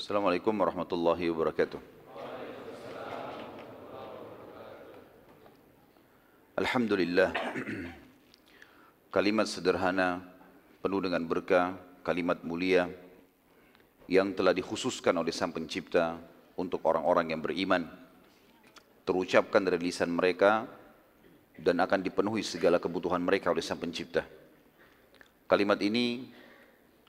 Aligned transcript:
Assalamualaikum 0.00 0.56
warahmatullahi 0.56 1.28
wabarakatuh. 1.28 1.76
Alhamdulillah. 6.56 7.36
Kalimat 9.14 9.44
sederhana 9.44 10.24
penuh 10.80 11.04
dengan 11.04 11.20
berkah, 11.28 11.76
kalimat 12.00 12.40
mulia 12.40 12.88
yang 14.08 14.32
telah 14.32 14.56
dikhususkan 14.56 15.20
oleh 15.20 15.36
Sang 15.36 15.52
Pencipta 15.52 16.16
untuk 16.56 16.80
orang-orang 16.88 17.36
yang 17.36 17.44
beriman. 17.44 17.84
Terucapkan 19.04 19.68
dari 19.68 19.84
lisan 19.84 20.16
mereka 20.16 20.64
dan 21.60 21.76
akan 21.76 22.00
dipenuhi 22.00 22.40
segala 22.40 22.80
kebutuhan 22.80 23.20
mereka 23.20 23.52
oleh 23.52 23.60
Sang 23.60 23.76
Pencipta. 23.76 24.24
Kalimat 25.44 25.76
ini 25.84 26.24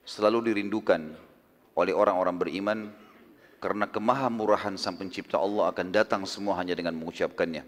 selalu 0.04 0.52
dirindukan 0.52 1.31
oleh 1.76 1.94
orang-orang 1.96 2.36
beriman 2.36 2.80
karena 3.62 3.86
kemahamurahan 3.86 4.74
Sang 4.76 4.98
Pencipta 4.98 5.38
Allah 5.38 5.70
akan 5.70 5.88
datang 5.94 6.26
semua 6.26 6.58
hanya 6.58 6.74
dengan 6.74 6.98
mengucapkannya. 6.98 7.64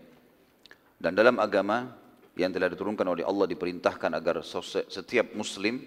Dan 0.98 1.14
dalam 1.14 1.38
agama 1.38 1.94
yang 2.34 2.50
telah 2.50 2.72
diturunkan 2.74 3.06
oleh 3.06 3.22
Allah 3.22 3.46
diperintahkan 3.46 4.12
agar 4.18 4.42
setiap 4.90 5.38
muslim 5.38 5.84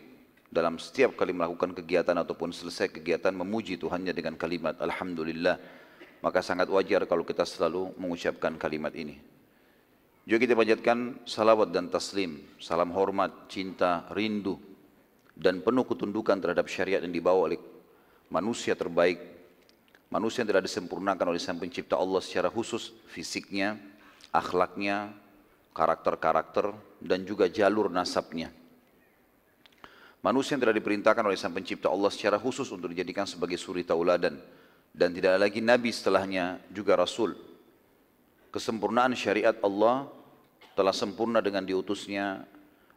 dalam 0.47 0.79
setiap 0.79 1.19
kali 1.19 1.35
melakukan 1.35 1.75
kegiatan 1.75 2.15
ataupun 2.15 2.55
selesai 2.55 2.95
kegiatan 2.95 3.35
memuji 3.35 3.75
Tuhannya 3.83 4.15
dengan 4.15 4.39
kalimat 4.39 4.79
Alhamdulillah. 4.79 5.59
Maka 6.23 6.41
sangat 6.41 6.71
wajar 6.73 7.05
kalau 7.05 7.27
kita 7.27 7.43
selalu 7.43 7.93
mengucapkan 7.99 8.55
kalimat 8.57 8.95
ini. 8.95 9.19
Juga 10.27 10.43
kita 10.43 10.55
panjatkan 10.59 11.23
salawat 11.23 11.71
dan 11.71 11.87
taslim, 11.87 12.43
salam 12.59 12.91
hormat, 12.91 13.47
cinta, 13.47 14.11
rindu, 14.11 14.59
dan 15.39 15.63
penuh 15.63 15.87
ketundukan 15.87 16.43
terhadap 16.43 16.67
syariat 16.67 16.99
yang 16.99 17.15
dibawa 17.15 17.47
oleh 17.47 17.59
manusia 18.31 18.75
terbaik, 18.75 19.23
manusia 20.11 20.43
yang 20.43 20.51
telah 20.55 20.65
disempurnakan 20.65 21.35
oleh 21.35 21.41
Sang 21.43 21.59
Pencipta 21.59 21.99
Allah 21.99 22.23
secara 22.23 22.51
khusus 22.51 22.95
fisiknya, 23.11 23.79
akhlaknya, 24.35 25.15
karakter-karakter, 25.77 26.73
dan 27.03 27.23
juga 27.23 27.47
jalur 27.47 27.93
nasabnya. 27.93 28.51
Manusia 30.25 30.59
yang 30.59 30.67
telah 30.67 30.75
diperintahkan 30.75 31.23
oleh 31.23 31.39
Sang 31.39 31.55
Pencipta 31.55 31.87
Allah 31.87 32.11
secara 32.11 32.41
khusus 32.41 32.67
untuk 32.75 32.91
dijadikan 32.91 33.29
sebagai 33.29 33.55
suri 33.61 33.87
tauladan 33.87 34.41
dan 34.91 35.13
tidak 35.13 35.37
ada 35.37 35.41
lagi 35.47 35.61
nabi 35.63 35.93
setelahnya 35.93 36.59
juga 36.73 36.97
rasul. 36.97 37.37
Kesempurnaan 38.51 39.13
syariat 39.13 39.55
Allah 39.61 40.09
telah 40.73 40.97
sempurna 40.97 41.45
dengan 41.45 41.63
diutusnya 41.63 42.49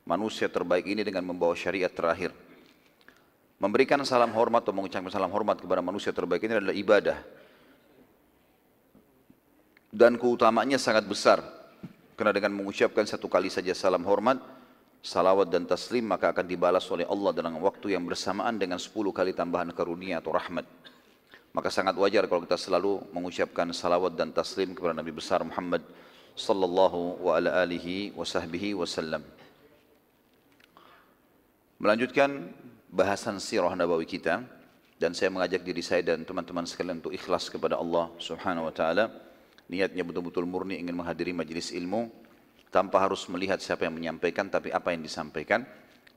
manusia 0.07 0.47
terbaik 0.47 0.87
ini 0.87 1.03
dengan 1.03 1.27
membawa 1.27 1.53
syariat 1.53 1.91
terakhir. 1.91 2.31
Memberikan 3.59 3.99
salam 4.07 4.31
hormat 4.31 4.63
atau 4.63 4.71
mengucapkan 4.71 5.11
salam 5.11 5.27
hormat 5.35 5.59
kepada 5.59 5.83
manusia 5.83 6.15
terbaik 6.15 6.47
ini 6.47 6.63
adalah 6.63 6.71
ibadah. 6.71 7.19
Dan 9.91 10.15
keutamanya 10.15 10.79
sangat 10.79 11.03
besar. 11.03 11.43
Karena 12.15 12.31
dengan 12.31 12.55
mengucapkan 12.55 13.03
satu 13.03 13.27
kali 13.27 13.51
saja 13.51 13.75
salam 13.75 14.03
hormat, 14.07 14.39
salawat 15.03 15.51
dan 15.51 15.67
taslim 15.67 16.07
maka 16.07 16.31
akan 16.31 16.47
dibalas 16.47 16.87
oleh 16.87 17.03
Allah 17.03 17.31
dalam 17.35 17.59
waktu 17.59 17.95
yang 17.95 18.03
bersamaan 18.07 18.55
dengan 18.55 18.79
10 18.79 18.95
kali 18.95 19.35
tambahan 19.35 19.75
karunia 19.75 20.23
atau 20.23 20.31
rahmat. 20.31 20.63
Maka 21.51 21.67
sangat 21.67 21.99
wajar 21.99 22.31
kalau 22.31 22.47
kita 22.47 22.55
selalu 22.55 23.03
mengucapkan 23.11 23.67
salawat 23.75 24.15
dan 24.15 24.31
taslim 24.31 24.71
kepada 24.71 24.95
Nabi 24.95 25.11
besar 25.11 25.43
Muhammad 25.43 25.83
sallallahu 26.31 27.27
wa 27.27 27.35
ala 27.35 27.59
alihi 27.59 28.15
wa 28.15 28.23
sahbihi 28.23 28.77
wasallam. 28.77 29.19
Melanjutkan 31.79 32.51
bahasan 32.89 33.37
sirah 33.37 33.73
nabawi 33.77 34.09
kita 34.09 34.41
dan 34.99 35.13
saya 35.13 35.29
mengajak 35.31 35.61
diri 35.61 35.79
saya 35.79 36.03
dan 36.03 36.25
teman-teman 36.25 36.65
sekalian 36.65 36.99
untuk 36.99 37.13
ikhlas 37.13 37.47
kepada 37.47 37.77
Allah 37.77 38.09
Subhanahu 38.17 38.67
wa 38.67 38.73
taala. 38.73 39.07
Niatnya 39.69 40.01
betul-betul 40.01 40.49
murni 40.49 40.81
ingin 40.81 40.97
menghadiri 40.97 41.29
majelis 41.31 41.69
ilmu 41.69 42.09
tanpa 42.73 43.05
harus 43.05 43.29
melihat 43.29 43.61
siapa 43.61 43.85
yang 43.85 43.93
menyampaikan 43.93 44.49
tapi 44.49 44.73
apa 44.73 44.91
yang 44.91 45.05
disampaikan. 45.05 45.63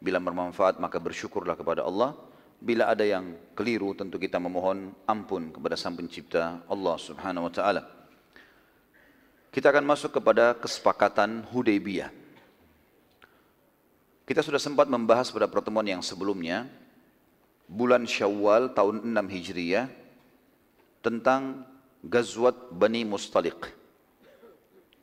Bila 0.02 0.18
bermanfaat 0.18 0.80
maka 0.80 0.98
bersyukurlah 0.98 1.54
kepada 1.54 1.84
Allah. 1.84 2.16
Bila 2.62 2.88
ada 2.88 3.02
yang 3.02 3.54
keliru 3.58 3.92
tentu 3.92 4.22
kita 4.22 4.38
memohon 4.38 4.94
ampun 5.06 5.50
kepada 5.50 5.74
Sang 5.74 5.98
Pencipta 5.98 6.62
Allah 6.70 6.96
Subhanahu 6.96 7.50
wa 7.50 7.52
taala. 7.52 7.82
Kita 9.52 9.68
akan 9.68 9.84
masuk 9.84 10.16
kepada 10.16 10.56
kesepakatan 10.56 11.44
Hudaybiyah. 11.52 12.21
Kita 14.32 14.40
sudah 14.40 14.56
sempat 14.56 14.88
membahas 14.88 15.28
pada 15.28 15.44
pertemuan 15.44 15.84
yang 15.84 16.00
sebelumnya, 16.00 16.64
bulan 17.68 18.08
Syawal 18.08 18.72
tahun 18.72 19.04
6 19.04 19.28
Hijriah, 19.28 19.92
tentang 21.04 21.68
Gazwat 22.00 22.72
Bani 22.72 23.04
Mustaliq. 23.04 23.60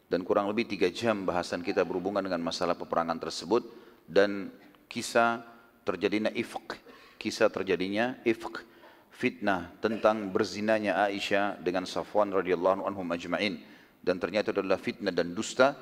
Dan 0.10 0.26
kurang 0.26 0.50
lebih 0.50 0.66
tiga 0.66 0.90
jam 0.90 1.30
bahasan 1.30 1.62
kita 1.62 1.86
berhubungan 1.86 2.26
dengan 2.26 2.42
masalah 2.42 2.74
peperangan 2.74 3.22
tersebut 3.22 3.70
dan 4.10 4.50
kisah 4.90 5.46
terjadinya 5.86 6.34
ifq, 6.34 6.82
kisah 7.22 7.54
terjadinya 7.54 8.18
ifq, 8.26 8.66
fitnah 9.14 9.78
tentang 9.78 10.34
berzinanya 10.34 11.06
Aisyah 11.06 11.62
dengan 11.62 11.86
Safwan 11.86 12.34
radhiyallahu 12.34 12.82
anhu 12.82 13.06
majma'in 13.06 13.62
dan 14.02 14.18
ternyata 14.18 14.50
adalah 14.58 14.82
fitnah 14.82 15.14
dan 15.14 15.38
dusta. 15.38 15.78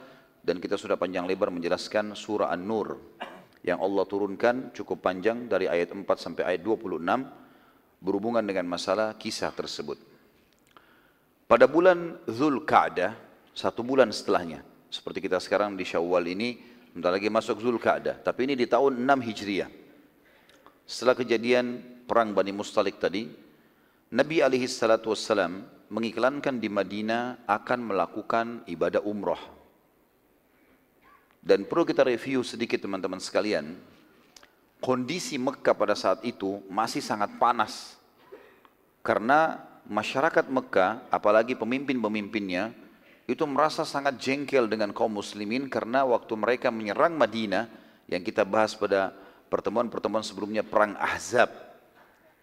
Dan 0.48 0.64
kita 0.64 0.80
sudah 0.80 0.96
panjang 0.96 1.28
lebar 1.28 1.52
menjelaskan 1.52 2.16
surah 2.16 2.48
An-Nur 2.56 2.96
yang 3.68 3.84
Allah 3.84 4.08
turunkan 4.08 4.72
cukup 4.72 5.04
panjang 5.04 5.52
dari 5.52 5.68
ayat 5.68 5.92
4 5.92 6.08
sampai 6.16 6.56
ayat 6.56 6.64
26 6.64 7.04
berhubungan 8.00 8.40
dengan 8.40 8.64
masalah 8.64 9.20
kisah 9.20 9.52
tersebut. 9.52 10.00
Pada 11.52 11.68
bulan 11.68 12.16
Zulkaadah, 12.32 13.12
satu 13.52 13.84
bulan 13.84 14.16
setelahnya, 14.16 14.64
seperti 14.88 15.28
kita 15.28 15.44
sekarang 15.44 15.76
di 15.76 15.84
Syawal 15.84 16.32
ini, 16.32 16.56
bentar 16.96 17.12
lagi 17.12 17.28
masuk 17.28 17.60
Zulkaadah, 17.60 18.24
tapi 18.24 18.48
ini 18.48 18.56
di 18.56 18.72
tahun 18.72 19.04
6 19.04 19.28
Hijriah. 19.28 19.70
Setelah 20.88 21.20
kejadian 21.20 21.84
perang 22.08 22.32
Bani 22.32 22.56
Mustalik 22.56 22.96
tadi, 23.04 23.28
Nabi 24.16 24.40
alaihi 24.40 24.72
salatu 24.72 25.12
mengiklankan 25.92 26.56
di 26.56 26.72
Madinah 26.72 27.44
akan 27.44 27.80
melakukan 27.84 28.64
ibadah 28.72 29.04
umrah 29.04 29.57
dan 31.48 31.64
perlu 31.64 31.88
kita 31.88 32.04
review 32.04 32.44
sedikit 32.44 32.84
teman-teman 32.84 33.24
sekalian. 33.24 33.80
Kondisi 34.84 35.40
Mekah 35.40 35.72
pada 35.72 35.96
saat 35.96 36.20
itu 36.28 36.60
masih 36.68 37.00
sangat 37.00 37.32
panas. 37.40 37.96
Karena 39.00 39.64
masyarakat 39.88 40.52
Mekah, 40.52 41.08
apalagi 41.08 41.56
pemimpin-pemimpinnya, 41.56 42.76
itu 43.32 43.48
merasa 43.48 43.88
sangat 43.88 44.20
jengkel 44.20 44.68
dengan 44.68 44.92
kaum 44.92 45.16
muslimin 45.16 45.72
karena 45.72 46.04
waktu 46.04 46.36
mereka 46.36 46.68
menyerang 46.68 47.16
Madinah, 47.16 47.72
yang 48.12 48.20
kita 48.28 48.44
bahas 48.44 48.76
pada 48.76 49.16
pertemuan-pertemuan 49.48 50.28
sebelumnya 50.28 50.68
perang 50.68 51.00
Ahzab, 51.00 51.48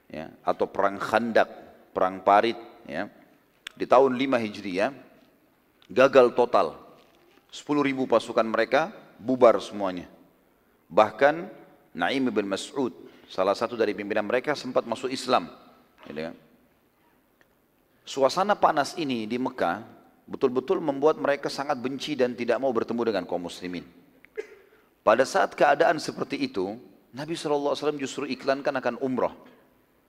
ya, 0.09 0.33
atau 0.41 0.65
perang 0.65 0.97
Khandak, 0.97 1.53
perang 1.93 2.25
Parit, 2.25 2.57
ya, 2.89 3.13
di 3.77 3.85
tahun 3.85 4.17
5 4.17 4.41
Hijriah, 4.41 4.97
gagal 5.93 6.33
total 6.33 6.84
10 7.55 7.87
ribu 7.87 8.11
pasukan 8.11 8.43
mereka 8.43 8.91
bubar 9.23 9.63
semuanya. 9.63 10.11
Bahkan 10.91 11.47
Naim 11.95 12.27
bin 12.35 12.51
Mas'ud, 12.51 12.91
salah 13.31 13.55
satu 13.55 13.79
dari 13.79 13.95
pimpinan 13.95 14.27
mereka 14.27 14.59
sempat 14.59 14.83
masuk 14.83 15.07
Islam. 15.07 15.47
Gitu 16.03 16.19
kan. 16.19 16.35
Suasana 18.03 18.59
panas 18.59 18.99
ini 18.99 19.31
di 19.31 19.39
Mekah 19.39 19.87
betul-betul 20.27 20.83
membuat 20.83 21.15
mereka 21.23 21.47
sangat 21.47 21.79
benci 21.79 22.19
dan 22.19 22.35
tidak 22.35 22.59
mau 22.59 22.75
bertemu 22.75 23.15
dengan 23.15 23.23
kaum 23.23 23.47
muslimin. 23.47 23.87
Pada 25.07 25.23
saat 25.23 25.55
keadaan 25.55 26.03
seperti 26.03 26.43
itu, 26.43 26.75
Nabi 27.15 27.39
SAW 27.39 27.79
justru 27.95 28.27
iklankan 28.27 28.83
akan 28.83 28.99
umrah 28.99 29.31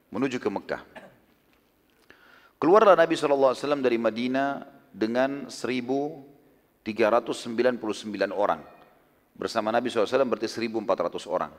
menuju 0.09 0.41
ke 0.41 0.49
Mekah. 0.49 0.81
Keluarlah 2.57 2.97
Nabi 2.97 3.13
SAW 3.13 3.53
dari 3.85 4.01
Madinah 4.01 4.65
dengan 4.89 5.45
seribu 5.53 6.33
399 6.85 8.29
orang. 8.29 8.61
Bersama 9.35 9.73
Nabi 9.73 9.89
SAW 9.89 10.29
berarti 10.29 10.47
1400 10.47 11.25
orang. 11.25 11.51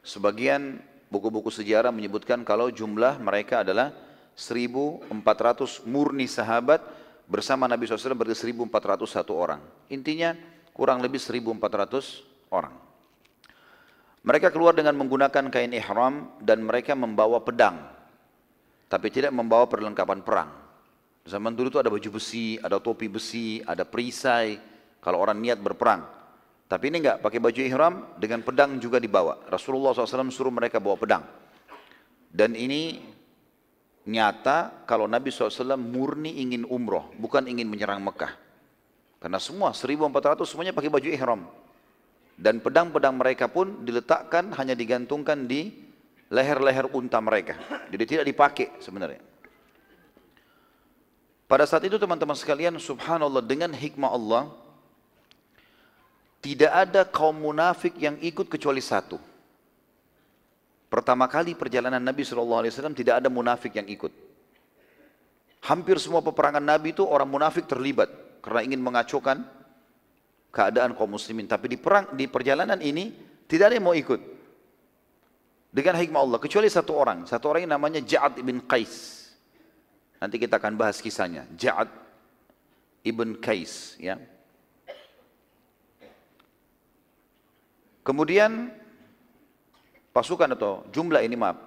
Sebagian 0.00 0.78
buku-buku 1.10 1.50
sejarah 1.50 1.90
menyebutkan 1.90 2.46
kalau 2.46 2.70
jumlah 2.70 3.18
mereka 3.18 3.66
adalah 3.66 3.92
1400 4.38 5.10
murni 5.84 6.30
sahabat 6.30 6.80
bersama 7.26 7.66
Nabi 7.66 7.84
SAW 7.90 8.14
berarti 8.16 8.38
1401 8.54 9.34
orang. 9.34 9.60
Intinya 9.90 10.32
kurang 10.70 11.02
lebih 11.02 11.18
1400 11.18 12.54
orang. 12.54 12.74
Mereka 14.24 14.48
keluar 14.48 14.72
dengan 14.72 14.96
menggunakan 14.96 15.52
kain 15.52 15.76
ihram 15.76 16.32
dan 16.40 16.64
mereka 16.64 16.96
membawa 16.96 17.44
pedang. 17.44 17.76
Tapi 18.88 19.12
tidak 19.12 19.36
membawa 19.36 19.68
perlengkapan 19.68 20.24
perang. 20.24 20.63
Zaman 21.24 21.56
dulu 21.56 21.72
itu 21.72 21.80
ada 21.80 21.88
baju 21.88 22.08
besi, 22.20 22.60
ada 22.60 22.76
topi 22.76 23.08
besi, 23.08 23.64
ada 23.64 23.88
perisai 23.88 24.60
kalau 25.00 25.24
orang 25.24 25.40
niat 25.40 25.56
berperang. 25.56 26.04
Tapi 26.68 26.92
ini 26.92 27.00
enggak, 27.00 27.24
pakai 27.24 27.40
baju 27.40 27.60
ihram 27.64 27.94
dengan 28.20 28.44
pedang 28.44 28.76
juga 28.76 29.00
dibawa. 29.00 29.40
Rasulullah 29.48 29.96
SAW 29.96 30.28
suruh 30.28 30.52
mereka 30.52 30.80
bawa 30.84 31.00
pedang. 31.00 31.24
Dan 32.28 32.52
ini 32.52 33.00
nyata 34.04 34.84
kalau 34.84 35.08
Nabi 35.08 35.32
SAW 35.32 35.80
murni 35.80 36.44
ingin 36.44 36.68
umroh, 36.68 37.08
bukan 37.16 37.48
ingin 37.48 37.72
menyerang 37.72 38.04
Mekah. 38.04 38.36
Karena 39.16 39.40
semua 39.40 39.72
1400 39.72 40.44
semuanya 40.44 40.76
pakai 40.76 40.92
baju 40.92 41.08
ihram. 41.08 41.48
Dan 42.36 42.60
pedang-pedang 42.60 43.16
mereka 43.16 43.48
pun 43.48 43.80
diletakkan 43.80 44.52
hanya 44.60 44.76
digantungkan 44.76 45.48
di 45.48 45.72
leher-leher 46.28 46.92
unta 46.92 47.16
mereka. 47.24 47.56
Jadi 47.88 48.04
tidak 48.04 48.26
dipakai 48.28 48.76
sebenarnya. 48.82 49.33
Pada 51.54 51.70
saat 51.70 51.86
itu 51.86 51.94
teman-teman 52.02 52.34
sekalian, 52.34 52.74
subhanallah 52.82 53.38
dengan 53.38 53.70
hikmah 53.70 54.10
Allah, 54.10 54.50
tidak 56.42 56.66
ada 56.74 57.06
kaum 57.06 57.30
munafik 57.30 57.94
yang 57.94 58.18
ikut 58.18 58.50
kecuali 58.50 58.82
satu. 58.82 59.22
Pertama 60.90 61.30
kali 61.30 61.54
perjalanan 61.54 62.02
Nabi 62.02 62.26
SAW 62.26 62.66
tidak 62.90 63.22
ada 63.22 63.30
munafik 63.30 63.70
yang 63.78 63.86
ikut. 63.86 64.10
Hampir 65.70 65.94
semua 66.02 66.26
peperangan 66.26 66.58
Nabi 66.58 66.90
itu 66.90 67.06
orang 67.06 67.30
munafik 67.30 67.70
terlibat 67.70 68.10
karena 68.42 68.66
ingin 68.66 68.82
mengacaukan 68.82 69.46
keadaan 70.50 70.98
kaum 70.98 71.14
muslimin. 71.14 71.46
Tapi 71.46 71.70
di 71.70 71.78
perang 71.78 72.18
di 72.18 72.26
perjalanan 72.26 72.82
ini 72.82 73.14
tidak 73.46 73.70
ada 73.70 73.74
yang 73.78 73.86
mau 73.86 73.94
ikut. 73.94 74.18
Dengan 75.70 76.02
hikmah 76.02 76.18
Allah 76.18 76.38
kecuali 76.42 76.66
satu 76.66 76.98
orang. 76.98 77.30
Satu 77.30 77.46
orang 77.46 77.70
yang 77.70 77.78
namanya 77.78 78.02
Ja'ad 78.02 78.42
ibn 78.42 78.58
Qais. 78.66 79.23
Nanti 80.24 80.40
kita 80.40 80.56
akan 80.56 80.80
bahas 80.80 81.04
kisahnya. 81.04 81.44
Ja'ad 81.52 81.92
ibn 83.04 83.36
Qais 83.36 84.00
ya. 84.00 84.16
Kemudian 88.00 88.72
pasukan 90.16 90.48
atau 90.56 90.88
jumlah 90.88 91.20
ini 91.20 91.36
maaf. 91.36 91.60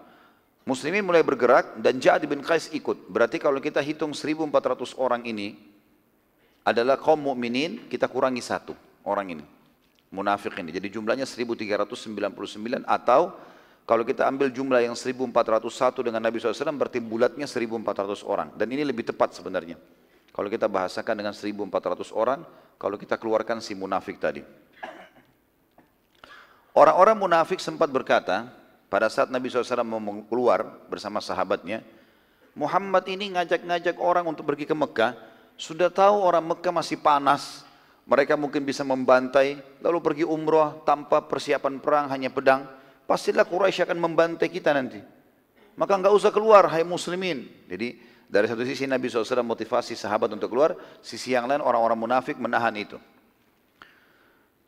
Muslimin 0.66 1.06
mulai 1.06 1.22
bergerak 1.22 1.78
dan 1.86 2.02
Ja'ad 2.02 2.26
bin 2.26 2.42
Qais 2.42 2.74
ikut. 2.74 3.06
Berarti 3.14 3.38
kalau 3.38 3.62
kita 3.62 3.78
hitung 3.78 4.18
1400 4.18 4.98
orang 4.98 5.22
ini 5.30 5.54
adalah 6.66 6.98
kaum 6.98 7.30
mukminin, 7.30 7.86
kita 7.86 8.10
kurangi 8.10 8.42
satu 8.42 8.74
orang 9.06 9.38
ini. 9.38 9.46
Munafik 10.10 10.58
ini. 10.58 10.74
Jadi 10.74 10.98
jumlahnya 10.98 11.30
1399 11.30 12.90
atau 12.90 13.38
kalau 13.88 14.04
kita 14.04 14.28
ambil 14.28 14.52
jumlah 14.52 14.84
yang 14.84 15.00
1401 15.00 15.64
dengan 16.04 16.20
Nabi 16.20 16.44
SAW 16.44 16.76
berarti 16.76 17.00
bulatnya 17.00 17.48
1400 17.48 18.20
orang. 18.28 18.52
Dan 18.60 18.68
ini 18.76 18.84
lebih 18.84 19.08
tepat 19.08 19.40
sebenarnya. 19.40 19.80
Kalau 20.36 20.52
kita 20.52 20.68
bahasakan 20.68 21.16
dengan 21.16 21.32
1400 21.32 22.12
orang, 22.12 22.44
kalau 22.76 23.00
kita 23.00 23.16
keluarkan 23.16 23.64
si 23.64 23.72
munafik 23.80 24.20
tadi. 24.20 24.44
Orang-orang 26.76 27.16
munafik 27.16 27.64
sempat 27.64 27.88
berkata, 27.88 28.52
pada 28.92 29.08
saat 29.08 29.32
Nabi 29.32 29.48
SAW 29.48 29.88
mau 29.88 30.04
keluar 30.28 30.68
bersama 30.92 31.24
sahabatnya, 31.24 31.80
Muhammad 32.60 33.08
ini 33.08 33.40
ngajak-ngajak 33.40 34.04
orang 34.04 34.28
untuk 34.28 34.52
pergi 34.52 34.68
ke 34.68 34.76
Mekah, 34.76 35.16
sudah 35.56 35.88
tahu 35.88 36.28
orang 36.28 36.44
Mekah 36.44 36.76
masih 36.76 37.00
panas, 37.00 37.64
mereka 38.04 38.36
mungkin 38.36 38.68
bisa 38.68 38.84
membantai, 38.84 39.64
lalu 39.80 40.04
pergi 40.04 40.26
umroh 40.28 40.84
tanpa 40.84 41.24
persiapan 41.24 41.80
perang, 41.80 42.12
hanya 42.12 42.30
pedang, 42.30 42.77
pastilah 43.08 43.48
Quraisy 43.48 43.88
akan 43.88 43.98
membantai 43.98 44.52
kita 44.52 44.76
nanti. 44.76 45.00
Maka 45.80 45.94
enggak 45.96 46.14
usah 46.14 46.30
keluar, 46.36 46.68
hai 46.68 46.84
muslimin. 46.84 47.48
Jadi 47.72 47.98
dari 48.28 48.46
satu 48.50 48.68
sisi 48.68 48.84
Nabi 48.84 49.08
SAW 49.08 49.46
motivasi 49.46 49.96
sahabat 49.96 50.36
untuk 50.36 50.52
keluar, 50.52 50.76
sisi 51.00 51.32
yang 51.32 51.48
lain 51.48 51.64
orang-orang 51.64 51.96
munafik 51.96 52.36
menahan 52.36 52.76
itu. 52.76 53.00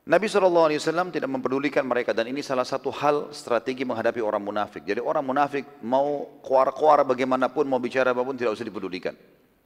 Nabi 0.09 0.25
SAW 0.25 0.73
tidak 1.13 1.29
mempedulikan 1.29 1.85
mereka 1.85 2.17
dan 2.17 2.25
ini 2.25 2.41
salah 2.41 2.65
satu 2.65 2.89
hal 2.89 3.29
strategi 3.29 3.85
menghadapi 3.85 4.17
orang 4.23 4.41
munafik. 4.41 4.81
Jadi 4.81 4.97
orang 4.97 5.21
munafik 5.21 5.65
mau 5.85 6.39
kuar-kuar 6.41 7.05
bagaimanapun, 7.05 7.69
mau 7.69 7.77
bicara 7.77 8.09
apa 8.09 8.25
pun 8.25 8.33
tidak 8.33 8.57
usah 8.57 8.65
dipedulikan. 8.65 9.13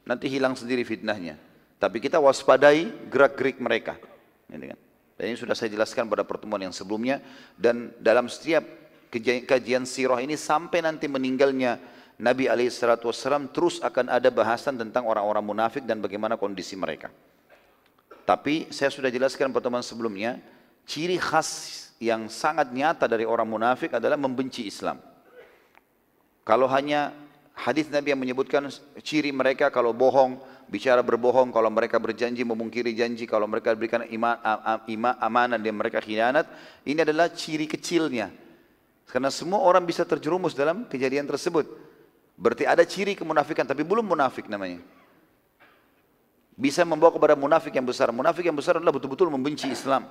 Nanti 0.04 0.28
hilang 0.28 0.60
sendiri 0.60 0.84
fitnahnya. 0.84 1.40
Tapi 1.80 2.04
kita 2.04 2.20
waspadai 2.20 3.08
gerak-gerik 3.08 3.64
mereka. 3.64 3.96
Ini 4.52 4.66
kan. 4.76 4.80
Dan 5.18 5.34
ini 5.34 5.38
sudah 5.38 5.54
saya 5.54 5.70
jelaskan 5.70 6.10
pada 6.10 6.26
pertemuan 6.26 6.62
yang 6.62 6.74
sebelumnya. 6.74 7.22
Dan 7.54 7.94
dalam 8.02 8.26
setiap 8.28 8.66
kajian 9.46 9.86
sirah 9.86 10.20
ini 10.22 10.34
sampai 10.34 10.82
nanti 10.82 11.06
meninggalnya 11.06 11.78
Nabi 12.18 12.50
SAW 12.70 13.50
terus 13.50 13.82
akan 13.82 14.10
ada 14.10 14.30
bahasan 14.30 14.78
tentang 14.78 15.06
orang-orang 15.06 15.44
munafik 15.44 15.84
dan 15.86 16.02
bagaimana 16.02 16.38
kondisi 16.38 16.78
mereka. 16.78 17.10
Tapi 18.24 18.72
saya 18.72 18.88
sudah 18.88 19.12
jelaskan 19.12 19.52
pertemuan 19.52 19.84
sebelumnya, 19.84 20.40
ciri 20.88 21.20
khas 21.20 21.84
yang 22.00 22.32
sangat 22.32 22.72
nyata 22.72 23.08
dari 23.08 23.28
orang 23.28 23.48
munafik 23.48 23.92
adalah 23.92 24.16
membenci 24.16 24.64
Islam. 24.64 25.00
Kalau 26.44 26.68
hanya 26.72 27.12
hadis 27.56 27.88
Nabi 27.92 28.12
yang 28.16 28.22
menyebutkan 28.22 28.68
ciri 29.04 29.32
mereka 29.32 29.68
kalau 29.72 29.92
bohong, 29.92 30.40
bicara 30.74 31.06
berbohong, 31.06 31.54
kalau 31.54 31.70
mereka 31.70 32.02
berjanji 32.02 32.42
memungkiri 32.42 32.98
janji, 32.98 33.30
kalau 33.30 33.46
mereka 33.46 33.78
berikan 33.78 34.02
ima, 34.10 34.42
ima, 34.90 35.14
amanah 35.22 35.62
dan 35.62 35.78
mereka 35.78 36.02
khianat, 36.02 36.50
ini 36.82 37.06
adalah 37.06 37.30
ciri 37.30 37.70
kecilnya. 37.70 38.34
Karena 39.06 39.30
semua 39.30 39.62
orang 39.62 39.86
bisa 39.86 40.02
terjerumus 40.02 40.58
dalam 40.58 40.90
kejadian 40.90 41.30
tersebut. 41.30 41.70
Berarti 42.34 42.66
ada 42.66 42.82
ciri 42.82 43.14
kemunafikan, 43.14 43.70
tapi 43.70 43.86
belum 43.86 44.10
munafik 44.10 44.50
namanya 44.50 44.82
bisa 46.54 46.86
membawa 46.86 47.10
kepada 47.14 47.34
munafik 47.34 47.74
yang 47.74 47.86
besar. 47.86 48.14
Munafik 48.14 48.46
yang 48.46 48.58
besar 48.58 48.78
adalah 48.78 48.94
betul-betul 48.94 49.30
membenci 49.30 49.70
Islam. 49.70 50.06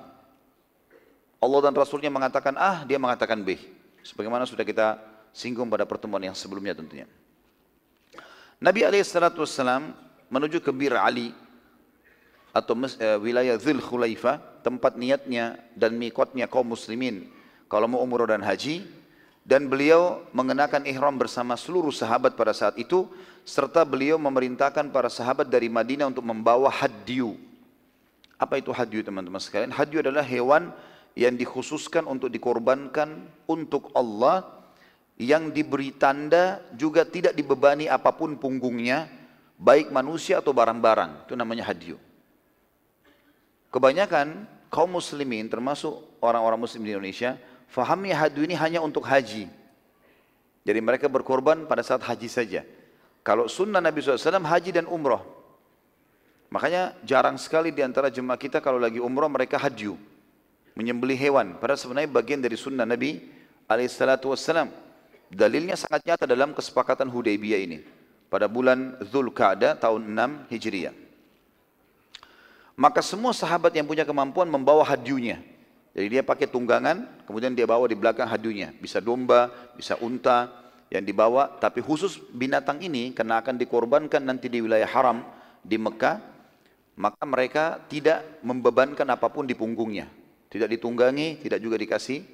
Allah 1.42 1.60
dan 1.62 1.74
Rasulnya 1.74 2.10
mengatakan 2.10 2.54
A, 2.54 2.86
dia 2.86 2.98
mengatakan 2.98 3.42
B. 3.42 3.58
Sebagaimana 4.02 4.46
sudah 4.46 4.66
kita 4.66 4.98
singgung 5.34 5.66
pada 5.70 5.86
pertemuan 5.86 6.22
yang 6.22 6.34
sebelumnya 6.34 6.74
tentunya. 6.74 7.06
Nabi 8.62 8.86
SAW 9.02 9.90
menuju 10.32 10.64
ke 10.64 10.72
Bir 10.72 10.96
Ali 10.96 11.36
atau 12.56 12.72
uh, 12.72 13.18
wilayah 13.20 13.60
Zul 13.60 13.84
Khulaifa, 13.84 14.40
tempat 14.64 14.96
niatnya 14.96 15.60
dan 15.76 16.00
mikotnya 16.00 16.48
kaum 16.48 16.72
muslimin 16.72 17.28
kalau 17.68 17.88
mau 17.88 18.00
umroh 18.00 18.28
dan 18.28 18.40
haji 18.40 18.84
dan 19.44 19.68
beliau 19.68 20.24
mengenakan 20.32 20.88
ihram 20.88 21.16
bersama 21.20 21.56
seluruh 21.58 21.92
sahabat 21.92 22.32
pada 22.32 22.56
saat 22.56 22.78
itu 22.80 23.04
serta 23.42 23.82
beliau 23.82 24.16
memerintahkan 24.16 24.88
para 24.94 25.10
sahabat 25.10 25.50
dari 25.50 25.66
Madinah 25.66 26.08
untuk 26.08 26.22
membawa 26.22 26.70
hadyu. 26.70 27.34
Apa 28.38 28.58
itu 28.58 28.70
hadyu 28.70 29.02
teman-teman 29.02 29.42
sekalian? 29.42 29.74
Hadyu 29.74 30.02
adalah 30.02 30.22
hewan 30.22 30.70
yang 31.18 31.34
dikhususkan 31.36 32.06
untuk 32.08 32.30
dikorbankan 32.30 33.28
untuk 33.44 33.90
Allah 33.92 34.46
yang 35.20 35.52
diberi 35.52 35.92
tanda 35.94 36.62
juga 36.74 37.04
tidak 37.04 37.36
dibebani 37.36 37.86
apa 37.86 38.10
pun 38.14 38.34
punggungnya 38.38 39.21
baik 39.62 39.94
manusia 39.94 40.42
atau 40.42 40.50
barang-barang 40.50 41.30
itu 41.30 41.38
namanya 41.38 41.70
hadyu 41.70 41.94
kebanyakan 43.70 44.50
kaum 44.74 44.90
muslimin 44.90 45.46
termasuk 45.46 45.94
orang-orang 46.18 46.58
muslim 46.58 46.82
di 46.82 46.90
Indonesia 46.90 47.38
Fahamnya 47.72 48.12
hadyu 48.12 48.44
ini 48.44 48.52
hanya 48.52 48.84
untuk 48.84 49.08
haji. 49.08 49.48
Jadi 50.62 50.80
mereka 50.84 51.08
berkorban 51.08 51.64
pada 51.64 51.80
saat 51.80 52.04
haji 52.04 52.28
saja. 52.28 52.68
Kalau 53.24 53.48
sunnah 53.48 53.80
Nabi 53.80 54.04
SAW 54.04 54.44
haji 54.44 54.76
dan 54.76 54.84
umroh. 54.84 55.24
Makanya 56.52 56.92
jarang 57.00 57.40
sekali 57.40 57.72
di 57.72 57.80
antara 57.80 58.12
jemaah 58.12 58.36
kita 58.36 58.60
kalau 58.60 58.76
lagi 58.76 59.00
umroh 59.00 59.32
mereka 59.32 59.56
hadyu. 59.56 59.96
Menyembelih 60.76 61.16
hewan. 61.16 61.56
Padahal 61.56 61.80
sebenarnya 61.80 62.12
bagian 62.12 62.44
dari 62.44 62.60
sunnah 62.60 62.84
Nabi 62.84 63.24
SAW. 63.72 64.68
Dalilnya 65.32 65.80
sangat 65.80 66.04
nyata 66.04 66.28
dalam 66.28 66.52
kesepakatan 66.52 67.08
Hudaybiyah 67.08 67.60
ini. 67.64 67.78
Pada 68.32 68.48
bulan 68.48 68.96
Zulkaadah 69.04 69.76
tahun 69.76 70.08
6 70.08 70.48
Hijriah. 70.48 70.96
Maka 72.72 73.04
semua 73.04 73.36
sahabat 73.36 73.76
yang 73.76 73.84
punya 73.84 74.08
kemampuan 74.08 74.48
membawa 74.48 74.80
hadyunya. 74.88 75.44
Jadi 75.92 76.08
dia 76.08 76.22
pakai 76.24 76.48
tunggangan, 76.48 77.04
kemudian 77.28 77.52
dia 77.52 77.68
bawa 77.68 77.84
di 77.84 77.92
belakang 77.92 78.24
hadunya. 78.24 78.72
Bisa 78.80 78.96
domba, 79.04 79.52
bisa 79.76 80.00
unta 80.00 80.48
yang 80.88 81.04
dibawa. 81.04 81.60
Tapi 81.60 81.84
khusus 81.84 82.16
binatang 82.32 82.80
ini, 82.80 83.12
karena 83.12 83.44
akan 83.44 83.60
dikorbankan 83.60 84.24
nanti 84.24 84.48
di 84.48 84.64
wilayah 84.64 84.88
haram 84.88 85.20
di 85.60 85.76
Mekah, 85.76 86.16
maka 86.96 87.22
mereka 87.28 87.84
tidak 87.92 88.24
membebankan 88.40 89.04
apa 89.12 89.28
pun 89.28 89.44
di 89.44 89.52
punggungnya. 89.52 90.08
Tidak 90.48 90.68
ditunggangi, 90.72 91.44
tidak 91.44 91.60
juga 91.60 91.76
dikasih 91.76 92.24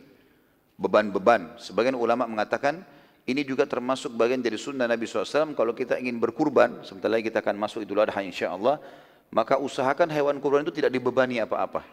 beban-beban. 0.79 1.59
Sebagian 1.59 1.99
ulama 1.99 2.31
mengatakan, 2.31 2.87
ini 3.29 3.45
juga 3.45 3.69
termasuk 3.69 4.17
bagian 4.17 4.41
dari 4.41 4.57
sunnah 4.57 4.89
Nabi 4.89 5.05
SAW. 5.05 5.53
Kalau 5.53 5.77
kita 5.77 6.01
ingin 6.01 6.17
berkurban, 6.17 6.81
sebentar 6.81 7.13
lagi 7.13 7.29
kita 7.29 7.45
akan 7.45 7.61
masuk 7.61 7.85
idul 7.85 8.01
adha 8.01 8.25
insya 8.25 8.57
Allah, 8.57 8.81
maka 9.29 9.61
usahakan 9.61 10.09
hewan 10.09 10.41
kurban 10.41 10.65
itu 10.65 10.73
tidak 10.73 10.89
dibebani 10.89 11.37
apa-apa. 11.37 11.85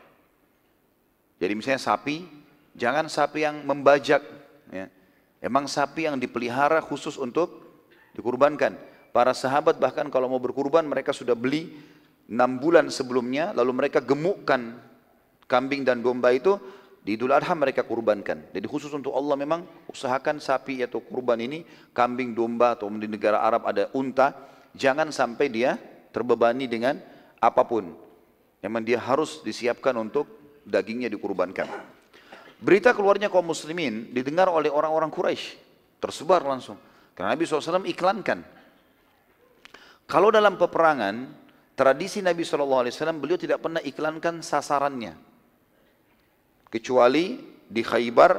Jadi 1.36 1.52
misalnya 1.52 1.84
sapi, 1.84 2.24
jangan 2.72 3.12
sapi 3.12 3.44
yang 3.44 3.68
membajak. 3.68 4.24
Ya. 4.72 4.88
Emang 5.44 5.68
sapi 5.68 6.08
yang 6.08 6.16
dipelihara 6.16 6.80
khusus 6.80 7.20
untuk 7.20 7.52
dikurbankan. 8.16 8.80
Para 9.12 9.36
sahabat 9.36 9.76
bahkan 9.76 10.08
kalau 10.08 10.32
mau 10.32 10.40
berkurban 10.40 10.88
mereka 10.88 11.12
sudah 11.12 11.36
beli 11.36 11.76
enam 12.32 12.56
bulan 12.64 12.88
sebelumnya, 12.88 13.52
lalu 13.52 13.76
mereka 13.76 14.00
gemukkan 14.00 14.80
kambing 15.52 15.84
dan 15.84 16.00
domba 16.00 16.32
itu, 16.32 16.56
Di 17.06 17.14
Idul 17.14 17.38
Adha 17.38 17.54
mereka 17.54 17.86
kurbankan. 17.86 18.50
Jadi 18.50 18.66
khusus 18.66 18.90
untuk 18.90 19.14
Allah 19.14 19.38
memang 19.38 19.62
usahakan 19.86 20.42
sapi 20.42 20.82
atau 20.82 21.06
kurban 21.06 21.38
ini, 21.38 21.62
kambing, 21.94 22.34
domba 22.34 22.74
atau 22.74 22.90
di 22.90 23.06
negara 23.06 23.46
Arab 23.46 23.70
ada 23.70 23.94
unta, 23.94 24.34
jangan 24.74 25.14
sampai 25.14 25.46
dia 25.54 25.78
terbebani 26.10 26.66
dengan 26.66 26.98
apa 27.38 27.62
pun. 27.62 27.94
Memang 28.66 28.82
dia 28.82 28.98
harus 28.98 29.46
disiapkan 29.46 29.94
untuk 30.02 30.26
dagingnya 30.66 31.14
dikurbankan. 31.14 31.70
Berita 32.58 32.90
keluarnya 32.98 33.30
kaum 33.30 33.54
muslimin 33.54 34.10
didengar 34.10 34.50
oleh 34.50 34.74
orang-orang 34.74 35.14
Quraisy, 35.14 35.62
tersebar 36.02 36.42
langsung. 36.42 36.82
Karena 37.14 37.38
Nabi 37.38 37.46
SAW 37.46 37.86
iklankan. 37.86 38.42
Kalau 40.10 40.34
dalam 40.34 40.58
peperangan, 40.58 41.30
tradisi 41.78 42.26
Nabi 42.26 42.42
SAW 42.42 42.90
beliau 43.22 43.38
tidak 43.38 43.62
pernah 43.62 43.86
iklankan 43.86 44.42
sasarannya. 44.42 45.35
Kecuali 46.76 47.40
di 47.72 47.80
Khaybar 47.80 48.36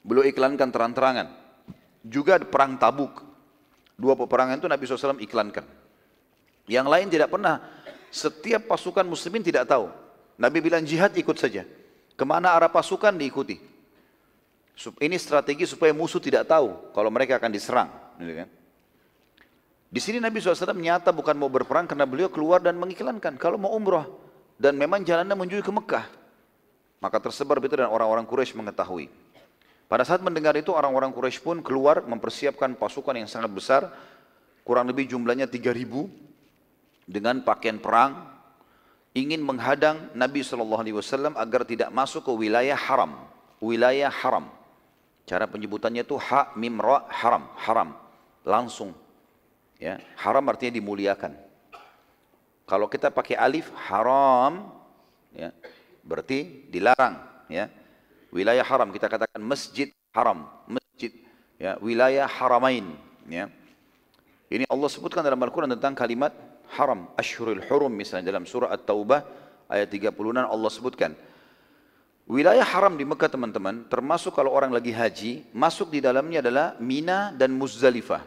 beliau 0.00 0.24
iklankan 0.24 0.72
terang-terangan. 0.72 1.28
Juga 2.00 2.40
perang 2.40 2.80
Tabuk. 2.80 3.12
Dua 4.00 4.16
peperangan 4.16 4.56
itu 4.56 4.64
Nabi 4.64 4.88
SAW 4.88 5.20
iklankan. 5.20 5.68
Yang 6.64 6.86
lain 6.88 7.06
tidak 7.12 7.28
pernah. 7.28 7.60
Setiap 8.08 8.72
pasukan 8.72 9.04
muslimin 9.04 9.44
tidak 9.44 9.68
tahu. 9.68 9.92
Nabi 10.40 10.64
bilang 10.64 10.80
jihad 10.80 11.12
ikut 11.12 11.36
saja. 11.36 11.68
Ke 12.16 12.24
mana 12.24 12.56
arah 12.56 12.72
pasukan 12.72 13.12
diikuti. 13.20 13.60
Ini 14.96 15.20
strategi 15.20 15.68
supaya 15.68 15.92
musuh 15.92 16.24
tidak 16.24 16.48
tahu 16.48 16.96
kalau 16.96 17.12
mereka 17.12 17.36
akan 17.36 17.52
diserang. 17.52 17.92
Gitu 18.16 18.32
kan? 18.32 18.48
Di 19.92 20.00
sini 20.00 20.24
Nabi 20.24 20.40
SAW 20.40 20.72
nyata 20.72 21.12
bukan 21.12 21.36
mau 21.36 21.52
berperang 21.52 21.84
karena 21.84 22.08
beliau 22.08 22.32
keluar 22.32 22.64
dan 22.64 22.80
mengiklankan 22.80 23.36
kalau 23.36 23.60
mau 23.60 23.76
umrah 23.76 24.08
dan 24.56 24.72
memang 24.80 25.04
jalannya 25.04 25.36
menuju 25.36 25.60
ke 25.60 25.68
Mekah. 25.68 26.19
Maka 27.00 27.16
tersebar 27.16 27.56
berita 27.56 27.80
dan 27.80 27.88
orang-orang 27.88 28.28
Quraisy 28.28 28.52
mengetahui. 28.60 29.08
Pada 29.88 30.04
saat 30.04 30.20
mendengar 30.20 30.54
itu 30.54 30.70
orang-orang 30.70 31.10
Quraisy 31.10 31.40
pun 31.40 31.64
keluar 31.64 32.04
mempersiapkan 32.04 32.76
pasukan 32.76 33.16
yang 33.16 33.26
sangat 33.26 33.50
besar, 33.50 33.88
kurang 34.62 34.86
lebih 34.86 35.08
jumlahnya 35.08 35.48
3000 35.48 36.06
dengan 37.08 37.42
pakaian 37.42 37.80
perang 37.80 38.30
ingin 39.16 39.42
menghadang 39.42 40.12
Nabi 40.14 40.46
SAW 40.46 41.34
agar 41.34 41.66
tidak 41.66 41.90
masuk 41.90 42.28
ke 42.28 42.32
wilayah 42.36 42.78
haram. 42.78 43.18
Wilayah 43.58 44.12
haram. 44.12 44.46
Cara 45.26 45.50
penyebutannya 45.50 46.06
itu 46.06 46.14
ha 46.20 46.54
mim 46.54 46.78
ra 46.78 47.08
haram, 47.10 47.50
haram. 47.58 47.96
Langsung. 48.46 48.94
Ya, 49.80 49.98
haram 50.20 50.44
artinya 50.52 50.76
dimuliakan. 50.76 51.32
Kalau 52.68 52.86
kita 52.86 53.10
pakai 53.10 53.34
alif 53.34 53.66
haram, 53.90 54.70
ya, 55.34 55.50
berarti 56.04 56.68
dilarang 56.68 57.46
ya. 57.50 57.68
Wilayah 58.30 58.62
haram 58.62 58.94
kita 58.94 59.10
katakan 59.10 59.42
masjid 59.42 59.90
haram 60.14 60.46
masjid 60.66 61.10
ya 61.58 61.76
wilayah 61.82 62.26
haramain 62.30 62.94
ya. 63.26 63.50
Ini 64.50 64.66
Allah 64.66 64.90
sebutkan 64.90 65.22
dalam 65.22 65.38
Al-Quran 65.38 65.70
tentang 65.78 65.94
kalimat 65.94 66.34
haram 66.74 67.10
ashurul 67.14 67.62
hurum 67.66 67.90
misalnya 67.90 68.34
dalam 68.34 68.46
surah 68.46 68.70
At-Taubah 68.74 69.22
ayat 69.70 69.90
36 69.90 70.14
Allah 70.46 70.70
sebutkan 70.70 71.14
wilayah 72.30 72.66
haram 72.66 72.94
di 72.94 73.06
Mekah 73.06 73.30
teman-teman 73.30 73.86
termasuk 73.86 74.34
kalau 74.34 74.54
orang 74.54 74.70
lagi 74.70 74.94
haji 74.94 75.46
masuk 75.50 75.90
di 75.90 75.98
dalamnya 76.02 76.42
adalah 76.42 76.66
Mina 76.78 77.34
dan 77.34 77.54
Muzdalifah. 77.54 78.22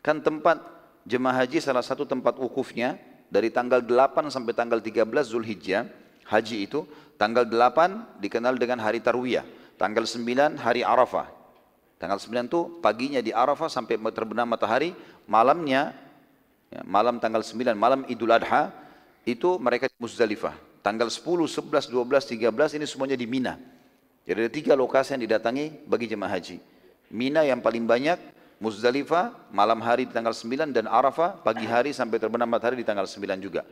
Kan 0.00 0.20
tempat 0.24 0.60
jemaah 1.04 1.44
haji 1.44 1.60
salah 1.60 1.84
satu 1.84 2.08
tempat 2.08 2.40
wukufnya 2.40 2.96
dari 3.28 3.52
tanggal 3.52 3.82
8 3.82 4.32
sampai 4.32 4.52
tanggal 4.56 4.78
13 4.80 5.02
Zulhijjah 5.24 5.88
haji 6.26 6.66
itu 6.66 6.84
tanggal 7.16 7.46
8 7.46 8.20
dikenal 8.20 8.58
dengan 8.60 8.82
hari 8.82 9.00
Tarwiyah, 9.00 9.46
tanggal 9.80 10.04
9 10.04 10.60
hari 10.60 10.82
Arafah. 10.82 11.32
Tanggal 11.96 12.20
9 12.20 12.52
itu 12.52 12.60
paginya 12.84 13.24
di 13.24 13.32
Arafah 13.32 13.72
sampai 13.72 13.96
terbenam 14.12 14.44
matahari, 14.44 14.92
malamnya 15.24 15.96
ya, 16.68 16.84
malam 16.84 17.16
tanggal 17.16 17.40
9 17.40 17.72
malam 17.72 18.04
Idul 18.04 18.36
Adha 18.36 18.68
itu 19.24 19.56
mereka 19.56 19.88
di 19.88 19.96
Muzdalifah. 19.96 20.54
Tanggal 20.84 21.10
10, 21.10 21.50
11, 21.50 21.90
12, 21.90 22.46
13 22.46 22.78
ini 22.78 22.86
semuanya 22.86 23.16
di 23.18 23.26
Mina. 23.26 23.58
Jadi 24.22 24.38
ada 24.38 24.52
tiga 24.52 24.72
lokasi 24.78 25.18
yang 25.18 25.22
didatangi 25.26 25.82
bagi 25.88 26.06
jemaah 26.06 26.30
haji. 26.36 26.62
Mina 27.10 27.42
yang 27.42 27.58
paling 27.58 27.86
banyak, 27.86 28.18
Muzdalifah 28.56 29.34
malam 29.52 29.82
hari 29.84 30.08
di 30.08 30.12
tanggal 30.14 30.32
9 30.32 30.72
dan 30.72 30.86
Arafah 30.88 31.42
pagi 31.42 31.68
hari 31.68 31.92
sampai 31.92 32.16
terbenam 32.16 32.48
matahari 32.48 32.80
di 32.80 32.86
tanggal 32.86 33.04
9 33.04 33.40
juga. 33.42 33.66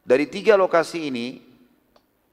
Dari 0.00 0.24
tiga 0.26 0.56
lokasi 0.56 1.12
ini, 1.12 1.50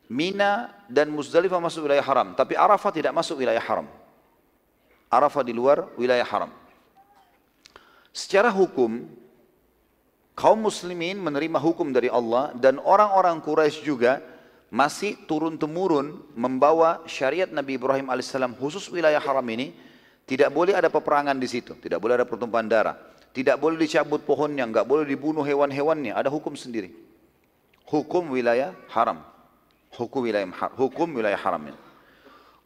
Mina 0.07 0.71
dan 0.87 1.11
Muzdalifah 1.11 1.59
masuk 1.59 1.83
wilayah 1.83 2.03
haram, 2.03 2.31
tapi 2.31 2.55
Arafah 2.55 2.91
tidak 2.95 3.11
masuk 3.11 3.43
wilayah 3.43 3.59
haram. 3.59 3.87
Arafah 5.11 5.43
di 5.43 5.51
luar 5.51 5.91
wilayah 5.99 6.23
haram. 6.23 6.51
Secara 8.15 8.47
hukum, 8.47 9.03
kaum 10.31 10.59
muslimin 10.63 11.19
menerima 11.19 11.59
hukum 11.59 11.91
dari 11.91 12.07
Allah 12.07 12.55
dan 12.55 12.79
orang-orang 12.79 13.43
Quraisy 13.43 13.83
juga 13.83 14.23
masih 14.71 15.19
turun-temurun 15.27 16.23
membawa 16.39 17.03
syariat 17.03 17.47
Nabi 17.51 17.75
Ibrahim 17.75 18.07
alaihissalam 18.07 18.55
khusus 18.55 18.87
wilayah 18.87 19.19
haram 19.19 19.43
ini. 19.51 19.75
Tidak 20.27 20.51
boleh 20.51 20.75
ada 20.75 20.91
peperangan 20.91 21.39
di 21.39 21.47
situ, 21.47 21.71
tidak 21.79 22.03
boleh 22.03 22.19
ada 22.19 22.27
pertumpahan 22.27 22.67
darah, 22.67 22.99
tidak 23.31 23.63
boleh 23.63 23.79
dicabut 23.79 24.27
pohonnya, 24.27 24.67
nggak 24.67 24.83
boleh 24.83 25.07
dibunuh 25.07 25.39
hewan-hewannya, 25.39 26.11
ada 26.11 26.27
hukum 26.27 26.51
sendiri 26.51 27.06
hukum 27.87 28.35
wilayah 28.35 28.75
haram. 28.91 29.23
Hukum 29.95 30.27
wilayah 30.27 30.45
hukum 30.75 31.09
wilayah 31.15 31.39
haram. 31.39 31.71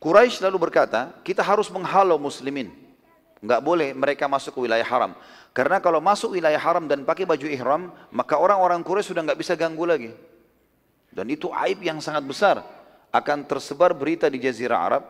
Quraisy 0.01 0.41
lalu 0.41 0.57
berkata, 0.67 1.13
kita 1.21 1.45
harus 1.45 1.69
menghalau 1.69 2.17
muslimin. 2.17 2.73
Enggak 3.41 3.61
boleh 3.61 3.93
mereka 3.93 4.25
masuk 4.25 4.57
ke 4.57 4.59
wilayah 4.65 4.85
haram. 4.85 5.13
Karena 5.53 5.77
kalau 5.77 6.01
masuk 6.01 6.33
wilayah 6.33 6.57
haram 6.57 6.89
dan 6.89 7.05
pakai 7.05 7.25
baju 7.25 7.45
ihram, 7.45 7.93
maka 8.09 8.37
orang-orang 8.37 8.81
Quraisy 8.81 9.13
sudah 9.13 9.21
enggak 9.21 9.39
bisa 9.39 9.53
ganggu 9.53 9.85
lagi. 9.85 10.11
Dan 11.13 11.29
itu 11.29 11.53
aib 11.53 11.85
yang 11.85 12.01
sangat 12.01 12.25
besar. 12.25 12.65
Akan 13.11 13.43
tersebar 13.45 13.91
berita 13.93 14.25
di 14.31 14.41
jazirah 14.41 14.79
Arab. 14.79 15.03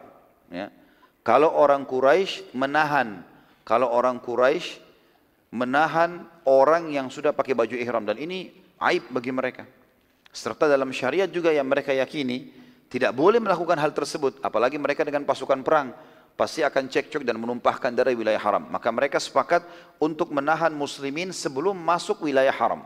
Ya. 0.51 0.73
Kalau 1.21 1.53
orang 1.53 1.85
Quraisy 1.85 2.51
menahan, 2.57 3.21
kalau 3.61 3.87
orang 3.93 4.17
Quraisy 4.17 4.81
menahan 5.53 6.25
orang 6.43 6.89
yang 6.89 7.07
sudah 7.13 7.31
pakai 7.31 7.53
baju 7.53 7.77
ihram. 7.77 8.03
Dan 8.03 8.17
ini 8.17 8.49
aib 8.81 9.07
bagi 9.13 9.29
mereka. 9.29 9.63
Serta 10.31 10.67
dalam 10.67 10.95
syariat 10.95 11.27
juga 11.27 11.51
yang 11.51 11.67
mereka 11.67 11.91
yakini 11.91 12.51
tidak 12.87 13.11
boleh 13.15 13.39
melakukan 13.43 13.75
hal 13.79 13.91
tersebut. 13.91 14.39
Apalagi 14.39 14.79
mereka 14.79 15.03
dengan 15.03 15.27
pasukan 15.27 15.59
perang. 15.63 15.91
Pasti 16.39 16.63
akan 16.63 16.87
cekcok 16.87 17.27
dan 17.27 17.35
menumpahkan 17.37 17.91
darah 17.91 18.15
wilayah 18.15 18.39
haram. 18.39 18.63
Maka 18.71 18.87
mereka 18.89 19.19
sepakat 19.19 19.67
untuk 19.99 20.31
menahan 20.31 20.71
muslimin 20.71 21.35
sebelum 21.35 21.75
masuk 21.75 22.23
wilayah 22.23 22.55
haram. 22.55 22.81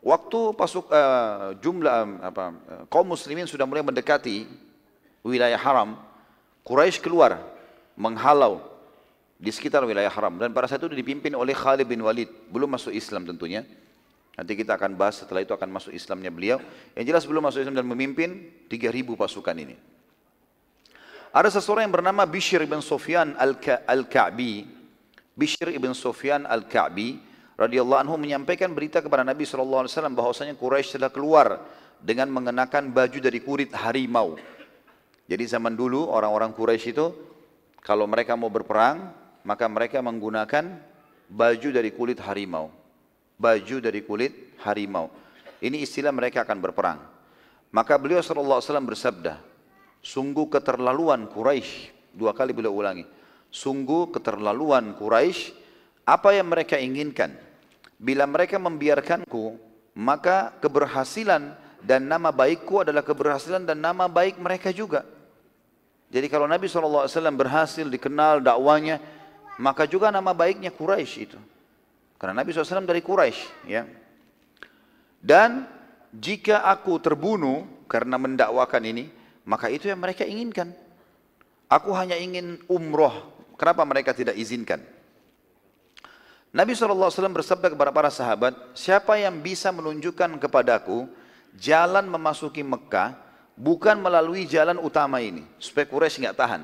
Waktu 0.00 0.56
pasuk 0.56 0.88
uh, 0.88 1.52
jumlah 1.60 1.92
uh, 1.92 2.08
apa, 2.32 2.44
uh, 2.56 2.82
kaum 2.88 3.04
muslimin 3.04 3.44
sudah 3.44 3.68
mulai 3.68 3.84
mendekati 3.84 4.48
wilayah 5.20 5.60
haram, 5.60 6.00
Quraisy 6.64 7.04
keluar 7.04 7.36
menghalau 8.00 8.64
di 9.36 9.52
sekitar 9.52 9.84
wilayah 9.84 10.08
haram 10.08 10.40
dan 10.40 10.56
pada 10.56 10.72
saat 10.72 10.80
itu 10.80 10.96
dipimpin 10.96 11.36
oleh 11.36 11.52
Khalid 11.52 11.84
bin 11.84 12.00
Walid, 12.00 12.32
belum 12.48 12.72
masuk 12.72 12.96
Islam 12.96 13.28
tentunya. 13.28 13.68
Nanti 14.40 14.56
kita 14.56 14.80
akan 14.80 14.96
bahas 14.96 15.20
setelah 15.20 15.44
itu 15.44 15.52
akan 15.52 15.68
masuk 15.68 15.92
Islamnya 15.92 16.32
beliau. 16.32 16.56
Yang 16.96 17.12
jelas 17.12 17.24
belum 17.28 17.44
masuk 17.44 17.60
Islam 17.60 17.76
dan 17.76 17.84
memimpin 17.84 18.48
3000 18.72 19.12
pasukan 19.12 19.52
ini. 19.52 19.76
Ada 21.28 21.60
seseorang 21.60 21.84
yang 21.84 21.92
bernama 22.00 22.24
Bishr 22.24 22.64
ibn 22.64 22.80
Sufyan 22.80 23.36
al-Ka'bi. 23.36 24.64
Bishr 25.36 25.76
ibn 25.76 25.92
Sufyan 25.92 26.48
al-Ka'bi 26.48 27.20
radhiyallahu 27.60 28.00
anhu 28.00 28.16
menyampaikan 28.16 28.72
berita 28.72 29.04
kepada 29.04 29.28
Nabi 29.28 29.44
wasallam 29.44 30.16
bahwasanya 30.16 30.56
Quraisy 30.56 30.96
telah 30.96 31.12
keluar 31.12 31.60
dengan 32.00 32.32
mengenakan 32.32 32.96
baju 32.96 33.20
dari 33.20 33.44
kulit 33.44 33.76
harimau. 33.76 34.40
Jadi 35.28 35.44
zaman 35.52 35.76
dulu 35.76 36.08
orang-orang 36.08 36.56
Quraisy 36.56 36.96
itu 36.96 37.12
kalau 37.84 38.08
mereka 38.08 38.40
mau 38.40 38.48
berperang, 38.48 39.12
maka 39.44 39.68
mereka 39.68 40.00
menggunakan 40.00 40.80
baju 41.28 41.68
dari 41.76 41.92
kulit 41.92 42.16
harimau 42.24 42.79
baju 43.40 43.76
dari 43.80 44.04
kulit 44.04 44.60
harimau. 44.60 45.08
Ini 45.64 45.80
istilah 45.80 46.12
mereka 46.12 46.44
akan 46.44 46.58
berperang. 46.60 47.00
Maka 47.72 47.96
beliau 47.96 48.20
SAW 48.20 48.60
bersabda, 48.84 49.40
sungguh 50.04 50.52
keterlaluan 50.52 51.24
Quraisy. 51.32 51.96
Dua 52.12 52.36
kali 52.36 52.52
beliau 52.52 52.76
ulangi. 52.76 53.08
Sungguh 53.48 54.12
keterlaluan 54.12 54.92
Quraisy. 54.92 55.56
Apa 56.04 56.36
yang 56.36 56.52
mereka 56.52 56.76
inginkan? 56.76 57.32
Bila 57.96 58.28
mereka 58.28 58.60
membiarkanku, 58.60 59.56
maka 59.96 60.52
keberhasilan 60.60 61.54
dan 61.80 62.08
nama 62.08 62.32
baikku 62.32 62.84
adalah 62.84 63.04
keberhasilan 63.04 63.64
dan 63.64 63.80
nama 63.80 64.08
baik 64.08 64.36
mereka 64.40 64.72
juga. 64.72 65.04
Jadi 66.10 66.26
kalau 66.26 66.50
Nabi 66.50 66.66
SAW 66.66 67.06
berhasil 67.38 67.86
dikenal 67.86 68.42
dakwanya, 68.42 68.98
maka 69.62 69.86
juga 69.86 70.10
nama 70.10 70.34
baiknya 70.34 70.74
Quraisy 70.74 71.16
itu. 71.22 71.38
Karena 72.20 72.44
Nabi 72.44 72.52
SAW 72.52 72.84
dari 72.84 73.00
Quraisy, 73.00 73.64
ya. 73.64 73.88
Dan 75.24 75.64
jika 76.12 76.68
aku 76.68 77.00
terbunuh 77.00 77.88
karena 77.88 78.20
mendakwakan 78.20 78.84
ini, 78.84 79.08
maka 79.48 79.72
itu 79.72 79.88
yang 79.88 80.04
mereka 80.04 80.28
inginkan. 80.28 80.76
Aku 81.72 81.96
hanya 81.96 82.20
ingin 82.20 82.60
umroh. 82.68 83.40
Kenapa 83.56 83.88
mereka 83.88 84.12
tidak 84.12 84.36
izinkan? 84.36 84.84
Nabi 86.52 86.76
SAW 86.76 87.08
bersabda 87.08 87.72
kepada 87.72 87.88
para 87.94 88.10
sahabat, 88.12 88.52
siapa 88.76 89.16
yang 89.16 89.40
bisa 89.40 89.72
menunjukkan 89.72 90.36
kepadaku 90.42 91.08
jalan 91.56 92.04
memasuki 92.10 92.60
Mekah 92.60 93.14
bukan 93.54 93.96
melalui 94.02 94.44
jalan 94.44 94.76
utama 94.76 95.24
ini, 95.24 95.46
supaya 95.56 95.88
Quraisy 95.88 96.26
nggak 96.26 96.36
tahan. 96.36 96.62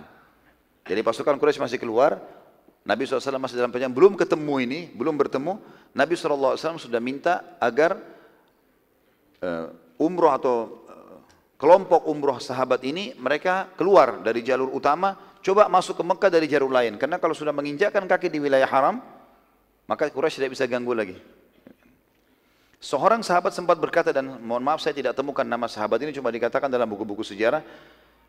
Jadi 0.84 1.00
pasukan 1.00 1.38
Quraisy 1.38 1.62
masih 1.62 1.78
keluar, 1.78 2.18
Nabi 2.86 3.02
SAW 3.02 3.42
masih 3.42 3.58
dalam 3.58 3.74
perjalanan, 3.74 3.98
belum 3.98 4.14
ketemu 4.14 4.54
ini, 4.62 4.80
belum 4.94 5.18
bertemu, 5.18 5.58
Nabi 5.90 6.14
SAW 6.14 6.54
sudah 6.78 7.02
minta 7.02 7.58
agar 7.58 7.98
uh, 9.42 9.74
umroh 9.98 10.30
atau 10.30 10.86
uh, 10.86 11.18
kelompok 11.58 12.06
umroh 12.06 12.38
sahabat 12.38 12.86
ini 12.86 13.10
mereka 13.18 13.74
keluar 13.74 14.22
dari 14.22 14.46
jalur 14.46 14.70
utama, 14.70 15.18
coba 15.42 15.66
masuk 15.66 15.98
ke 15.98 16.04
Mekah 16.06 16.30
dari 16.30 16.46
jalur 16.46 16.70
lain. 16.70 16.94
Karena 16.94 17.18
kalau 17.18 17.34
sudah 17.34 17.50
menginjakkan 17.50 18.06
kaki 18.06 18.30
di 18.30 18.38
wilayah 18.38 18.70
haram, 18.70 19.02
maka 19.90 20.06
Quraisy 20.06 20.38
tidak 20.38 20.54
bisa 20.54 20.70
ganggu 20.70 20.94
lagi. 20.94 21.18
Seorang 22.78 23.18
sahabat 23.26 23.50
sempat 23.50 23.82
berkata 23.82 24.14
dan 24.14 24.38
mohon 24.46 24.62
maaf 24.62 24.78
saya 24.78 24.94
tidak 24.94 25.18
temukan 25.18 25.42
nama 25.42 25.66
sahabat 25.66 25.98
ini 26.06 26.14
cuma 26.14 26.30
dikatakan 26.30 26.70
dalam 26.70 26.86
buku-buku 26.86 27.26
sejarah. 27.26 27.66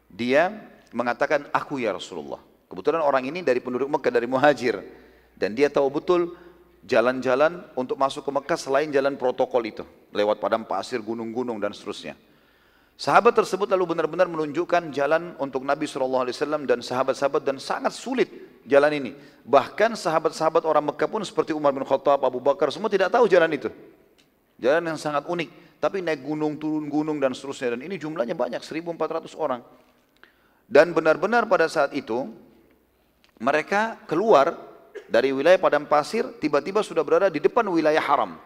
Dia 0.10 0.50
mengatakan 0.90 1.46
aku 1.54 1.78
ya 1.78 1.94
Rasulullah. 1.94 2.57
Kebetulan 2.68 3.00
orang 3.00 3.24
ini 3.28 3.40
dari 3.44 3.64
penduduk 3.64 3.88
Mekah 3.88 4.12
dari 4.12 4.28
muhajir 4.28 4.84
dan 5.40 5.56
dia 5.56 5.72
tahu 5.72 5.88
betul 5.88 6.36
jalan-jalan 6.84 7.64
untuk 7.80 7.96
masuk 7.96 8.28
ke 8.28 8.32
Mekah 8.32 8.60
selain 8.60 8.92
jalan 8.92 9.16
protokol 9.16 9.64
itu 9.68 9.84
lewat 10.12 10.40
padang 10.40 10.68
pasir, 10.68 11.00
gunung-gunung 11.00 11.60
dan 11.60 11.72
seterusnya. 11.72 12.16
Sahabat 12.98 13.38
tersebut 13.38 13.70
lalu 13.70 13.94
benar-benar 13.94 14.26
menunjukkan 14.26 14.90
jalan 14.90 15.38
untuk 15.38 15.62
Nabi 15.62 15.86
SAW 15.86 16.26
dan 16.66 16.82
sahabat-sahabat 16.82 17.46
dan 17.46 17.62
sangat 17.62 17.94
sulit 17.94 18.26
jalan 18.66 18.90
ini. 18.90 19.12
Bahkan 19.46 19.94
sahabat-sahabat 19.94 20.66
orang 20.66 20.90
Mekah 20.90 21.06
pun 21.06 21.22
seperti 21.22 21.54
Umar 21.54 21.78
bin 21.78 21.86
Khattab, 21.86 22.26
Abu 22.26 22.42
Bakar 22.42 22.74
semua 22.74 22.90
tidak 22.90 23.14
tahu 23.14 23.30
jalan 23.30 23.54
itu. 23.54 23.70
Jalan 24.58 24.90
yang 24.90 24.98
sangat 24.98 25.30
unik. 25.30 25.78
Tapi 25.78 26.02
naik 26.02 26.26
gunung, 26.26 26.58
turun 26.58 26.90
gunung 26.90 27.22
dan 27.22 27.38
seterusnya. 27.38 27.78
Dan 27.78 27.86
ini 27.86 28.02
jumlahnya 28.02 28.34
banyak, 28.34 28.66
1400 28.66 29.38
orang. 29.38 29.62
Dan 30.66 30.98
benar-benar 30.98 31.46
pada 31.46 31.70
saat 31.70 31.94
itu 31.94 32.34
mereka 33.38 34.02
keluar 34.10 34.58
dari 35.08 35.32
wilayah 35.32 35.58
padang 35.62 35.88
pasir 35.88 36.28
tiba-tiba 36.42 36.84
sudah 36.84 37.02
berada 37.06 37.28
di 37.32 37.40
depan 37.40 37.64
wilayah 37.70 38.02
haram. 38.02 38.38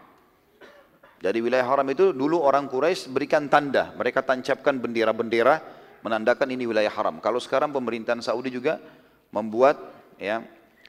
Dari 1.21 1.37
wilayah 1.37 1.65
haram 1.65 1.85
itu 1.85 2.11
dulu 2.17 2.41
orang 2.41 2.65
Quraisy 2.65 3.13
berikan 3.13 3.45
tanda, 3.45 3.93
mereka 3.93 4.25
tancapkan 4.25 4.81
bendera-bendera 4.81 5.61
menandakan 6.01 6.49
ini 6.49 6.65
wilayah 6.65 6.89
haram. 6.89 7.21
Kalau 7.21 7.37
sekarang 7.37 7.69
pemerintahan 7.69 8.25
Saudi 8.25 8.49
juga 8.49 8.81
membuat 9.29 9.77
ya 10.17 10.41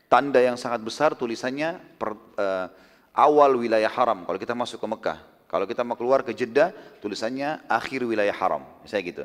tanda 0.09 0.41
yang 0.41 0.57
sangat 0.57 0.81
besar 0.81 1.13
tulisannya 1.13 1.77
per, 2.01 2.17
uh, 2.41 2.67
awal 3.13 3.61
wilayah 3.61 3.93
haram 3.93 4.25
kalau 4.25 4.39
kita 4.41 4.57
masuk 4.57 4.81
ke 4.81 4.89
Mekah. 4.89 5.19
Kalau 5.53 5.69
kita 5.69 5.85
mau 5.85 6.01
keluar 6.01 6.25
ke 6.25 6.33
Jeddah 6.33 6.73
tulisannya 7.05 7.61
akhir 7.69 8.09
wilayah 8.09 8.33
haram. 8.33 8.65
Misalnya 8.81 9.05
gitu. 9.05 9.25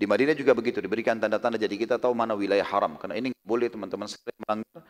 Di 0.00 0.08
Madinah 0.08 0.32
juga 0.32 0.56
begitu 0.56 0.80
diberikan 0.80 1.20
tanda-tanda 1.20 1.60
jadi 1.60 1.76
kita 1.76 2.00
tahu 2.00 2.16
mana 2.16 2.32
wilayah 2.32 2.64
haram 2.64 2.96
karena 2.96 3.20
ini 3.20 3.36
boleh 3.44 3.68
teman-teman 3.68 4.08
sekalian 4.08 4.40
melanggar 4.40 4.80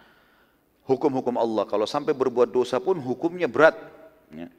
hukum-hukum 0.90 1.38
Allah. 1.38 1.66
Kalau 1.70 1.86
sampai 1.86 2.10
berbuat 2.10 2.50
dosa 2.50 2.82
pun 2.82 2.98
hukumnya 2.98 3.46
berat. 3.46 3.78
Ya. 4.34 4.50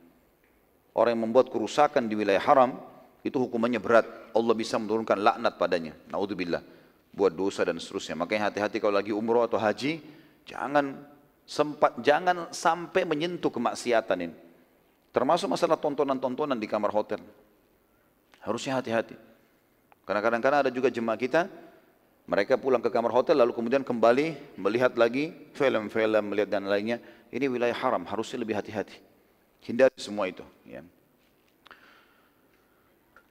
Orang 0.96 1.20
yang 1.20 1.24
membuat 1.28 1.52
kerusakan 1.52 2.08
di 2.08 2.16
wilayah 2.16 2.40
haram, 2.40 2.80
itu 3.24 3.36
hukumannya 3.36 3.84
berat. 3.84 4.08
Allah 4.32 4.56
bisa 4.56 4.80
menurunkan 4.80 5.20
laknat 5.20 5.60
padanya. 5.60 5.96
Naudzubillah. 6.08 6.64
Buat 7.12 7.36
dosa 7.36 7.68
dan 7.68 7.76
seterusnya. 7.76 8.16
Makanya 8.16 8.52
hati-hati 8.52 8.80
kalau 8.80 8.96
lagi 8.96 9.12
umroh 9.12 9.44
atau 9.44 9.60
haji, 9.60 10.00
jangan 10.48 10.96
sempat 11.44 12.00
jangan 12.00 12.48
sampai 12.56 13.04
menyentuh 13.04 13.52
kemaksiatan 13.52 14.18
ini. 14.24 14.36
Termasuk 15.12 15.52
masalah 15.52 15.76
tontonan-tontonan 15.76 16.56
di 16.56 16.68
kamar 16.72 16.96
hotel. 16.96 17.20
Harusnya 18.40 18.80
hati-hati. 18.80 19.31
Karena 20.12 20.28
kadang-kadang 20.28 20.60
ada 20.68 20.72
juga 20.76 20.92
jemaah 20.92 21.16
kita, 21.16 21.48
mereka 22.28 22.60
pulang 22.60 22.84
ke 22.84 22.92
kamar 22.92 23.16
hotel 23.16 23.32
lalu 23.32 23.56
kemudian 23.56 23.80
kembali 23.80 24.60
melihat 24.60 24.92
lagi 25.00 25.32
film-film, 25.56 26.36
melihat 26.36 26.52
dan 26.52 26.68
lainnya. 26.68 27.00
Ini 27.32 27.48
wilayah 27.48 27.72
haram, 27.80 28.04
harusnya 28.04 28.44
lebih 28.44 28.60
hati-hati. 28.60 29.00
Hindari 29.64 29.96
semua 29.96 30.28
itu. 30.28 30.44
Ya. 30.68 30.84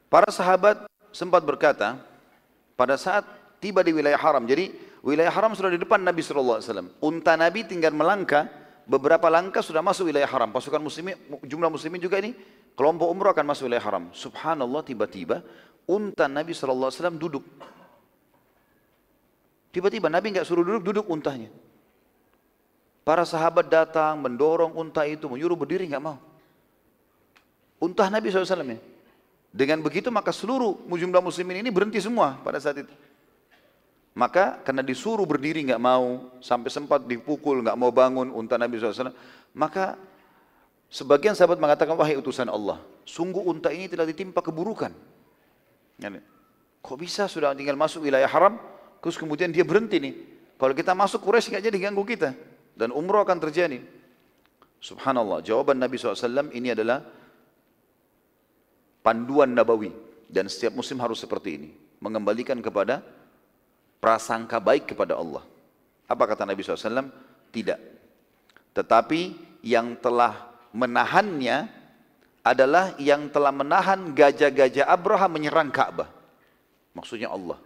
Para 0.09 0.33
sahabat 0.33 0.89
sempat 1.13 1.45
berkata, 1.45 2.01
pada 2.81 2.97
saat 2.97 3.29
tiba 3.61 3.85
di 3.85 3.93
wilayah 3.93 4.17
haram, 4.17 4.49
jadi 4.49 4.73
wilayah 5.05 5.29
haram 5.37 5.53
sudah 5.53 5.69
di 5.69 5.77
depan 5.77 6.01
Nabi 6.01 6.25
SAW. 6.25 6.65
Unta 7.05 7.37
Nabi 7.37 7.69
tinggal 7.69 7.93
melangkah, 7.93 8.49
beberapa 8.89 9.29
langkah 9.29 9.61
sudah 9.61 9.85
masuk 9.85 10.09
wilayah 10.09 10.33
haram. 10.33 10.49
Pasukan 10.49 10.81
muslimin, 10.81 11.13
jumlah 11.45 11.69
muslimin 11.69 12.01
juga 12.01 12.25
ini, 12.25 12.33
kelompok 12.75 13.09
umroh 13.09 13.31
akan 13.33 13.47
masuk 13.55 13.71
wilayah 13.71 13.85
haram. 13.85 14.05
Subhanallah 14.11 14.83
tiba-tiba, 14.85 15.43
unta 15.87 16.31
Nabi 16.31 16.55
SAW 16.55 16.93
duduk. 17.19 17.45
Tiba-tiba 19.71 20.11
Nabi 20.11 20.35
nggak 20.35 20.47
suruh 20.47 20.67
duduk, 20.67 20.83
duduk 20.83 21.07
untanya. 21.07 21.51
Para 23.07 23.23
sahabat 23.25 23.71
datang 23.71 24.19
mendorong 24.19 24.75
unta 24.75 25.07
itu, 25.07 25.31
menyuruh 25.31 25.57
berdiri 25.57 25.87
nggak 25.87 26.03
mau. 26.03 26.19
Unta 27.81 28.07
Nabi 28.13 28.29
SAW 28.29 28.67
ya. 28.67 28.79
Dengan 29.51 29.83
begitu 29.83 30.15
maka 30.15 30.31
seluruh 30.31 30.79
jumlah 30.87 31.19
muslimin 31.19 31.67
ini 31.67 31.75
berhenti 31.75 31.99
semua 31.99 32.39
pada 32.39 32.63
saat 32.63 32.87
itu. 32.87 32.95
Maka 34.15 34.59
karena 34.63 34.83
disuruh 34.83 35.27
berdiri 35.27 35.63
nggak 35.71 35.83
mau, 35.83 36.35
sampai 36.43 36.71
sempat 36.71 37.07
dipukul 37.07 37.63
nggak 37.63 37.79
mau 37.79 37.91
bangun 37.95 38.31
unta 38.35 38.59
Nabi 38.59 38.79
SAW, 38.79 39.15
maka 39.55 39.95
sebagian 40.91 41.39
sahabat 41.39 41.57
mengatakan 41.63 41.95
wahai 41.95 42.19
utusan 42.19 42.51
Allah, 42.51 42.83
sungguh 43.07 43.41
unta 43.47 43.71
ini 43.71 43.87
telah 43.87 44.05
ditimpa 44.05 44.43
keburukan. 44.43 44.91
Kok 46.81 46.97
bisa 46.99 47.31
sudah 47.31 47.55
tinggal 47.55 47.79
masuk 47.79 48.05
wilayah 48.05 48.29
haram, 48.29 48.59
terus 48.99 49.15
kemudian 49.15 49.55
dia 49.55 49.63
berhenti 49.63 50.03
nih. 50.03 50.15
Kalau 50.61 50.77
kita 50.77 50.93
masuk 50.93 51.25
Quraisy 51.25 51.57
nggak 51.57 51.65
jadi 51.73 51.79
ganggu 51.89 52.05
kita 52.05 52.37
dan 52.77 52.93
umroh 52.93 53.25
akan 53.25 53.39
terjadi. 53.41 53.81
Subhanallah, 54.81 55.45
jawaban 55.45 55.77
Nabi 55.77 56.01
SAW 56.01 56.53
ini 56.57 56.73
adalah 56.73 57.05
panduan 59.05 59.53
nabawi 59.53 59.93
dan 60.29 60.49
setiap 60.49 60.77
muslim 60.77 61.01
harus 61.05 61.21
seperti 61.21 61.61
ini, 61.61 61.71
mengembalikan 62.01 62.57
kepada 62.65 63.05
prasangka 64.01 64.57
baik 64.57 64.97
kepada 64.97 65.21
Allah. 65.21 65.45
Apa 66.09 66.25
kata 66.27 66.49
Nabi 66.49 66.65
SAW? 66.65 67.13
Tidak. 67.53 67.79
Tetapi 68.73 69.21
yang 69.61 69.95
telah 70.01 70.50
menahannya 70.73 71.69
adalah 72.41 72.97
yang 72.97 73.29
telah 73.29 73.53
menahan 73.53 74.17
gajah-gajah 74.17 74.89
Abraham 74.89 75.31
menyerang 75.37 75.69
Ka'bah. 75.69 76.09
Maksudnya 76.97 77.31
Allah. 77.31 77.61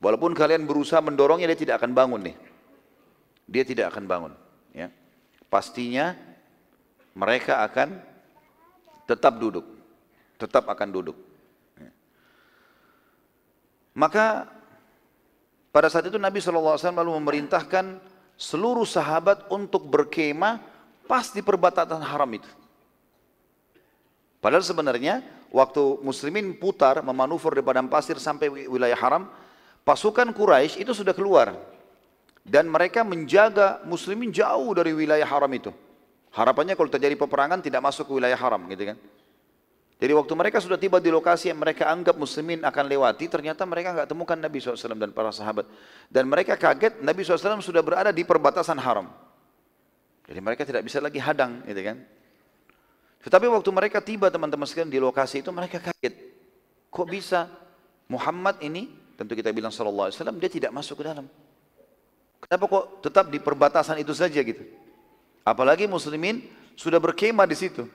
Walaupun 0.00 0.32
kalian 0.36 0.68
berusaha 0.68 1.00
mendorongnya, 1.00 1.48
dia 1.52 1.60
tidak 1.60 1.80
akan 1.80 1.92
bangun 1.96 2.22
nih 2.32 2.36
dia 3.48 3.64
tidak 3.64 3.92
akan 3.92 4.04
bangun. 4.08 4.32
Ya. 4.72 4.88
Pastinya 5.52 6.16
mereka 7.14 7.62
akan 7.62 8.00
tetap 9.04 9.36
duduk, 9.36 9.64
tetap 10.40 10.66
akan 10.66 10.88
duduk. 10.90 11.16
Ya. 11.78 11.92
Maka 13.94 14.48
pada 15.70 15.90
saat 15.92 16.08
itu 16.08 16.16
Nabi 16.16 16.40
SAW 16.40 16.78
lalu 16.80 17.12
memerintahkan 17.20 18.00
seluruh 18.34 18.86
sahabat 18.88 19.46
untuk 19.52 19.86
berkemah 19.86 20.58
pas 21.04 21.30
di 21.30 21.40
perbatasan 21.40 22.02
haram 22.02 22.30
itu. 22.32 22.48
Padahal 24.40 24.60
sebenarnya 24.60 25.24
waktu 25.48 26.04
muslimin 26.04 26.52
putar 26.60 27.00
memanuver 27.00 27.56
di 27.56 27.62
padang 27.64 27.88
pasir 27.88 28.20
sampai 28.20 28.68
wilayah 28.68 28.98
haram, 28.98 29.24
pasukan 29.88 30.28
Quraisy 30.36 30.84
itu 30.84 30.92
sudah 30.92 31.16
keluar 31.16 31.56
dan 32.44 32.68
mereka 32.68 33.00
menjaga 33.00 33.80
muslimin 33.88 34.28
jauh 34.28 34.76
dari 34.76 34.92
wilayah 34.92 35.24
haram 35.24 35.48
itu. 35.48 35.72
Harapannya 36.34 36.76
kalau 36.76 36.92
terjadi 36.92 37.16
peperangan 37.16 37.64
tidak 37.64 37.80
masuk 37.80 38.10
ke 38.10 38.12
wilayah 38.20 38.36
haram 38.36 38.60
gitu 38.68 38.92
kan. 38.92 38.98
Jadi 39.94 40.12
waktu 40.12 40.34
mereka 40.36 40.58
sudah 40.60 40.76
tiba 40.76 41.00
di 41.00 41.08
lokasi 41.08 41.48
yang 41.48 41.62
mereka 41.62 41.88
anggap 41.88 42.18
muslimin 42.18 42.60
akan 42.66 42.84
lewati, 42.84 43.24
ternyata 43.30 43.64
mereka 43.64 43.96
nggak 43.96 44.08
temukan 44.10 44.36
Nabi 44.36 44.60
SAW 44.60 44.98
dan 44.98 45.14
para 45.16 45.32
sahabat. 45.32 45.64
Dan 46.12 46.28
mereka 46.28 46.58
kaget 46.58 47.00
Nabi 47.00 47.24
SAW 47.24 47.64
sudah 47.64 47.80
berada 47.80 48.12
di 48.12 48.26
perbatasan 48.26 48.76
haram. 48.76 49.08
Jadi 50.24 50.40
mereka 50.40 50.64
tidak 50.64 50.82
bisa 50.84 50.98
lagi 51.04 51.20
hadang 51.20 51.60
gitu 51.68 51.80
kan. 51.84 51.96
Tetapi 53.24 53.48
waktu 53.48 53.70
mereka 53.72 54.04
tiba 54.04 54.28
teman-teman 54.28 54.68
sekalian 54.68 54.92
di 54.92 55.00
lokasi 55.00 55.40
itu 55.40 55.48
mereka 55.52 55.80
kaget. 55.80 56.14
Kok 56.92 57.06
bisa 57.08 57.48
Muhammad 58.08 58.60
ini, 58.60 58.88
tentu 59.16 59.32
kita 59.32 59.48
bilang 59.52 59.72
sallallahu 59.72 60.12
alaihi 60.12 60.16
wasallam 60.20 60.36
dia 60.36 60.50
tidak 60.52 60.70
masuk 60.72 61.00
ke 61.00 61.04
dalam. 61.08 61.26
Kenapa 62.44 62.64
kok 62.68 62.84
tetap 63.00 63.32
di 63.32 63.40
perbatasan 63.40 63.96
itu 63.96 64.12
saja 64.12 64.36
gitu? 64.44 64.60
Apalagi 65.40 65.88
muslimin 65.88 66.44
sudah 66.76 67.00
berkemah 67.00 67.48
di 67.48 67.56
situ. 67.56 67.88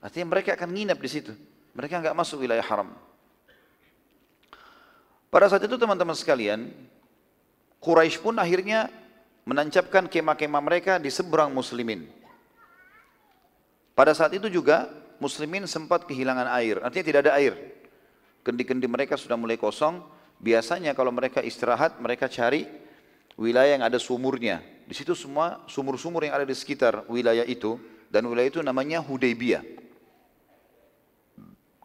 Artinya 0.00 0.36
mereka 0.36 0.52
akan 0.52 0.68
nginap 0.68 1.00
di 1.00 1.08
situ. 1.08 1.32
Mereka 1.72 2.04
nggak 2.04 2.16
masuk 2.16 2.44
wilayah 2.44 2.64
haram. 2.64 2.92
Pada 5.32 5.48
saat 5.48 5.64
itu 5.64 5.76
teman-teman 5.76 6.16
sekalian, 6.16 6.72
Quraisy 7.80 8.20
pun 8.20 8.36
akhirnya 8.36 8.88
menancapkan 9.46 10.10
kemah-kemah 10.10 10.60
mereka 10.60 10.92
di 10.98 11.08
seberang 11.08 11.54
muslimin. 11.54 12.10
Pada 13.94 14.12
saat 14.12 14.34
itu 14.34 14.50
juga 14.50 14.90
muslimin 15.22 15.64
sempat 15.64 16.04
kehilangan 16.04 16.50
air, 16.60 16.82
artinya 16.82 17.06
tidak 17.06 17.20
ada 17.30 17.32
air. 17.38 17.54
Kendi-kendi 18.42 18.84
mereka 18.90 19.16
sudah 19.16 19.38
mulai 19.38 19.56
kosong. 19.56 20.02
Biasanya 20.36 20.92
kalau 20.92 21.08
mereka 21.08 21.40
istirahat, 21.40 21.96
mereka 21.96 22.28
cari 22.28 22.68
wilayah 23.40 23.80
yang 23.80 23.84
ada 23.86 23.96
sumurnya. 23.96 24.60
Di 24.84 24.92
situ 24.92 25.16
semua 25.16 25.64
sumur-sumur 25.64 26.28
yang 26.28 26.36
ada 26.36 26.44
di 26.44 26.52
sekitar 26.52 27.08
wilayah 27.08 27.42
itu 27.48 27.80
dan 28.12 28.28
wilayah 28.28 28.50
itu 28.52 28.60
namanya 28.60 29.00
Hudaybiyah. 29.00 29.64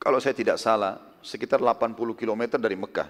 Kalau 0.02 0.18
saya 0.20 0.36
tidak 0.36 0.58
salah, 0.58 1.00
sekitar 1.22 1.62
80 1.62 1.96
km 2.18 2.58
dari 2.58 2.76
Mekah. 2.76 3.10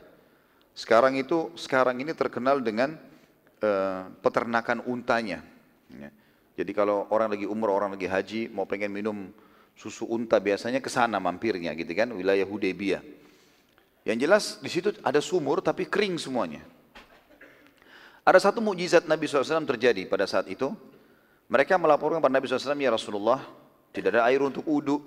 Sekarang 0.72 1.16
itu 1.20 1.52
sekarang 1.60 2.00
ini 2.00 2.16
terkenal 2.16 2.60
dengan 2.64 2.96
uh, 3.62 4.10
peternakan 4.19 4.84
untanya. 4.89 5.45
Ya. 5.89 6.10
Jadi 6.58 6.71
kalau 6.76 7.08
orang 7.10 7.32
lagi 7.34 7.47
umroh, 7.47 7.74
orang 7.74 7.95
lagi 7.95 8.06
haji, 8.10 8.41
mau 8.52 8.67
pengen 8.67 8.91
minum 8.91 9.32
susu 9.74 10.06
unta 10.06 10.38
biasanya 10.38 10.84
ke 10.84 10.91
sana 10.91 11.17
mampirnya 11.17 11.71
gitu 11.74 11.89
kan, 11.95 12.12
wilayah 12.12 12.43
Hudaybiyah. 12.43 13.02
Yang 14.06 14.17
jelas 14.17 14.43
di 14.60 14.69
situ 14.69 14.89
ada 15.06 15.21
sumur 15.21 15.62
tapi 15.62 15.86
kering 15.86 16.17
semuanya. 16.17 16.62
Ada 18.21 18.50
satu 18.50 18.62
mukjizat 18.62 19.10
Nabi 19.10 19.26
SAW 19.26 19.65
terjadi 19.65 20.06
pada 20.06 20.30
saat 20.30 20.45
itu. 20.50 20.69
Mereka 21.50 21.76
melaporkan 21.76 22.21
kepada 22.21 22.32
Nabi 22.38 22.45
SAW, 22.47 22.80
ya 22.80 22.93
Rasulullah, 22.93 23.43
tidak 23.91 24.15
ada 24.15 24.24
air 24.32 24.39
untuk 24.39 24.63
uduk, 24.63 25.04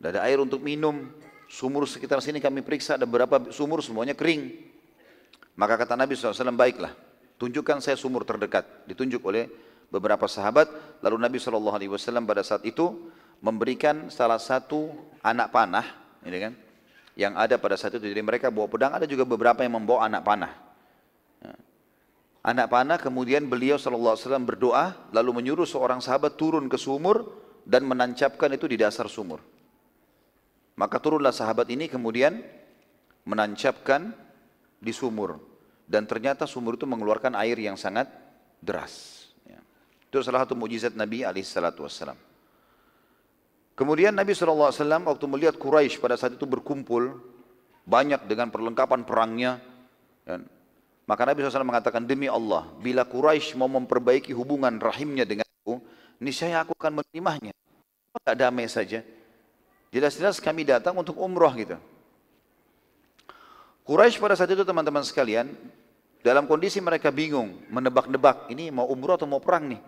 tidak 0.00 0.10
ada 0.18 0.20
air 0.26 0.42
untuk 0.42 0.58
minum. 0.58 1.06
Sumur 1.46 1.86
sekitar 1.86 2.18
sini 2.18 2.42
kami 2.42 2.66
periksa, 2.66 2.98
ada 2.98 3.06
beberapa 3.06 3.52
sumur 3.54 3.78
semuanya 3.78 4.16
kering. 4.16 4.50
Maka 5.54 5.78
kata 5.78 5.94
Nabi 5.94 6.18
SAW, 6.18 6.34
baiklah, 6.56 6.90
tunjukkan 7.38 7.82
saya 7.82 7.98
sumur 7.98 8.22
terdekat. 8.22 8.66
Ditunjuk 8.86 9.22
oleh 9.26 9.50
beberapa 9.92 10.26
sahabat. 10.26 10.70
Lalu 11.04 11.16
Nabi 11.22 11.36
SAW 11.38 11.78
pada 12.26 12.42
saat 12.42 12.66
itu 12.66 13.10
memberikan 13.44 14.08
salah 14.08 14.40
satu 14.40 14.90
anak 15.20 15.52
panah, 15.52 15.86
ini 16.24 16.38
kan, 16.40 16.52
yang 17.14 17.38
ada 17.38 17.60
pada 17.60 17.78
saat 17.78 17.94
itu. 17.94 18.08
Jadi 18.08 18.22
mereka 18.24 18.50
bawa 18.50 18.66
pedang, 18.66 18.92
ada 18.96 19.06
juga 19.06 19.22
beberapa 19.28 19.62
yang 19.62 19.78
membawa 19.78 20.08
anak 20.08 20.22
panah. 20.24 20.52
Ya. 21.44 21.54
Anak 22.44 22.66
panah 22.72 22.98
kemudian 22.98 23.46
beliau 23.46 23.76
SAW 23.76 24.18
berdoa, 24.44 24.96
lalu 25.12 25.30
menyuruh 25.44 25.68
seorang 25.68 26.00
sahabat 26.02 26.34
turun 26.40 26.66
ke 26.66 26.76
sumur 26.80 27.28
dan 27.64 27.84
menancapkan 27.84 28.52
itu 28.52 28.68
di 28.68 28.76
dasar 28.80 29.08
sumur. 29.08 29.40
Maka 30.74 30.98
turunlah 30.98 31.30
sahabat 31.30 31.70
ini 31.70 31.86
kemudian 31.86 32.42
menancapkan 33.24 34.10
di 34.82 34.90
sumur 34.90 35.53
dan 35.84 36.08
ternyata 36.08 36.48
sumur 36.48 36.80
itu 36.80 36.88
mengeluarkan 36.88 37.36
air 37.36 37.56
yang 37.60 37.76
sangat 37.76 38.08
deras. 38.60 39.28
Ya. 39.44 39.60
Itu 40.08 40.24
salah 40.24 40.48
satu 40.48 40.56
mujizat 40.56 40.96
Nabi 40.96 41.24
wassalam. 41.24 42.16
Kemudian 43.74 44.14
Nabi 44.14 44.32
SAW 44.38 44.70
waktu 45.02 45.26
melihat 45.26 45.58
Quraisy 45.58 45.98
pada 45.98 46.14
saat 46.14 46.38
itu 46.38 46.46
berkumpul 46.46 47.18
banyak 47.82 48.22
dengan 48.30 48.48
perlengkapan 48.48 49.02
perangnya, 49.02 49.58
ya, 50.22 50.38
maka 51.04 51.26
Nabi 51.26 51.42
SAW 51.42 51.66
mengatakan 51.66 52.06
demi 52.06 52.30
Allah, 52.30 52.70
bila 52.78 53.04
Quraisy 53.04 53.58
mau 53.58 53.68
memperbaiki 53.68 54.30
hubungan 54.32 54.78
rahimnya 54.78 55.26
denganku, 55.26 55.82
niscaya 56.22 56.62
aku 56.62 56.72
akan 56.78 57.02
menerimanya. 57.02 57.52
Tidak 58.14 58.36
damai 58.38 58.70
saja. 58.70 59.02
Jelas-jelas 59.90 60.38
kami 60.38 60.62
datang 60.62 60.94
untuk 60.94 61.18
umroh 61.18 61.50
gitu. 61.58 61.74
Quraisy 63.84 64.16
pada 64.16 64.32
saat 64.32 64.48
itu 64.48 64.64
teman-teman 64.64 65.04
sekalian, 65.04 65.52
dalam 66.24 66.48
kondisi 66.48 66.80
mereka 66.80 67.12
bingung, 67.12 67.60
menebak-nebak, 67.68 68.48
ini 68.48 68.72
mau 68.72 68.88
umroh 68.88 69.20
atau 69.20 69.28
mau 69.28 69.44
perang 69.44 69.68
nih. 69.68 69.80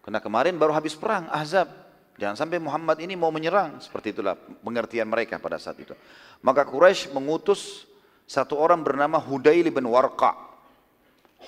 Karena 0.00 0.24
kemarin 0.24 0.56
baru 0.56 0.72
habis 0.72 0.96
perang, 0.96 1.28
Ahzab. 1.28 1.68
Jangan 2.16 2.36
sampai 2.36 2.56
Muhammad 2.56 2.96
ini 3.04 3.12
mau 3.16 3.28
menyerang. 3.28 3.76
Seperti 3.80 4.16
itulah 4.16 4.36
pengertian 4.36 5.04
mereka 5.04 5.36
pada 5.36 5.60
saat 5.60 5.76
itu. 5.80 5.92
Maka 6.40 6.64
Quraisy 6.64 7.12
mengutus 7.12 7.84
satu 8.24 8.56
orang 8.56 8.80
bernama 8.80 9.20
Hudail 9.20 9.68
bin 9.68 9.84
Warqa. 9.84 10.32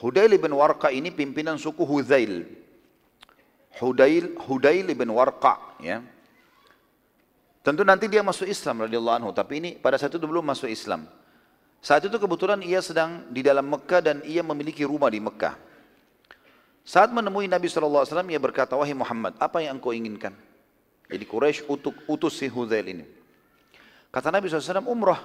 Hudail 0.01 0.37
bin 0.37 0.53
Warqa 0.53 0.93
ini 0.93 1.09
pimpinan 1.09 1.57
suku 1.57 1.85
Hudail. 1.85 2.45
Hudail, 3.81 4.37
Hudail 4.45 4.93
bin 4.93 5.09
Warqa. 5.09 5.81
Ya. 5.81 6.05
Tentu 7.65 7.81
nanti 7.85 8.13
dia 8.13 8.21
masuk 8.21 8.45
Islam 8.45 8.85
radhiyallahu 8.85 9.17
anhu. 9.25 9.31
Tapi 9.33 9.53
ini 9.57 9.71
pada 9.81 9.97
saat 9.97 10.13
itu 10.13 10.25
belum 10.25 10.45
masuk 10.45 10.69
Islam. 10.69 11.09
Saat 11.83 12.07
itu 12.07 12.15
kebetulan 12.15 12.63
ia 12.63 12.79
sedang 12.79 13.27
di 13.35 13.43
dalam 13.43 13.67
Mekah 13.67 14.01
dan 14.01 14.17
ia 14.23 14.47
memiliki 14.47 14.87
rumah 14.87 15.11
di 15.11 15.19
Mekah. 15.19 15.59
Saat 16.87 17.11
menemui 17.11 17.51
Nabi 17.51 17.67
SAW, 17.67 18.07
ia 18.31 18.39
berkata, 18.39 18.79
Wahai 18.79 18.95
Muhammad, 18.95 19.35
apa 19.43 19.59
yang 19.59 19.83
engkau 19.83 19.91
inginkan? 19.91 20.31
Jadi 21.11 21.25
Quraisy 21.27 21.67
utuk, 21.67 21.99
utus 22.07 22.39
si 22.39 22.47
Hudzail 22.47 22.87
ini. 22.87 23.05
Kata 24.15 24.31
Nabi 24.31 24.47
SAW, 24.47 24.87
umrah. 24.87 25.19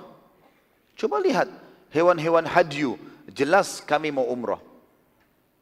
Coba 0.98 1.22
lihat, 1.22 1.46
hewan-hewan 1.94 2.50
hadyu, 2.50 2.98
jelas 3.30 3.78
kami 3.86 4.10
mau 4.10 4.26
umrah. 4.26 4.58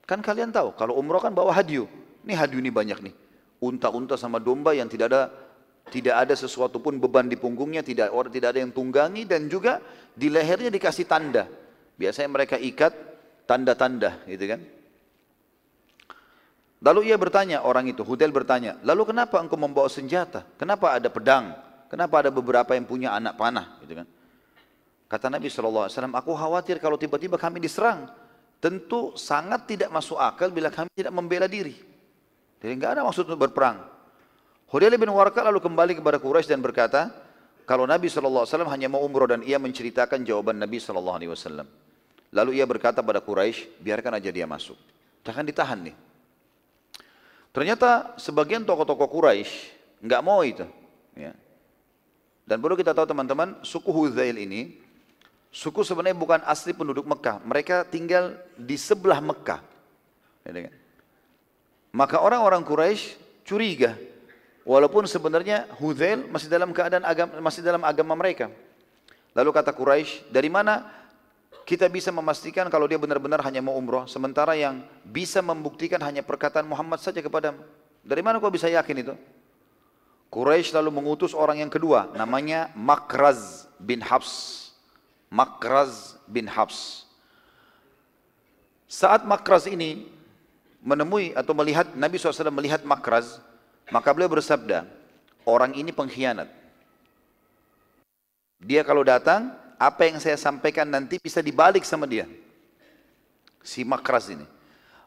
Kan 0.07 0.23
kalian 0.23 0.55
tahu, 0.55 0.71
kalau 0.79 0.95
umrah 0.95 1.19
kan 1.19 1.35
bawa 1.35 1.51
hadyu. 1.51 1.91
Ini 2.23 2.39
hadyu 2.39 2.63
ini 2.63 2.71
banyak 2.71 3.03
nih. 3.03 3.15
Unta-unta 3.59 4.15
sama 4.15 4.39
domba 4.39 4.71
yang 4.71 4.87
tidak 4.87 5.11
ada 5.11 5.21
tidak 5.93 6.15
ada 6.25 6.33
sesuatu 6.33 6.81
pun 6.81 6.97
beban 6.97 7.29
di 7.29 7.37
punggungnya, 7.37 7.85
tidak 7.85 8.09
orang 8.09 8.33
tidak 8.33 8.57
ada 8.57 8.59
yang 8.65 8.73
tunggangi 8.73 9.29
dan 9.29 9.45
juga 9.45 9.79
di 10.17 10.33
lehernya 10.33 10.73
dikasih 10.73 11.05
tanda. 11.05 11.45
Biasanya 11.95 12.29
mereka 12.29 12.55
ikat 12.57 12.93
tanda-tanda, 13.45 14.25
gitu 14.25 14.45
kan? 14.49 14.61
Lalu 16.85 17.09
ia 17.09 17.17
bertanya 17.17 17.65
orang 17.65 17.89
itu, 17.89 18.01
Hudel 18.01 18.29
bertanya, 18.29 18.77
lalu 18.81 19.13
kenapa 19.13 19.41
engkau 19.41 19.57
membawa 19.57 19.89
senjata? 19.89 20.45
Kenapa 20.57 20.93
ada 20.93 21.09
pedang? 21.09 21.53
Kenapa 21.89 22.25
ada 22.25 22.29
beberapa 22.33 22.73
yang 22.73 22.85
punya 22.89 23.13
anak 23.13 23.37
panah? 23.37 23.79
Gitu 23.81 23.93
kan? 23.93 24.07
Kata 25.05 25.29
Nabi 25.29 25.47
SAW, 25.47 25.87
aku 25.89 26.31
khawatir 26.33 26.81
kalau 26.81 26.97
tiba-tiba 26.97 27.37
kami 27.37 27.61
diserang. 27.61 28.09
Tentu 28.57 29.13
sangat 29.13 29.69
tidak 29.69 29.93
masuk 29.93 30.17
akal 30.17 30.49
bila 30.49 30.73
kami 30.73 30.89
tidak 30.97 31.13
membela 31.13 31.45
diri. 31.45 31.77
Jadi 32.57 32.71
enggak 32.73 32.97
ada 32.97 33.05
maksud 33.05 33.29
untuk 33.29 33.45
berperang. 33.45 33.94
Hudail 34.69 34.97
bin 34.97 35.09
Warqa 35.13 35.45
lalu 35.45 35.61
kembali 35.61 35.93
kepada 36.01 36.17
Quraisy 36.17 36.49
dan 36.49 36.61
berkata, 36.61 37.13
kalau 37.65 37.89
Nabi 37.89 38.09
SAW 38.09 38.45
hanya 38.69 38.89
mau 38.89 39.01
umroh 39.01 39.25
dan 39.25 39.41
ia 39.41 39.57
menceritakan 39.57 40.21
jawaban 40.21 40.57
Nabi 40.57 40.77
SAW. 40.77 41.65
Lalu 42.33 42.61
ia 42.61 42.65
berkata 42.65 43.01
pada 43.01 43.21
Quraisy, 43.21 43.81
biarkan 43.81 44.17
aja 44.21 44.29
dia 44.29 44.45
masuk. 44.45 44.77
Jangan 45.25 45.45
ditahan 45.45 45.79
nih. 45.89 45.95
Ternyata 47.55 48.19
sebagian 48.19 48.67
tokoh-tokoh 48.67 49.07
Quraisy 49.09 49.51
nggak 50.03 50.21
mau 50.21 50.43
itu. 50.43 50.67
Ya. 51.15 51.31
Dan 52.45 52.61
perlu 52.61 52.77
kita 52.77 52.93
tahu 52.93 53.09
teman-teman, 53.09 53.57
suku 53.65 53.89
Huzail 53.89 54.37
ini, 54.37 54.77
suku 55.49 55.81
sebenarnya 55.81 56.19
bukan 56.19 56.39
asli 56.45 56.75
penduduk 56.77 57.07
Mekah. 57.09 57.41
Mereka 57.41 57.89
tinggal 57.89 58.37
di 58.53 58.77
sebelah 58.77 59.17
Mekah. 59.17 59.63
Ya, 60.45 60.69
Maka 61.89 62.21
orang-orang 62.21 62.61
Quraisy 62.61 63.17
curiga, 63.47 63.97
Walaupun 64.65 65.05
sebenarnya 65.05 65.69
Hudzail 65.77 66.25
masih 66.25 66.49
dalam 66.49 66.73
keadaan 66.73 67.05
agama, 67.05 67.37
masih 67.37 67.61
dalam 67.61 67.85
agama 67.85 68.17
mereka. 68.17 68.49
Lalu 69.37 69.53
kata 69.53 69.69
Quraisy, 69.69 70.25
dari 70.33 70.49
mana 70.49 70.89
kita 71.69 71.85
bisa 71.85 72.09
memastikan 72.09 72.65
kalau 72.73 72.89
dia 72.89 72.97
benar-benar 72.97 73.45
hanya 73.45 73.61
mau 73.61 73.77
umroh, 73.77 74.09
sementara 74.09 74.57
yang 74.57 74.81
bisa 75.05 75.45
membuktikan 75.45 76.01
hanya 76.01 76.25
perkataan 76.25 76.65
Muhammad 76.65 76.97
saja 76.97 77.21
kepadamu. 77.21 77.61
Dari 78.01 78.21
mana 78.25 78.41
kau 78.41 78.49
bisa 78.49 78.65
yakin 78.65 79.05
itu? 79.05 79.13
Quraisy 80.33 80.73
lalu 80.73 80.89
mengutus 80.97 81.37
orang 81.37 81.61
yang 81.61 81.69
kedua, 81.69 82.09
namanya 82.17 82.73
Makraz 82.73 83.69
bin 83.77 84.01
Habs. 84.01 84.65
Makraz 85.29 86.17
bin 86.25 86.49
Habs. 86.49 87.05
Saat 88.89 89.29
Makraz 89.29 89.69
ini 89.69 90.09
menemui 90.81 91.33
atau 91.37 91.53
melihat 91.57 91.89
Nabi 91.97 92.17
SAW 92.17 92.49
melihat 92.49 92.81
Makraz, 92.85 93.41
maka 93.93 94.09
beliau 94.13 94.31
bersabda, 94.31 94.89
orang 95.45 95.77
ini 95.77 95.93
pengkhianat. 95.93 96.49
Dia 98.57 98.81
kalau 98.81 99.05
datang, 99.05 99.53
apa 99.77 100.09
yang 100.09 100.17
saya 100.17 100.39
sampaikan 100.41 100.89
nanti 100.89 101.21
bisa 101.21 101.43
dibalik 101.43 101.85
sama 101.85 102.09
dia. 102.09 102.25
Si 103.61 103.85
Makras 103.85 104.33
ini. 104.33 104.45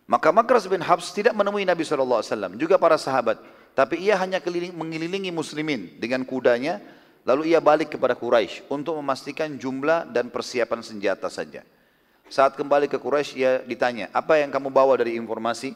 Maka 0.06 0.30
Makras 0.30 0.70
bin 0.70 0.80
Habs 0.80 1.10
tidak 1.10 1.34
menemui 1.34 1.66
Nabi 1.66 1.82
SAW, 1.82 2.22
juga 2.54 2.78
para 2.78 2.94
sahabat. 2.96 3.42
Tapi 3.74 3.98
ia 3.98 4.18
hanya 4.18 4.38
keliling, 4.38 4.74
mengelilingi 4.74 5.30
muslimin 5.34 5.98
dengan 5.98 6.22
kudanya, 6.22 6.78
lalu 7.26 7.54
ia 7.54 7.60
balik 7.62 7.94
kepada 7.94 8.14
Quraisy 8.14 8.66
untuk 8.70 8.98
memastikan 8.98 9.50
jumlah 9.58 10.06
dan 10.10 10.30
persiapan 10.30 10.80
senjata 10.82 11.26
saja. 11.30 11.62
Saat 12.30 12.54
kembali 12.54 12.86
ke 12.86 12.98
Quraisy 12.98 13.32
ia 13.38 13.52
ditanya, 13.62 14.10
apa 14.14 14.38
yang 14.38 14.50
kamu 14.54 14.70
bawa 14.70 14.94
dari 14.98 15.18
informasi? 15.18 15.74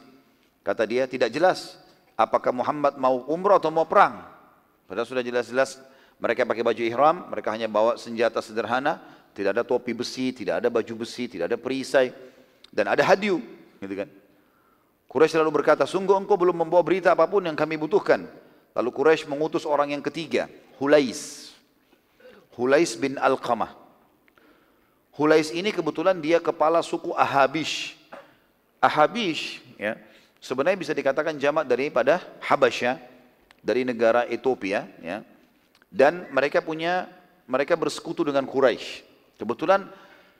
Kata 0.63 0.87
dia, 0.87 1.03
tidak 1.07 1.31
jelas 1.31 1.82
apakah 2.17 2.53
Muhammad 2.53 2.97
mau 2.97 3.25
umrah 3.29 3.57
atau 3.57 3.73
mau 3.73 3.85
perang. 3.85 4.23
Padahal 4.85 5.07
sudah 5.07 5.23
jelas-jelas 5.25 5.81
mereka 6.21 6.45
pakai 6.45 6.63
baju 6.63 6.81
ihram, 6.81 7.15
mereka 7.27 7.49
hanya 7.51 7.67
bawa 7.67 7.97
senjata 7.99 8.39
sederhana, 8.39 9.01
tidak 9.33 9.57
ada 9.59 9.63
topi 9.65 9.91
besi, 9.97 10.31
tidak 10.31 10.61
ada 10.61 10.69
baju 10.69 10.93
besi, 11.03 11.25
tidak 11.25 11.49
ada 11.51 11.57
perisai, 11.57 12.13
dan 12.69 12.93
ada 12.93 13.01
hadiu, 13.01 13.41
gitu 13.81 13.95
kan. 13.97 14.09
Quraisy 15.09 15.37
lalu 15.37 15.61
berkata, 15.61 15.85
sungguh 15.85 16.17
engkau 16.17 16.37
belum 16.37 16.65
membawa 16.65 16.81
berita 16.81 17.13
apa 17.13 17.29
pun 17.29 17.45
yang 17.45 17.53
kami 17.53 17.77
butuhkan. 17.77 18.25
Lalu 18.73 18.89
Quraisy 18.89 19.29
mengutus 19.29 19.61
orang 19.61 19.93
yang 19.93 20.01
ketiga, 20.01 20.49
Hulais. 20.81 21.53
Hulais 22.57 22.97
bin 22.97 23.17
Al-Qamah. 23.21 23.77
Hulais 25.13 25.53
ini 25.53 25.69
kebetulan 25.69 26.17
dia 26.17 26.41
kepala 26.41 26.81
suku 26.81 27.13
Ahabish. 27.13 27.93
Ahabish 28.81 29.61
ya, 29.77 30.01
sebenarnya 30.43 30.75
bisa 30.75 30.91
dikatakan 30.91 31.39
jamak 31.39 31.63
daripada 31.63 32.19
Habasya 32.43 32.99
dari 33.63 33.87
negara 33.87 34.27
Ethiopia 34.27 34.83
ya. 34.99 35.23
Dan 35.87 36.27
mereka 36.35 36.59
punya 36.59 37.07
mereka 37.47 37.79
bersekutu 37.79 38.27
dengan 38.27 38.43
Quraisy. 38.43 39.07
Kebetulan 39.39 39.87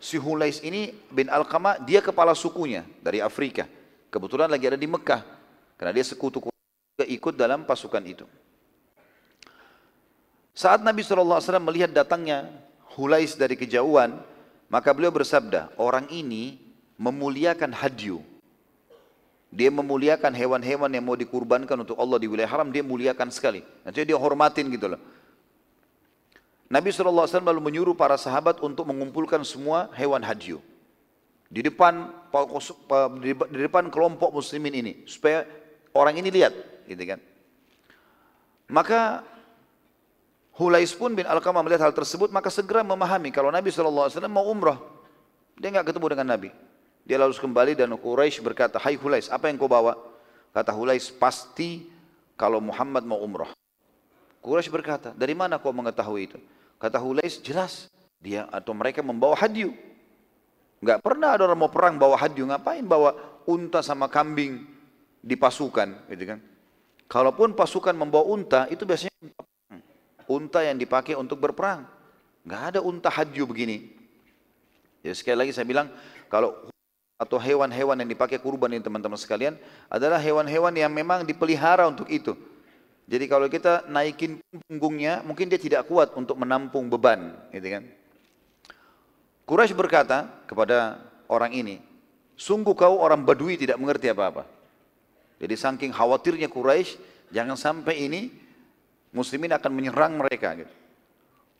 si 0.03 0.19
Hulais 0.19 0.59
ini 0.59 0.91
bin 1.07 1.31
Al-Qamah 1.31 1.79
dia 1.87 2.03
kepala 2.03 2.35
sukunya 2.35 2.83
dari 2.99 3.23
Afrika. 3.23 3.63
Kebetulan 4.11 4.51
lagi 4.51 4.67
ada 4.67 4.75
di 4.75 4.89
Mekah. 4.89 5.23
Karena 5.79 5.95
dia 5.95 6.05
sekutu 6.05 6.43
juga 6.43 7.05
ikut 7.07 7.33
dalam 7.33 7.63
pasukan 7.63 8.03
itu. 8.03 8.25
Saat 10.53 10.85
Nabi 10.85 11.01
SAW 11.01 11.41
melihat 11.57 11.89
datangnya 11.89 12.45
Hulais 12.93 13.33
dari 13.33 13.57
kejauhan, 13.57 14.21
maka 14.69 14.93
beliau 14.93 15.09
bersabda, 15.09 15.73
orang 15.81 16.05
ini 16.13 16.61
memuliakan 17.01 17.73
hadyu. 17.73 18.21
Dia 19.53 19.69
memuliakan 19.69 20.33
hewan-hewan 20.33 20.89
yang 20.89 21.05
mau 21.05 21.13
dikurbankan 21.13 21.77
untuk 21.77 21.93
Allah 22.01 22.17
di 22.17 22.25
wilayah 22.25 22.49
haram, 22.49 22.73
dia 22.73 22.81
muliakan 22.81 23.29
sekali. 23.29 23.61
Nanti 23.85 24.01
dia 24.01 24.17
hormatin 24.17 24.65
gitu 24.73 24.97
loh. 24.97 25.01
Nabi 26.73 26.89
SAW 26.89 27.29
lalu 27.29 27.61
menyuruh 27.61 27.93
para 27.93 28.17
sahabat 28.17 28.57
untuk 28.65 28.89
mengumpulkan 28.89 29.45
semua 29.45 29.93
hewan 29.93 30.25
hadyu 30.25 30.57
di 31.53 31.61
depan 31.61 32.09
di 33.21 33.61
depan 33.61 33.93
kelompok 33.93 34.33
muslimin 34.33 34.73
ini 34.73 34.93
supaya 35.05 35.45
orang 35.93 36.17
ini 36.17 36.33
lihat 36.33 36.53
gitu 36.89 37.03
kan 37.05 37.21
maka 38.73 39.21
Hulais 40.57 40.89
pun 40.97 41.13
bin 41.13 41.29
Alqamah 41.29 41.61
melihat 41.61 41.85
hal 41.85 41.93
tersebut 41.93 42.33
maka 42.33 42.49
segera 42.49 42.81
memahami 42.81 43.29
kalau 43.29 43.53
Nabi 43.53 43.69
SAW 43.69 44.09
mau 44.25 44.49
umrah 44.49 44.81
dia 45.61 45.69
nggak 45.69 45.93
ketemu 45.93 46.17
dengan 46.17 46.27
Nabi 46.33 46.49
dia 47.03 47.19
lalu 47.19 47.35
kembali 47.35 47.75
dan 47.75 47.91
Quraisy 47.95 48.39
berkata 48.39 48.79
hai 48.79 48.95
Hulais 48.95 49.27
apa 49.27 49.51
yang 49.51 49.59
kau 49.59 49.71
bawa 49.71 49.95
kata 50.55 50.71
Hulais 50.71 51.11
pasti 51.11 51.87
kalau 52.39 52.63
Muhammad 52.63 53.03
mau 53.03 53.19
umrah 53.19 53.51
Quraisy 54.43 54.71
berkata 54.71 55.09
dari 55.15 55.35
mana 55.35 55.59
kau 55.59 55.75
mengetahui 55.75 56.23
itu 56.31 56.39
kata 56.79 56.99
Hulais 56.99 57.39
jelas 57.43 57.91
dia 58.23 58.47
atau 58.51 58.71
mereka 58.71 59.03
membawa 59.03 59.35
hadiu 59.35 59.75
Enggak 60.83 60.99
pernah 60.99 61.31
ada 61.31 61.47
orang 61.47 61.63
mau 61.63 61.71
perang 61.71 61.95
bawa 61.95 62.19
hadyu, 62.19 62.43
ngapain 62.43 62.83
bawa 62.83 63.15
unta 63.47 63.79
sama 63.79 64.11
kambing 64.11 64.67
di 65.23 65.39
pasukan, 65.39 66.11
gitu 66.11 66.35
kan? 66.35 66.43
Kalaupun 67.07 67.55
pasukan 67.55 67.95
membawa 67.95 68.27
unta, 68.27 68.67
itu 68.67 68.83
biasanya 68.83 69.15
unta 70.27 70.59
yang 70.59 70.75
dipakai 70.75 71.15
untuk 71.15 71.39
berperang. 71.39 71.87
Enggak 72.43 72.63
ada 72.75 72.79
unta 72.83 73.07
hadyu 73.07 73.47
begini. 73.47 73.95
Ya 75.07 75.15
sekali 75.15 75.39
lagi 75.39 75.55
saya 75.55 75.63
bilang, 75.63 75.87
kalau 76.27 76.67
atau 77.17 77.37
hewan-hewan 77.37 77.95
yang 78.01 78.09
dipakai 78.09 78.41
kurban 78.41 78.73
ini 78.73 78.81
teman-teman 78.83 79.15
sekalian 79.15 79.55
adalah 79.87 80.17
hewan-hewan 80.17 80.73
yang 80.73 80.91
memang 80.91 81.23
dipelihara 81.23 81.85
untuk 81.85 82.09
itu. 82.09 82.33
Jadi 83.03 83.27
kalau 83.27 83.51
kita 83.51 83.83
naikin 83.91 84.39
punggungnya, 84.67 85.19
mungkin 85.27 85.51
dia 85.51 85.59
tidak 85.59 85.91
kuat 85.91 86.15
untuk 86.15 86.39
menampung 86.39 86.87
beban, 86.87 87.35
gitu 87.51 87.67
kan? 87.67 87.83
Quraisy 89.43 89.75
berkata 89.75 90.31
kepada 90.47 91.03
orang 91.27 91.51
ini, 91.51 91.83
sungguh 92.39 92.71
kau 92.71 92.95
orang 93.03 93.27
Badui 93.27 93.59
tidak 93.59 93.75
mengerti 93.75 94.07
apa-apa. 94.07 94.47
Jadi 95.35 95.55
saking 95.59 95.91
khawatirnya 95.91 96.47
Quraisy, 96.47 96.95
jangan 97.35 97.59
sampai 97.59 98.07
ini 98.07 98.31
muslimin 99.11 99.51
akan 99.51 99.71
menyerang 99.75 100.15
mereka. 100.15 100.55
Gitu. 100.55 100.71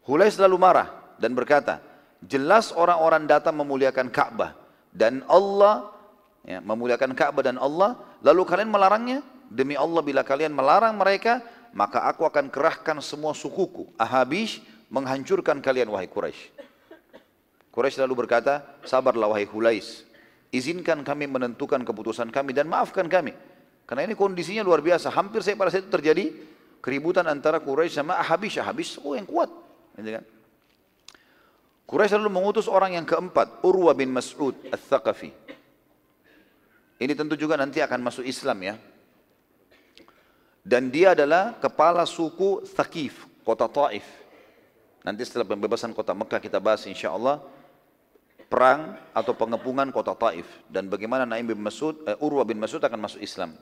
Hulai 0.08 0.32
selalu 0.32 0.56
marah 0.56 0.96
dan 1.20 1.36
berkata, 1.36 1.84
jelas 2.24 2.72
orang-orang 2.72 3.28
datang 3.28 3.60
memuliakan 3.60 4.08
Ka'bah 4.08 4.63
dan 4.94 5.26
Allah 5.26 5.90
ya, 6.46 6.62
memuliakan 6.62 7.18
Ka'bah 7.18 7.42
dan 7.42 7.58
Allah, 7.58 7.98
lalu 8.22 8.46
kalian 8.46 8.70
melarangnya? 8.70 9.26
Demi 9.50 9.74
Allah 9.78 10.02
bila 10.02 10.22
kalian 10.22 10.54
melarang 10.54 10.98
mereka, 10.98 11.42
maka 11.74 12.06
aku 12.06 12.26
akan 12.26 12.54
kerahkan 12.54 13.02
semua 13.02 13.34
sukuku, 13.34 13.90
Ahabish, 13.98 14.62
menghancurkan 14.94 15.58
kalian 15.60 15.90
wahai 15.90 16.06
Quraisy. 16.06 16.54
Quraisy 17.74 18.06
lalu 18.06 18.26
berkata, 18.26 18.62
sabarlah 18.86 19.34
wahai 19.34 19.50
Hulais, 19.50 20.06
izinkan 20.54 21.02
kami 21.02 21.26
menentukan 21.26 21.82
keputusan 21.82 22.30
kami 22.30 22.54
dan 22.54 22.70
maafkan 22.70 23.10
kami. 23.10 23.34
Karena 23.90 24.06
ini 24.06 24.14
kondisinya 24.14 24.62
luar 24.62 24.80
biasa. 24.80 25.12
Hampir 25.12 25.44
saya 25.44 25.60
pada 25.60 25.74
saat 25.74 25.86
itu 25.86 25.92
terjadi 25.92 26.32
keributan 26.80 27.26
antara 27.28 27.60
Quraisy 27.60 28.00
sama 28.00 28.16
Ahabis. 28.22 28.62
Ahabis 28.62 29.02
oh 29.02 29.18
yang 29.18 29.28
kuat. 29.28 29.50
Gitu 29.98 30.18
kan? 30.18 30.24
Quraisy 31.84 32.16
lalu 32.16 32.32
mengutus 32.32 32.72
orang 32.72 32.96
yang 32.96 33.06
keempat, 33.06 33.60
Urwa 33.62 33.92
bin 33.92 34.10
Mas'ud 34.10 34.56
al-Thaqafi. 34.72 35.36
Ini 37.04 37.14
tentu 37.14 37.36
juga 37.36 37.60
nanti 37.60 37.84
akan 37.84 38.00
masuk 38.00 38.24
Islam 38.24 38.58
ya. 38.64 38.76
Dan 40.64 40.88
dia 40.88 41.12
adalah 41.12 41.60
kepala 41.60 42.08
suku 42.08 42.64
Thaqif, 42.64 43.28
kota 43.44 43.68
Taif. 43.68 44.08
Nanti 45.04 45.28
setelah 45.28 45.44
pembebasan 45.44 45.92
kota 45.92 46.16
Mekah 46.16 46.40
kita 46.40 46.64
bahas 46.64 46.88
insya 46.88 47.12
Allah 47.12 47.44
perang 48.48 48.96
atau 49.12 49.36
pengepungan 49.36 49.92
kota 49.92 50.16
Taif 50.16 50.48
dan 50.72 50.88
bagaimana 50.88 51.28
Naim 51.28 51.52
bin 51.52 51.60
Mas'ud, 51.60 52.00
uh, 52.08 52.16
Urwa 52.24 52.48
bin 52.48 52.56
Mas'ud 52.64 52.80
akan 52.80 53.02
masuk 53.04 53.20
Islam. 53.20 53.60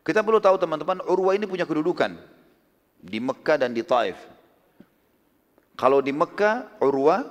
Kita 0.00 0.24
perlu 0.24 0.40
tahu 0.40 0.56
teman-teman, 0.56 1.04
Urwa 1.04 1.36
ini 1.36 1.44
punya 1.44 1.68
kedudukan 1.68 2.16
di 3.04 3.20
Mekah 3.20 3.60
dan 3.60 3.76
di 3.76 3.84
Taif. 3.84 4.16
Kalau 5.74 5.98
di 6.04 6.12
Mekah 6.14 6.80
Urwa 6.80 7.26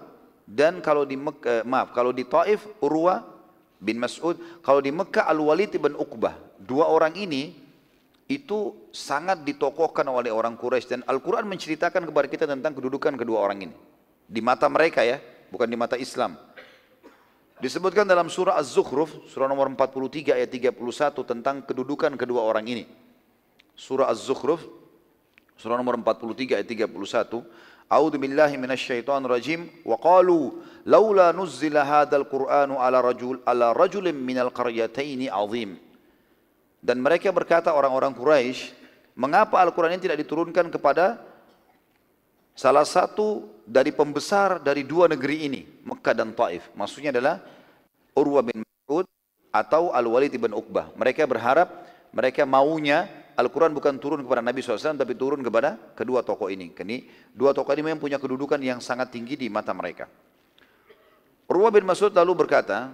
dan 0.49 0.82
kalau 0.82 1.06
di 1.06 1.13
Mekah, 1.13 1.62
eh, 1.62 1.63
maaf, 1.65 1.93
kalau 1.93 2.10
di 2.10 2.25
Taif 2.25 2.65
Urwa 2.82 3.21
bin 3.78 4.02
Mas'ud, 4.02 4.36
kalau 4.65 4.82
di 4.82 4.89
Mekah 4.89 5.30
Al-Walid 5.30 5.78
bin 5.78 5.93
Uqbah. 5.93 6.36
Dua 6.60 6.89
orang 6.91 7.15
ini 7.15 7.56
itu 8.30 8.89
sangat 8.93 9.41
ditokohkan 9.41 10.06
oleh 10.06 10.30
orang 10.30 10.54
Quraisy 10.54 10.88
dan 10.89 11.02
Al-Qur'an 11.10 11.49
menceritakan 11.49 12.06
kepada 12.06 12.28
kita 12.30 12.45
tentang 12.45 12.78
kedudukan 12.78 13.17
kedua 13.17 13.41
orang 13.41 13.69
ini. 13.69 13.75
Di 14.30 14.41
mata 14.41 14.69
mereka 14.69 15.02
ya, 15.02 15.17
bukan 15.49 15.65
di 15.65 15.73
mata 15.73 15.97
Islam. 15.97 16.38
Disebutkan 17.60 18.08
dalam 18.08 18.32
surah 18.32 18.56
Az-Zukhruf, 18.56 19.28
surah 19.28 19.49
nomor 19.49 19.67
43 19.73 20.32
ayat 20.32 20.47
31 20.47 20.80
tentang 21.28 21.60
kedudukan 21.65 22.15
kedua 22.15 22.45
orang 22.45 22.63
ini. 22.69 22.88
Surah 23.75 24.08
Az-Zukhruf, 24.08 24.63
surah 25.60 25.75
nomor 25.75 25.99
43 25.99 26.56
ayat 26.56 26.67
31. 26.69 27.43
A'udzu 27.89 28.21
billahi 28.21 28.54
minasyaitonir 28.54 29.25
rajim 29.25 29.65
wa 29.82 29.97
qalu 29.97 30.62
laula 30.86 31.34
nuzzila 31.34 31.82
hadzal 31.82 32.30
qur'anu 32.30 32.78
ala 32.78 33.02
rajul 33.02 33.41
ala 33.49 33.73
rajulin 33.73 34.13
minal 34.13 34.54
qaryataini 34.54 35.25
azim. 35.25 35.82
Dan 36.80 37.02
mereka 37.02 37.34
berkata 37.34 37.73
orang-orang 37.73 38.15
Quraisy, 38.15 38.71
mengapa 39.17 39.60
Al-Qur'an 39.60 39.91
ini 39.97 40.06
tidak 40.06 40.21
diturunkan 40.21 40.71
kepada 40.71 41.19
salah 42.56 42.88
satu 42.88 43.52
dari 43.67 43.91
pembesar 43.91 44.63
dari 44.63 44.88
dua 44.88 45.12
negeri 45.12 45.49
ini, 45.49 45.62
Mekah 45.84 46.15
dan 46.15 46.32
Taif. 46.32 46.71
Maksudnya 46.78 47.12
adalah 47.12 47.43
Urwa 48.15 48.45
bin 48.45 48.63
Mas'ud 48.63 49.04
atau 49.52 49.91
Al-Walid 49.91 50.32
bin 50.38 50.56
Uqbah. 50.56 50.93
Mereka 50.95 51.28
berharap, 51.28 51.84
mereka 52.15 52.47
maunya 52.47 53.12
Al-Quran 53.39 53.71
bukan 53.71 53.95
turun 54.04 54.19
kepada 54.19 54.43
Nabi 54.43 54.60
SAW, 54.60 54.99
tapi 54.99 55.15
turun 55.15 55.39
kepada 55.39 55.80
kedua 55.95 56.28
tokoh 56.28 56.52
ini. 56.52 56.75
Ini 56.75 57.32
dua 57.32 57.56
tokoh 57.56 57.71
ini 57.71 57.88
memang 57.88 58.04
punya 58.04 58.19
kedudukan 58.19 58.60
yang 58.60 58.84
sangat 58.84 59.15
tinggi 59.15 59.39
di 59.39 59.47
mata 59.47 59.71
mereka. 59.71 60.12
Urwa 61.47 61.71
bin 61.71 61.88
Mas'ud 61.88 62.12
lalu 62.12 62.45
berkata, 62.45 62.91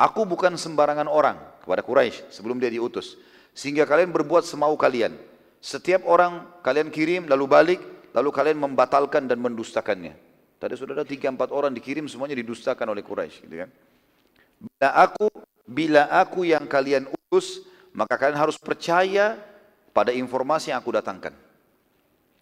Aku 0.00 0.26
bukan 0.26 0.58
sembarangan 0.58 1.06
orang 1.06 1.38
kepada 1.62 1.84
Quraisy 1.84 2.32
sebelum 2.32 2.58
dia 2.58 2.72
diutus. 2.72 3.14
Sehingga 3.54 3.86
kalian 3.86 4.10
berbuat 4.10 4.42
semau 4.42 4.74
kalian. 4.74 5.14
Setiap 5.62 6.02
orang 6.08 6.50
kalian 6.66 6.90
kirim 6.90 7.30
lalu 7.30 7.46
balik, 7.46 7.80
lalu 8.10 8.34
kalian 8.34 8.58
membatalkan 8.58 9.30
dan 9.30 9.38
mendustakannya. 9.38 10.18
Tadi 10.58 10.74
sudah 10.74 10.98
ada 10.98 11.06
tiga 11.06 11.30
empat 11.30 11.54
orang 11.54 11.70
dikirim 11.70 12.08
semuanya 12.10 12.34
didustakan 12.34 12.90
oleh 12.90 13.04
Quraisy, 13.06 13.46
gitu 13.46 13.56
kan? 13.62 13.70
Bila 14.58 14.88
aku 14.98 15.26
bila 15.64 16.02
aku 16.10 16.40
yang 16.48 16.64
kalian 16.66 17.06
utus, 17.06 17.62
maka 17.94 18.18
kalian 18.18 18.36
harus 18.36 18.58
percaya 18.58 19.38
pada 19.94 20.10
informasi 20.10 20.74
yang 20.74 20.82
aku 20.82 20.90
datangkan. 20.90 21.32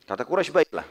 Kata 0.08 0.24
Quraisy 0.24 0.50
baiklah. 0.50 0.88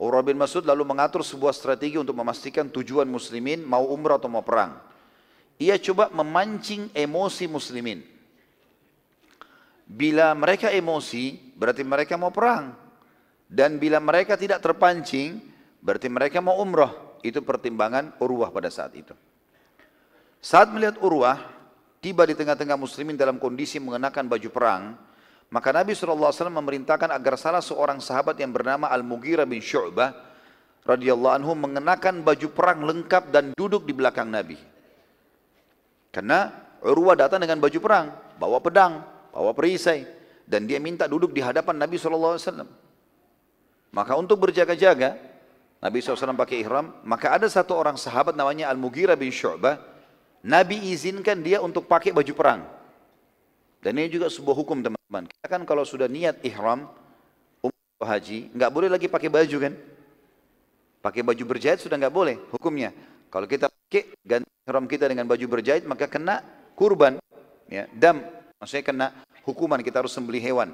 Urwah 0.00 0.24
bin 0.24 0.36
Mas'ud 0.36 0.64
lalu 0.64 0.84
mengatur 0.84 1.20
sebuah 1.20 1.52
strategi 1.52 1.96
untuk 2.00 2.16
memastikan 2.16 2.68
tujuan 2.68 3.08
muslimin 3.08 3.64
mau 3.64 3.84
umrah 3.88 4.16
atau 4.16 4.32
mau 4.32 4.40
perang. 4.44 4.80
Ia 5.60 5.76
coba 5.76 6.08
memancing 6.08 6.88
emosi 6.96 7.44
muslimin. 7.44 8.00
Bila 9.84 10.32
mereka 10.32 10.72
emosi, 10.72 11.52
berarti 11.52 11.84
mereka 11.84 12.16
mau 12.16 12.32
perang. 12.32 12.72
Dan 13.44 13.76
bila 13.76 14.00
mereka 14.00 14.40
tidak 14.40 14.64
terpancing, 14.64 15.42
berarti 15.82 16.08
mereka 16.08 16.40
mau 16.40 16.56
umrah. 16.62 16.94
Itu 17.20 17.44
pertimbangan 17.44 18.16
Urwah 18.22 18.48
pada 18.48 18.72
saat 18.72 18.96
itu. 18.96 19.12
Saat 20.40 20.72
melihat 20.72 20.96
Urwah, 21.04 21.59
tiba 22.00 22.24
di 22.24 22.32
tengah-tengah 22.32 22.80
muslimin 22.80 23.14
dalam 23.14 23.36
kondisi 23.36 23.76
mengenakan 23.76 24.26
baju 24.26 24.48
perang, 24.48 24.82
maka 25.52 25.68
Nabi 25.70 25.92
SAW 25.92 26.32
memerintahkan 26.32 27.12
agar 27.12 27.36
salah 27.36 27.60
seorang 27.60 28.00
sahabat 28.00 28.40
yang 28.40 28.50
bernama 28.50 28.88
Al-Mughirah 28.88 29.44
bin 29.44 29.60
Syu'bah 29.60 30.16
radhiyallahu 30.88 31.34
anhu 31.44 31.52
mengenakan 31.52 32.24
baju 32.24 32.48
perang 32.50 32.80
lengkap 32.82 33.28
dan 33.28 33.44
duduk 33.52 33.84
di 33.84 33.92
belakang 33.92 34.32
Nabi. 34.32 34.56
Karena 36.10 36.50
Urwah 36.80 37.12
datang 37.12 37.44
dengan 37.44 37.60
baju 37.60 37.76
perang, 37.76 38.08
bawa 38.40 38.56
pedang, 38.64 39.04
bawa 39.36 39.52
perisai, 39.52 40.08
dan 40.48 40.64
dia 40.64 40.80
minta 40.80 41.04
duduk 41.04 41.30
di 41.36 41.44
hadapan 41.44 41.76
Nabi 41.76 42.00
SAW. 42.00 42.40
Maka 43.92 44.12
untuk 44.16 44.40
berjaga-jaga, 44.40 45.20
Nabi 45.82 45.98
SAW 46.00 46.32
pakai 46.40 46.64
ihram, 46.64 46.96
maka 47.04 47.36
ada 47.36 47.44
satu 47.52 47.76
orang 47.76 48.00
sahabat 48.00 48.32
namanya 48.32 48.72
Al-Mughirah 48.72 49.18
bin 49.18 49.28
Syu'bah, 49.28 49.89
Nabi 50.40 50.92
izinkan 50.92 51.44
dia 51.44 51.60
untuk 51.60 51.84
pakai 51.84 52.16
baju 52.16 52.32
perang. 52.32 52.60
Dan 53.80 53.96
ini 53.96 54.12
juga 54.12 54.28
sebuah 54.28 54.56
hukum 54.56 54.80
teman-teman. 54.84 55.24
Kita 55.28 55.46
kan 55.48 55.62
kalau 55.64 55.84
sudah 55.84 56.08
niat 56.08 56.40
ihram, 56.44 56.84
umrah 57.64 58.08
haji, 58.16 58.52
nggak 58.52 58.70
boleh 58.72 58.88
lagi 58.92 59.08
pakai 59.08 59.32
baju 59.32 59.56
kan? 59.56 59.74
Pakai 61.00 61.24
baju 61.24 61.42
berjahit 61.48 61.80
sudah 61.80 61.96
nggak 61.96 62.12
boleh 62.12 62.36
hukumnya. 62.52 62.92
Kalau 63.32 63.48
kita 63.48 63.72
pakai 63.72 64.12
ganti 64.20 64.48
ihram 64.68 64.84
kita 64.84 65.08
dengan 65.08 65.24
baju 65.24 65.46
berjahit 65.48 65.88
maka 65.88 66.04
kena 66.08 66.44
kurban, 66.76 67.16
ya, 67.72 67.88
dam. 67.96 68.20
Maksudnya 68.60 68.84
kena 68.84 69.06
hukuman 69.48 69.80
kita 69.80 70.04
harus 70.04 70.12
sembelih 70.12 70.44
hewan. 70.44 70.68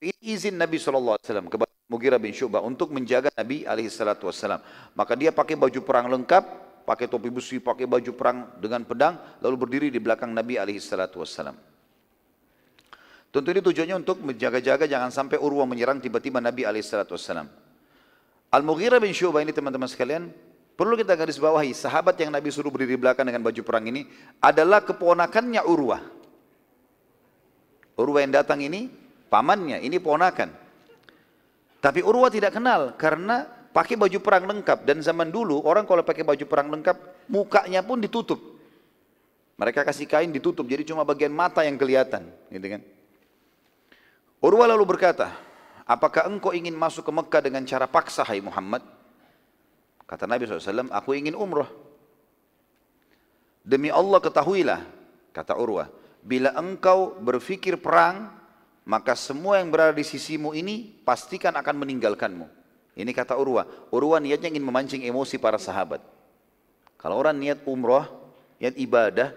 Ini 0.00 0.16
izin 0.20 0.56
Nabi 0.56 0.80
SAW 0.80 1.20
kepada 1.20 1.72
Mughirah 1.88 2.16
bin 2.16 2.32
Syu'bah 2.32 2.64
untuk 2.64 2.88
menjaga 2.88 3.28
Nabi 3.36 3.68
SAW. 3.88 4.60
Maka 4.96 5.12
dia 5.12 5.28
pakai 5.28 5.56
baju 5.60 5.80
perang 5.84 6.08
lengkap, 6.08 6.44
pakai 6.84 7.08
topi 7.08 7.32
besi, 7.32 7.58
pakai 7.58 7.88
baju 7.88 8.12
perang 8.12 8.52
dengan 8.60 8.84
pedang, 8.84 9.16
lalu 9.40 9.56
berdiri 9.56 9.88
di 9.88 9.98
belakang 9.98 10.30
Nabi 10.30 10.60
SAW. 10.60 11.56
Tentu 13.34 13.48
ini 13.50 13.58
tujuannya 13.58 13.96
untuk 13.98 14.22
menjaga-jaga 14.22 14.86
jangan 14.86 15.10
sampai 15.10 15.42
Urwah 15.42 15.66
menyerang 15.66 15.98
tiba-tiba 15.98 16.38
Nabi 16.38 16.62
SAW. 16.78 17.50
Al-Mughirah 18.54 19.02
bin 19.02 19.10
Syubah 19.10 19.42
ini 19.42 19.50
teman-teman 19.50 19.90
sekalian, 19.90 20.30
perlu 20.78 20.94
kita 20.94 21.18
garis 21.18 21.42
bawahi, 21.42 21.74
sahabat 21.74 22.14
yang 22.22 22.30
Nabi 22.30 22.54
suruh 22.54 22.70
berdiri 22.70 22.94
belakang 22.94 23.26
dengan 23.26 23.42
baju 23.42 23.58
perang 23.66 23.90
ini 23.90 24.06
adalah 24.38 24.86
keponakannya 24.86 25.66
Urwah. 25.66 25.98
Urwah 27.98 28.20
yang 28.22 28.38
datang 28.38 28.62
ini, 28.62 28.86
pamannya, 29.26 29.82
ini 29.82 29.98
ponakan. 29.98 30.54
Tapi 31.82 32.00
Urwah 32.06 32.30
tidak 32.30 32.54
kenal 32.54 32.94
karena 32.94 33.50
pakai 33.74 33.98
baju 33.98 34.18
perang 34.22 34.46
lengkap 34.46 34.86
dan 34.86 35.02
zaman 35.02 35.34
dulu 35.34 35.58
orang 35.66 35.82
kalau 35.82 36.06
pakai 36.06 36.22
baju 36.22 36.44
perang 36.46 36.70
lengkap 36.70 37.26
mukanya 37.26 37.82
pun 37.82 37.98
ditutup. 37.98 38.38
Mereka 39.58 39.82
kasih 39.82 40.06
kain 40.06 40.30
ditutup 40.30 40.62
jadi 40.66 40.86
cuma 40.86 41.02
bagian 41.02 41.34
mata 41.34 41.66
yang 41.66 41.74
kelihatan, 41.74 42.30
gitu 42.50 42.66
kan. 42.78 42.82
Urwa 44.42 44.66
lalu 44.70 44.82
berkata, 44.94 45.34
apakah 45.86 46.26
engkau 46.26 46.50
ingin 46.50 46.74
masuk 46.74 47.06
ke 47.06 47.12
Mekah 47.14 47.42
dengan 47.42 47.62
cara 47.66 47.86
paksa 47.86 48.26
hai 48.26 48.42
Muhammad? 48.42 48.82
Kata 50.04 50.26
Nabi 50.26 50.44
SAW, 50.44 50.90
aku 50.90 51.14
ingin 51.14 51.38
umrah. 51.38 51.70
Demi 53.64 53.88
Allah 53.88 54.20
ketahuilah, 54.20 54.84
kata 55.32 55.56
Urwah, 55.56 55.88
bila 56.20 56.52
engkau 56.58 57.16
berfikir 57.16 57.80
perang, 57.80 58.28
maka 58.84 59.16
semua 59.16 59.62
yang 59.62 59.72
berada 59.72 59.96
di 59.96 60.04
sisimu 60.04 60.52
ini 60.52 60.92
pastikan 61.06 61.56
akan 61.56 61.80
meninggalkanmu. 61.80 62.63
Ini 62.94 63.10
kata 63.10 63.34
Urwah. 63.34 63.66
Urwah 63.90 64.22
niatnya 64.22 64.50
ingin 64.54 64.62
memancing 64.62 65.02
emosi 65.02 65.38
para 65.42 65.58
sahabat. 65.58 65.98
Kalau 66.98 67.20
orang 67.20 67.36
niat 67.36 67.66
umrah, 67.68 68.08
niat 68.62 68.78
ibadah, 68.80 69.34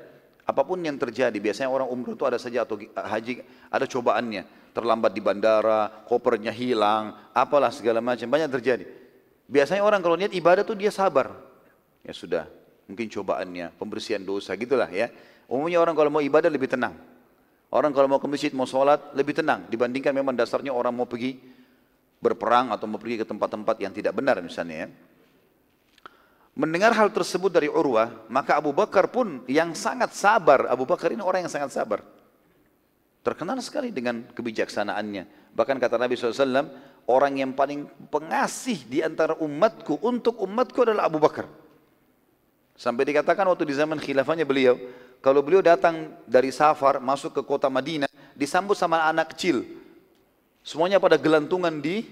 apa 0.47 0.61
pun 0.63 0.79
yang 0.79 0.95
terjadi, 0.95 1.35
biasanya 1.35 1.67
orang 1.67 1.89
umrah 1.91 2.15
itu 2.15 2.23
ada 2.23 2.39
saja 2.39 2.63
atau 2.63 2.79
haji, 2.79 3.43
ada 3.67 3.83
cobaannya 3.83 4.71
terlambat 4.77 5.09
di 5.09 5.21
bandara, 5.25 5.89
kopernya 6.05 6.53
hilang, 6.53 7.17
apalah 7.33 7.73
segala 7.73 7.97
macam, 7.97 8.29
banyak 8.29 8.45
terjadi. 8.61 8.85
Biasanya 9.49 9.81
orang 9.81 10.05
kalau 10.05 10.13
niat 10.13 10.29
ibadah 10.37 10.61
tuh 10.61 10.77
dia 10.77 10.93
sabar. 10.93 11.33
Ya 12.05 12.13
sudah, 12.13 12.45
mungkin 12.85 13.09
cobaannya, 13.09 13.73
pembersihan 13.81 14.21
dosa 14.21 14.53
gitulah 14.53 14.87
ya. 14.93 15.09
Umumnya 15.49 15.81
orang 15.81 15.97
kalau 15.97 16.13
mau 16.13 16.21
ibadah 16.21 16.53
lebih 16.53 16.69
tenang. 16.69 16.93
Orang 17.73 17.89
kalau 17.91 18.05
mau 18.05 18.21
ke 18.21 18.29
masjid, 18.29 18.53
mau 18.53 18.69
sholat, 18.69 19.11
lebih 19.17 19.33
tenang. 19.33 19.65
Dibandingkan 19.67 20.13
memang 20.13 20.37
dasarnya 20.37 20.71
orang 20.71 20.93
mau 20.93 21.09
pergi 21.09 21.41
berperang 22.17 22.73
atau 22.73 22.89
mau 22.89 22.97
pergi 22.97 23.21
ke 23.21 23.25
tempat-tempat 23.25 23.75
yang 23.81 23.93
tidak 23.93 24.13
benar 24.17 24.41
misalnya 24.41 24.85
ya. 24.85 24.89
Mendengar 26.57 26.89
hal 26.97 27.13
tersebut 27.13 27.53
dari 27.53 27.69
Urwah, 27.69 28.09
maka 28.33 28.57
Abu 28.57 28.73
Bakar 28.73 29.13
pun 29.13 29.45
yang 29.45 29.77
sangat 29.77 30.17
sabar. 30.17 30.65
Abu 30.65 30.89
Bakar 30.89 31.13
ini 31.13 31.21
orang 31.21 31.45
yang 31.45 31.53
sangat 31.53 31.69
sabar. 31.69 32.01
Terkenal 33.21 33.61
sekali 33.61 33.93
dengan 33.93 34.25
kebijaksanaannya. 34.33 35.53
Bahkan 35.53 35.77
kata 35.77 36.01
Nabi 36.01 36.17
SAW, 36.17 36.65
orang 37.05 37.33
yang 37.37 37.53
paling 37.53 37.85
pengasih 38.09 38.89
di 38.89 39.05
antara 39.05 39.37
umatku 39.37 40.01
untuk 40.01 40.41
umatku 40.41 40.81
adalah 40.81 41.05
Abu 41.05 41.21
Bakar. 41.21 41.45
Sampai 42.73 43.05
dikatakan 43.05 43.45
waktu 43.45 43.69
di 43.69 43.77
zaman 43.77 44.01
khilafahnya 44.01 44.45
beliau, 44.45 44.81
kalau 45.21 45.45
beliau 45.45 45.61
datang 45.61 46.13
dari 46.25 46.49
safar 46.49 46.97
masuk 46.97 47.37
ke 47.37 47.41
kota 47.45 47.69
Madinah, 47.69 48.09
disambut 48.37 48.77
sama 48.77 49.05
anak 49.05 49.33
kecil. 49.37 49.65
Semuanya 50.67 50.99
pada 50.99 51.15
gelantungan 51.15 51.79
di 51.79 52.03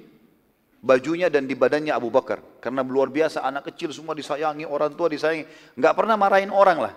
bajunya 0.79 1.27
dan 1.27 1.43
di 1.43 1.59
badannya 1.59 1.91
Abu 1.91 2.07
Bakar. 2.07 2.39
Karena 2.63 2.87
luar 2.87 3.11
biasa 3.11 3.43
anak 3.43 3.67
kecil 3.67 3.91
semua 3.91 4.15
disayangi, 4.15 4.63
orang 4.63 4.95
tua 4.95 5.11
disayangi. 5.11 5.43
Nggak 5.75 5.91
pernah 5.91 6.15
marahin 6.15 6.55
orang 6.55 6.79
lah. 6.79 6.93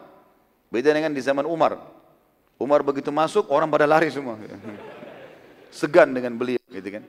Beda 0.70 0.94
dengan 0.94 1.10
di 1.10 1.18
zaman 1.18 1.42
Umar. 1.42 1.82
Umar 2.62 2.86
begitu 2.86 3.10
masuk, 3.10 3.50
orang 3.50 3.66
pada 3.74 3.90
lari 3.90 4.06
semua. 4.06 4.38
Segan 5.74 6.14
dengan 6.14 6.38
beliau, 6.38 6.62
gitu 6.70 6.94
kan. 6.94 7.02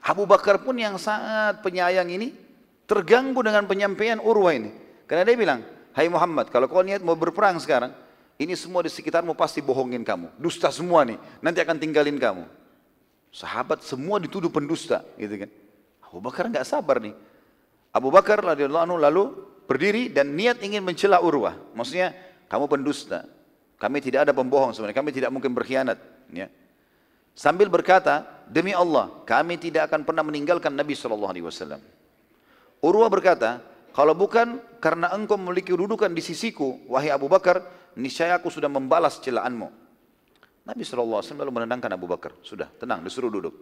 Abu 0.00 0.24
Bakar 0.24 0.64
pun 0.64 0.80
yang 0.80 0.96
sangat 0.96 1.60
penyayang 1.60 2.08
ini, 2.08 2.32
terganggu 2.88 3.44
dengan 3.44 3.68
penyampaian 3.68 4.24
Urwah 4.24 4.56
ini. 4.56 4.72
Karena 5.04 5.28
dia 5.28 5.36
bilang, 5.36 5.60
Hai 5.92 6.08
Muhammad, 6.08 6.48
kalau 6.48 6.64
kau 6.64 6.80
niat 6.80 7.04
mau 7.04 7.12
berperang 7.12 7.60
sekarang, 7.60 7.92
ini 8.40 8.56
semua 8.56 8.80
di 8.80 8.88
sekitarmu 8.88 9.36
pasti 9.36 9.60
bohongin 9.60 10.00
kamu. 10.00 10.32
Dusta 10.40 10.72
semua 10.72 11.04
nih, 11.04 11.20
nanti 11.44 11.60
akan 11.60 11.76
tinggalin 11.76 12.16
kamu. 12.16 12.59
Sahabat 13.30 13.86
semua 13.86 14.18
dituduh 14.18 14.50
pendusta, 14.50 15.06
gitu 15.14 15.46
kan. 15.46 15.50
Abu 16.10 16.18
Bakar 16.18 16.50
nggak 16.50 16.66
sabar 16.66 16.98
nih. 16.98 17.14
Abu 17.94 18.10
Bakar 18.10 18.42
lalu 18.42 19.22
berdiri 19.70 20.10
dan 20.10 20.34
niat 20.34 20.58
ingin 20.66 20.82
mencela 20.82 21.22
Urwah. 21.22 21.54
Maksudnya, 21.74 22.10
kamu 22.50 22.66
pendusta, 22.66 23.30
kami 23.78 24.02
tidak 24.02 24.26
ada 24.26 24.34
pembohong 24.34 24.74
sebenarnya, 24.74 24.98
kami 24.98 25.10
tidak 25.14 25.30
mungkin 25.30 25.54
berkhianat. 25.54 25.98
Ya. 26.34 26.50
Sambil 27.38 27.70
berkata, 27.70 28.26
demi 28.50 28.74
Allah, 28.74 29.14
kami 29.22 29.54
tidak 29.62 29.86
akan 29.86 30.02
pernah 30.02 30.26
meninggalkan 30.26 30.74
Nabi 30.74 30.98
Shallallahu 30.98 31.30
Alaihi 31.30 31.46
Wasallam. 31.46 31.78
Urwah 32.82 33.06
berkata, 33.06 33.62
kalau 33.94 34.14
bukan 34.14 34.58
karena 34.82 35.14
engkau 35.14 35.38
memiliki 35.38 35.70
kedudukan 35.70 36.10
di 36.10 36.22
sisiku, 36.22 36.82
wahai 36.90 37.14
Abu 37.14 37.30
Bakar, 37.30 37.62
niscaya 37.94 38.38
aku 38.38 38.50
sudah 38.50 38.66
membalas 38.66 39.22
celaanmu. 39.22 39.70
Nabi 40.64 40.84
SAW 40.84 41.22
lalu 41.22 41.52
menenangkan 41.52 41.90
Abu 41.92 42.04
Bakar. 42.06 42.36
Sudah, 42.44 42.68
tenang, 42.76 43.00
disuruh 43.02 43.32
duduk. 43.32 43.54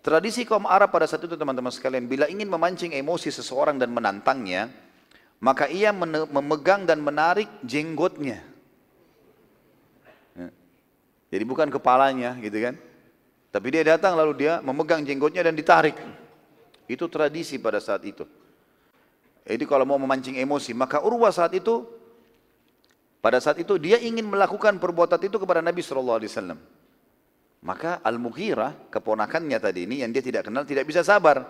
Tradisi 0.00 0.48
kaum 0.48 0.64
Arab 0.64 0.88
pada 0.88 1.04
saat 1.04 1.20
itu 1.20 1.36
teman-teman 1.36 1.68
sekalian, 1.68 2.08
bila 2.08 2.24
ingin 2.30 2.48
memancing 2.48 2.96
emosi 2.96 3.28
seseorang 3.28 3.76
dan 3.76 3.92
menantangnya, 3.92 4.72
maka 5.42 5.68
ia 5.68 5.92
memegang 5.92 6.88
dan 6.88 7.04
menarik 7.04 7.48
jenggotnya. 7.60 8.40
Jadi 11.30 11.44
bukan 11.46 11.70
kepalanya 11.70 12.34
gitu 12.42 12.58
kan. 12.58 12.74
Tapi 13.50 13.66
dia 13.70 13.82
datang 13.94 14.18
lalu 14.18 14.46
dia 14.46 14.58
memegang 14.64 15.04
jenggotnya 15.04 15.46
dan 15.46 15.54
ditarik. 15.54 15.94
Itu 16.90 17.06
tradisi 17.06 17.54
pada 17.60 17.78
saat 17.78 18.02
itu. 18.02 18.26
Jadi 19.46 19.62
kalau 19.66 19.86
mau 19.86 19.98
memancing 19.98 20.38
emosi, 20.38 20.74
maka 20.74 21.02
Urwah 21.02 21.30
saat 21.30 21.54
itu 21.54 21.86
pada 23.20 23.36
saat 23.36 23.60
itu 23.60 23.76
dia 23.76 24.00
ingin 24.00 24.24
melakukan 24.24 24.80
perbuatan 24.80 25.20
itu 25.20 25.36
kepada 25.36 25.60
Nabi 25.60 25.84
Shallallahu 25.84 26.18
Alaihi 26.24 26.32
Wasallam. 26.32 26.58
Maka 27.60 28.00
Al-Mughirah, 28.00 28.88
keponakannya 28.88 29.60
tadi 29.60 29.84
ini 29.84 30.00
yang 30.00 30.08
dia 30.08 30.24
tidak 30.24 30.48
kenal 30.48 30.64
tidak 30.64 30.88
bisa 30.88 31.04
sabar. 31.04 31.44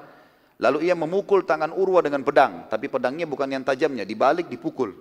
Lalu 0.60 0.90
ia 0.90 0.98
memukul 0.98 1.46
tangan 1.46 1.72
Urwah 1.72 2.04
dengan 2.04 2.20
pedang, 2.26 2.66
tapi 2.66 2.90
pedangnya 2.90 3.24
bukan 3.24 3.48
yang 3.48 3.62
tajamnya, 3.62 4.04
dibalik 4.04 4.50
dipukul. 4.50 4.92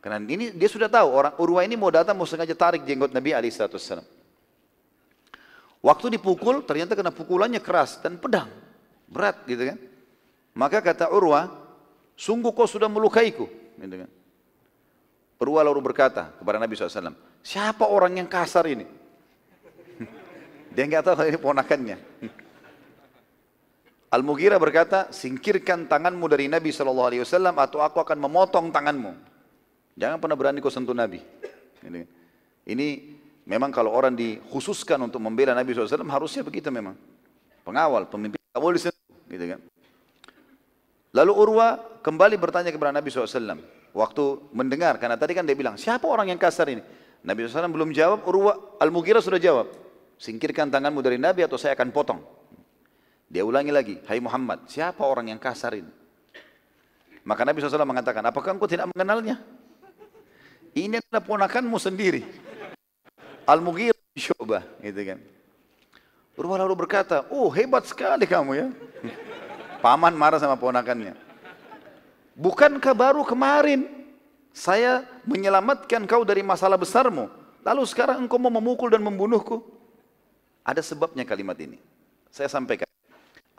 Karena 0.00 0.16
ini 0.24 0.56
dia 0.56 0.66
sudah 0.66 0.88
tahu 0.88 1.08
orang 1.12 1.36
Urwah 1.36 1.62
ini 1.62 1.76
mau 1.76 1.92
datang 1.92 2.16
mau 2.16 2.24
sengaja 2.24 2.56
tarik 2.56 2.82
jenggot 2.88 3.12
Nabi 3.12 3.36
Ali 3.36 3.52
Alaihissalam. 3.52 4.08
Waktu 5.84 6.06
dipukul 6.16 6.64
ternyata 6.64 6.96
kena 6.96 7.12
pukulannya 7.12 7.60
keras 7.60 8.00
dan 8.00 8.16
pedang 8.16 8.48
berat 9.10 9.42
gitu 9.44 9.74
kan. 9.74 9.78
Maka 10.54 10.78
kata 10.80 11.10
Urwah, 11.10 11.50
sungguh 12.14 12.54
kau 12.54 12.66
sudah 12.66 12.86
melukaiku. 12.86 13.50
Gitu 13.76 13.96
kan. 14.06 14.10
Urwah 15.40 15.64
lalu 15.64 15.80
berkata 15.80 16.36
kepada 16.36 16.60
Nabi 16.60 16.76
SAW, 16.76 17.16
siapa 17.40 17.88
orang 17.88 18.20
yang 18.20 18.28
kasar 18.28 18.68
ini? 18.68 18.84
Dia 20.76 20.84
nggak 20.84 21.00
tahu 21.00 21.14
kalau 21.16 21.28
ini 21.32 21.40
ponakannya. 21.40 21.96
Al-Mughirah 24.20 24.60
berkata, 24.60 25.08
singkirkan 25.08 25.88
tanganmu 25.88 26.28
dari 26.28 26.44
Nabi 26.44 26.68
SAW 26.76 27.56
atau 27.56 27.80
aku 27.80 28.04
akan 28.04 28.20
memotong 28.20 28.68
tanganmu. 28.68 29.16
Jangan 29.96 30.20
pernah 30.20 30.36
berani 30.36 30.60
kau 30.60 30.68
sentuh 30.68 30.92
Nabi. 30.92 31.24
Ini, 31.88 32.00
ini 32.68 33.16
memang 33.48 33.72
kalau 33.72 33.96
orang 33.96 34.12
dikhususkan 34.12 35.00
untuk 35.00 35.24
membela 35.24 35.56
Nabi 35.56 35.72
SAW 35.72 36.04
harusnya 36.04 36.44
begitu 36.44 36.68
memang. 36.68 37.00
Pengawal, 37.64 38.12
pemimpin, 38.12 38.36
tak 38.36 38.60
boleh 38.60 38.76
disentuh. 38.76 39.16
Gitu 39.24 39.56
kan. 39.56 39.60
Lalu 41.16 41.32
Urwa 41.32 41.80
kembali 42.04 42.36
bertanya 42.36 42.68
kepada 42.68 42.92
Nabi 42.92 43.08
SAW. 43.08 43.79
Waktu 43.90 44.54
mendengar, 44.54 44.98
karena 45.02 45.18
tadi 45.18 45.34
kan 45.34 45.42
dia 45.42 45.58
bilang, 45.58 45.74
siapa 45.74 46.06
orang 46.06 46.30
yang 46.30 46.38
kasar 46.38 46.70
ini? 46.70 46.82
Nabi 47.26 47.44
SAW 47.44 47.68
belum 47.68 47.90
jawab, 47.90 48.22
Urwa 48.22 48.78
Al-Mughirah 48.78 49.20
sudah 49.20 49.42
jawab. 49.42 49.66
Singkirkan 50.20 50.70
tanganmu 50.70 51.02
dari 51.02 51.18
Nabi 51.18 51.42
atau 51.42 51.58
saya 51.58 51.74
akan 51.74 51.90
potong. 51.90 52.20
Dia 53.26 53.42
ulangi 53.42 53.72
lagi, 53.74 53.94
hai 54.06 54.22
Muhammad, 54.22 54.66
siapa 54.70 55.02
orang 55.02 55.30
yang 55.34 55.40
kasar 55.42 55.74
ini? 55.74 55.90
Maka 57.26 57.42
Nabi 57.46 57.62
SAW 57.62 57.86
mengatakan, 57.86 58.22
apakah 58.26 58.54
engkau 58.56 58.70
tidak 58.70 58.90
mengenalnya? 58.94 59.38
Ini 60.74 61.02
adalah 61.02 61.22
ponakanmu 61.26 61.78
sendiri. 61.78 62.22
Al-Mughir 63.46 63.94
Syu'bah, 64.14 64.62
gitu 64.82 65.02
kan. 65.02 65.18
Urwah 66.38 66.62
lalu 66.62 66.86
berkata, 66.86 67.26
oh 67.28 67.50
hebat 67.52 67.84
sekali 67.84 68.24
kamu 68.24 68.50
ya. 68.54 68.66
Paman 69.84 70.14
marah 70.16 70.40
sama 70.40 70.56
ponakannya. 70.56 71.29
Bukankah 72.40 72.96
baru 72.96 73.20
kemarin 73.20 73.84
saya 74.56 75.04
menyelamatkan 75.28 76.08
kau 76.08 76.24
dari 76.24 76.40
masalah 76.40 76.80
besarmu. 76.80 77.28
Lalu 77.60 77.84
sekarang 77.84 78.24
engkau 78.24 78.40
mau 78.40 78.48
memukul 78.48 78.88
dan 78.88 79.04
membunuhku. 79.04 79.60
Ada 80.64 80.80
sebabnya 80.80 81.28
kalimat 81.28 81.60
ini. 81.60 81.76
Saya 82.32 82.48
sampaikan. 82.48 82.88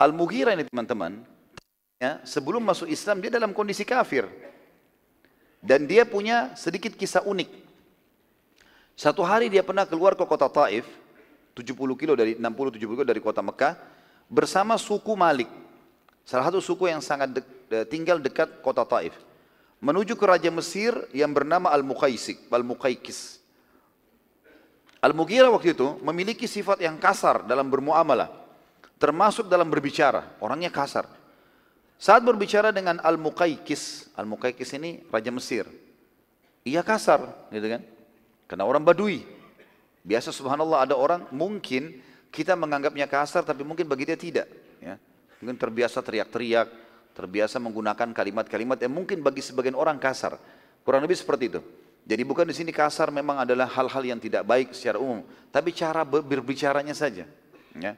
Al-Mughirah 0.02 0.58
ini 0.58 0.66
teman-teman, 0.66 1.22
ya, 2.02 2.18
sebelum 2.26 2.58
masuk 2.58 2.90
Islam 2.90 3.22
dia 3.22 3.30
dalam 3.30 3.54
kondisi 3.54 3.86
kafir. 3.86 4.26
Dan 5.62 5.86
dia 5.86 6.02
punya 6.02 6.50
sedikit 6.58 6.98
kisah 6.98 7.22
unik. 7.22 7.46
Satu 8.98 9.22
hari 9.22 9.46
dia 9.46 9.62
pernah 9.62 9.86
keluar 9.86 10.18
ke 10.18 10.26
kota 10.26 10.50
Taif, 10.50 10.90
70 11.54 11.78
kilo 11.94 12.18
dari 12.18 12.34
60-70 12.34 12.82
kilo 12.82 13.06
dari 13.06 13.22
kota 13.22 13.46
Mekah, 13.46 13.78
bersama 14.26 14.74
suku 14.74 15.14
Malik. 15.14 15.46
Salah 16.26 16.50
satu 16.50 16.58
suku 16.58 16.90
yang 16.90 16.98
sangat 16.98 17.30
tinggal 17.88 18.20
dekat 18.20 18.60
kota 18.60 18.84
Taif. 18.84 19.16
Menuju 19.82 20.14
ke 20.14 20.24
Raja 20.28 20.50
Mesir 20.52 20.94
yang 21.10 21.34
bernama 21.34 21.72
Al-Muqaisik, 21.74 22.46
Al-Muqaikis. 22.52 23.42
Al-Mughirah 25.02 25.50
waktu 25.50 25.74
itu 25.74 25.98
memiliki 26.06 26.46
sifat 26.46 26.78
yang 26.78 26.94
kasar 27.02 27.42
dalam 27.42 27.66
bermuamalah 27.66 28.42
termasuk 29.02 29.50
dalam 29.50 29.66
berbicara, 29.66 30.38
orangnya 30.38 30.70
kasar. 30.70 31.10
Saat 31.98 32.22
berbicara 32.22 32.70
dengan 32.70 33.02
Al-Muqaykis, 33.02 34.14
Al-Muqaykis 34.14 34.70
ini 34.78 35.02
Raja 35.10 35.34
Mesir. 35.34 35.66
Ia 36.62 36.86
kasar, 36.86 37.50
gitu 37.50 37.66
kan? 37.66 37.82
Karena 38.46 38.62
orang 38.62 38.86
Badui. 38.86 39.26
Biasa 40.06 40.30
subhanallah 40.30 40.86
ada 40.86 40.94
orang 40.94 41.26
mungkin 41.34 41.98
kita 42.30 42.54
menganggapnya 42.54 43.10
kasar 43.10 43.42
tapi 43.42 43.66
mungkin 43.66 43.90
bagi 43.90 44.06
dia 44.06 44.18
tidak. 44.18 44.46
Ya. 44.78 44.98
Mungkin 45.42 45.58
terbiasa 45.58 45.98
teriak-teriak, 45.98 46.70
terbiasa 47.12 47.60
menggunakan 47.60 48.12
kalimat-kalimat 48.12 48.80
yang 48.80 48.92
mungkin 48.92 49.20
bagi 49.20 49.44
sebagian 49.44 49.76
orang 49.76 50.00
kasar. 50.00 50.40
Kurang 50.82 51.04
lebih 51.04 51.16
seperti 51.16 51.52
itu. 51.52 51.60
Jadi 52.02 52.22
bukan 52.26 52.42
di 52.42 52.54
sini 52.56 52.74
kasar 52.74 53.14
memang 53.14 53.46
adalah 53.46 53.70
hal-hal 53.70 54.02
yang 54.02 54.18
tidak 54.18 54.42
baik 54.42 54.74
secara 54.74 54.98
umum, 54.98 55.22
tapi 55.54 55.70
cara 55.70 56.02
berbicaranya 56.02 56.98
saja. 56.98 57.30
Ya. 57.78 57.94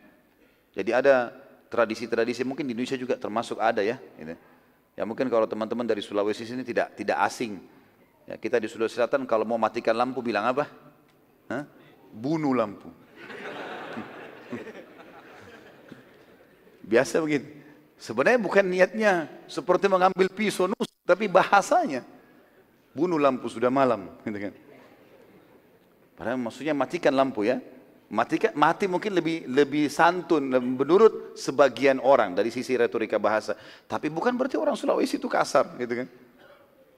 Jadi 0.76 0.90
ada 0.92 1.32
tradisi-tradisi 1.72 2.44
mungkin 2.44 2.68
di 2.68 2.76
Indonesia 2.76 3.00
juga 3.00 3.16
termasuk 3.16 3.56
ada 3.56 3.80
ya. 3.80 3.96
Gitu. 4.20 4.36
Ya 4.94 5.02
mungkin 5.08 5.26
kalau 5.32 5.48
teman-teman 5.48 5.88
dari 5.88 6.04
Sulawesi 6.04 6.44
sini 6.44 6.60
tidak 6.60 6.92
tidak 6.94 7.16
asing. 7.24 7.56
Ya, 8.28 8.36
kita 8.36 8.60
di 8.60 8.68
Sulawesi 8.68 9.00
Selatan 9.00 9.24
kalau 9.24 9.48
mau 9.48 9.56
matikan 9.56 9.96
lampu 9.96 10.20
bilang 10.20 10.52
apa? 10.52 10.68
Hah? 11.48 11.64
Bunuh 12.12 12.52
lampu. 12.52 12.92
Biasa 16.92 17.24
begitu. 17.24 17.63
Sebenarnya 17.98 18.40
bukan 18.42 18.64
niatnya 18.66 19.30
seperti 19.46 19.86
mengambil 19.88 20.28
pisau 20.28 20.68
nus, 20.68 20.90
tapi 21.06 21.30
bahasanya 21.30 22.04
bunuh 22.92 23.18
lampu 23.18 23.48
sudah 23.48 23.70
malam, 23.72 24.10
gitu 24.26 24.38
kan. 24.38 24.54
Padahal 26.14 26.38
maksudnya 26.38 26.74
matikan 26.76 27.14
lampu 27.14 27.46
ya. 27.46 27.58
Mati, 28.14 28.38
mati 28.54 28.84
mungkin 28.86 29.16
lebih 29.16 29.48
lebih 29.48 29.90
santun 29.90 30.46
menurut 30.52 31.34
sebagian 31.34 31.98
orang 31.98 32.36
dari 32.36 32.52
sisi 32.52 32.76
retorika 32.78 33.18
bahasa. 33.18 33.58
Tapi 33.88 34.12
bukan 34.12 34.36
berarti 34.36 34.54
orang 34.60 34.78
Sulawesi 34.78 35.18
itu 35.18 35.26
kasar, 35.26 35.74
gitu 35.80 36.04
kan? 36.04 36.08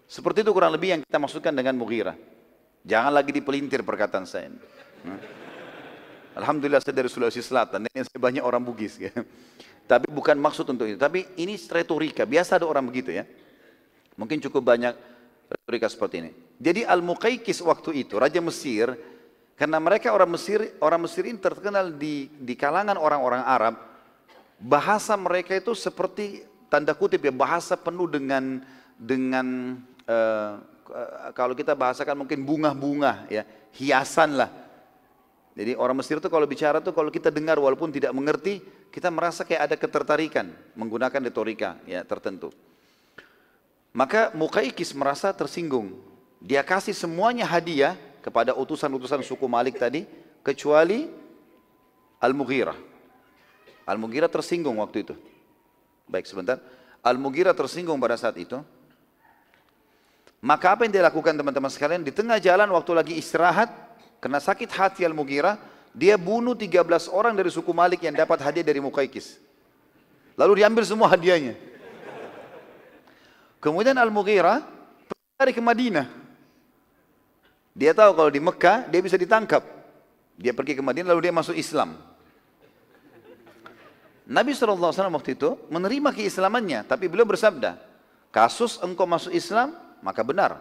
Seperti 0.05 0.45
itu 0.45 0.51
kurang 0.53 0.75
lebih 0.75 0.99
yang 0.99 1.01
kita 1.01 1.17
maksudkan 1.17 1.55
dengan 1.55 1.79
Mughirah. 1.79 2.19
Jangan 2.85 3.13
lagi 3.15 3.33
dipelintir 3.33 3.81
perkataan 3.87 4.27
saya. 4.29 4.53
Nah. 5.07 5.46
Alhamdulillah 6.37 6.85
saya 6.85 6.93
dari 6.93 7.09
Sulawesi 7.09 7.41
Selatan, 7.41 7.89
ini 7.89 8.05
banyak 8.05 8.45
orang 8.45 8.61
Bugis. 8.61 9.01
Ya. 9.01 9.13
Tapi 9.89 10.13
bukan 10.13 10.37
maksud 10.37 10.69
untuk 10.69 10.85
itu. 10.85 11.01
Tapi 11.01 11.25
ini 11.41 11.57
retorika, 11.57 12.29
biasa 12.29 12.61
ada 12.61 12.69
orang 12.69 12.85
begitu 12.85 13.09
ya. 13.15 13.25
Mungkin 14.21 14.45
cukup 14.45 14.61
banyak 14.61 14.93
retorika 15.49 15.89
seperti 15.89 16.15
ini. 16.21 16.31
Jadi 16.61 16.85
Al-Muqaykis 16.85 17.65
waktu 17.65 18.05
itu, 18.05 18.21
Raja 18.21 18.41
Mesir, 18.45 18.93
karena 19.57 19.81
mereka 19.81 20.13
orang 20.13 20.37
Mesir, 20.37 20.77
orang 20.85 21.09
Mesir 21.09 21.25
ini 21.25 21.41
terkenal 21.41 21.89
di, 21.97 22.29
di 22.37 22.53
kalangan 22.53 23.01
orang-orang 23.01 23.41
Arab, 23.41 23.75
bahasa 24.61 25.17
mereka 25.17 25.57
itu 25.57 25.73
seperti 25.73 26.45
tanda 26.69 26.93
kutip 26.93 27.23
ya 27.23 27.33
bahasa 27.33 27.77
penuh 27.79 28.09
dengan 28.11 28.65
dengan 28.97 29.77
uh, 30.09 30.53
kalau 31.37 31.53
kita 31.53 31.77
bahasakan 31.77 32.25
mungkin 32.25 32.43
bunga-bunga 32.43 33.29
ya 33.29 33.45
hiasan 33.77 34.41
lah. 34.41 34.66
Jadi 35.57 35.73
orang 35.73 35.97
Mesir 35.97 36.21
itu 36.21 36.29
kalau 36.29 36.45
bicara 36.45 36.85
tuh 36.85 36.93
kalau 36.93 37.09
kita 37.09 37.33
dengar 37.33 37.57
walaupun 37.57 37.89
tidak 37.89 38.13
mengerti 38.13 38.61
kita 38.93 39.09
merasa 39.09 39.41
kayak 39.41 39.73
ada 39.73 39.77
ketertarikan 39.81 40.53
menggunakan 40.77 41.17
retorika 41.25 41.81
ya 41.89 42.05
tertentu. 42.05 42.53
Maka 43.97 44.29
Mukaikis 44.37 44.93
merasa 44.93 45.33
tersinggung. 45.33 45.97
Dia 46.45 46.61
kasih 46.61 46.93
semuanya 46.93 47.49
hadiah 47.49 47.97
kepada 48.21 48.53
utusan-utusan 48.53 49.25
suku 49.25 49.49
Malik 49.49 49.81
tadi 49.81 50.05
kecuali 50.45 51.09
Al-Mughirah. 52.21 52.77
Al-Mughirah 53.89 54.29
tersinggung 54.29 54.77
waktu 54.85 55.09
itu. 55.09 55.15
Baik 56.05 56.29
sebentar. 56.29 56.61
Al-Mughirah 57.01 57.57
tersinggung 57.57 57.97
pada 57.97 58.21
saat 58.21 58.37
itu. 58.37 58.61
Maka 60.45 60.77
apa 60.77 60.85
yang 60.85 60.93
dia 60.93 61.05
lakukan 61.09 61.33
teman-teman 61.33 61.73
sekalian? 61.73 62.05
Di 62.05 62.13
tengah 62.13 62.37
jalan 62.37 62.69
waktu 62.77 62.93
lagi 62.93 63.15
istirahat, 63.17 63.73
kena 64.21 64.41
sakit 64.41 64.71
hati 64.73 65.03
Al-Mughirah, 65.05 65.59
dia 65.97 66.21
bunuh 66.21 66.53
13 66.53 67.09
orang 67.09 67.33
dari 67.33 67.49
suku 67.49 67.73
Malik 67.73 68.05
yang 68.05 68.13
dapat 68.13 68.43
hadiah 68.45 68.67
dari 68.67 68.81
Mukaikis. 68.85 69.41
Lalu 70.37 70.61
diambil 70.61 70.85
semua 70.85 71.09
hadiahnya. 71.09 71.57
Kemudian 73.61 73.97
Al-Mughirah 73.97 74.61
pergi 75.41 75.57
ke 75.57 75.63
Madinah. 75.65 76.07
Dia 77.77 77.93
tahu 77.93 78.13
kalau 78.17 78.31
di 78.33 78.41
Mekah 78.41 78.89
dia 78.89 79.01
bisa 79.01 79.17
ditangkap. 79.17 79.65
Dia 80.37 80.53
pergi 80.53 80.77
ke 80.77 80.83
Madinah 80.85 81.17
lalu 81.17 81.29
dia 81.29 81.35
masuk 81.35 81.57
Islam. 81.57 81.97
Nabi 84.27 84.53
SAW 84.53 84.91
waktu 84.91 85.39
itu 85.39 85.55
menerima 85.71 86.11
keislamannya, 86.11 86.83
tapi 86.83 87.07
beliau 87.07 87.25
bersabda, 87.25 87.79
kasus 88.35 88.77
engkau 88.83 89.07
masuk 89.07 89.31
Islam, 89.31 89.73
maka 90.03 90.27
benar. 90.27 90.59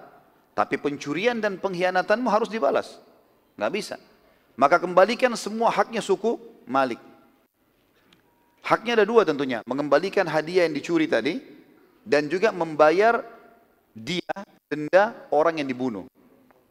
Tapi 0.54 0.78
pencurian 0.80 1.42
dan 1.42 1.58
pengkhianatanmu 1.58 2.30
harus 2.30 2.48
dibalas. 2.48 3.02
Nggak 3.56 3.72
bisa. 3.72 3.96
Maka 4.56 4.80
kembalikan 4.80 5.32
semua 5.36 5.72
haknya 5.72 6.00
suku 6.00 6.40
Malik. 6.68 7.00
Haknya 8.66 8.98
ada 8.98 9.06
dua 9.06 9.22
tentunya, 9.22 9.62
mengembalikan 9.70 10.26
hadiah 10.26 10.66
yang 10.66 10.74
dicuri 10.74 11.06
tadi, 11.06 11.38
dan 12.02 12.26
juga 12.26 12.50
membayar 12.50 13.22
dia 13.94 14.34
denda 14.66 15.14
orang 15.30 15.62
yang 15.62 15.70
dibunuh. 15.70 16.10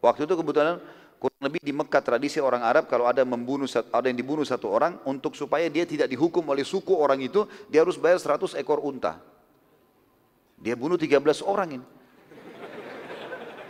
Waktu 0.02 0.26
itu 0.26 0.34
kebetulan 0.34 0.82
kurang 1.22 1.40
lebih 1.40 1.64
di 1.64 1.72
Mekah 1.72 2.04
tradisi 2.04 2.36
orang 2.42 2.66
Arab 2.66 2.90
kalau 2.90 3.06
ada 3.08 3.24
membunuh 3.24 3.64
ada 3.70 4.06
yang 4.10 4.18
dibunuh 4.18 4.44
satu 4.44 4.68
orang 4.68 5.00
untuk 5.08 5.32
supaya 5.38 5.70
dia 5.72 5.88
tidak 5.88 6.10
dihukum 6.10 6.44
oleh 6.50 6.66
suku 6.66 6.92
orang 6.92 7.22
itu 7.22 7.46
dia 7.70 7.80
harus 7.80 7.96
bayar 7.96 8.18
100 8.18 8.58
ekor 8.58 8.82
unta. 8.82 9.22
Dia 10.58 10.74
bunuh 10.74 10.98
13 10.98 11.46
orang 11.46 11.78
ini. 11.80 11.86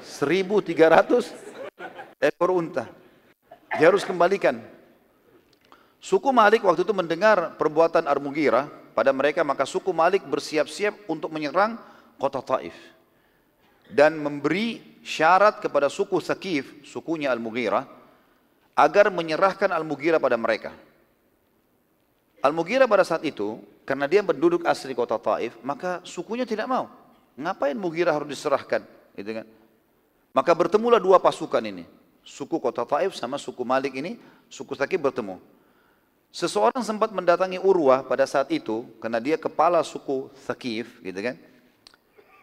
1300 0.01 2.25
ekor 2.25 2.51
unta. 2.57 2.89
Dia 3.79 3.91
harus 3.91 4.07
kembalikan. 4.07 4.62
Suku 5.99 6.31
Malik 6.31 6.62
waktu 6.62 6.85
itu 6.85 6.93
mendengar 6.93 7.57
perbuatan 7.57 8.05
Armugira 8.05 8.68
pada 8.93 9.11
mereka 9.11 9.41
maka 9.41 9.64
suku 9.64 9.91
Malik 9.91 10.22
bersiap-siap 10.29 11.09
untuk 11.09 11.33
menyerang 11.33 11.81
kota 12.20 12.45
Taif 12.45 12.77
dan 13.91 14.16
memberi 14.20 15.01
syarat 15.05 15.61
kepada 15.61 15.93
suku 15.93 16.16
Sakif, 16.20 16.85
sukunya 16.87 17.29
Al-Mughirah, 17.33 17.85
agar 18.75 19.12
menyerahkan 19.12 19.68
Al-Mughirah 19.68 20.20
pada 20.20 20.37
mereka. 20.41 20.72
Al-Mughirah 22.41 22.89
pada 22.89 23.05
saat 23.05 23.25
itu, 23.25 23.61
karena 23.85 24.09
dia 24.09 24.20
penduduk 24.25 24.64
asli 24.64 24.93
kota 24.97 25.20
Taif, 25.20 25.57
maka 25.61 26.01
sukunya 26.05 26.49
tidak 26.49 26.68
mau. 26.68 26.89
Ngapain 27.37 27.77
Mughirah 27.77 28.16
harus 28.16 28.29
diserahkan? 28.29 28.85
Gitu 29.16 29.31
kan? 29.43 29.47
Maka 30.35 30.51
bertemulah 30.53 30.99
dua 30.99 31.20
pasukan 31.20 31.62
ini. 31.62 31.85
Suku 32.25 32.57
kota 32.57 32.89
Taif 32.89 33.12
sama 33.12 33.37
suku 33.37 33.61
Malik 33.62 33.93
ini, 33.93 34.16
suku 34.49 34.72
Sakif 34.72 34.97
bertemu. 34.97 35.37
Seseorang 36.35 36.83
sempat 36.83 37.12
mendatangi 37.14 37.61
Urwah 37.61 38.03
pada 38.03 38.25
saat 38.27 38.51
itu, 38.51 38.89
karena 38.99 39.20
dia 39.20 39.37
kepala 39.37 39.85
suku 39.85 40.33
Sakif, 40.43 40.99
gitu 41.05 41.20
kan? 41.20 41.37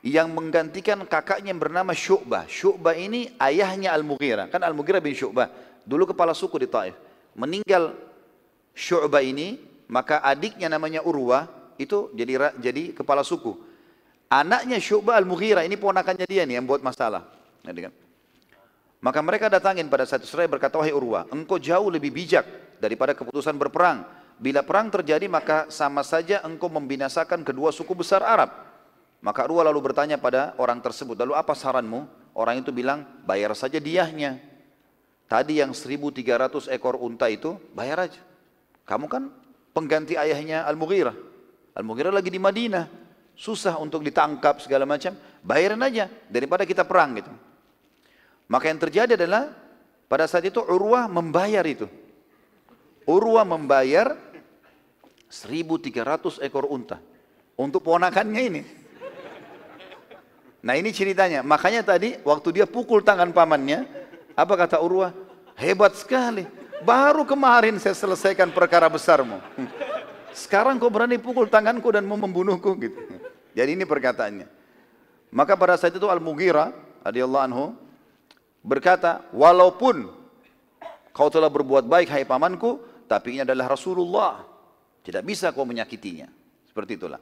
Yang 0.06 0.28
menggantikan 0.32 1.02
kakaknya 1.06 1.52
yang 1.52 1.62
bernama 1.62 1.92
Syu'bah. 1.92 2.46
Syu'bah 2.46 2.96
ini 2.96 3.34
ayahnya 3.38 3.94
Al-Mughirah. 3.94 4.50
Kan 4.50 4.62
Al-Mughirah 4.64 5.02
bin 5.02 5.14
Syu'bah. 5.14 5.50
Dulu 5.84 6.10
kepala 6.10 6.34
suku 6.34 6.62
di 6.62 6.70
Taif. 6.70 6.98
Meninggal 7.38 7.94
Syu'bah 8.74 9.22
ini, 9.22 9.62
maka 9.92 10.24
adiknya 10.24 10.72
namanya 10.72 11.04
Urwa 11.04 11.46
itu 11.78 12.10
jadi 12.18 12.54
jadi 12.58 12.96
kepala 12.98 13.22
suku. 13.22 13.58
Anaknya 14.32 14.80
Syu'bah 14.80 15.20
Al-Mughirah 15.20 15.68
ini 15.68 15.76
ponakannya 15.76 16.26
dia 16.26 16.48
nih 16.48 16.58
yang 16.58 16.66
buat 16.66 16.80
masalah. 16.80 17.28
Kan? 17.62 17.94
Maka 19.02 19.18
mereka 19.26 19.50
datangin 19.50 19.90
pada 19.90 20.06
satu 20.06 20.30
seraya 20.30 20.46
berkata, 20.46 20.78
wahai 20.78 20.94
Urwa, 20.94 21.26
engkau 21.34 21.58
jauh 21.58 21.90
lebih 21.90 22.14
bijak 22.14 22.46
daripada 22.78 23.18
keputusan 23.18 23.58
berperang. 23.58 24.06
Bila 24.38 24.62
perang 24.62 24.94
terjadi 24.94 25.26
maka 25.26 25.66
sama 25.74 26.06
saja 26.06 26.42
engkau 26.46 26.70
membinasakan 26.70 27.42
kedua 27.42 27.74
suku 27.74 27.98
besar 27.98 28.22
Arab. 28.22 28.54
Maka 29.26 29.50
Urwa 29.50 29.66
lalu 29.66 29.90
bertanya 29.90 30.22
pada 30.22 30.54
orang 30.62 30.78
tersebut, 30.82 31.18
lalu 31.18 31.34
apa 31.34 31.58
saranmu? 31.58 32.06
Orang 32.38 32.62
itu 32.62 32.70
bilang, 32.70 33.06
bayar 33.26 33.58
saja 33.58 33.82
diahnya. 33.82 34.38
Tadi 35.26 35.60
yang 35.62 35.74
1300 35.74 36.70
ekor 36.70 37.02
unta 37.02 37.26
itu, 37.26 37.58
bayar 37.74 38.06
aja. 38.06 38.22
Kamu 38.86 39.10
kan 39.10 39.34
pengganti 39.74 40.14
ayahnya 40.14 40.62
Al-Mughirah. 40.70 41.14
Al-Mughirah 41.74 42.14
lagi 42.14 42.30
di 42.30 42.38
Madinah, 42.38 42.86
susah 43.34 43.82
untuk 43.82 44.06
ditangkap 44.06 44.62
segala 44.62 44.86
macam, 44.86 45.18
bayarin 45.42 45.82
aja 45.82 46.06
daripada 46.30 46.70
kita 46.70 46.86
perang 46.86 47.18
gitu. 47.18 47.34
Maka 48.52 48.68
yang 48.68 48.84
terjadi 48.84 49.16
adalah 49.16 49.56
pada 50.12 50.28
saat 50.28 50.44
itu 50.44 50.60
Urwah 50.60 51.08
membayar 51.08 51.64
itu. 51.64 51.88
Urwah 53.08 53.48
membayar 53.48 54.20
1300 55.32 56.44
ekor 56.44 56.68
unta 56.68 57.00
untuk 57.56 57.80
ponakannya 57.88 58.42
ini. 58.44 58.62
Nah 60.68 60.76
ini 60.76 60.92
ceritanya. 60.92 61.40
Makanya 61.48 61.96
tadi 61.96 62.20
waktu 62.28 62.60
dia 62.60 62.68
pukul 62.68 63.00
tangan 63.00 63.32
pamannya, 63.32 63.88
apa 64.36 64.54
kata 64.60 64.84
Urwah? 64.84 65.16
Hebat 65.56 65.96
sekali. 65.96 66.44
Baru 66.84 67.24
kemarin 67.24 67.80
saya 67.80 67.96
selesaikan 67.96 68.52
perkara 68.52 68.92
besarmu. 68.92 69.40
Sekarang 70.36 70.76
kau 70.76 70.92
berani 70.92 71.16
pukul 71.16 71.48
tanganku 71.48 71.88
dan 71.88 72.04
mau 72.04 72.20
membunuhku 72.20 72.76
gitu. 72.84 73.00
Jadi 73.56 73.80
ini 73.80 73.88
perkataannya. 73.88 74.48
Maka 75.32 75.56
pada 75.56 75.80
saat 75.80 75.96
itu 75.96 76.08
Al-Mughirah 76.12 76.76
radhiyallahu 77.08 77.46
anhu 77.48 77.66
berkata, 78.62 79.26
"Walaupun 79.34 80.10
kau 81.12 81.30
telah 81.30 81.52
berbuat 81.52 81.86
baik 81.86 82.08
hai 82.14 82.24
pamanku, 82.24 82.82
tapi 83.10 83.38
ini 83.38 83.40
adalah 83.44 83.74
Rasulullah. 83.74 84.46
Tidak 85.02 85.22
bisa 85.26 85.50
kau 85.52 85.66
menyakitinya." 85.68 86.30
Seperti 86.70 86.96
itulah. 86.96 87.20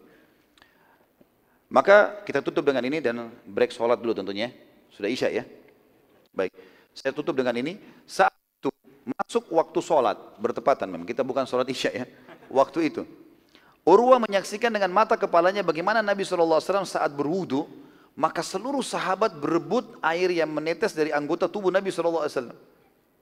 Maka 1.69 2.21
kita 2.25 2.45
tutup 2.45 2.65
dengan 2.65 2.85
ini 2.85 3.01
dan 3.01 3.33
break 3.45 3.73
sholat 3.73 3.97
dulu 3.97 4.13
tentunya. 4.13 4.53
Sudah 4.93 5.09
isya 5.09 5.29
ya. 5.29 5.43
Baik. 6.33 6.53
Saya 6.93 7.13
tutup 7.13 7.37
dengan 7.37 7.53
ini. 7.57 7.77
Saat 8.09 8.33
Masuk 9.17 9.49
waktu 9.49 9.79
sholat, 9.81 10.17
bertepatan 10.37 10.85
memang. 10.85 11.07
Kita 11.07 11.25
bukan 11.25 11.47
sholat 11.49 11.65
isya 11.69 11.89
ya. 11.89 12.05
Waktu 12.49 12.93
itu. 12.93 13.03
Urwa 13.87 14.21
menyaksikan 14.21 14.69
dengan 14.69 14.91
mata 14.93 15.17
kepalanya 15.17 15.65
bagaimana 15.65 16.03
Nabi 16.05 16.21
SAW 16.21 16.61
saat 16.85 17.09
berwudu, 17.15 17.65
maka 18.19 18.43
seluruh 18.43 18.83
sahabat 18.83 19.39
berebut 19.39 19.95
air 20.03 20.27
yang 20.35 20.51
menetes 20.51 20.91
dari 20.91 21.15
anggota 21.15 21.47
tubuh 21.47 21.71
Nabi 21.71 21.87
SAW. 21.87 22.51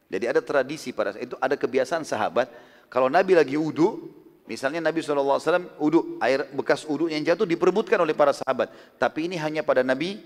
Jadi 0.09 0.25
ada 0.25 0.41
tradisi 0.41 0.89
pada 0.89 1.13
saat 1.13 1.29
itu, 1.29 1.37
ada 1.37 1.53
kebiasaan 1.53 2.01
sahabat, 2.01 2.49
kalau 2.89 3.05
Nabi 3.05 3.37
lagi 3.37 3.53
wudu, 3.61 4.09
misalnya 4.49 4.81
Nabi 4.81 5.05
SAW 5.05 5.37
wudu, 5.77 6.17
air 6.17 6.49
bekas 6.49 6.81
wudu 6.81 7.13
yang 7.13 7.21
jatuh 7.21 7.45
diperebutkan 7.45 8.01
oleh 8.01 8.17
para 8.17 8.33
sahabat. 8.33 8.73
Tapi 8.97 9.29
ini 9.29 9.37
hanya 9.37 9.61
pada 9.61 9.85
Nabi 9.85 10.17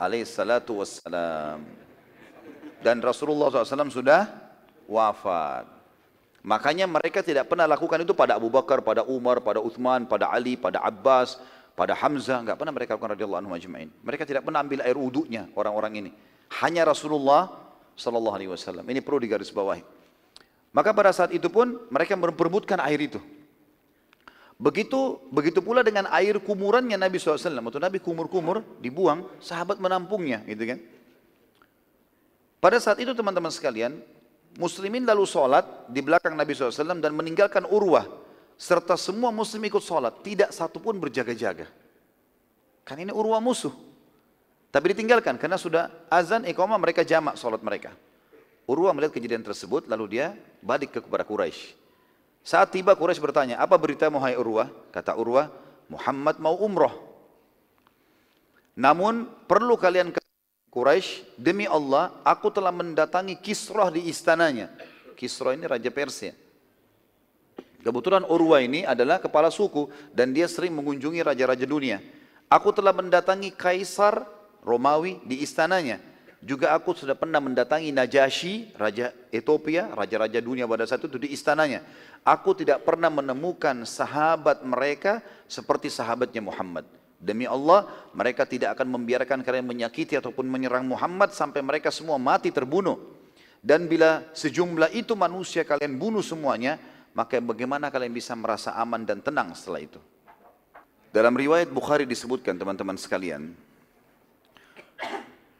wassalam. 0.00 1.60
Dan 2.80 2.96
Rasulullah 3.04 3.52
SAW 3.52 3.92
sudah 3.92 4.24
wafat. 4.88 5.68
Makanya 6.42 6.88
mereka 6.88 7.22
tidak 7.22 7.46
pernah 7.46 7.68
lakukan 7.68 8.02
itu 8.02 8.16
pada 8.16 8.34
Abu 8.40 8.50
Bakar, 8.50 8.82
pada 8.82 9.06
Umar, 9.06 9.38
pada 9.44 9.62
Uthman, 9.62 10.08
pada 10.08 10.26
Ali, 10.32 10.58
pada 10.58 10.82
Abbas, 10.82 11.38
pada 11.72 11.96
Hamzah. 11.96 12.42
Enggak 12.44 12.56
pernah 12.60 12.74
mereka 12.74 12.94
lakukan 12.96 13.16
radhiyallahu 13.16 13.40
anhu 13.44 13.52
majma'in. 13.54 13.90
Mereka 14.02 14.24
tidak 14.28 14.42
pernah 14.44 14.60
ambil 14.60 14.84
air 14.84 14.96
wudhunya 14.96 15.52
orang-orang 15.56 15.92
ini. 16.04 16.10
Hanya 16.62 16.88
Rasulullah 16.88 17.48
sallallahu 17.96 18.36
alaihi 18.36 18.50
wasallam. 18.52 18.84
Ini 18.88 19.00
perlu 19.00 19.22
digarisbawahi. 19.24 19.82
Maka 20.72 20.90
pada 20.96 21.12
saat 21.12 21.36
itu 21.36 21.52
pun 21.52 21.76
mereka 21.92 22.16
memperebutkan 22.16 22.80
air 22.80 23.00
itu. 23.12 23.20
Begitu 24.62 25.18
begitu 25.28 25.58
pula 25.58 25.82
dengan 25.82 26.06
air 26.14 26.38
kumurannya 26.38 26.94
Nabi 26.94 27.18
SAW. 27.18 27.50
Waktu 27.50 27.82
Nabi 27.82 27.98
kumur-kumur 27.98 28.62
dibuang, 28.78 29.26
sahabat 29.42 29.82
menampungnya, 29.82 30.40
gitu 30.46 30.64
kan? 30.64 30.78
Pada 32.62 32.78
saat 32.78 33.02
itu 33.02 33.10
teman-teman 33.10 33.50
sekalian, 33.50 33.98
Muslimin 34.54 35.02
lalu 35.02 35.26
sholat 35.26 35.66
di 35.90 35.98
belakang 35.98 36.38
Nabi 36.38 36.54
SAW 36.54 37.02
dan 37.02 37.10
meninggalkan 37.10 37.66
urwah. 37.66 38.06
Serta 38.62 38.94
semua 38.94 39.34
muslim 39.34 39.58
ikut 39.66 39.82
sholat. 39.82 40.22
Tidak 40.22 40.54
satu 40.54 40.78
pun 40.78 40.94
berjaga-jaga. 40.94 41.66
Kan 42.86 42.94
ini 43.02 43.10
urwah 43.10 43.42
musuh. 43.42 43.74
Tapi 44.70 44.94
ditinggalkan 44.94 45.34
karena 45.34 45.58
sudah 45.58 45.90
azan 46.06 46.46
iqamah 46.46 46.78
mereka 46.78 47.02
jamak 47.02 47.34
sholat 47.34 47.58
mereka. 47.58 47.90
Urwah 48.70 48.94
melihat 48.94 49.18
kejadian 49.18 49.42
tersebut 49.42 49.90
lalu 49.90 50.14
dia 50.14 50.38
balik 50.62 50.94
ke 50.94 51.02
kepada 51.02 51.26
Quraisy. 51.26 51.74
Saat 52.46 52.70
tiba 52.70 52.94
Quraisy 52.94 53.18
bertanya, 53.18 53.58
apa 53.58 53.74
berita 53.74 54.06
hai 54.06 54.38
Urwah? 54.38 54.70
Kata 54.94 55.18
Urwah, 55.18 55.50
Muhammad 55.90 56.38
mau 56.38 56.54
umroh. 56.62 56.94
Namun 58.78 59.26
perlu 59.50 59.74
kalian 59.74 60.14
Quraisy, 60.70 61.34
demi 61.34 61.66
Allah, 61.66 62.14
aku 62.22 62.46
telah 62.54 62.70
mendatangi 62.70 63.42
Kisrah 63.42 63.90
di 63.90 64.06
istananya. 64.06 64.70
Kisrah 65.18 65.58
ini 65.58 65.66
raja 65.66 65.90
Persia. 65.90 66.41
Kebetulan 67.82 68.22
Urwa 68.30 68.62
ini 68.62 68.86
adalah 68.86 69.18
kepala 69.18 69.50
suku 69.50 69.90
dan 70.14 70.30
dia 70.30 70.46
sering 70.46 70.70
mengunjungi 70.78 71.18
raja-raja 71.18 71.66
dunia. 71.66 71.98
Aku 72.46 72.70
telah 72.70 72.94
mendatangi 72.94 73.50
Kaisar 73.50 74.22
Romawi 74.62 75.18
di 75.26 75.42
istananya. 75.42 75.98
Juga 76.42 76.74
aku 76.74 76.90
sudah 76.90 77.14
pernah 77.14 77.38
mendatangi 77.38 77.94
Najasyi, 77.94 78.74
raja 78.74 79.14
Ethiopia, 79.30 79.90
raja-raja 79.94 80.42
dunia 80.42 80.66
pada 80.66 80.82
saat 80.86 81.06
itu 81.06 81.14
di 81.14 81.30
istananya. 81.30 81.86
Aku 82.26 82.50
tidak 82.54 82.82
pernah 82.82 83.10
menemukan 83.10 83.86
sahabat 83.86 84.62
mereka 84.66 85.22
seperti 85.46 85.86
sahabatnya 85.86 86.42
Muhammad. 86.42 86.82
Demi 87.22 87.46
Allah, 87.46 87.86
mereka 88.10 88.42
tidak 88.42 88.74
akan 88.74 88.90
membiarkan 88.98 89.46
kalian 89.46 89.62
menyakiti 89.62 90.18
ataupun 90.18 90.42
menyerang 90.50 90.82
Muhammad 90.82 91.30
sampai 91.30 91.62
mereka 91.62 91.94
semua 91.94 92.18
mati 92.18 92.50
terbunuh. 92.50 92.98
Dan 93.62 93.86
bila 93.86 94.26
sejumlah 94.34 94.90
itu 94.90 95.14
manusia 95.14 95.62
kalian 95.62 95.94
bunuh 95.94 96.26
semuanya, 96.26 96.82
maka 97.12 97.36
bagaimana 97.40 97.92
kalian 97.92 98.12
bisa 98.12 98.32
merasa 98.32 98.72
aman 98.76 99.04
dan 99.04 99.20
tenang 99.20 99.52
setelah 99.52 99.84
itu? 99.84 100.00
Dalam 101.12 101.36
riwayat 101.36 101.68
Bukhari 101.68 102.08
disebutkan 102.08 102.56
teman-teman 102.56 102.96
sekalian, 102.96 103.52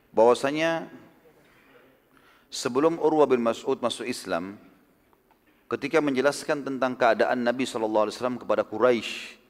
bahwasanya 0.09 0.89
sebelum 2.49 2.97
Urwah 2.97 3.29
bin 3.29 3.45
Mas'ud 3.45 3.77
masuk 3.85 4.09
Islam, 4.09 4.57
ketika 5.69 6.01
menjelaskan 6.01 6.65
tentang 6.65 6.97
keadaan 6.97 7.45
Nabi 7.45 7.69
SAW 7.69 8.41
kepada 8.41 8.65
Quraisy 8.65 9.41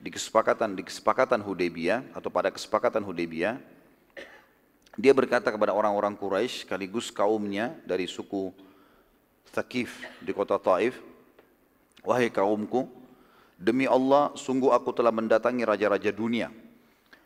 di 0.00 0.12
kesepakatan 0.12 0.76
di 0.76 0.84
kesepakatan 0.84 1.40
Hudaybiyah 1.40 2.12
atau 2.12 2.28
pada 2.28 2.52
kesepakatan 2.52 3.00
Hudaybiyah 3.00 3.56
dia 5.00 5.12
berkata 5.16 5.48
kepada 5.48 5.72
orang-orang 5.72 6.12
Quraisy 6.12 6.68
sekaligus 6.68 7.08
kaumnya 7.08 7.72
dari 7.88 8.04
suku 8.04 8.52
Thaqif 9.52 10.04
di 10.20 10.36
kota 10.36 10.60
Taif 10.60 11.00
wahai 12.04 12.28
kaumku 12.28 12.86
demi 13.56 13.88
Allah 13.88 14.30
sungguh 14.36 14.70
aku 14.70 14.92
telah 14.92 15.10
mendatangi 15.10 15.64
raja-raja 15.64 16.12
dunia. 16.12 16.52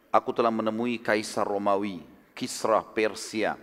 Aku 0.09 0.33
telah 0.33 0.49
menemui 0.49 0.97
kaisar 1.05 1.45
Romawi 1.45 2.01
Kisra 2.33 2.81
Persia 2.81 3.61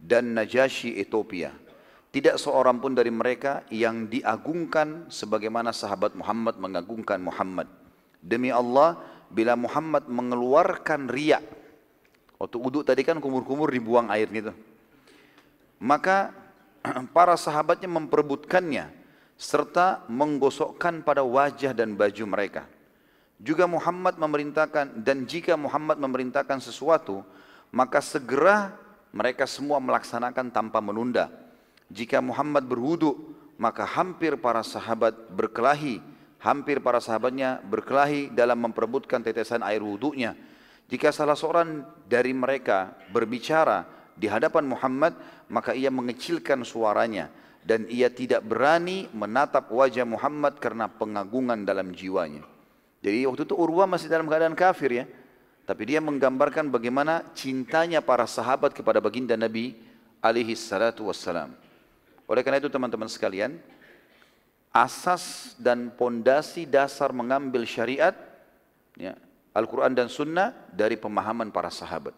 dan 0.00 0.34
Najasyi 0.34 0.98
Ethiopia. 0.98 1.54
Tidak 2.10 2.34
seorang 2.42 2.82
pun 2.82 2.90
dari 2.90 3.12
mereka 3.12 3.62
yang 3.70 4.10
diagungkan 4.10 5.06
sebagaimana 5.06 5.70
sahabat 5.70 6.18
Muhammad 6.18 6.58
mengagungkan 6.58 7.22
Muhammad. 7.22 7.70
Demi 8.18 8.50
Allah, 8.50 8.98
bila 9.30 9.54
Muhammad 9.54 10.10
mengeluarkan 10.10 11.06
riak, 11.06 11.46
waktu 12.34 12.56
uduk 12.58 12.82
tadi 12.82 13.06
kan 13.06 13.22
kumur-kumur 13.22 13.70
dibuang 13.70 14.10
air 14.10 14.26
gitu. 14.26 14.50
Maka 15.78 16.34
para 17.14 17.38
sahabatnya 17.38 17.86
memperebutkannya 17.86 18.99
serta 19.40 20.04
menggosokkan 20.12 21.00
pada 21.00 21.24
wajah 21.24 21.72
dan 21.72 21.96
baju 21.96 22.24
mereka. 22.28 22.68
Juga 23.40 23.64
Muhammad 23.64 24.20
memerintahkan 24.20 25.00
dan 25.00 25.24
jika 25.24 25.56
Muhammad 25.56 25.96
memerintahkan 25.96 26.60
sesuatu, 26.60 27.24
maka 27.72 28.04
segera 28.04 28.76
mereka 29.16 29.48
semua 29.48 29.80
melaksanakan 29.80 30.52
tanpa 30.52 30.84
menunda. 30.84 31.32
Jika 31.88 32.20
Muhammad 32.20 32.68
berwudu, 32.68 33.16
maka 33.56 33.88
hampir 33.88 34.36
para 34.36 34.60
sahabat 34.60 35.16
berkelahi, 35.32 36.04
hampir 36.36 36.84
para 36.84 37.00
sahabatnya 37.00 37.64
berkelahi 37.64 38.28
dalam 38.36 38.60
memperebutkan 38.60 39.24
tetesan 39.24 39.64
air 39.64 39.80
wudunya. 39.80 40.36
Jika 40.92 41.16
salah 41.16 41.34
seorang 41.34 41.80
dari 42.04 42.36
mereka 42.36 42.92
berbicara 43.08 43.88
di 44.12 44.28
hadapan 44.28 44.68
Muhammad, 44.68 45.16
maka 45.48 45.72
ia 45.72 45.88
mengecilkan 45.88 46.60
suaranya 46.60 47.32
dan 47.64 47.84
ia 47.92 48.08
tidak 48.08 48.40
berani 48.44 49.06
menatap 49.12 49.68
wajah 49.68 50.08
Muhammad 50.08 50.56
karena 50.58 50.88
pengagungan 50.88 51.62
dalam 51.62 51.92
jiwanya. 51.92 52.44
Jadi 53.00 53.24
waktu 53.24 53.42
itu 53.48 53.54
Urwah 53.56 53.88
masih 53.88 54.08
dalam 54.08 54.28
keadaan 54.28 54.56
kafir 54.56 55.04
ya. 55.04 55.06
Tapi 55.64 55.86
dia 55.86 56.02
menggambarkan 56.02 56.66
bagaimana 56.66 57.22
cintanya 57.32 58.02
para 58.02 58.26
sahabat 58.26 58.74
kepada 58.74 58.98
baginda 58.98 59.38
Nabi 59.38 59.78
alaihi 60.18 60.58
salatu 60.58 61.06
wassalam. 61.06 61.54
Oleh 62.26 62.42
karena 62.42 62.58
itu 62.58 62.66
teman-teman 62.66 63.06
sekalian, 63.06 63.54
asas 64.74 65.54
dan 65.58 65.94
pondasi 65.94 66.66
dasar 66.66 67.14
mengambil 67.14 67.62
syariat 67.66 68.18
ya, 68.98 69.14
Al-Quran 69.54 69.94
dan 69.94 70.10
Sunnah 70.10 70.54
dari 70.74 70.98
pemahaman 70.98 71.54
para 71.54 71.70
sahabat. 71.70 72.14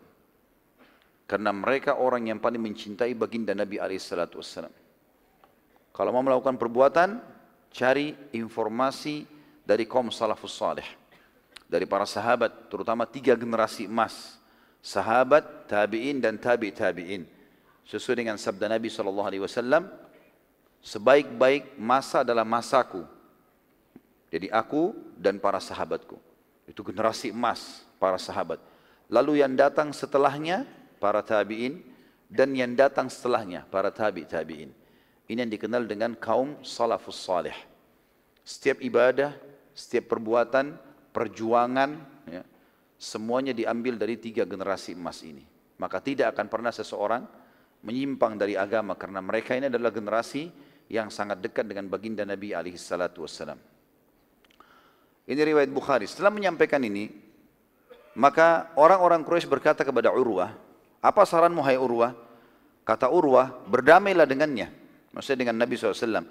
Karena 1.28 1.52
mereka 1.52 1.96
orang 1.96 2.28
yang 2.28 2.40
paling 2.40 2.60
mencintai 2.60 3.12
baginda 3.16 3.56
Nabi 3.56 3.80
alaihi 3.80 4.00
salatu 4.00 4.40
wassalam. 4.40 4.72
Kalau 5.92 6.08
mau 6.08 6.24
melakukan 6.24 6.56
perbuatan, 6.56 7.20
cari 7.68 8.16
informasi 8.32 9.28
dari 9.64 9.84
kaum 9.84 10.08
salafus 10.08 10.56
salih. 10.56 10.88
Dari 11.68 11.84
para 11.84 12.08
sahabat, 12.08 12.68
terutama 12.68 13.04
tiga 13.04 13.36
generasi 13.36 13.84
emas. 13.88 14.40
Sahabat, 14.80 15.68
tabi'in 15.68 16.20
dan 16.20 16.40
tabi' 16.40 16.72
tabi'in. 16.72 17.24
Sesuai 17.84 18.24
dengan 18.24 18.36
sabda 18.40 18.72
Nabi 18.72 18.88
SAW, 18.88 19.88
sebaik-baik 20.80 21.76
masa 21.76 22.24
adalah 22.24 22.44
masaku. 22.44 23.04
Jadi 24.32 24.48
aku 24.48 24.96
dan 25.16 25.36
para 25.36 25.60
sahabatku. 25.60 26.16
Itu 26.64 26.80
generasi 26.80 27.36
emas, 27.36 27.84
para 28.00 28.16
sahabat. 28.16 28.60
Lalu 29.12 29.44
yang 29.44 29.52
datang 29.52 29.92
setelahnya, 29.92 30.64
para 30.96 31.20
tabi'in. 31.20 31.84
Dan 32.32 32.56
yang 32.56 32.72
datang 32.72 33.12
setelahnya, 33.12 33.68
para 33.68 33.92
tabi' 33.92 34.24
tabi'in. 34.24 34.72
Ini 35.30 35.46
yang 35.46 35.52
dikenal 35.54 35.86
dengan 35.86 36.18
kaum 36.18 36.58
salafus 36.66 37.22
salih. 37.22 37.54
Setiap 38.42 38.82
ibadah, 38.82 39.30
setiap 39.70 40.10
perbuatan, 40.10 40.74
perjuangan, 41.14 41.90
ya, 42.26 42.42
semuanya 42.98 43.54
diambil 43.54 43.94
dari 43.94 44.18
tiga 44.18 44.42
generasi 44.42 44.98
emas 44.98 45.22
ini. 45.22 45.46
Maka 45.78 46.02
tidak 46.02 46.34
akan 46.34 46.46
pernah 46.50 46.74
seseorang 46.74 47.22
menyimpang 47.86 48.34
dari 48.34 48.58
agama 48.58 48.98
karena 48.98 49.22
mereka 49.22 49.54
ini 49.54 49.70
adalah 49.70 49.94
generasi 49.94 50.50
yang 50.90 51.06
sangat 51.10 51.38
dekat 51.38 51.70
dengan 51.70 51.86
baginda 51.86 52.26
Nabi 52.26 52.50
alaihi. 52.54 52.78
Ini 55.22 55.38
riwayat 55.38 55.70
Bukhari. 55.70 56.10
Setelah 56.10 56.34
menyampaikan 56.34 56.82
ini, 56.82 57.06
maka 58.18 58.74
orang-orang 58.74 59.22
Quraisy 59.22 59.46
berkata 59.46 59.86
kepada 59.86 60.10
Urwah, 60.10 60.50
apa 60.98 61.22
saranmu 61.22 61.62
hai 61.62 61.78
Urwah? 61.78 62.10
Kata 62.82 63.06
Urwah, 63.06 63.62
berdamailah 63.70 64.26
dengannya 64.26 64.81
maksudnya 65.12 65.48
dengan 65.48 65.56
Nabi 65.62 65.78
SAW, 65.78 66.26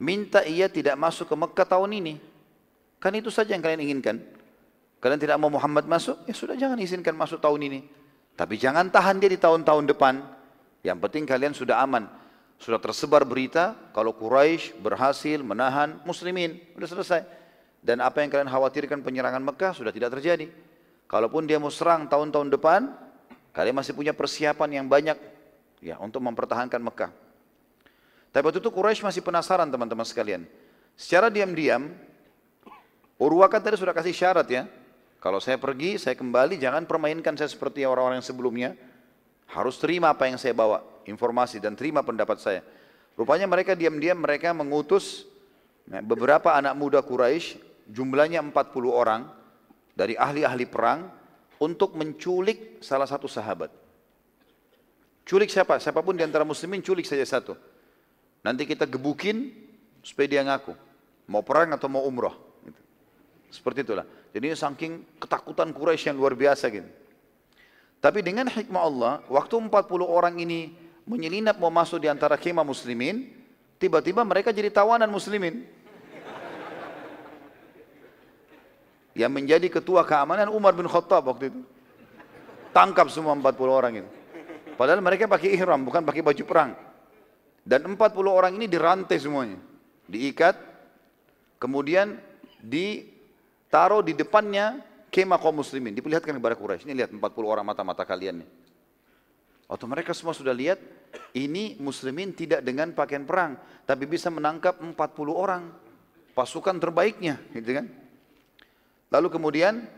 minta 0.00 0.44
ia 0.44 0.68
tidak 0.68 0.96
masuk 0.96 1.28
ke 1.28 1.36
Mekah 1.36 1.66
tahun 1.66 1.90
ini. 1.96 2.14
Kan 3.00 3.12
itu 3.16 3.28
saja 3.28 3.52
yang 3.52 3.64
kalian 3.64 3.82
inginkan. 3.84 4.20
Kalian 5.00 5.20
tidak 5.20 5.36
mau 5.36 5.52
Muhammad 5.52 5.84
masuk, 5.84 6.24
ya 6.24 6.32
sudah 6.32 6.56
jangan 6.56 6.80
izinkan 6.80 7.12
masuk 7.12 7.40
tahun 7.40 7.60
ini. 7.68 7.80
Tapi 8.36 8.60
jangan 8.60 8.92
tahan 8.92 9.16
dia 9.16 9.32
di 9.32 9.40
tahun-tahun 9.40 9.84
depan. 9.96 10.20
Yang 10.84 10.98
penting 11.08 11.24
kalian 11.24 11.52
sudah 11.56 11.80
aman. 11.80 12.04
Sudah 12.56 12.80
tersebar 12.80 13.24
berita 13.24 13.76
kalau 13.92 14.16
Quraisy 14.16 14.80
berhasil 14.80 15.40
menahan 15.40 16.00
muslimin. 16.04 16.60
Sudah 16.76 16.88
selesai. 16.88 17.20
Dan 17.80 18.00
apa 18.00 18.24
yang 18.24 18.32
kalian 18.32 18.48
khawatirkan 18.48 19.00
penyerangan 19.04 19.40
Mekah 19.40 19.72
sudah 19.76 19.92
tidak 19.92 20.16
terjadi. 20.16 20.48
Kalaupun 21.06 21.46
dia 21.46 21.56
mau 21.62 21.70
serang 21.70 22.10
tahun-tahun 22.10 22.48
depan, 22.58 22.80
kalian 23.54 23.76
masih 23.76 23.94
punya 23.94 24.10
persiapan 24.10 24.82
yang 24.82 24.86
banyak 24.90 25.16
ya 25.80 25.96
untuk 26.02 26.18
mempertahankan 26.24 26.82
Mekah. 26.82 27.10
Tapi 28.30 28.42
waktu 28.44 28.60
itu 28.60 28.70
Quraisy 28.70 29.02
masih 29.02 29.22
penasaran 29.24 29.68
teman-teman 29.68 30.04
sekalian. 30.04 30.44
Secara 30.96 31.28
diam-diam, 31.28 31.92
Urwah 33.16 33.48
kan 33.48 33.64
tadi 33.64 33.80
sudah 33.80 33.96
kasih 33.96 34.12
syarat 34.12 34.48
ya. 34.48 34.68
Kalau 35.20 35.40
saya 35.40 35.56
pergi, 35.56 35.96
saya 35.96 36.12
kembali, 36.14 36.60
jangan 36.60 36.84
permainkan 36.84 37.32
saya 37.34 37.48
seperti 37.48 37.82
orang-orang 37.88 38.20
yang 38.20 38.28
sebelumnya. 38.28 38.70
Harus 39.48 39.80
terima 39.80 40.12
apa 40.12 40.28
yang 40.28 40.36
saya 40.36 40.52
bawa, 40.52 40.84
informasi 41.08 41.58
dan 41.58 41.72
terima 41.72 42.04
pendapat 42.04 42.36
saya. 42.38 42.60
Rupanya 43.16 43.48
mereka 43.48 43.72
diam-diam 43.72 44.20
mereka 44.20 44.52
mengutus 44.52 45.24
ya, 45.88 46.04
beberapa 46.04 46.52
anak 46.52 46.76
muda 46.76 47.00
Quraisy, 47.00 47.56
jumlahnya 47.88 48.44
40 48.44 48.52
orang 48.92 49.24
dari 49.96 50.12
ahli-ahli 50.12 50.68
perang 50.68 51.08
untuk 51.56 51.96
menculik 51.96 52.84
salah 52.84 53.08
satu 53.08 53.24
sahabat. 53.24 53.72
Culik 55.26 55.48
siapa? 55.48 55.80
Siapa 55.80 56.04
pun 56.04 56.14
di 56.14 56.22
antara 56.22 56.44
muslimin 56.44 56.84
culik 56.84 57.08
saja 57.08 57.24
satu. 57.24 57.56
Nanti 58.46 58.62
kita 58.62 58.86
gebukin 58.86 59.50
supaya 60.06 60.30
dia 60.30 60.46
ngaku. 60.46 60.70
Mau 61.26 61.42
perang 61.42 61.74
atau 61.74 61.90
mau 61.90 62.06
umroh. 62.06 62.30
Gitu. 62.62 62.78
Seperti 63.50 63.82
itulah. 63.82 64.06
Jadi 64.30 64.54
saking 64.54 65.02
ketakutan 65.18 65.74
Quraisy 65.74 66.14
yang 66.14 66.22
luar 66.22 66.38
biasa 66.38 66.70
gitu. 66.70 66.86
Tapi 67.98 68.22
dengan 68.22 68.46
hikmah 68.46 68.82
Allah, 68.86 69.12
waktu 69.26 69.58
40 69.58 70.06
orang 70.06 70.38
ini 70.38 70.70
menyelinap 71.10 71.58
mau 71.58 71.74
masuk 71.74 71.98
di 71.98 72.06
antara 72.06 72.38
kemah 72.38 72.62
muslimin, 72.62 73.34
tiba-tiba 73.82 74.22
mereka 74.22 74.54
jadi 74.54 74.70
tawanan 74.70 75.10
muslimin. 75.10 75.66
Yang 79.18 79.32
menjadi 79.34 79.66
ketua 79.80 80.06
keamanan 80.06 80.54
Umar 80.54 80.70
bin 80.70 80.86
Khattab 80.86 81.34
waktu 81.34 81.50
itu. 81.50 81.66
Tangkap 82.70 83.10
semua 83.10 83.34
40 83.34 83.58
orang 83.66 84.06
itu. 84.06 84.10
Padahal 84.78 85.02
mereka 85.02 85.26
pakai 85.26 85.50
ihram, 85.56 85.82
bukan 85.82 86.06
pakai 86.06 86.22
baju 86.22 86.44
perang. 86.46 86.85
Dan 87.66 87.82
40 87.82 87.98
orang 88.30 88.54
ini 88.54 88.70
dirantai 88.70 89.18
semuanya. 89.18 89.58
Diikat, 90.06 90.54
kemudian 91.58 92.14
ditaruh 92.62 94.06
di 94.06 94.14
depannya 94.14 94.78
kemah 95.10 95.42
kaum 95.42 95.58
muslimin. 95.58 95.90
Diperlihatkan 95.90 96.38
kepada 96.38 96.54
Quraisy. 96.54 96.86
Ini 96.86 96.94
lihat 96.94 97.10
40 97.10 97.26
orang 97.42 97.66
mata-mata 97.66 98.06
kalian 98.06 98.46
nih. 98.46 98.48
Waktu 99.66 99.82
mereka 99.90 100.14
semua 100.14 100.30
sudah 100.30 100.54
lihat, 100.54 100.78
ini 101.34 101.74
muslimin 101.82 102.30
tidak 102.30 102.62
dengan 102.62 102.94
pakaian 102.94 103.26
perang, 103.26 103.58
tapi 103.82 104.06
bisa 104.06 104.30
menangkap 104.30 104.78
40 104.78 104.94
orang 105.34 105.74
pasukan 106.38 106.78
terbaiknya, 106.78 107.42
gitu 107.50 107.82
kan? 107.82 107.90
Lalu 109.10 109.26
kemudian 109.26 109.90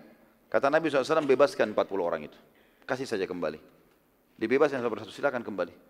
kata 0.49 0.73
Nabi 0.73 0.89
SAW 0.89 1.29
bebaskan 1.29 1.77
40 1.77 1.85
orang 2.01 2.25
itu, 2.33 2.39
kasih 2.89 3.05
saja 3.05 3.29
kembali. 3.29 3.61
Dibebaskan 4.41 4.81
satu 4.81 4.89
persatu, 4.89 5.13
silakan 5.13 5.45
kembali. 5.45 5.88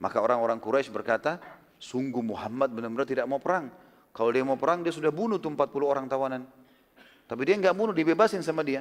Maka 0.00 0.16
orang-orang 0.24 0.56
Quraisy 0.56 0.88
berkata, 0.88 1.36
sungguh 1.76 2.24
Muhammad 2.24 2.72
benar-benar 2.72 3.04
tidak 3.04 3.28
mau 3.28 3.36
perang. 3.36 3.68
Kalau 4.16 4.32
dia 4.32 4.40
mau 4.40 4.56
perang, 4.56 4.80
dia 4.80 4.90
sudah 4.90 5.12
bunuh 5.12 5.36
tuh 5.36 5.52
40 5.52 5.60
orang 5.84 6.08
tawanan. 6.08 6.42
Tapi 7.28 7.42
dia 7.44 7.54
nggak 7.60 7.76
bunuh, 7.76 7.92
dibebasin 7.92 8.40
sama 8.40 8.64
dia. 8.64 8.80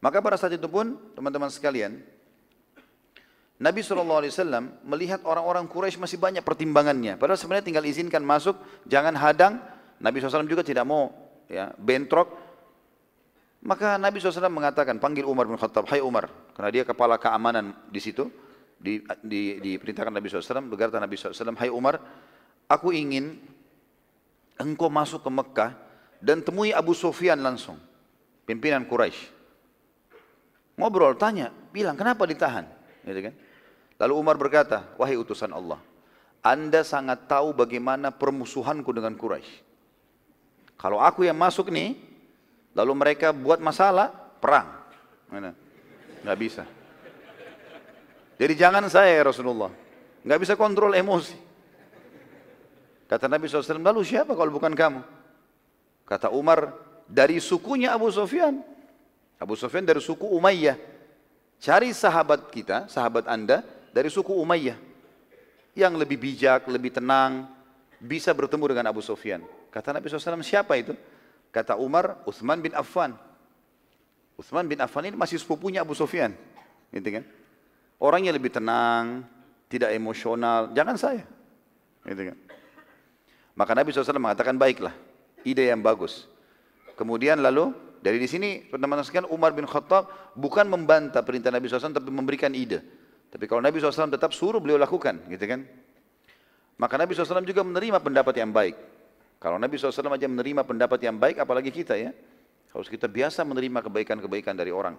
Maka 0.00 0.20
pada 0.20 0.36
saat 0.36 0.54
itu 0.54 0.68
pun, 0.68 0.96
teman-teman 1.16 1.48
sekalian, 1.48 2.04
Nabi 3.60 3.84
SAW 3.84 4.24
melihat 4.84 5.20
orang-orang 5.24 5.68
Quraisy 5.68 6.00
masih 6.00 6.16
banyak 6.16 6.40
pertimbangannya. 6.44 7.16
Padahal 7.16 7.36
sebenarnya 7.36 7.64
tinggal 7.64 7.84
izinkan 7.84 8.24
masuk, 8.24 8.56
jangan 8.88 9.16
hadang. 9.16 9.60
Nabi 10.00 10.20
SAW 10.20 10.48
juga 10.48 10.64
tidak 10.64 10.84
mau 10.88 11.12
ya 11.48 11.72
bentrok. 11.76 12.32
Maka 13.60 14.00
Nabi 14.00 14.20
SAW 14.20 14.48
mengatakan, 14.48 14.96
panggil 14.96 15.28
Umar 15.28 15.44
bin 15.44 15.60
Khattab, 15.60 15.84
Hai 15.92 16.00
Umar, 16.00 16.32
karena 16.56 16.70
dia 16.72 16.84
kepala 16.88 17.20
keamanan 17.20 17.76
di 17.92 18.00
situ 18.00 18.32
di, 18.80 19.04
di, 19.20 19.60
diperintahkan 19.60 20.08
Nabi 20.08 20.32
SAW, 20.32 20.72
berkata 20.72 20.96
Nabi 20.96 21.20
SAW, 21.20 21.52
Hai 21.60 21.68
Umar, 21.68 22.00
aku 22.64 22.96
ingin 22.96 23.36
engkau 24.56 24.88
masuk 24.88 25.20
ke 25.20 25.30
Mekah 25.30 25.70
dan 26.24 26.40
temui 26.40 26.72
Abu 26.72 26.96
Sufyan 26.96 27.44
langsung, 27.44 27.76
pimpinan 28.48 28.88
Quraisy. 28.88 29.36
Ngobrol, 30.80 31.12
tanya, 31.20 31.52
bilang, 31.76 31.92
kenapa 31.92 32.24
ditahan? 32.24 32.64
Gitu 33.04 33.20
kan? 33.20 33.34
Lalu 34.00 34.12
Umar 34.16 34.40
berkata, 34.40 34.96
wahai 34.96 35.20
utusan 35.20 35.52
Allah, 35.52 35.76
anda 36.40 36.80
sangat 36.80 37.28
tahu 37.28 37.52
bagaimana 37.52 38.08
permusuhanku 38.08 38.96
dengan 38.96 39.12
Quraisy. 39.12 39.68
Kalau 40.80 40.96
aku 41.04 41.28
yang 41.28 41.36
masuk 41.36 41.68
nih, 41.68 42.00
lalu 42.72 42.96
mereka 42.96 43.36
buat 43.36 43.60
masalah, 43.60 44.08
perang. 44.40 44.72
Mana? 45.28 45.52
Nggak 46.24 46.38
bisa. 46.40 46.64
Jadi 48.40 48.56
jangan 48.56 48.88
saya 48.88 49.20
ya 49.20 49.28
Rasulullah. 49.28 49.68
Nggak 50.24 50.40
bisa 50.40 50.54
kontrol 50.56 50.96
emosi. 50.96 51.36
Kata 53.04 53.28
Nabi 53.28 53.52
SAW, 53.52 53.84
lalu 53.84 54.00
siapa 54.00 54.32
kalau 54.32 54.48
bukan 54.48 54.72
kamu? 54.72 55.04
Kata 56.08 56.32
Umar, 56.32 56.72
dari 57.04 57.36
sukunya 57.36 57.92
Abu 57.92 58.08
Sufyan. 58.08 58.64
Abu 59.36 59.60
Sufyan 59.60 59.84
dari 59.84 60.00
suku 60.00 60.24
Umayyah. 60.24 60.80
Cari 61.60 61.92
sahabat 61.92 62.48
kita, 62.48 62.88
sahabat 62.88 63.28
anda, 63.28 63.60
dari 63.92 64.08
suku 64.08 64.32
Umayyah. 64.32 64.78
Yang 65.76 65.92
lebih 66.00 66.16
bijak, 66.16 66.64
lebih 66.64 66.96
tenang, 66.96 67.44
bisa 68.00 68.32
bertemu 68.32 68.64
dengan 68.72 68.88
Abu 68.88 69.04
Sufyan. 69.04 69.44
Kata 69.68 69.92
Nabi 69.92 70.08
SAW, 70.08 70.40
siapa 70.40 70.80
itu? 70.80 70.96
Kata 71.52 71.76
Umar, 71.76 72.24
Uthman 72.24 72.62
bin 72.64 72.72
Affan. 72.72 73.12
Uthman 74.40 74.64
bin 74.64 74.80
Affan 74.80 75.04
ini 75.04 75.18
masih 75.18 75.36
sepupunya 75.36 75.84
Abu 75.84 75.92
Sufyan. 75.92 76.32
Gitu 76.88 77.20
kan? 77.20 77.24
Orangnya 78.00 78.32
lebih 78.32 78.48
tenang, 78.48 79.28
tidak 79.68 79.92
emosional. 79.92 80.72
Jangan 80.72 80.96
saya. 80.96 81.24
Gitu 82.08 82.32
kan? 82.32 82.36
Maka 83.52 83.76
Nabi 83.76 83.92
SAW 83.92 84.16
mengatakan 84.16 84.56
baiklah, 84.56 84.96
ide 85.44 85.68
yang 85.68 85.84
bagus. 85.84 86.24
Kemudian 86.96 87.44
lalu 87.44 87.76
dari 88.00 88.16
di 88.16 88.24
sini 88.24 88.64
teman-teman 88.72 89.04
sekalian 89.04 89.28
Umar 89.28 89.52
bin 89.52 89.68
Khattab 89.68 90.32
bukan 90.32 90.64
membantah 90.64 91.20
perintah 91.20 91.52
Nabi 91.52 91.68
SAW 91.68 91.92
tapi 91.92 92.08
memberikan 92.08 92.48
ide. 92.56 92.80
Tapi 93.30 93.44
kalau 93.46 93.62
Nabi 93.62 93.78
SAW 93.78 94.10
tetap 94.10 94.34
suruh 94.34 94.58
beliau 94.58 94.74
lakukan, 94.74 95.22
gitu 95.30 95.44
kan? 95.46 95.62
Maka 96.80 96.98
Nabi 96.98 97.14
SAW 97.14 97.46
juga 97.46 97.62
menerima 97.62 98.02
pendapat 98.02 98.34
yang 98.40 98.50
baik. 98.50 98.74
Kalau 99.38 99.60
Nabi 99.60 99.78
SAW 99.78 100.16
aja 100.16 100.26
menerima 100.26 100.66
pendapat 100.66 100.98
yang 101.04 101.16
baik, 101.20 101.38
apalagi 101.38 101.70
kita 101.70 101.94
ya. 101.94 102.10
Harus 102.74 102.90
kita 102.90 103.06
biasa 103.06 103.46
menerima 103.46 103.86
kebaikan-kebaikan 103.86 104.56
dari 104.56 104.74
orang. 104.74 104.98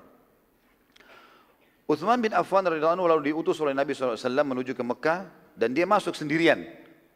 Uthman 1.90 2.22
bin 2.22 2.32
Affan 2.34 2.66
radhiyallahu 2.66 3.10
lalu 3.10 3.34
diutus 3.34 3.58
oleh 3.62 3.74
Nabi 3.76 3.98
SAW 3.98 4.18
menuju 4.22 4.78
ke 4.78 4.84
Mekah 4.86 5.28
dan 5.58 5.74
dia 5.76 5.86
masuk 5.86 6.16
sendirian. 6.16 6.64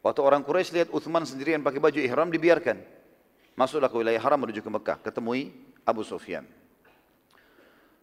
Waktu 0.05 0.21
orang 0.21 0.45
Quraisy 0.45 0.71
lihat 0.77 0.89
Uthman 0.93 1.25
sendirian 1.25 1.65
pakai 1.65 1.81
baju 1.81 1.97
ihram 1.97 2.29
dibiarkan. 2.29 2.77
Masuklah 3.55 3.89
ke 3.89 3.95
wilayah 3.97 4.19
haram 4.19 4.37
menuju 4.37 4.61
ke 4.61 4.69
Mekah, 4.69 4.97
ketemui 5.01 5.55
Abu 5.87 6.03
Sufyan. 6.03 6.43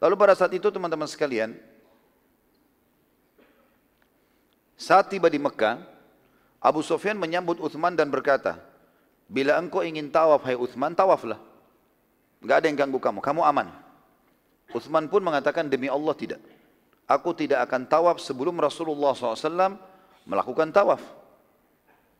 Lalu 0.02 0.14
pada 0.18 0.34
saat 0.34 0.50
itu 0.50 0.66
teman-teman 0.72 1.06
sekalian, 1.06 1.54
saat 4.74 5.06
tiba 5.12 5.30
di 5.30 5.38
Mekah, 5.38 5.78
Abu 6.58 6.82
Sufyan 6.82 7.14
menyambut 7.14 7.62
Uthman 7.62 7.94
dan 7.94 8.10
berkata, 8.10 8.58
Bila 9.30 9.56
engkau 9.56 9.86
ingin 9.86 10.10
tawaf, 10.10 10.42
hai 10.42 10.58
Uthman, 10.58 10.92
tawaflah. 10.92 11.38
Enggak 12.42 12.56
ada 12.58 12.66
yang 12.66 12.78
ganggu 12.82 12.98
kamu, 12.98 13.22
kamu 13.22 13.40
aman. 13.46 13.81
Uthman 14.72 15.08
pun 15.08 15.20
mengatakan, 15.20 15.68
demi 15.68 15.88
Allah 15.88 16.12
tidak. 16.16 16.40
Aku 17.08 17.36
tidak 17.36 17.68
akan 17.68 17.84
tawaf 17.88 18.16
sebelum 18.20 18.56
Rasulullah 18.56 19.12
SAW 19.12 19.76
melakukan 20.24 20.72
tawaf. 20.72 21.02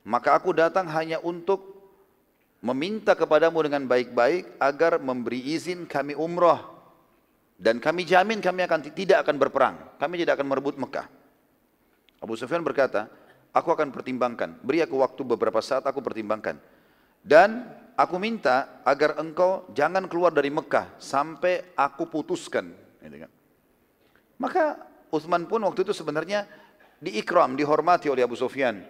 Maka 0.03 0.35
aku 0.35 0.53
datang 0.53 0.91
hanya 0.91 1.23
untuk 1.23 1.73
meminta 2.63 3.15
kepadamu 3.15 3.63
dengan 3.63 3.83
baik-baik 3.87 4.59
agar 4.59 4.99
memberi 4.99 5.55
izin 5.55 5.87
kami 5.87 6.15
umrah 6.15 6.73
dan 7.63 7.79
kami 7.79 8.03
jamin 8.03 8.43
kami 8.43 8.67
akan 8.67 8.91
tidak 8.91 9.23
akan 9.23 9.39
berperang. 9.39 9.77
Kami 10.03 10.19
tidak 10.19 10.35
akan 10.39 10.51
merebut 10.51 10.75
Mekah. 10.75 11.07
Abu 12.19 12.35
Sufyan 12.35 12.67
berkata, 12.67 13.07
aku 13.55 13.71
akan 13.71 13.95
pertimbangkan. 13.95 14.59
Beri 14.67 14.83
aku 14.83 14.99
waktu 14.99 15.23
beberapa 15.23 15.63
saat 15.63 15.87
aku 15.87 16.03
pertimbangkan. 16.03 16.59
Dan 17.23 17.71
aku 17.95 18.19
minta 18.19 18.83
agar 18.83 19.17
engkau 19.23 19.71
jangan 19.71 20.11
keluar 20.11 20.35
dari 20.35 20.51
Mekah 20.51 20.99
sampai 20.99 21.75
aku 21.79 22.11
putuskan. 22.11 22.75
Gitu 22.99 23.17
kan. 23.23 23.31
Maka 24.43 24.65
Uthman 25.15 25.47
pun 25.47 25.63
waktu 25.63 25.87
itu 25.87 25.95
sebenarnya 25.95 26.51
diikram, 26.99 27.55
dihormati 27.55 28.11
oleh 28.11 28.27
Abu 28.27 28.35
Sufyan 28.35 28.83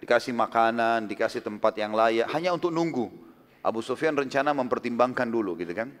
dikasih 0.00 0.32
makanan, 0.32 1.04
dikasih 1.06 1.44
tempat 1.44 1.76
yang 1.76 1.92
layak, 1.92 2.26
hanya 2.32 2.56
untuk 2.56 2.72
nunggu. 2.72 3.12
Abu 3.60 3.84
Sufyan 3.84 4.16
rencana 4.16 4.56
mempertimbangkan 4.56 5.28
dulu 5.28 5.52
gitu 5.60 5.76
kan. 5.76 5.92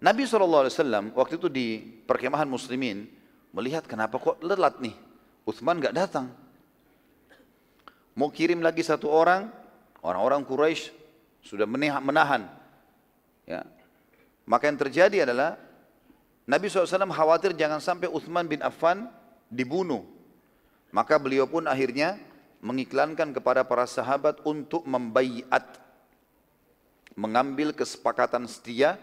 Nabi 0.00 0.24
SAW 0.24 1.12
waktu 1.12 1.34
itu 1.36 1.50
di 1.50 1.82
perkemahan 2.06 2.46
muslimin 2.46 3.10
melihat 3.50 3.84
kenapa 3.84 4.16
kok 4.16 4.38
lelat 4.40 4.78
nih. 4.78 4.94
Uthman 5.42 5.82
gak 5.82 5.98
datang. 5.98 6.30
Mau 8.14 8.30
kirim 8.30 8.62
lagi 8.62 8.86
satu 8.86 9.10
orang, 9.10 9.50
orang-orang 10.04 10.44
Quraisy 10.44 10.92
sudah 11.44 11.64
menahan. 12.00 12.48
Ya. 13.48 13.64
Maka 14.44 14.68
yang 14.68 14.78
terjadi 14.80 15.28
adalah 15.28 15.56
Nabi 16.44 16.66
SAW 16.66 17.10
khawatir 17.14 17.54
jangan 17.54 17.78
sampai 17.78 18.10
Uthman 18.10 18.50
bin 18.50 18.60
Affan 18.60 19.06
dibunuh. 19.46 20.02
Maka 20.90 21.16
beliau 21.22 21.46
pun 21.46 21.70
akhirnya 21.70 22.18
mengiklankan 22.60 23.32
kepada 23.32 23.64
para 23.64 23.88
sahabat 23.88 24.42
untuk 24.44 24.84
membaiat 24.84 25.80
mengambil 27.16 27.72
kesepakatan 27.72 28.44
setia 28.46 29.00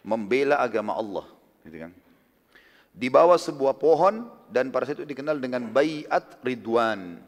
membela 0.00 0.58
agama 0.62 0.96
Allah 0.96 1.26
gitu 1.66 1.86
kan 1.86 1.92
di 2.90 3.06
bawah 3.06 3.36
sebuah 3.36 3.76
pohon 3.76 4.26
dan 4.50 4.74
pada 4.74 4.88
saat 4.88 5.02
itu 5.02 5.06
dikenal 5.06 5.38
dengan 5.38 5.68
baiat 5.70 6.40
ridwan 6.42 7.20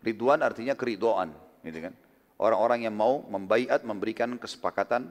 ridwan 0.00 0.40
artinya 0.40 0.72
keridoan 0.78 1.34
gitu 1.66 1.90
kan 1.90 1.94
orang-orang 2.44 2.84
yang 2.84 2.92
mau 2.92 3.24
membaiat 3.24 3.80
memberikan 3.88 4.36
kesepakatan 4.36 5.08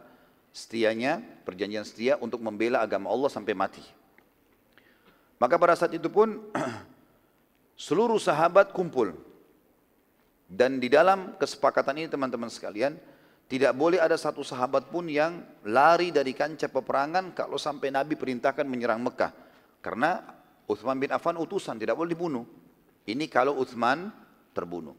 setianya 0.54 1.18
perjanjian 1.42 1.82
setia 1.82 2.14
untuk 2.22 2.38
membela 2.46 2.86
agama 2.86 3.10
Allah 3.10 3.34
sampai 3.34 3.58
mati 3.58 3.82
maka 5.42 5.58
pada 5.58 5.74
saat 5.74 5.98
itu 5.98 6.08
pun 6.14 6.38
seluruh 7.90 8.22
sahabat 8.22 8.70
kumpul 8.70 9.18
dan 10.54 10.78
di 10.78 10.86
dalam 10.86 11.34
kesepakatan 11.42 11.98
ini 11.98 12.08
teman-teman 12.14 12.46
sekalian, 12.46 12.94
tidak 13.50 13.74
boleh 13.74 13.98
ada 13.98 14.14
satu 14.14 14.46
sahabat 14.46 14.94
pun 14.94 15.10
yang 15.10 15.42
lari 15.66 16.14
dari 16.14 16.38
kancah 16.38 16.70
peperangan 16.70 17.34
kalau 17.34 17.58
sampai 17.58 17.90
Nabi 17.90 18.14
perintahkan 18.14 18.62
menyerang 18.62 19.02
Mekah. 19.02 19.34
Karena 19.82 20.22
Uthman 20.70 21.02
bin 21.02 21.10
Affan 21.10 21.42
utusan, 21.42 21.82
tidak 21.82 21.98
boleh 21.98 22.14
dibunuh. 22.14 22.46
Ini 23.10 23.26
kalau 23.34 23.58
Uthman 23.58 24.14
terbunuh. 24.54 24.94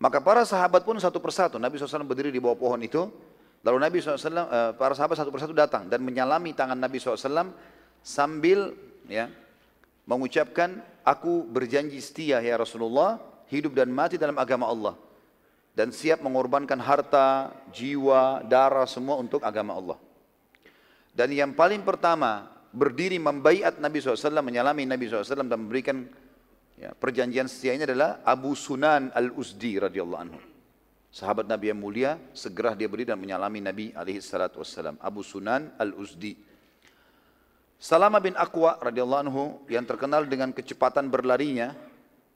Maka 0.00 0.16
para 0.24 0.48
sahabat 0.48 0.80
pun 0.80 0.96
satu 0.96 1.20
persatu, 1.20 1.60
Nabi 1.60 1.76
SAW 1.76 2.08
berdiri 2.08 2.32
di 2.32 2.40
bawah 2.40 2.56
pohon 2.56 2.80
itu, 2.80 3.12
lalu 3.60 3.76
Nabi 3.84 4.00
SAW, 4.00 4.16
eh, 4.16 4.72
para 4.80 4.96
sahabat 4.96 5.20
satu 5.20 5.28
persatu 5.28 5.52
datang 5.52 5.92
dan 5.92 6.00
menyalami 6.00 6.56
tangan 6.56 6.80
Nabi 6.80 6.96
SAW 6.96 7.52
sambil 8.00 8.72
ya 9.04 9.28
mengucapkan, 10.08 10.80
aku 11.04 11.44
berjanji 11.44 12.00
setia 12.00 12.40
ya 12.40 12.56
Rasulullah, 12.56 13.20
hidup 13.52 13.76
dan 13.76 13.92
mati 13.92 14.16
dalam 14.16 14.40
agama 14.40 14.64
Allah 14.64 14.96
dan 15.76 15.94
siap 15.94 16.24
mengorbankan 16.24 16.80
harta, 16.82 17.54
jiwa, 17.70 18.42
darah 18.44 18.88
semua 18.88 19.20
untuk 19.20 19.44
agama 19.44 19.76
Allah. 19.76 19.98
Dan 21.14 21.30
yang 21.30 21.52
paling 21.54 21.84
pertama 21.84 22.48
berdiri 22.70 23.18
membaiat 23.18 23.78
Nabi 23.78 23.98
SAW, 24.02 24.42
menyalami 24.42 24.86
Nabi 24.86 25.10
SAW 25.10 25.44
dan 25.44 25.60
memberikan 25.60 26.06
ya, 26.80 26.96
perjanjian 26.96 27.44
setia 27.44 27.76
ini 27.76 27.84
adalah 27.84 28.24
Abu 28.24 28.56
Sunan 28.56 29.12
al-Uzdi 29.12 29.76
radhiyallahu 29.76 30.22
anhu. 30.24 30.40
Sahabat 31.12 31.44
Nabi 31.44 31.74
yang 31.74 31.80
mulia, 31.82 32.16
segera 32.32 32.72
dia 32.72 32.88
berdiri 32.88 33.12
dan 33.12 33.20
menyalami 33.20 33.60
Nabi 33.60 33.86
alaihi 33.92 34.24
salatu 34.24 34.64
wassalam. 34.64 34.96
Abu 35.04 35.20
Sunan 35.20 35.76
al-Uzdi. 35.76 36.38
Salama 37.76 38.16
bin 38.24 38.32
Aqwa 38.34 38.80
radhiyallahu 38.80 39.22
anhu 39.28 39.42
yang 39.68 39.84
terkenal 39.84 40.24
dengan 40.24 40.56
kecepatan 40.56 41.12
berlarinya 41.12 41.90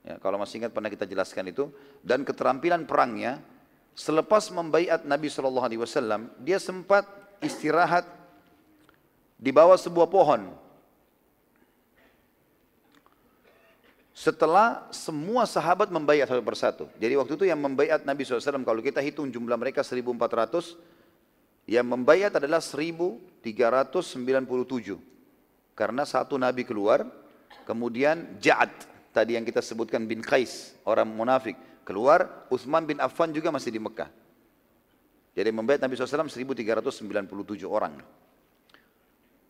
Ya, 0.05 0.21
kalau 0.21 0.37
masih 0.37 0.61
ingat 0.61 0.77
pernah 0.77 0.93
kita 0.93 1.09
jelaskan 1.09 1.49
itu 1.49 1.73
dan 2.05 2.29
keterampilan 2.29 2.85
perangnya 2.85 3.41
selepas 3.97 4.53
membaiat 4.53 5.09
Nabi 5.09 5.33
Shallallahu 5.33 5.65
Alaihi 5.65 5.81
Wasallam 5.81 6.29
dia 6.45 6.61
sempat 6.61 7.09
istirahat 7.41 8.05
di 9.41 9.49
bawah 9.49 9.81
sebuah 9.81 10.13
pohon. 10.13 10.53
Setelah 14.15 14.87
semua 14.95 15.43
sahabat 15.43 15.91
membaiat 15.91 16.31
satu 16.31 16.39
persatu. 16.39 16.87
Jadi 17.03 17.19
waktu 17.19 17.35
itu 17.35 17.51
yang 17.51 17.59
membaiat 17.59 18.07
Nabi 18.07 18.23
SAW, 18.23 18.63
kalau 18.63 18.79
kita 18.79 19.03
hitung 19.03 19.27
jumlah 19.27 19.59
mereka 19.59 19.83
1400, 19.83 20.79
yang 21.67 21.83
membaiat 21.83 22.39
adalah 22.39 22.63
1397. 22.63 23.43
Karena 25.75 26.07
satu 26.07 26.39
Nabi 26.39 26.63
keluar, 26.63 27.03
kemudian 27.67 28.39
Ja'ad, 28.39 28.71
tadi 29.11 29.35
yang 29.35 29.43
kita 29.43 29.59
sebutkan 29.59 30.07
bin 30.07 30.23
Qais, 30.23 30.79
orang 30.87 31.11
munafik, 31.11 31.59
keluar, 31.83 32.47
Uthman 32.55 32.87
bin 32.87 33.03
Affan 33.03 33.35
juga 33.35 33.51
masih 33.51 33.75
di 33.75 33.83
Mekah. 33.83 34.07
Jadi 35.35 35.51
membayat 35.51 35.83
Nabi 35.83 35.99
SAW 35.99 36.31
1397 36.31 37.67
orang. 37.67 37.99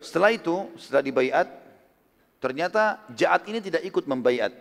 Setelah 0.01 0.33
itu, 0.33 0.73
setelah 0.81 1.05
dibayat, 1.05 1.45
ternyata 2.39 3.01
Ja'at 3.13 3.45
ini 3.47 3.59
tidak 3.59 3.81
ikut 3.85 4.05
membayat. 4.05 4.51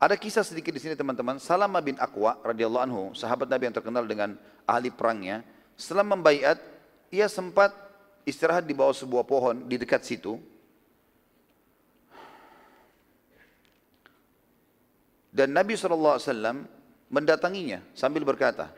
Ada 0.00 0.16
kisah 0.16 0.40
sedikit 0.40 0.72
di 0.72 0.80
sini 0.80 0.96
teman-teman. 0.96 1.36
Salama 1.36 1.76
bin 1.84 2.00
Aqwa 2.00 2.40
radhiyallahu 2.40 2.84
anhu, 2.88 3.02
sahabat 3.12 3.52
Nabi 3.52 3.68
yang 3.68 3.76
terkenal 3.76 4.08
dengan 4.08 4.32
ahli 4.64 4.88
perangnya, 4.88 5.44
setelah 5.76 6.04
membayat, 6.04 6.56
ia 7.12 7.28
sempat 7.28 7.72
istirahat 8.24 8.64
di 8.64 8.72
bawah 8.72 8.96
sebuah 8.96 9.24
pohon 9.28 9.68
di 9.68 9.76
dekat 9.76 10.04
situ. 10.04 10.40
Dan 15.30 15.54
Nabi 15.54 15.76
SAW 15.78 16.18
mendatanginya 17.12 17.84
sambil 17.92 18.24
berkata, 18.26 18.72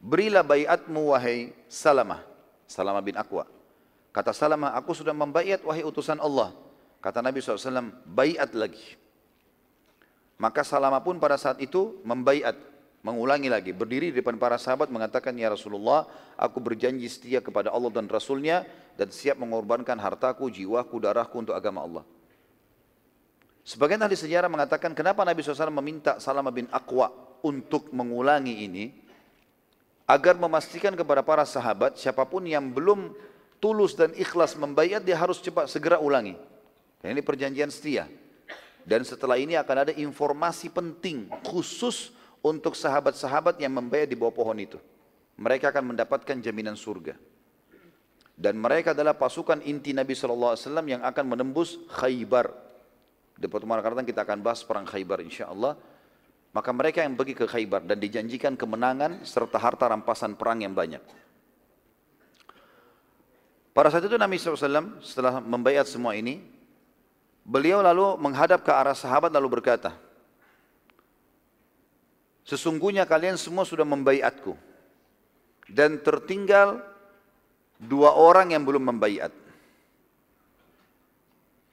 Berilah 0.00 0.44
bayatmu 0.44 1.16
wahai 1.16 1.56
Salamah, 1.68 2.20
Salamah 2.68 3.00
bin 3.00 3.16
Aqwa. 3.16 3.55
Kata 4.16 4.32
Salamah, 4.32 4.72
aku 4.72 4.96
sudah 4.96 5.12
membayat 5.12 5.60
wahai 5.60 5.84
utusan 5.84 6.16
Allah. 6.16 6.56
Kata 7.04 7.20
Nabi 7.20 7.44
SAW, 7.44 7.92
bayat 8.08 8.56
lagi. 8.56 8.96
Maka 10.40 10.64
Salamah 10.64 11.04
pun 11.04 11.20
pada 11.20 11.36
saat 11.36 11.60
itu 11.60 12.00
membayat, 12.00 12.56
mengulangi 13.04 13.52
lagi. 13.52 13.76
Berdiri 13.76 14.08
di 14.08 14.24
depan 14.24 14.40
para 14.40 14.56
sahabat 14.56 14.88
mengatakan, 14.88 15.36
Ya 15.36 15.52
Rasulullah, 15.52 16.08
aku 16.32 16.64
berjanji 16.64 17.12
setia 17.12 17.44
kepada 17.44 17.68
Allah 17.68 17.92
dan 17.92 18.08
Rasulnya 18.08 18.64
dan 18.96 19.12
siap 19.12 19.36
mengorbankan 19.36 20.00
hartaku, 20.00 20.48
jiwaku, 20.48 20.96
darahku 20.96 21.36
untuk 21.36 21.52
agama 21.52 21.84
Allah. 21.84 22.04
Sebagian 23.68 24.00
ahli 24.00 24.16
sejarah 24.16 24.48
mengatakan 24.48 24.96
kenapa 24.96 25.28
Nabi 25.28 25.44
SAW 25.44 25.68
meminta 25.84 26.16
Salamah 26.24 26.56
bin 26.56 26.72
Aqwa 26.72 27.12
untuk 27.44 27.92
mengulangi 27.92 28.64
ini 28.64 28.96
agar 30.08 30.40
memastikan 30.40 30.96
kepada 30.96 31.20
para 31.20 31.44
sahabat 31.44 32.00
siapa 32.00 32.24
pun 32.24 32.46
yang 32.48 32.70
belum 32.72 33.12
tulus 33.58 33.96
dan 33.96 34.12
ikhlas 34.16 34.54
membayar 34.54 35.00
dia 35.02 35.16
harus 35.16 35.40
cepat 35.40 35.70
segera 35.70 36.00
ulangi. 36.00 36.36
Dan 37.00 37.16
ini 37.16 37.22
perjanjian 37.22 37.70
setia. 37.70 38.08
Dan 38.86 39.02
setelah 39.02 39.34
ini 39.34 39.58
akan 39.58 39.76
ada 39.88 39.92
informasi 39.92 40.70
penting 40.70 41.26
khusus 41.42 42.14
untuk 42.38 42.78
sahabat-sahabat 42.78 43.58
yang 43.58 43.74
membayar 43.74 44.06
di 44.06 44.14
bawah 44.14 44.34
pohon 44.34 44.58
itu. 44.62 44.78
Mereka 45.36 45.74
akan 45.74 45.92
mendapatkan 45.92 46.38
jaminan 46.38 46.78
surga. 46.78 47.18
Dan 48.36 48.60
mereka 48.60 48.92
adalah 48.92 49.16
pasukan 49.16 49.64
inti 49.64 49.96
Nabi 49.96 50.12
SAW 50.12 50.54
yang 50.86 51.02
akan 51.02 51.24
menembus 51.24 51.80
Khaybar 51.88 52.66
di 53.36 53.46
pertemuan 53.52 53.80
akan 53.84 54.04
kita 54.04 54.24
akan 54.24 54.40
bahas 54.40 54.64
perang 54.64 54.88
Khaybar 54.88 55.20
insya 55.20 55.52
Allah. 55.52 55.76
Maka 56.56 56.72
mereka 56.72 57.04
yang 57.04 57.20
pergi 57.20 57.36
ke 57.36 57.44
Khaybar 57.44 57.84
dan 57.84 58.00
dijanjikan 58.00 58.56
kemenangan 58.56 59.28
serta 59.28 59.60
harta 59.60 59.92
rampasan 59.92 60.40
perang 60.40 60.64
yang 60.64 60.72
banyak. 60.72 61.04
Pada 63.76 63.92
saat 63.92 64.08
itu 64.08 64.16
Nabi 64.16 64.40
SAW 64.40 65.04
setelah 65.04 65.36
membayar 65.44 65.84
semua 65.84 66.16
ini, 66.16 66.40
beliau 67.44 67.84
lalu 67.84 68.16
menghadap 68.16 68.64
ke 68.64 68.72
arah 68.72 68.96
sahabat 68.96 69.28
lalu 69.28 69.60
berkata, 69.60 69.92
Sesungguhnya 72.46 73.04
kalian 73.04 73.36
semua 73.36 73.66
sudah 73.66 73.84
membayatku 73.84 74.54
dan 75.66 75.98
tertinggal 75.98 76.78
dua 77.76 78.14
orang 78.14 78.54
yang 78.54 78.62
belum 78.62 78.86
membayat. 78.86 79.34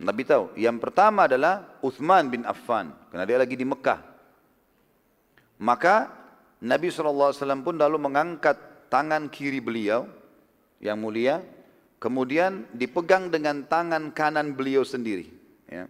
Nabi 0.03 0.27
tahu. 0.27 0.51
Yang 0.59 0.77
pertama 0.83 1.29
adalah 1.29 1.79
Uthman 1.79 2.27
bin 2.27 2.43
Affan. 2.43 2.91
Karena 3.07 3.23
dia 3.23 3.37
lagi 3.39 3.55
di 3.55 3.63
Mekah. 3.63 4.01
Maka 5.63 6.11
Nabi 6.59 6.91
SAW 6.91 7.63
pun 7.63 7.79
lalu 7.79 7.95
mengangkat 8.01 8.59
tangan 8.91 9.31
kiri 9.31 9.63
beliau 9.63 10.03
yang 10.83 10.99
mulia. 10.99 11.39
Kemudian 12.03 12.67
dipegang 12.75 13.31
dengan 13.31 13.63
tangan 13.63 14.11
kanan 14.11 14.51
beliau 14.51 14.83
sendiri. 14.83 15.31
Ya. 15.71 15.87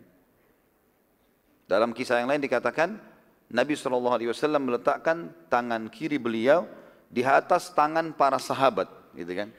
Dalam 1.66 1.90
kisah 1.90 2.22
yang 2.22 2.30
lain 2.30 2.46
dikatakan 2.46 3.02
Nabi 3.50 3.74
SAW 3.74 4.22
meletakkan 4.62 5.34
tangan 5.50 5.90
kiri 5.90 6.22
beliau 6.22 6.70
di 7.10 7.26
atas 7.26 7.74
tangan 7.74 8.14
para 8.14 8.38
sahabat. 8.38 8.86
Gitu 9.18 9.34
kan. 9.34 9.50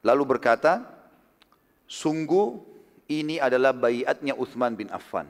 Lalu 0.00 0.24
berkata, 0.24 0.88
sungguh 1.84 2.56
ini 3.12 3.36
adalah 3.36 3.76
bayatnya 3.76 4.32
Uthman 4.32 4.72
bin 4.72 4.88
Affan. 4.88 5.28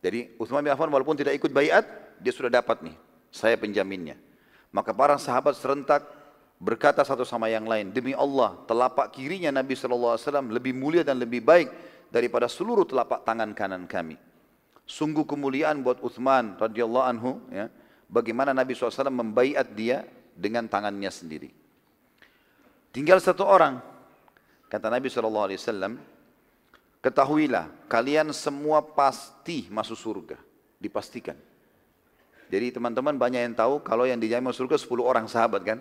Jadi 0.00 0.32
Uthman 0.40 0.64
bin 0.64 0.72
Affan 0.72 0.88
walaupun 0.88 1.20
tidak 1.20 1.36
ikut 1.36 1.52
bayat, 1.52 1.84
dia 2.24 2.32
sudah 2.32 2.48
dapat 2.48 2.80
nih, 2.80 2.96
saya 3.28 3.60
penjaminnya. 3.60 4.16
Maka 4.72 4.96
para 4.96 5.20
sahabat 5.20 5.60
serentak 5.60 6.21
berkata 6.62 7.02
satu 7.02 7.26
sama 7.26 7.50
yang 7.50 7.66
lain, 7.66 7.90
demi 7.90 8.14
Allah 8.14 8.54
telapak 8.70 9.10
kirinya 9.10 9.50
Nabi 9.50 9.74
SAW 9.74 10.14
lebih 10.46 10.70
mulia 10.70 11.02
dan 11.02 11.18
lebih 11.18 11.42
baik 11.42 11.68
daripada 12.14 12.46
seluruh 12.46 12.86
telapak 12.86 13.26
tangan 13.26 13.50
kanan 13.50 13.90
kami. 13.90 14.14
Sungguh 14.86 15.26
kemuliaan 15.26 15.82
buat 15.82 15.98
Uthman 15.98 16.54
radhiyallahu 16.62 17.06
anhu, 17.06 17.42
ya, 17.50 17.66
bagaimana 18.06 18.54
Nabi 18.54 18.78
SAW 18.78 19.10
membaiat 19.10 19.74
dia 19.74 20.06
dengan 20.38 20.70
tangannya 20.70 21.10
sendiri. 21.10 21.50
Tinggal 22.94 23.18
satu 23.18 23.42
orang, 23.42 23.82
kata 24.70 24.86
Nabi 24.86 25.10
SAW, 25.10 25.98
Ketahuilah, 27.02 27.66
kalian 27.90 28.30
semua 28.30 28.78
pasti 28.78 29.66
masuk 29.66 29.98
surga. 29.98 30.38
Dipastikan. 30.78 31.34
Jadi 32.46 32.70
teman-teman 32.70 33.18
banyak 33.18 33.42
yang 33.42 33.56
tahu 33.58 33.82
kalau 33.82 34.06
yang 34.06 34.22
dijamin 34.22 34.54
masuk 34.54 34.70
surga 34.70 34.76
10 34.78 35.02
orang 35.02 35.26
sahabat 35.26 35.62
kan. 35.66 35.78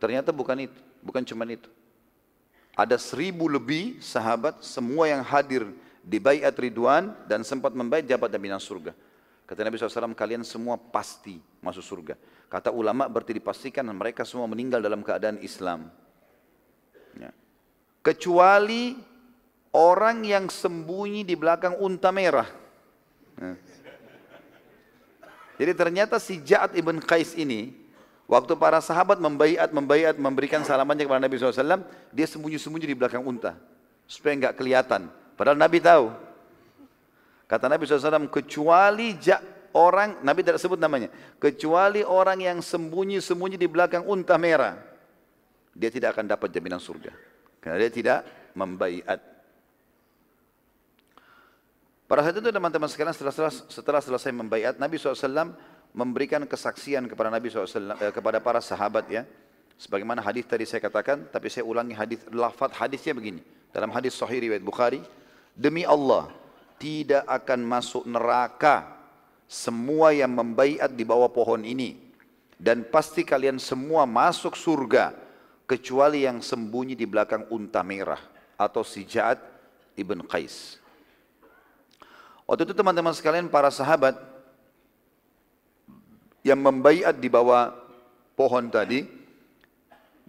Ternyata 0.00 0.32
bukan 0.32 0.64
itu, 0.64 0.78
bukan 1.04 1.22
cuma 1.22 1.44
itu. 1.44 1.68
Ada 2.72 2.96
seribu 2.96 3.44
lebih 3.46 4.00
sahabat, 4.00 4.64
semua 4.64 5.04
yang 5.04 5.20
hadir 5.20 5.68
di 6.00 6.16
bayat 6.16 6.56
Ridwan 6.56 7.12
dan 7.28 7.44
sempat 7.44 7.76
membayar 7.76 8.16
jabat 8.16 8.32
dan 8.32 8.40
bintang 8.40 8.62
surga. 8.62 8.96
Kata 9.44 9.60
Nabi 9.66 9.76
SAW, 9.76 10.16
kalian 10.16 10.46
semua 10.46 10.80
pasti 10.80 11.36
masuk 11.60 11.84
surga. 11.84 12.14
Kata 12.48 12.72
ulama 12.72 13.10
berarti 13.10 13.36
dipastikan 13.36 13.84
mereka 13.92 14.24
semua 14.24 14.48
meninggal 14.48 14.80
dalam 14.80 15.04
keadaan 15.04 15.42
Islam. 15.42 15.90
Ya. 17.18 17.34
Kecuali 18.00 18.96
orang 19.74 20.22
yang 20.24 20.46
sembunyi 20.48 21.26
di 21.26 21.34
belakang 21.36 21.76
unta 21.82 22.14
merah. 22.14 22.48
Nah. 23.36 23.58
Jadi 25.60 25.72
ternyata 25.76 26.16
si 26.16 26.40
Ja'ad 26.40 26.72
ibn 26.72 27.02
Qais 27.04 27.36
ini, 27.36 27.74
waktu 28.30 28.54
para 28.54 28.78
sahabat 28.78 29.18
membaiat, 29.18 29.74
membaiat, 29.74 30.14
memberikan 30.14 30.62
salamannya 30.62 31.02
kepada 31.02 31.18
Nabi 31.18 31.34
SAW, 31.34 31.82
dia 32.14 32.26
sembunyi-sembunyi 32.30 32.86
di 32.86 32.94
belakang 32.94 33.26
unta. 33.26 33.58
Supaya 34.06 34.38
enggak 34.38 34.54
kelihatan. 34.54 35.10
Padahal 35.34 35.58
Nabi 35.58 35.82
tahu. 35.82 36.14
Kata 37.50 37.66
Nabi 37.66 37.82
SAW, 37.82 38.30
kecuali 38.30 39.18
ja, 39.18 39.42
orang, 39.74 40.22
Nabi 40.22 40.46
tidak 40.46 40.62
sebut 40.62 40.78
namanya, 40.78 41.10
kecuali 41.42 42.06
orang 42.06 42.38
yang 42.38 42.58
sembunyi-sembunyi 42.62 43.58
di 43.58 43.66
belakang 43.66 44.06
unta 44.06 44.38
merah, 44.38 44.78
dia 45.74 45.90
tidak 45.90 46.14
akan 46.14 46.30
dapat 46.30 46.54
jaminan 46.54 46.78
surga. 46.78 47.10
Karena 47.58 47.76
dia 47.82 47.90
tidak 47.90 48.18
membaiat. 48.54 49.18
Pada 52.06 52.26
saat 52.26 52.38
itu 52.38 52.50
teman-teman 52.50 52.90
sekalian 52.90 53.14
setelah, 53.14 53.34
setelah, 53.34 53.54
setelah 53.70 54.02
selesai 54.02 54.30
membaiat, 54.34 54.74
Nabi 54.78 54.98
SAW 54.98 55.54
memberikan 55.90 56.42
kesaksian 56.46 57.06
kepada 57.10 57.28
Nabi 57.30 57.50
SAW, 57.50 57.98
eh, 57.98 58.12
kepada 58.14 58.38
para 58.38 58.62
sahabat 58.62 59.06
ya. 59.10 59.22
Sebagaimana 59.80 60.20
hadis 60.20 60.44
tadi 60.44 60.68
saya 60.68 60.84
katakan, 60.84 61.24
tapi 61.32 61.48
saya 61.48 61.64
ulangi 61.64 61.96
hadis 61.96 62.20
lafaz 62.28 62.70
hadisnya 62.76 63.16
begini. 63.16 63.40
Dalam 63.72 63.88
hadis 63.94 64.12
Sahih 64.12 64.44
riwayat 64.44 64.60
Bukhari, 64.60 65.00
demi 65.56 65.88
Allah 65.88 66.28
tidak 66.76 67.24
akan 67.24 67.60
masuk 67.64 68.04
neraka 68.04 69.00
semua 69.50 70.12
yang 70.12 70.30
membaiat 70.30 70.92
di 70.92 71.02
bawah 71.02 71.30
pohon 71.32 71.64
ini 71.64 71.96
dan 72.60 72.84
pasti 72.84 73.24
kalian 73.24 73.56
semua 73.56 74.04
masuk 74.04 74.52
surga 74.52 75.16
kecuali 75.64 76.28
yang 76.28 76.44
sembunyi 76.44 76.92
di 76.92 77.08
belakang 77.08 77.48
unta 77.48 77.80
merah 77.80 78.20
atau 78.60 78.84
si 78.84 79.08
Ja'ad 79.08 79.40
ibn 79.96 80.20
Qais. 80.28 80.76
Waktu 82.44 82.68
itu 82.68 82.74
teman-teman 82.74 83.14
sekalian 83.14 83.46
para 83.48 83.72
sahabat 83.72 84.18
yang 86.46 86.60
membaiat 86.60 87.20
di 87.20 87.28
bawah 87.28 87.72
pohon 88.36 88.72
tadi 88.72 89.04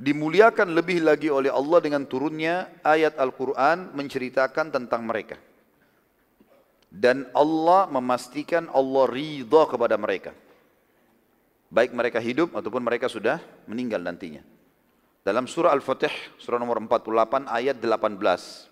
dimuliakan 0.02 0.74
lebih 0.74 1.06
lagi 1.06 1.30
oleh 1.30 1.54
Allah 1.54 1.80
dengan 1.80 2.04
turunnya 2.10 2.82
ayat 2.82 3.16
Al-Quran 3.22 3.94
menceritakan 3.94 4.74
tentang 4.74 5.06
mereka. 5.06 5.38
Dan 6.92 7.30
Allah 7.32 7.88
memastikan 7.88 8.68
Allah 8.76 9.08
ridha 9.08 9.64
kepada 9.70 9.96
mereka. 9.96 10.36
Baik 11.72 11.96
mereka 11.96 12.20
hidup 12.20 12.52
ataupun 12.52 12.84
mereka 12.84 13.08
sudah 13.08 13.40
meninggal 13.64 14.04
nantinya. 14.04 14.44
Dalam 15.24 15.48
surah 15.48 15.72
Al-Fatih, 15.72 16.12
surah 16.36 16.60
nomor 16.60 16.84
48 16.84 17.48
ayat 17.48 17.80
18. 17.80 18.68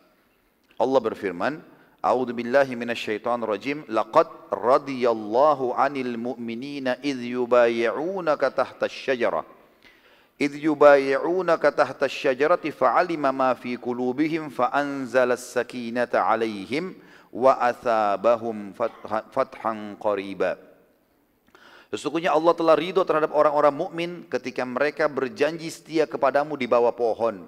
Allah 0.75 0.99
berfirman, 0.99 1.63
A'udzu 1.99 2.31
billahi 2.31 2.79
minasyaitonir 2.79 3.47
rajim. 3.47 3.77
Laqad 3.91 4.31
radiyallahu 4.51 5.75
'anil 5.75 6.15
mu'minina 6.15 6.95
idh 7.03 7.19
yubayyi'unaka 7.35 8.55
tahtash 8.55 8.95
syajarah. 9.07 9.43
Idh 10.39 10.55
yubayyi'unaka 10.55 11.75
tahta 11.75 12.07
asy-syajarati 12.07 12.71
fa'alima 12.71 13.35
ma 13.35 13.51
fi 13.59 13.75
qulubihim 13.75 14.47
fa'anzala 14.47 15.35
as-sakinata 15.35 16.23
'alaihim 16.23 16.95
wa 17.35 17.59
athabahum 17.59 18.71
fathan 19.35 19.99
qariba. 19.99 20.55
Sesungguhnya 21.91 22.31
Allah 22.31 22.55
telah 22.55 22.79
ridho 22.79 23.03
terhadap 23.03 23.35
orang-orang 23.35 23.75
mukmin 23.75 24.11
ketika 24.31 24.63
mereka 24.63 25.11
berjanji 25.11 25.67
setia 25.67 26.07
kepadamu 26.07 26.55
di 26.55 26.71
bawah 26.71 26.95
pohon. 26.95 27.43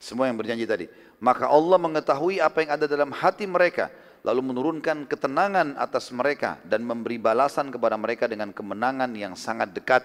Semua 0.00 0.32
yang 0.32 0.40
berjanji 0.40 0.64
tadi. 0.64 0.88
Maka 1.22 1.50
Allah 1.50 1.78
mengetahui 1.78 2.42
apa 2.42 2.64
yang 2.64 2.70
ada 2.74 2.86
dalam 2.90 3.10
hati 3.14 3.46
mereka. 3.46 3.90
lalu 4.24 4.40
menurunkan 4.40 5.04
ketenangan 5.04 5.76
atas 5.76 6.08
mereka 6.08 6.56
dan 6.64 6.80
memberi 6.80 7.20
balasan 7.20 7.68
kepada 7.68 7.92
mereka 8.00 8.24
dengan 8.24 8.56
kemenangan 8.56 9.12
yang 9.12 9.36
sangat 9.36 9.68
dekat. 9.76 10.00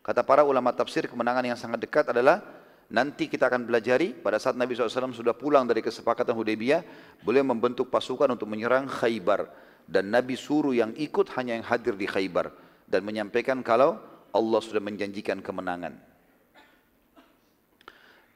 Kata 0.00 0.24
para 0.24 0.40
ulama 0.40 0.72
tafsir 0.72 1.04
kemenangan 1.04 1.44
yang 1.44 1.58
sangat 1.60 1.84
dekat 1.84 2.08
adalah 2.16 2.40
nanti 2.88 3.28
kita 3.28 3.52
akan 3.52 3.68
belajari 3.68 4.16
pada 4.16 4.40
saat 4.40 4.56
Nabi 4.56 4.72
SAW 4.72 5.12
sudah 5.12 5.36
pulang 5.36 5.68
dari 5.68 5.84
kesepakatan 5.84 6.32
Hudaybiyah, 6.32 6.80
beliau 7.20 7.44
membentuk 7.44 7.92
pasukan 7.92 8.32
untuk 8.32 8.48
menyerang 8.48 8.88
Khaybar 8.88 9.52
dan 9.84 10.08
Nabi 10.08 10.32
suruh 10.32 10.72
yang 10.72 10.96
ikut 10.96 11.28
hanya 11.36 11.60
yang 11.60 11.66
hadir 11.68 11.92
di 11.92 12.08
Khaybar 12.08 12.48
dan 12.88 13.04
menyampaikan 13.04 13.60
kalau 13.60 14.00
Allah 14.32 14.60
sudah 14.64 14.80
menjanjikan 14.80 15.44
kemenangan. 15.44 15.92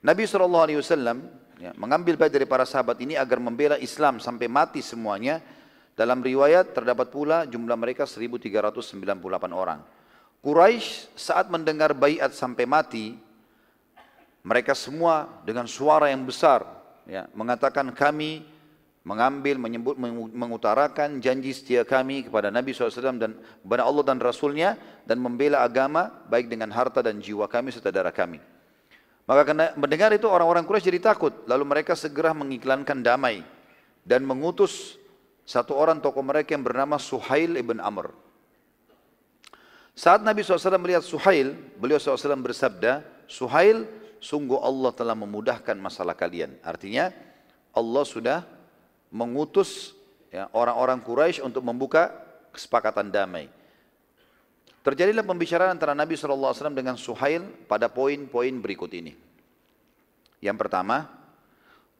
Nabi 0.05 0.29
SAW 0.29 1.40
ya, 1.61 1.71
mengambil 1.77 2.17
baik 2.17 2.33
dari 2.33 2.49
para 2.49 2.65
sahabat 2.65 2.97
ini 3.05 3.15
agar 3.15 3.37
membela 3.37 3.77
Islam 3.77 4.19
sampai 4.19 4.49
mati 4.49 4.81
semuanya. 4.81 5.45
Dalam 5.93 6.25
riwayat 6.25 6.73
terdapat 6.73 7.13
pula 7.13 7.45
jumlah 7.45 7.77
mereka 7.77 8.09
1398 8.09 8.97
orang. 9.53 9.85
Quraisy 10.41 11.13
saat 11.13 11.53
mendengar 11.53 11.93
bayat 11.93 12.33
sampai 12.33 12.65
mati, 12.65 13.13
mereka 14.41 14.73
semua 14.73 15.29
dengan 15.45 15.69
suara 15.69 16.09
yang 16.09 16.25
besar 16.25 16.65
ya, 17.05 17.29
mengatakan 17.37 17.93
kami 17.93 18.41
mengambil, 19.05 19.61
menyebut, 19.61 19.97
mengutarakan 20.33 21.21
janji 21.21 21.53
setia 21.53 21.85
kami 21.85 22.29
kepada 22.29 22.49
Nabi 22.49 22.73
SAW 22.73 23.21
dan 23.21 23.37
kepada 23.37 23.85
Allah 23.85 24.05
dan 24.05 24.17
Rasulnya 24.17 24.81
dan 25.05 25.21
membela 25.21 25.61
agama 25.61 26.09
baik 26.29 26.49
dengan 26.49 26.73
harta 26.73 27.05
dan 27.05 27.21
jiwa 27.21 27.45
kami 27.45 27.73
serta 27.73 27.93
darah 27.93 28.13
kami. 28.13 28.41
Maka 29.31 29.47
kena, 29.47 29.71
mendengar 29.79 30.11
itu 30.11 30.27
orang-orang 30.27 30.67
Quraisy 30.67 30.91
jadi 30.91 31.15
takut. 31.15 31.31
Lalu 31.47 31.63
mereka 31.63 31.95
segera 31.95 32.35
mengiklankan 32.35 32.99
damai 32.99 33.47
dan 34.03 34.27
mengutus 34.27 34.99
satu 35.47 35.79
orang 35.79 36.03
tokoh 36.03 36.19
mereka 36.19 36.51
yang 36.59 36.67
bernama 36.67 36.99
Suhail 36.99 37.55
ibn 37.55 37.79
Amr. 37.79 38.11
Saat 39.95 40.27
Nabi 40.27 40.43
SAW 40.43 40.83
melihat 40.83 41.07
Suhail, 41.07 41.55
beliau 41.79 42.03
SAW 42.03 42.43
bersabda, 42.43 43.07
Suhail, 43.31 43.87
sungguh 44.19 44.59
Allah 44.59 44.91
telah 44.99 45.15
memudahkan 45.15 45.79
masalah 45.79 46.19
kalian. 46.19 46.59
Artinya 46.67 47.15
Allah 47.71 48.03
sudah 48.03 48.43
mengutus 49.15 49.95
ya, 50.35 50.51
orang-orang 50.51 50.99
Quraisy 51.07 51.39
untuk 51.47 51.63
membuka 51.63 52.11
kesepakatan 52.51 53.15
damai. 53.15 53.47
Terjadilah 54.81 55.21
pembicaraan 55.21 55.77
antara 55.77 55.93
Nabi 55.93 56.17
SAW 56.17 56.57
dengan 56.73 56.97
Suhail 56.97 57.45
pada 57.69 57.93
poin-poin 57.93 58.55
berikut 58.65 58.89
ini. 58.97 59.13
Yang 60.41 60.57
pertama, 60.57 61.05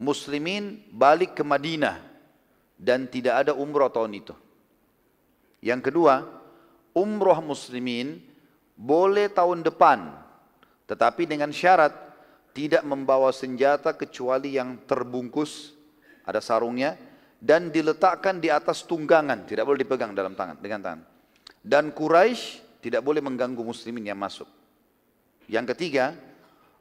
muslimin 0.01 0.81
balik 0.89 1.37
ke 1.37 1.45
Madinah 1.45 2.01
dan 2.73 3.05
tidak 3.05 3.45
ada 3.45 3.53
umroh 3.53 3.93
tahun 3.93 4.17
itu. 4.17 4.33
Yang 5.61 5.93
kedua, 5.93 6.25
umroh 6.97 7.37
muslimin 7.45 8.17
boleh 8.73 9.29
tahun 9.29 9.61
depan, 9.61 10.17
tetapi 10.89 11.29
dengan 11.29 11.53
syarat 11.53 11.93
tidak 12.57 12.81
membawa 12.81 13.29
senjata 13.29 13.93
kecuali 13.93 14.57
yang 14.57 14.89
terbungkus, 14.89 15.77
ada 16.25 16.41
sarungnya, 16.41 16.97
dan 17.37 17.69
diletakkan 17.69 18.41
di 18.41 18.49
atas 18.49 18.89
tunggangan, 18.89 19.45
tidak 19.45 19.69
boleh 19.69 19.85
dipegang 19.85 20.17
dalam 20.17 20.33
tangan 20.33 20.57
dengan 20.57 20.81
tangan. 20.81 21.01
Dan 21.61 21.93
Quraisy 21.93 22.70
tidak 22.81 23.05
boleh 23.05 23.21
mengganggu 23.21 23.61
muslimin 23.61 24.09
yang 24.09 24.19
masuk. 24.19 24.49
Yang 25.45 25.77
ketiga, 25.77 26.17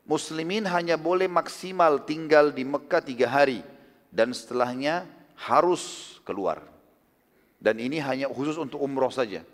muslimin 0.09 0.64
hanya 0.66 0.96
boleh 0.96 1.28
maksimal 1.28 2.03
tinggal 2.03 2.51
di 2.51 2.64
Mekah 2.64 3.05
tiga 3.05 3.28
hari 3.28 3.61
dan 4.09 4.32
setelahnya 4.32 5.07
harus 5.36 6.16
keluar. 6.26 6.64
Dan 7.61 7.76
ini 7.76 8.01
hanya 8.01 8.26
khusus 8.32 8.57
untuk 8.57 8.80
umroh 8.80 9.12
saja. 9.12 9.44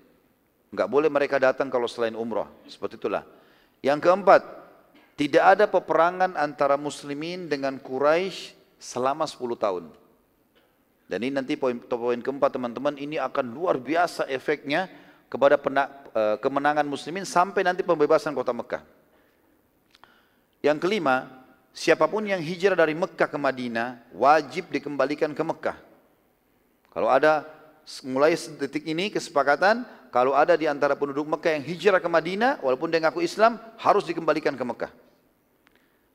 Enggak 0.70 0.88
boleh 0.90 1.10
mereka 1.10 1.42
datang 1.42 1.66
kalau 1.66 1.90
selain 1.90 2.14
umroh. 2.14 2.46
Seperti 2.70 2.98
itulah. 2.98 3.26
Yang 3.82 4.06
keempat, 4.06 4.42
tidak 5.18 5.44
ada 5.58 5.64
peperangan 5.66 6.38
antara 6.38 6.78
muslimin 6.78 7.50
dengan 7.50 7.82
Quraisy 7.82 8.54
selama 8.78 9.26
10 9.26 9.56
tahun. 9.58 9.84
Dan 11.06 11.18
ini 11.22 11.38
nanti 11.38 11.54
poin, 11.54 11.78
poin 11.78 12.18
keempat 12.18 12.58
teman-teman, 12.58 12.98
ini 12.98 13.16
akan 13.16 13.54
luar 13.54 13.78
biasa 13.78 14.26
efeknya 14.26 14.90
kepada 15.30 15.54
kemenangan 16.16 16.86
muslimin 16.88 17.28
sampai 17.28 17.60
nanti 17.60 17.84
pembebasan 17.84 18.32
kota 18.32 18.54
Mekah. 18.56 18.80
Yang 20.64 20.78
kelima, 20.82 21.28
siapa 21.76 22.08
pun 22.08 22.24
yang 22.24 22.40
hijrah 22.40 22.74
dari 22.74 22.96
Mekah 22.96 23.28
ke 23.28 23.38
Madinah 23.38 24.00
wajib 24.16 24.72
dikembalikan 24.72 25.36
ke 25.36 25.42
Mekah. 25.44 25.76
Kalau 26.90 27.12
ada 27.12 27.44
mulai 28.02 28.34
detik 28.34 28.88
ini 28.88 29.12
kesepakatan 29.12 29.84
kalau 30.08 30.32
ada 30.32 30.56
di 30.56 30.64
antara 30.64 30.96
penduduk 30.96 31.28
Mekah 31.28 31.60
yang 31.60 31.64
hijrah 31.68 32.00
ke 32.00 32.08
Madinah 32.08 32.64
walaupun 32.64 32.88
dia 32.88 33.04
ngaku 33.04 33.20
Islam 33.20 33.60
harus 33.76 34.08
dikembalikan 34.08 34.56
ke 34.56 34.64
Mekah. 34.64 34.92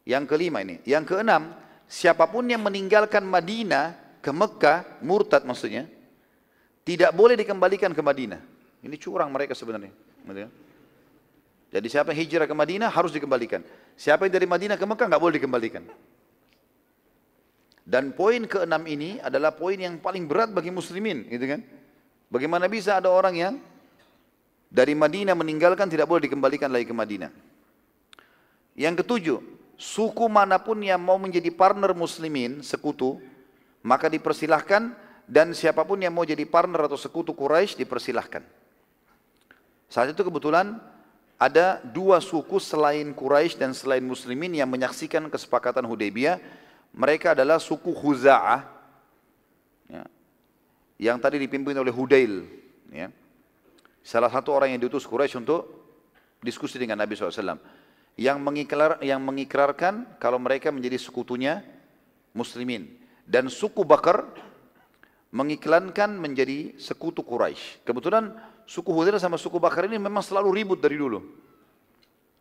Yang 0.02 0.34
kelima 0.34 0.66
ini, 0.66 0.82
yang 0.82 1.06
keenam, 1.06 1.54
siapa 1.86 2.26
pun 2.26 2.42
yang 2.50 2.66
meninggalkan 2.66 3.22
Madinah 3.22 3.94
ke 4.18 4.34
Mekah 4.34 4.98
murtad 5.06 5.46
maksudnya 5.46 5.86
tidak 6.82 7.14
boleh 7.14 7.38
dikembalikan 7.38 7.94
ke 7.94 8.02
Madinah. 8.02 8.51
Ini 8.82 8.96
curang 8.98 9.30
mereka 9.30 9.54
sebenarnya. 9.54 9.94
Jadi 11.72 11.88
siapa 11.88 12.12
yang 12.12 12.20
hijrah 12.26 12.48
ke 12.50 12.56
Madinah 12.58 12.90
harus 12.92 13.14
dikembalikan. 13.16 13.64
Siapa 13.96 14.28
yang 14.28 14.34
dari 14.34 14.48
Madinah 14.50 14.76
ke 14.76 14.84
Mekah 14.84 15.08
nggak 15.08 15.22
boleh 15.22 15.36
dikembalikan. 15.38 15.84
Dan 17.82 18.14
poin 18.14 18.46
keenam 18.46 18.84
ini 18.86 19.18
adalah 19.22 19.54
poin 19.54 19.78
yang 19.78 19.98
paling 19.98 20.30
berat 20.30 20.54
bagi 20.54 20.70
muslimin, 20.70 21.26
gitu 21.30 21.46
kan? 21.50 21.62
Bagaimana 22.32 22.70
bisa 22.70 22.98
ada 22.98 23.10
orang 23.12 23.36
yang 23.36 23.54
dari 24.72 24.96
Madinah 24.96 25.36
meninggalkan 25.36 25.92
tidak 25.92 26.08
boleh 26.08 26.24
dikembalikan 26.30 26.72
lagi 26.72 26.88
ke 26.88 26.96
Madinah. 26.96 27.32
Yang 28.78 29.04
ketujuh, 29.04 29.38
suku 29.76 30.26
mana 30.32 30.56
pun 30.62 30.80
yang 30.80 31.02
mau 31.04 31.20
menjadi 31.20 31.52
partner 31.52 31.92
muslimin, 31.92 32.64
sekutu, 32.64 33.20
maka 33.84 34.08
dipersilahkan 34.08 34.96
dan 35.28 35.52
siapa 35.52 35.84
pun 35.84 36.00
yang 36.00 36.16
mau 36.16 36.24
jadi 36.24 36.48
partner 36.48 36.88
atau 36.88 36.96
sekutu 36.96 37.36
Quraisy 37.36 37.82
dipersilahkan. 37.84 38.61
Saat 39.92 40.16
itu 40.16 40.24
kebetulan 40.24 40.80
ada 41.36 41.84
dua 41.84 42.24
suku 42.24 42.64
selain 42.64 43.12
Quraisy 43.12 43.60
dan 43.60 43.76
selain 43.76 44.00
muslimin 44.00 44.56
yang 44.56 44.72
menyaksikan 44.72 45.28
kesepakatan 45.28 45.84
Hudaybiyah. 45.84 46.40
Mereka 46.96 47.36
adalah 47.36 47.60
suku 47.60 47.92
Khuza'ah 47.92 48.64
ya, 49.92 50.04
yang 50.96 51.20
tadi 51.20 51.44
dipimpin 51.44 51.76
oleh 51.76 51.92
Hudail. 51.92 52.48
Ya. 52.88 53.12
Salah 54.00 54.32
satu 54.32 54.56
orang 54.56 54.72
yang 54.72 54.80
diutus 54.80 55.04
Quraisy 55.04 55.44
untuk 55.44 55.68
diskusi 56.40 56.80
dengan 56.80 56.96
Nabi 56.96 57.20
SAW. 57.20 57.60
Yang, 58.16 58.38
mengikrar, 58.40 59.00
yang 59.04 59.20
mengikrarkan 59.20 60.20
kalau 60.24 60.40
mereka 60.40 60.72
menjadi 60.72 61.00
sekutunya 61.00 61.64
muslimin. 62.32 62.88
Dan 63.28 63.52
suku 63.52 63.84
Bakar 63.84 64.24
mengiklankan 65.32 66.16
menjadi 66.16 66.76
sekutu 66.80 67.24
Quraisy. 67.24 67.88
Kebetulan 67.88 68.36
suku 68.66 68.90
Hudail 68.92 69.18
sama 69.22 69.38
suku 69.38 69.58
Bakar 69.60 69.86
ini 69.88 70.02
memang 70.02 70.24
selalu 70.24 70.50
ribut 70.62 70.80
dari 70.82 70.98
dulu. 70.98 71.22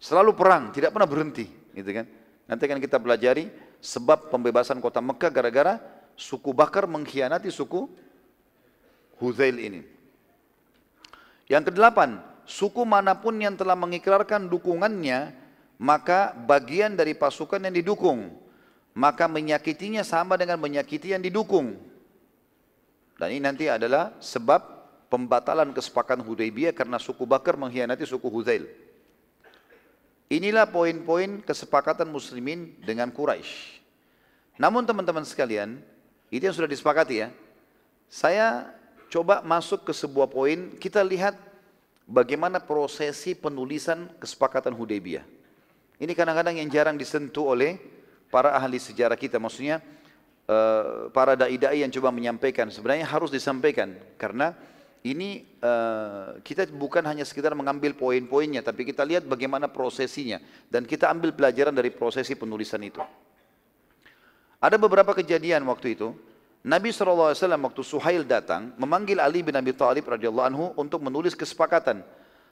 Selalu 0.00 0.32
perang, 0.32 0.72
tidak 0.72 0.96
pernah 0.96 1.04
berhenti, 1.04 1.44
gitu 1.76 1.90
kan. 1.92 2.08
Nanti 2.48 2.62
akan 2.64 2.80
kita 2.80 2.96
pelajari 2.96 3.52
sebab 3.84 4.32
pembebasan 4.32 4.80
kota 4.80 4.98
Mekah 5.04 5.30
gara-gara 5.30 5.76
suku 6.16 6.50
Bakar 6.56 6.88
mengkhianati 6.88 7.52
suku 7.52 7.84
Hudail 9.20 9.60
ini. 9.60 9.80
Yang 11.50 11.74
kedelapan, 11.74 12.22
suku 12.48 12.82
mana 12.88 13.12
pun 13.12 13.36
yang 13.36 13.58
telah 13.58 13.76
mengikrarkan 13.76 14.48
dukungannya, 14.48 15.36
maka 15.76 16.32
bagian 16.32 16.96
dari 16.96 17.12
pasukan 17.12 17.60
yang 17.68 17.74
didukung, 17.76 18.32
maka 18.96 19.28
menyakitinya 19.28 20.00
sama 20.00 20.40
dengan 20.40 20.56
menyakiti 20.56 21.12
yang 21.12 21.20
didukung. 21.20 21.76
Dan 23.20 23.28
ini 23.36 23.44
nanti 23.44 23.68
adalah 23.68 24.16
sebab 24.16 24.79
pembatalan 25.10 25.74
kesepakatan 25.74 26.22
Hudaybiyah 26.22 26.72
karena 26.72 26.96
suku 26.96 27.26
Bakar 27.26 27.58
mengkhianati 27.58 28.06
suku 28.06 28.30
Huzail. 28.30 28.70
Inilah 30.30 30.70
poin-poin 30.70 31.42
kesepakatan 31.42 32.06
muslimin 32.06 32.78
dengan 32.86 33.10
Quraisy. 33.10 33.82
Namun 34.62 34.86
teman-teman 34.86 35.26
sekalian, 35.26 35.82
itu 36.30 36.46
yang 36.46 36.54
sudah 36.54 36.70
disepakati 36.70 37.26
ya. 37.26 37.28
Saya 38.06 38.70
coba 39.10 39.42
masuk 39.42 39.82
ke 39.82 39.92
sebuah 39.92 40.30
poin, 40.30 40.78
kita 40.78 41.02
lihat 41.02 41.34
bagaimana 42.06 42.62
prosesi 42.62 43.34
penulisan 43.34 44.06
kesepakatan 44.22 44.70
Hudaybiyah. 44.70 45.26
Ini 45.98 46.12
kadang-kadang 46.14 46.62
yang 46.62 46.70
jarang 46.70 46.94
disentuh 46.94 47.58
oleh 47.58 47.82
para 48.30 48.54
ahli 48.54 48.78
sejarah 48.78 49.18
kita, 49.18 49.42
maksudnya 49.42 49.82
Eh, 50.50 51.06
para 51.14 51.38
dai-dai 51.38 51.86
yang 51.86 51.94
coba 51.94 52.10
menyampaikan 52.10 52.66
sebenarnya 52.74 53.06
harus 53.06 53.30
disampaikan 53.30 53.94
karena 54.18 54.50
ini 55.00 55.48
uh, 55.64 56.36
kita 56.44 56.68
bukan 56.68 57.00
hanya 57.08 57.24
sekedar 57.24 57.56
mengambil 57.56 57.96
poin-poinnya 57.96 58.60
tapi 58.60 58.84
kita 58.84 59.00
lihat 59.00 59.24
bagaimana 59.24 59.64
prosesinya 59.64 60.36
dan 60.68 60.84
kita 60.84 61.08
ambil 61.08 61.32
pelajaran 61.32 61.72
dari 61.72 61.88
prosesi 61.88 62.36
penulisan 62.36 62.84
itu. 62.84 63.00
Ada 64.60 64.76
beberapa 64.76 65.16
kejadian 65.16 65.64
waktu 65.64 65.96
itu 65.96 66.12
Nabi 66.60 66.92
SAW 66.92 67.32
waktu 67.32 67.80
Suhail 67.80 68.28
datang 68.28 68.76
memanggil 68.76 69.16
Ali 69.16 69.40
bin 69.40 69.56
Abi 69.56 69.72
Thalib 69.72 70.04
radhiyallahu 70.04 70.48
anhu 70.52 70.76
untuk 70.76 71.00
menulis 71.00 71.32
kesepakatan. 71.32 72.04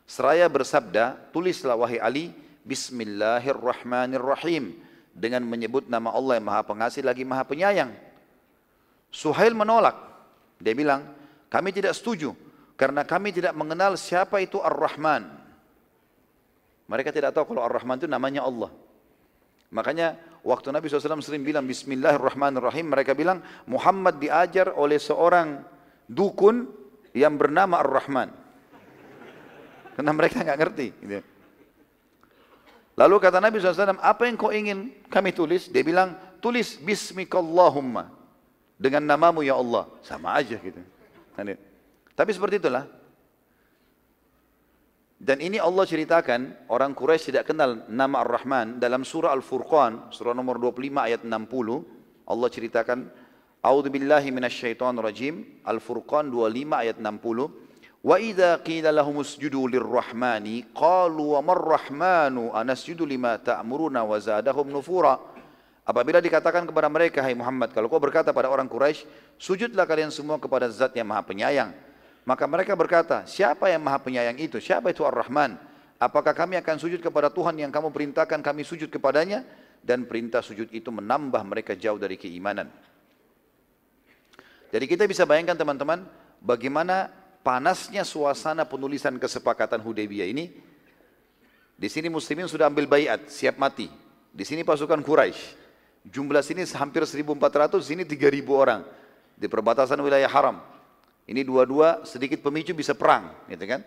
Seraya 0.08 0.48
bersabda, 0.48 1.28
tulislah 1.36 1.76
wahai 1.76 2.00
Ali, 2.00 2.32
Bismillahirrahmanirrahim 2.64 4.72
dengan 5.12 5.44
menyebut 5.44 5.84
nama 5.92 6.16
Allah 6.16 6.40
yang 6.40 6.48
Maha 6.48 6.64
Pengasih 6.64 7.04
lagi 7.04 7.28
Maha 7.28 7.44
Penyayang. 7.44 7.92
Suhail 9.12 9.52
menolak. 9.52 10.00
Dia 10.56 10.72
bilang, 10.72 11.17
kami 11.48 11.72
tidak 11.72 11.96
setuju 11.96 12.36
karena 12.78 13.02
kami 13.02 13.32
tidak 13.34 13.56
mengenal 13.56 13.96
siapa 13.98 14.38
itu 14.38 14.60
Ar-Rahman. 14.62 15.26
Mereka 16.88 17.12
tidak 17.12 17.36
tahu 17.36 17.52
kalau 17.52 17.66
Ar-Rahman 17.66 18.00
itu 18.00 18.08
namanya 18.08 18.44
Allah. 18.44 18.72
Makanya 19.68 20.16
waktu 20.40 20.72
Nabi 20.72 20.88
SAW 20.88 21.20
sering 21.20 21.44
bilang 21.44 21.68
Bismillahirrahmanirrahim, 21.68 22.88
mereka 22.88 23.12
bilang 23.12 23.44
Muhammad 23.68 24.16
diajar 24.16 24.72
oleh 24.72 24.96
seorang 24.96 25.60
dukun 26.08 26.64
yang 27.12 27.36
bernama 27.36 27.84
Ar-Rahman. 27.84 28.32
Karena 29.98 30.12
mereka 30.14 30.40
nggak 30.40 30.58
ngerti. 30.62 30.86
Gitu. 31.02 31.20
Lalu 32.98 33.14
kata 33.18 33.38
Nabi 33.42 33.58
SAW, 33.58 33.98
apa 33.98 34.22
yang 34.26 34.34
kau 34.38 34.54
ingin 34.54 34.90
kami 35.10 35.34
tulis? 35.34 35.66
Dia 35.70 35.82
bilang, 35.82 36.14
tulis 36.38 36.78
Bismikallahumma. 36.78 38.10
Dengan 38.78 39.02
namamu 39.02 39.42
ya 39.42 39.58
Allah. 39.58 39.90
Sama 40.06 40.38
aja 40.38 40.54
gitu. 40.54 40.78
Tapi 42.18 42.30
seperti 42.34 42.58
itulah. 42.58 42.84
Dan 45.18 45.42
ini 45.42 45.58
Allah 45.58 45.82
ceritakan, 45.82 46.70
orang 46.70 46.94
Quraisy 46.94 47.34
tidak 47.34 47.50
kenal 47.50 47.82
nama 47.90 48.22
Ar-Rahman 48.22 48.78
dalam 48.78 49.02
surah 49.02 49.34
Al-Furqan, 49.34 50.14
surah 50.14 50.30
nomor 50.30 50.62
25 50.62 50.94
ayat 50.94 51.26
60. 51.26 52.30
Allah 52.30 52.48
ceritakan, 52.50 52.98
A'udzu 53.58 53.90
billahi 53.90 54.30
minasyaitonir 54.30 55.02
rajim, 55.02 55.58
Al-Furqan 55.66 56.30
25 56.30 56.70
ayat 56.70 56.96
60. 57.02 57.50
Wa 57.98 58.14
idza 58.22 58.62
qila 58.62 58.94
lahum 58.94 59.18
usjudu 59.18 59.66
lirrahmani 59.66 60.70
qalu 60.70 61.34
wa 61.34 61.42
marrahmanu 61.42 62.54
anasjudu 62.54 63.02
lima 63.02 63.42
ta'muruna 63.42 64.06
wa 64.06 64.14
zadahum 64.22 64.70
nufura. 64.70 65.18
Apabila 65.88 66.20
dikatakan 66.20 66.68
kepada 66.68 66.92
mereka, 66.92 67.24
hai 67.24 67.32
Muhammad, 67.32 67.72
kalau 67.72 67.88
kau 67.88 67.96
berkata 67.96 68.28
pada 68.28 68.52
orang 68.52 68.68
Quraisy, 68.68 69.08
sujudlah 69.40 69.88
kalian 69.88 70.12
semua 70.12 70.36
kepada 70.36 70.68
Zat 70.68 70.92
yang 70.92 71.08
Maha 71.08 71.24
Penyayang 71.24 71.72
maka 72.28 72.44
mereka 72.44 72.76
berkata, 72.76 73.24
siapa 73.24 73.72
yang 73.72 73.80
maha 73.80 74.04
penyayang 74.04 74.36
itu? 74.36 74.60
Siapa 74.60 74.92
itu 74.92 75.00
Ar-Rahman? 75.00 75.56
Apakah 75.96 76.36
kami 76.36 76.60
akan 76.60 76.76
sujud 76.76 77.00
kepada 77.00 77.32
Tuhan 77.32 77.56
yang 77.56 77.72
kamu 77.72 77.88
perintahkan 77.88 78.44
kami 78.44 78.68
sujud 78.68 78.92
kepadanya? 78.92 79.48
Dan 79.80 80.04
perintah 80.04 80.44
sujud 80.44 80.68
itu 80.68 80.92
menambah 80.92 81.40
mereka 81.48 81.72
jauh 81.72 81.96
dari 81.96 82.20
keimanan. 82.20 82.68
Jadi 84.68 84.84
kita 84.84 85.08
bisa 85.08 85.24
bayangkan 85.24 85.56
teman-teman, 85.56 86.04
bagaimana 86.44 87.08
panasnya 87.40 88.04
suasana 88.04 88.68
penulisan 88.68 89.16
kesepakatan 89.16 89.80
Hudaybiyah 89.80 90.28
ini. 90.28 90.52
Di 91.80 91.88
sini 91.88 92.12
muslimin 92.12 92.44
sudah 92.44 92.68
ambil 92.68 92.84
bayat, 92.84 93.32
siap 93.32 93.56
mati. 93.56 93.88
Di 94.28 94.44
sini 94.44 94.68
pasukan 94.68 95.00
Quraisy. 95.00 95.56
Jumlah 96.08 96.40
sini 96.40 96.64
hampir 96.72 97.04
1400, 97.04 97.84
sini 97.84 98.02
3000 98.08 98.48
orang. 98.48 98.80
Di 99.38 99.46
perbatasan 99.46 100.00
wilayah 100.00 100.26
haram. 100.26 100.58
Ini 101.28 101.44
dua-dua 101.44 102.08
sedikit 102.08 102.40
pemicu 102.40 102.72
bisa 102.72 102.96
perang, 102.96 103.36
gitu 103.52 103.68
kan? 103.68 103.84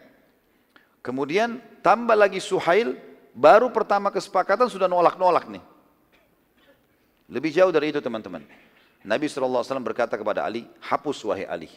Kemudian 1.01 1.57
tambah 1.81 2.13
lagi 2.13 2.37
Suhail, 2.37 2.93
baru 3.33 3.73
pertama 3.73 4.13
kesepakatan 4.13 4.69
sudah 4.69 4.85
nolak-nolak 4.85 5.49
nih. 5.49 5.63
Lebih 7.31 7.49
jauh 7.49 7.73
dari 7.73 7.89
itu 7.89 7.97
teman-teman. 7.97 8.45
Nabi 9.01 9.25
SAW 9.25 9.65
berkata 9.81 10.13
kepada 10.13 10.45
Ali, 10.45 10.69
hapus 10.77 11.25
wahai 11.25 11.49
Ali. 11.49 11.69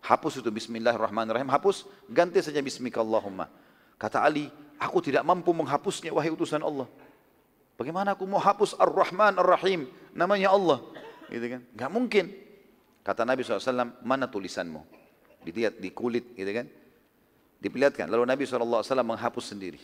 Hapus 0.00 0.40
itu 0.40 0.48
bismillahirrahmanirrahim, 0.48 1.52
hapus, 1.52 1.84
ganti 2.08 2.40
saja 2.40 2.64
bismikallahumma. 2.64 3.52
Kata 4.00 4.24
Ali, 4.24 4.48
aku 4.80 5.04
tidak 5.04 5.22
mampu 5.28 5.52
menghapusnya 5.52 6.10
wahai 6.10 6.32
utusan 6.32 6.64
Allah. 6.64 6.88
Bagaimana 7.82 8.14
aku 8.14 8.30
mau 8.30 8.38
hapus 8.38 8.78
ar-Rahman 8.78 9.42
ar-Rahim, 9.42 9.90
namanya 10.14 10.54
Allah. 10.54 10.78
Gitu 11.26 11.42
kan? 11.50 11.66
Gak 11.74 11.90
mungkin. 11.90 12.30
Kata 13.02 13.26
Nabi 13.26 13.42
SAW, 13.42 13.98
mana 14.06 14.30
tulisanmu? 14.30 14.86
Dilihat 15.42 15.82
di 15.82 15.90
kulit 15.90 16.30
gitu 16.38 16.46
kan. 16.54 16.70
Diperlihatkan. 17.58 18.06
Lalu 18.06 18.22
Nabi 18.30 18.46
SAW 18.46 18.86
menghapus 19.02 19.50
sendiri. 19.50 19.82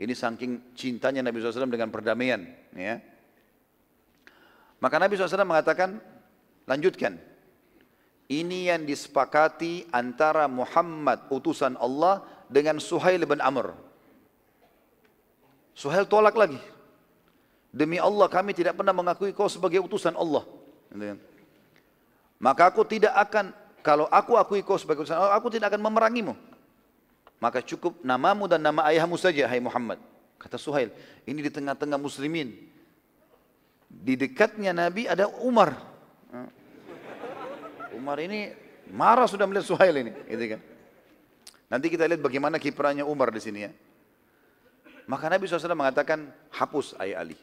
Ini 0.00 0.08
saking 0.16 0.72
cintanya 0.72 1.20
Nabi 1.20 1.44
SAW 1.44 1.68
dengan 1.68 1.92
perdamaian. 1.92 2.48
Ya. 2.72 3.04
Maka 4.80 4.96
Nabi 4.96 5.20
SAW 5.20 5.44
mengatakan, 5.44 6.00
lanjutkan. 6.64 7.20
Ini 8.24 8.72
yang 8.72 8.88
disepakati 8.88 9.92
antara 9.92 10.48
Muhammad 10.48 11.28
utusan 11.28 11.76
Allah 11.76 12.24
dengan 12.48 12.80
Suhail 12.80 13.20
bin 13.28 13.44
Amr. 13.44 13.76
Suhail 15.76 16.08
tolak 16.08 16.32
lagi. 16.32 16.56
Demi 17.76 18.00
Allah 18.00 18.24
kami 18.32 18.56
tidak 18.56 18.80
pernah 18.80 18.96
mengakui 18.96 19.36
kau 19.36 19.52
sebagai 19.52 19.84
utusan 19.84 20.16
Allah. 20.16 20.48
Gitu 20.88 21.12
kan. 21.12 21.18
Maka 22.40 22.72
aku 22.72 22.88
tidak 22.88 23.12
akan, 23.12 23.52
kalau 23.84 24.08
aku 24.08 24.40
akui 24.40 24.64
kau 24.64 24.80
sebagai 24.80 25.04
utusan 25.04 25.20
Allah, 25.20 25.36
aku 25.36 25.52
tidak 25.52 25.76
akan 25.76 25.84
memerangimu. 25.84 26.32
Maka 27.36 27.60
cukup 27.60 28.00
namamu 28.00 28.48
dan 28.48 28.64
nama 28.64 28.88
ayahmu 28.88 29.20
saja, 29.20 29.44
hai 29.44 29.60
Muhammad. 29.60 30.00
Kata 30.40 30.56
Suhail, 30.56 30.88
ini 31.28 31.44
di 31.44 31.52
tengah-tengah 31.52 32.00
muslimin. 32.00 32.56
Di 33.92 34.16
dekatnya 34.16 34.72
Nabi 34.72 35.04
ada 35.04 35.28
Umar. 35.44 35.76
Umar 37.92 38.16
ini 38.24 38.56
marah 38.88 39.28
sudah 39.28 39.44
melihat 39.44 39.68
Suhail 39.68 40.00
ini. 40.00 40.16
Gitu 40.24 40.56
kan. 40.56 40.60
Nanti 41.68 41.92
kita 41.92 42.08
lihat 42.08 42.24
bagaimana 42.24 42.56
kiprahnya 42.56 43.04
Umar 43.04 43.28
di 43.36 43.40
sini 43.44 43.68
ya. 43.68 43.72
Maka 45.04 45.28
Nabi 45.28 45.44
SAW 45.44 45.76
mengatakan, 45.76 46.32
hapus 46.56 46.96
ayah 47.04 47.20
Ali. 47.20 47.36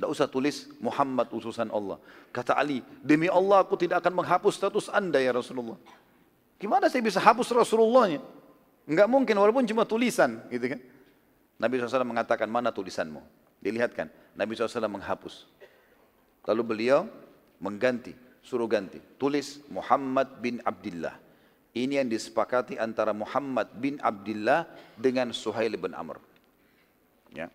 Tidak 0.00 0.08
usah 0.08 0.32
tulis 0.32 0.64
Muhammad 0.80 1.28
utusan 1.28 1.68
Allah. 1.68 2.00
Kata 2.32 2.56
Ali, 2.56 2.80
demi 3.04 3.28
Allah 3.28 3.60
aku 3.60 3.76
tidak 3.76 4.00
akan 4.00 4.24
menghapus 4.24 4.56
status 4.56 4.88
anda 4.88 5.20
ya 5.20 5.28
Rasulullah. 5.28 5.76
Gimana 6.56 6.88
saya 6.88 7.04
bisa 7.04 7.20
hapus 7.20 7.52
Rasulullahnya? 7.52 8.24
Enggak 8.88 9.04
mungkin 9.12 9.36
walaupun 9.36 9.68
cuma 9.68 9.84
tulisan 9.84 10.40
gitu 10.48 10.72
kan. 10.72 10.80
Nabi 11.60 11.76
SAW 11.76 12.08
mengatakan 12.08 12.48
mana 12.48 12.72
tulisanmu? 12.72 13.20
Dilihatkan. 13.60 14.08
Nabi 14.32 14.56
SAW 14.56 14.88
menghapus. 14.88 15.44
Lalu 16.48 16.62
beliau 16.64 17.04
mengganti, 17.60 18.16
suruh 18.40 18.64
ganti. 18.64 19.04
Tulis 19.20 19.60
Muhammad 19.68 20.40
bin 20.40 20.64
Abdullah. 20.64 21.12
Ini 21.76 22.00
yang 22.00 22.08
disepakati 22.08 22.80
antara 22.80 23.12
Muhammad 23.12 23.68
bin 23.76 24.00
Abdullah 24.00 24.64
dengan 24.96 25.28
Suhail 25.36 25.76
bin 25.76 25.92
Amr. 25.92 26.16
Ya. 27.36 27.52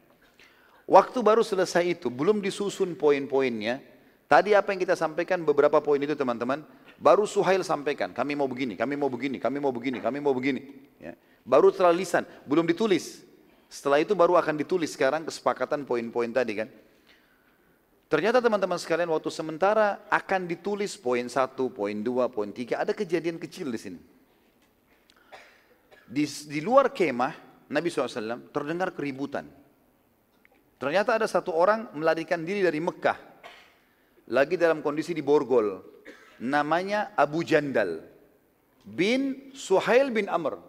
Waktu 0.85 1.17
baru 1.25 1.41
selesai 1.41 1.97
itu, 1.97 2.13
belum 2.13 2.45
disusun 2.45 2.93
poin-poinnya. 2.93 3.81
Tadi 4.25 4.53
apa 4.53 4.73
yang 4.73 4.81
kita 4.81 4.93
sampaikan 4.97 5.41
beberapa 5.41 5.81
poin 5.81 5.97
itu 6.01 6.13
teman-teman, 6.13 6.61
baru 6.97 7.25
Suhail 7.25 7.61
sampaikan, 7.61 8.13
kami 8.13 8.33
mau 8.33 8.49
begini, 8.49 8.73
kami 8.77 8.97
mau 8.97 9.09
begini, 9.09 9.37
kami 9.37 9.57
mau 9.61 9.73
begini, 9.73 9.97
kami 10.01 10.17
mau 10.21 10.33
begini. 10.33 10.61
Ya. 10.97 11.13
Baru 11.45 11.69
lisan, 11.93 12.25
belum 12.45 12.65
ditulis. 12.65 13.21
Setelah 13.69 14.01
itu 14.01 14.13
baru 14.17 14.37
akan 14.37 14.57
ditulis 14.61 14.93
sekarang 14.93 15.25
kesepakatan 15.25 15.85
poin-poin 15.85 16.29
tadi 16.29 16.53
kan. 16.57 16.69
Ternyata 18.05 18.37
teman-teman 18.37 18.77
sekalian 18.77 19.09
waktu 19.09 19.33
sementara 19.33 20.05
akan 20.13 20.45
ditulis 20.45 20.93
poin 20.93 21.25
satu, 21.25 21.73
poin 21.73 21.97
dua, 22.05 22.29
poin 22.29 22.53
tiga, 22.53 22.81
ada 22.81 22.93
kejadian 22.93 23.41
kecil 23.41 23.73
di 23.73 23.79
sini. 23.81 23.99
Di, 26.05 26.25
di 26.45 26.61
luar 26.61 26.93
kemah, 26.93 27.33
Nabi 27.73 27.89
SAW 27.89 28.53
terdengar 28.53 28.93
keributan. 28.93 29.49
Ternyata 30.75 31.15
ada 31.15 31.27
satu 31.27 31.55
orang 31.55 31.91
melarikan 31.95 32.43
diri 32.43 32.59
dari 32.59 32.83
Mekah. 32.83 33.15
Lagi 34.31 34.59
dalam 34.59 34.83
kondisi 34.83 35.15
di 35.15 35.23
Borgol. 35.23 35.79
Namanya 36.43 37.15
Abu 37.15 37.45
Jandal. 37.47 38.03
Bin 38.83 39.51
Suhail 39.55 40.11
bin 40.11 40.27
Amr. 40.27 40.59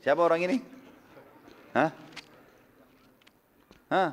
Siapa 0.00 0.18
orang 0.24 0.40
ini? 0.48 0.56
Hah? 1.76 1.90
Hah? 3.92 4.10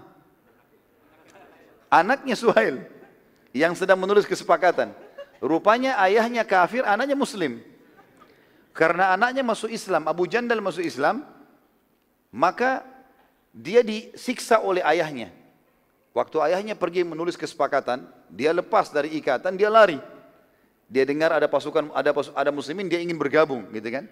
Anaknya 1.88 2.36
Suhail. 2.36 2.84
Yang 3.56 3.88
sedang 3.88 3.98
menulis 4.04 4.28
kesepakatan. 4.28 4.92
Rupanya 5.40 5.96
ayahnya 6.04 6.44
kafir, 6.44 6.84
anaknya 6.84 7.16
muslim. 7.16 7.64
Karena 8.76 9.16
anaknya 9.16 9.40
masuk 9.40 9.72
Islam, 9.72 10.04
Abu 10.04 10.28
Jandal 10.28 10.60
masuk 10.60 10.84
Islam, 10.84 11.24
maka 12.36 12.84
dia 13.56 13.80
disiksa 13.80 14.60
oleh 14.60 14.84
ayahnya. 14.84 15.32
Waktu 16.12 16.36
ayahnya 16.52 16.76
pergi 16.76 17.08
menulis 17.08 17.40
kesepakatan, 17.40 18.04
dia 18.28 18.52
lepas 18.52 18.92
dari 18.92 19.16
ikatan, 19.16 19.56
dia 19.56 19.72
lari. 19.72 20.00
Dia 20.92 21.08
dengar 21.08 21.32
ada 21.32 21.48
pasukan, 21.48 21.92
ada 21.96 22.12
ada 22.12 22.52
muslimin, 22.52 22.92
dia 22.92 23.00
ingin 23.00 23.16
bergabung, 23.16 23.64
gitu 23.72 23.90
kan? 23.90 24.06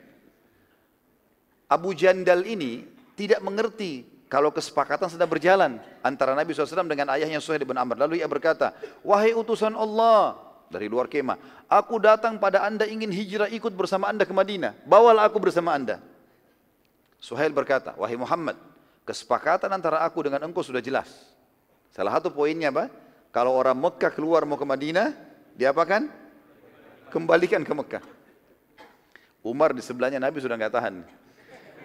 Abu 1.68 1.92
Jandal 1.92 2.48
ini 2.48 2.88
tidak 3.20 3.44
mengerti 3.44 4.08
kalau 4.32 4.50
kesepakatan 4.50 5.12
sudah 5.12 5.30
berjalan 5.30 5.78
antara 6.02 6.34
Nabi 6.34 6.56
SAW 6.56 6.90
dengan 6.90 7.14
ayahnya 7.14 7.38
Suhail 7.38 7.62
bin 7.68 7.78
Amr. 7.78 8.00
Lalu 8.00 8.24
ia 8.24 8.28
berkata, 8.28 8.74
wahai 9.06 9.38
utusan 9.38 9.78
Allah 9.78 10.40
dari 10.74 10.90
luar 10.90 11.06
kemah, 11.06 11.38
aku 11.70 12.02
datang 12.02 12.42
pada 12.42 12.66
anda 12.66 12.90
ingin 12.90 13.14
hijrah 13.14 13.48
ikut 13.54 13.72
bersama 13.78 14.10
anda 14.10 14.26
ke 14.26 14.34
Madinah. 14.34 14.74
Bawalah 14.90 15.30
aku 15.30 15.38
bersama 15.38 15.78
anda. 15.78 16.02
Suhail 17.22 17.54
berkata, 17.54 17.94
wahai 17.96 18.18
Muhammad, 18.18 18.58
kesepakatan 19.04 19.70
antara 19.72 20.04
aku 20.04 20.28
dengan 20.28 20.44
engkau 20.44 20.64
sudah 20.64 20.80
jelas. 20.80 21.08
Salah 21.94 22.18
satu 22.18 22.34
poinnya 22.34 22.74
apa? 22.74 22.90
Kalau 23.30 23.54
orang 23.54 23.78
Mekah 23.78 24.12
keluar 24.14 24.46
mau 24.48 24.58
ke 24.58 24.66
Madinah, 24.66 25.14
diapakan? 25.54 26.10
Kembalikan 27.14 27.62
ke 27.62 27.74
Mekah. 27.74 28.04
Umar 29.46 29.76
di 29.76 29.84
sebelahnya 29.84 30.18
Nabi 30.18 30.40
sudah 30.40 30.56
nggak 30.58 30.74
tahan. 30.74 30.96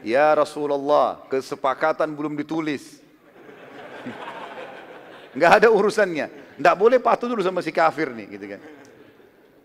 Ya 0.06 0.30
Rasulullah, 0.30 1.26
kesepakatan 1.26 2.14
belum 2.14 2.38
ditulis. 2.38 3.02
Nggak 5.34 5.52
ada 5.58 5.68
urusannya. 5.74 6.30
Nggak 6.54 6.76
boleh 6.78 6.98
patuh 7.02 7.26
dulu 7.26 7.42
sama 7.42 7.66
si 7.66 7.74
kafir 7.74 8.14
nih, 8.14 8.38
gitu 8.38 8.46
kan. 8.46 8.60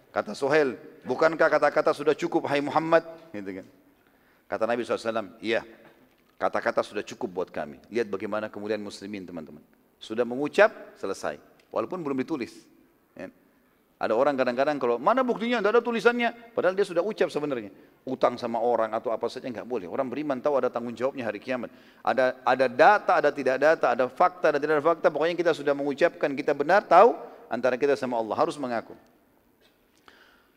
Kata 0.09 0.33
Suhail, 0.33 0.73
bukankah 1.05 1.49
kata-kata 1.53 1.93
sudah 1.93 2.17
cukup, 2.17 2.49
hai 2.49 2.61
Muhammad? 2.65 3.05
Gitu 3.29 3.61
kan. 3.61 3.65
Kata 4.49 4.65
Nabi 4.65 4.81
SAW, 4.85 5.37
iya, 5.37 5.61
kata-kata 6.37 6.81
sudah 6.83 7.03
cukup 7.05 7.29
buat 7.29 7.49
kami. 7.49 7.79
Lihat 7.89 8.07
bagaimana 8.09 8.47
kemudian 8.51 8.79
muslimin 8.81 9.23
teman-teman. 9.23 9.63
Sudah 9.99 10.27
mengucap, 10.27 10.95
selesai. 10.99 11.39
Walaupun 11.71 12.03
belum 12.03 12.19
ditulis. 12.21 12.53
Ya. 13.15 13.31
Ada 14.03 14.19
orang 14.19 14.35
kadang-kadang 14.35 14.75
kalau 14.83 14.99
mana 14.99 15.23
buktinya, 15.23 15.63
tidak 15.63 15.79
ada 15.79 15.81
tulisannya. 15.81 16.29
Padahal 16.51 16.75
dia 16.75 16.83
sudah 16.83 16.99
ucap 16.99 17.31
sebenarnya. 17.31 17.71
Utang 18.03 18.35
sama 18.35 18.59
orang 18.59 18.91
atau 18.91 19.15
apa 19.15 19.31
saja 19.31 19.47
nggak 19.47 19.63
boleh. 19.63 19.87
Orang 19.87 20.11
beriman 20.11 20.43
tahu 20.43 20.59
ada 20.59 20.67
tanggung 20.67 20.91
jawabnya 20.91 21.23
hari 21.23 21.39
kiamat. 21.39 21.71
Ada 22.03 22.35
ada 22.43 22.65
data, 22.67 23.11
ada 23.15 23.31
tidak 23.31 23.55
data, 23.63 23.95
ada 23.95 24.05
fakta, 24.11 24.51
ada 24.51 24.59
tidak 24.59 24.83
ada 24.83 24.83
fakta. 24.83 25.07
Pokoknya 25.07 25.39
kita 25.39 25.55
sudah 25.55 25.71
mengucapkan, 25.71 26.35
kita 26.35 26.51
benar 26.51 26.83
tahu 26.83 27.15
antara 27.47 27.79
kita 27.79 27.95
sama 27.95 28.19
Allah. 28.19 28.35
Harus 28.35 28.59
mengaku. 28.59 28.91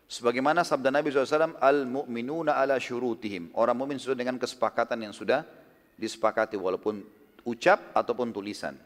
Sebagaimana 0.07 0.63
sabda 0.63 0.91
Nabi 0.91 1.11
SAW, 1.11 1.59
Al-mu'minuna 1.59 2.55
ala 2.55 2.79
syurutihim. 2.79 3.51
Orang 3.59 3.79
mu'min 3.79 3.99
sudah 3.99 4.15
dengan 4.15 4.39
kesepakatan 4.39 5.03
yang 5.03 5.15
sudah 5.15 5.43
disepakati 5.97 6.61
walaupun 6.61 7.01
ucap 7.49 7.93
ataupun 7.97 8.31
tulisan. 8.31 8.77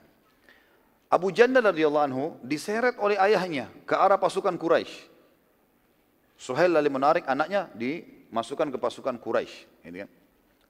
Abu 1.11 1.35
Jandal 1.35 1.75
radhiyallahu 1.75 2.07
anhu 2.07 2.25
diseret 2.47 2.95
oleh 3.03 3.19
ayahnya 3.19 3.67
ke 3.83 3.99
arah 3.99 4.15
pasukan 4.15 4.55
Quraisy. 4.55 5.11
Suhail 6.39 6.71
lalu 6.71 6.89
menarik 6.89 7.27
anaknya 7.27 7.67
dimasukkan 7.75 8.71
ke 8.71 8.79
pasukan 8.79 9.19
Quraisy. 9.19 9.85
Gitu 9.85 10.07
kan. 10.07 10.11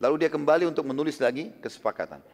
Lalu 0.00 0.14
dia 0.24 0.30
kembali 0.32 0.64
untuk 0.64 0.88
menulis 0.88 1.20
lagi 1.20 1.52
kesepakatan. 1.60 2.24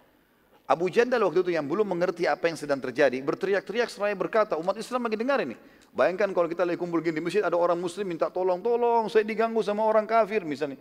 Abu 0.66 0.87
Jandal 0.87 1.23
waktu 1.27 1.43
itu 1.47 1.51
yang 1.55 1.66
belum 1.66 1.87
mengerti 1.87 2.27
apa 2.27 2.47
yang 2.47 2.59
sedang 2.59 2.78
terjadi, 2.78 3.19
berteriak-teriak 3.23 3.91
seraya 3.91 4.15
berkata, 4.19 4.59
umat 4.59 4.78
Islam 4.78 5.07
lagi 5.07 5.19
dengar 5.19 5.39
ini. 5.43 5.59
Bayangkan 5.95 6.31
kalau 6.31 6.47
kita 6.47 6.66
lagi 6.66 6.78
kumpul 6.78 7.03
gini 7.03 7.19
di 7.19 7.23
masjid 7.23 7.43
ada 7.43 7.55
orang 7.59 7.78
muslim 7.78 8.07
minta 8.07 8.31
tolong, 8.31 8.62
tolong 8.62 9.07
saya 9.11 9.23
diganggu 9.23 9.62
sama 9.62 9.87
orang 9.87 10.07
kafir 10.07 10.43
misalnya. 10.47 10.78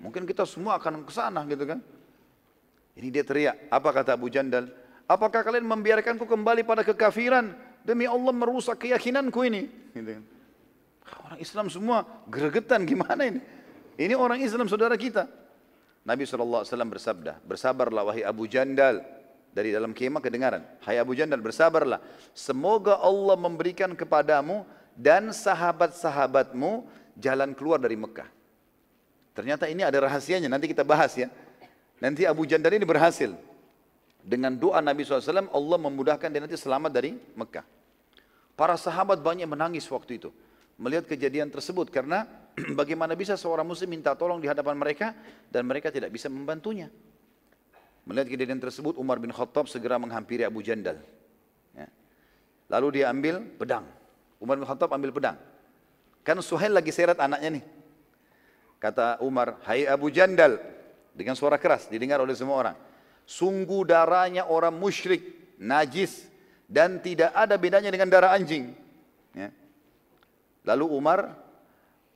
Mungkin 0.00 0.24
kita 0.24 0.48
semua 0.48 0.80
akan 0.80 1.04
ke 1.04 1.12
sana 1.12 1.44
gitu 1.46 1.66
kan. 1.66 1.78
Ini 3.00 3.08
dia 3.08 3.24
teriak, 3.24 3.72
apa 3.72 3.88
kata 3.96 4.12
Abu 4.12 4.28
Jandal? 4.28 4.68
Apakah 5.08 5.40
kalian 5.40 5.64
membiarkanku 5.64 6.28
kembali 6.28 6.68
pada 6.68 6.84
kekafiran 6.84 7.56
demi 7.80 8.04
Allah 8.04 8.28
merusak 8.28 8.84
keyakinanku 8.84 9.40
ini? 9.48 9.72
Gitu 9.96 10.20
kan. 10.20 10.24
Orang 11.24 11.38
Islam 11.40 11.66
semua 11.72 12.04
gregetan 12.28 12.84
gimana 12.84 13.24
ini? 13.24 13.40
Ini 13.96 14.12
orang 14.12 14.44
Islam 14.44 14.68
saudara 14.68 15.00
kita. 15.00 15.24
Nabi 16.04 16.28
SAW 16.28 16.68
bersabda, 16.68 17.40
bersabarlah 17.40 18.04
wahai 18.04 18.20
Abu 18.20 18.44
Jandal, 18.44 19.00
dari 19.50 19.74
dalam 19.74 19.90
kemah 19.90 20.22
kedengaran. 20.22 20.62
Hai 20.84 21.00
Abu 21.00 21.16
Jandal 21.18 21.42
bersabarlah. 21.42 21.98
Semoga 22.36 23.02
Allah 23.02 23.34
memberikan 23.34 23.96
kepadamu 23.98 24.62
dan 24.94 25.34
sahabat-sahabatmu 25.34 26.86
jalan 27.18 27.50
keluar 27.56 27.82
dari 27.82 27.98
Mekah. 27.98 28.28
Ternyata 29.34 29.66
ini 29.70 29.82
ada 29.82 29.98
rahasianya, 30.04 30.52
nanti 30.52 30.68
kita 30.70 30.84
bahas 30.86 31.16
ya. 31.18 31.32
Nanti 32.00 32.24
Abu 32.24 32.48
Jandal 32.48 32.80
ini 32.80 32.88
berhasil. 32.88 33.36
Dengan 34.20 34.52
doa 34.52 34.80
Nabi 34.84 35.04
SAW, 35.04 35.48
Allah 35.48 35.78
memudahkan 35.80 36.28
dia 36.28 36.40
nanti 36.40 36.56
selamat 36.56 36.92
dari 36.92 37.16
Mekah. 37.36 37.64
Para 38.56 38.76
sahabat 38.76 39.20
banyak 39.20 39.48
menangis 39.48 39.88
waktu 39.88 40.20
itu. 40.20 40.32
Melihat 40.80 41.04
kejadian 41.04 41.52
tersebut 41.52 41.92
karena 41.92 42.24
bagaimana 42.80 43.12
bisa 43.12 43.36
seorang 43.36 43.68
muslim 43.68 43.92
minta 43.92 44.16
tolong 44.16 44.40
di 44.40 44.48
hadapan 44.48 44.76
mereka 44.76 45.12
dan 45.52 45.68
mereka 45.68 45.92
tidak 45.92 46.12
bisa 46.12 46.32
membantunya. 46.32 46.88
Melihat 48.08 48.32
kejadian 48.32 48.60
tersebut 48.60 48.96
Umar 48.96 49.20
bin 49.20 49.28
Khattab 49.32 49.68
segera 49.68 50.00
menghampiri 50.00 50.44
Abu 50.44 50.64
Jandal. 50.64 51.00
Ya. 51.76 51.88
Lalu 52.72 53.00
dia 53.00 53.12
ambil 53.12 53.44
pedang. 53.60 53.84
Umar 54.40 54.56
bin 54.56 54.64
Khattab 54.64 54.88
ambil 54.92 55.12
pedang. 55.12 55.36
Kan 56.24 56.40
Suhail 56.40 56.72
lagi 56.72 56.92
seret 56.92 57.20
anaknya 57.20 57.60
nih. 57.60 57.64
Kata 58.80 59.20
Umar, 59.20 59.60
hai 59.68 59.84
Abu 59.84 60.08
Jandal. 60.08 60.79
Dengan 61.14 61.34
suara 61.34 61.60
keras 61.60 61.90
didengar 61.90 62.22
oleh 62.22 62.32
semua 62.34 62.56
orang. 62.56 62.76
Sungguh 63.26 63.86
darahnya 63.86 64.46
orang 64.48 64.74
musyrik, 64.74 65.54
najis. 65.60 66.26
Dan 66.70 67.02
tidak 67.02 67.34
ada 67.34 67.58
bedanya 67.58 67.90
dengan 67.90 68.06
darah 68.06 68.30
anjing. 68.30 68.70
Ya. 69.34 69.50
Lalu 70.62 70.86
Umar 70.86 71.34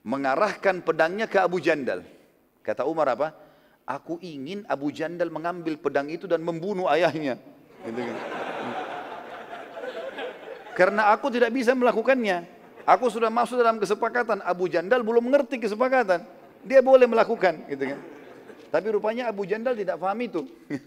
mengarahkan 0.06 0.78
pedangnya 0.78 1.26
ke 1.26 1.42
Abu 1.42 1.58
Jandal. 1.58 2.06
Kata 2.62 2.86
Umar 2.86 3.10
apa? 3.18 3.34
aku 3.84 4.16
ingin 4.24 4.64
Abu 4.66 4.90
Jandal 4.90 5.28
mengambil 5.28 5.76
pedang 5.76 6.08
itu 6.08 6.24
dan 6.24 6.40
membunuh 6.40 6.88
ayahnya. 6.88 7.36
Gitu 7.84 8.00
kan. 8.00 8.16
Karena 10.74 11.14
aku 11.14 11.30
tidak 11.30 11.54
bisa 11.54 11.76
melakukannya. 11.76 12.50
Aku 12.84 13.08
sudah 13.08 13.30
masuk 13.30 13.60
dalam 13.60 13.78
kesepakatan. 13.78 14.42
Abu 14.44 14.68
Jandal 14.68 15.00
belum 15.06 15.30
mengerti 15.30 15.62
kesepakatan. 15.62 16.26
Dia 16.64 16.80
boleh 16.80 17.04
melakukan, 17.04 17.68
gitu 17.70 17.94
kan. 17.94 18.00
Tapi 18.74 18.90
rupanya 18.90 19.30
Abu 19.30 19.46
Jandal 19.46 19.78
tidak 19.78 20.02
paham 20.02 20.18
itu. 20.18 20.42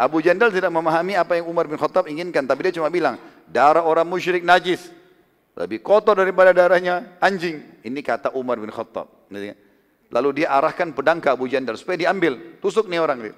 Abu 0.00 0.24
Jandal 0.24 0.48
tidak 0.48 0.72
memahami 0.72 1.12
apa 1.12 1.36
yang 1.36 1.52
Umar 1.52 1.68
bin 1.68 1.76
Khattab 1.76 2.08
inginkan, 2.08 2.48
tapi 2.48 2.64
dia 2.64 2.80
cuma 2.80 2.88
bilang, 2.88 3.20
darah 3.44 3.84
orang 3.84 4.08
musyrik 4.08 4.40
najis, 4.40 4.88
lebih 5.52 5.84
kotor 5.84 6.16
daripada 6.16 6.56
darahnya 6.56 7.20
anjing. 7.20 7.60
Ini 7.84 8.00
kata 8.00 8.32
Umar 8.32 8.56
bin 8.56 8.72
Khattab. 8.72 9.28
Lalu 10.08 10.28
dia 10.40 10.56
arahkan 10.56 10.88
pedang 10.96 11.20
ke 11.20 11.28
Abu 11.28 11.52
Jandal 11.52 11.76
supaya 11.76 12.00
diambil. 12.00 12.56
Tusuk 12.64 12.88
nih 12.88 12.96
orang. 12.96 13.28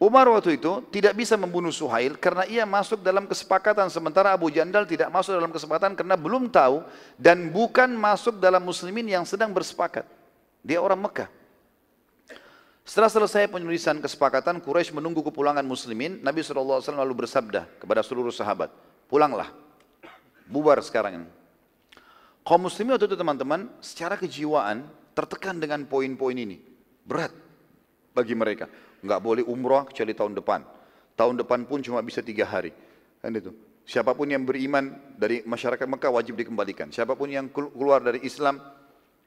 Umar 0.00 0.28
waktu 0.32 0.60
itu 0.60 0.84
tidak 0.92 1.16
bisa 1.16 1.36
membunuh 1.40 1.72
Suhail 1.72 2.16
karena 2.20 2.44
ia 2.44 2.64
masuk 2.68 3.00
dalam 3.00 3.24
kesepakatan 3.24 3.88
sementara 3.88 4.36
Abu 4.36 4.52
Jandal 4.52 4.84
tidak 4.84 5.08
masuk 5.08 5.32
dalam 5.32 5.52
kesepakatan 5.52 5.96
karena 5.96 6.16
belum 6.16 6.48
tahu 6.52 6.84
dan 7.16 7.48
bukan 7.48 7.88
masuk 7.96 8.36
dalam 8.36 8.64
muslimin 8.64 9.08
yang 9.08 9.24
sedang 9.24 9.52
bersepakat. 9.52 10.19
Dia 10.60 10.78
orang 10.80 11.00
Mekah. 11.00 11.28
Setelah 12.84 13.06
selesai 13.06 13.46
penulisan 13.46 14.02
kesepakatan, 14.02 14.58
Quraisy 14.58 14.90
menunggu 14.90 15.22
kepulangan 15.22 15.62
muslimin. 15.62 16.18
Nabi 16.26 16.42
SAW 16.42 16.82
lalu 16.82 17.14
bersabda 17.22 17.68
kepada 17.78 18.02
seluruh 18.02 18.34
sahabat, 18.34 18.72
pulanglah, 19.06 19.54
bubar 20.50 20.82
sekarang 20.82 21.22
ini. 21.22 21.28
Kaum 22.42 22.66
muslimin 22.66 22.98
waktu 22.98 23.06
itu 23.06 23.14
teman-teman 23.14 23.70
secara 23.78 24.18
kejiwaan 24.18 24.88
tertekan 25.14 25.60
dengan 25.62 25.86
poin-poin 25.86 26.34
ini. 26.34 26.58
Berat 27.06 27.30
bagi 28.10 28.34
mereka. 28.34 28.66
Enggak 29.00 29.20
boleh 29.22 29.44
umrah 29.46 29.86
kecuali 29.86 30.12
tahun 30.12 30.34
depan. 30.34 30.60
Tahun 31.14 31.34
depan 31.36 31.68
pun 31.68 31.78
cuma 31.84 32.00
bisa 32.02 32.24
tiga 32.24 32.48
hari. 32.48 32.74
Kan 33.20 33.36
itu. 33.36 33.52
Siapa 33.84 34.16
pun 34.16 34.28
yang 34.28 34.42
beriman 34.42 35.14
dari 35.14 35.42
masyarakat 35.44 35.86
Mekah 35.86 36.10
wajib 36.10 36.34
dikembalikan. 36.38 36.90
Siapa 36.90 37.14
pun 37.14 37.28
yang 37.30 37.50
keluar 37.52 38.00
dari 38.00 38.22
Islam, 38.22 38.58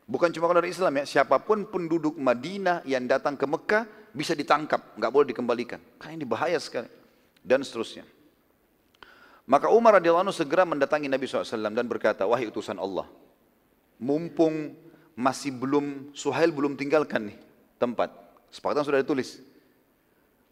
bukan 0.08 0.30
cuma 0.32 0.48
keluar 0.50 0.64
dari 0.64 0.74
Islam 0.74 0.94
ya, 1.02 1.06
siapa 1.06 1.40
pun 1.42 1.68
penduduk 1.68 2.16
Madinah 2.20 2.84
yang 2.88 3.08
datang 3.08 3.36
ke 3.40 3.46
Mekah 3.48 3.84
bisa 4.14 4.38
ditangkap, 4.38 4.94
nggak 4.96 5.12
boleh 5.12 5.28
dikembalikan. 5.34 5.82
Karena 5.98 6.14
ini 6.22 6.26
bahaya 6.28 6.60
sekali. 6.62 6.88
Dan 7.44 7.60
seterusnya. 7.60 8.08
Maka 9.44 9.68
Umar 9.68 10.00
radhiyallahu 10.00 10.32
anhu 10.32 10.36
segera 10.36 10.64
mendatangi 10.64 11.12
Nabi 11.12 11.28
SAW 11.28 11.76
dan 11.76 11.84
berkata, 11.84 12.24
wahai 12.24 12.48
utusan 12.48 12.80
Allah, 12.80 13.04
mumpung 14.00 14.72
masih 15.20 15.52
belum, 15.52 16.16
Suhail 16.16 16.56
belum 16.56 16.80
tinggalkan 16.80 17.28
nih 17.28 17.38
tempat. 17.76 18.16
Sepakatan 18.48 18.88
sudah 18.88 19.04
ditulis. 19.04 19.44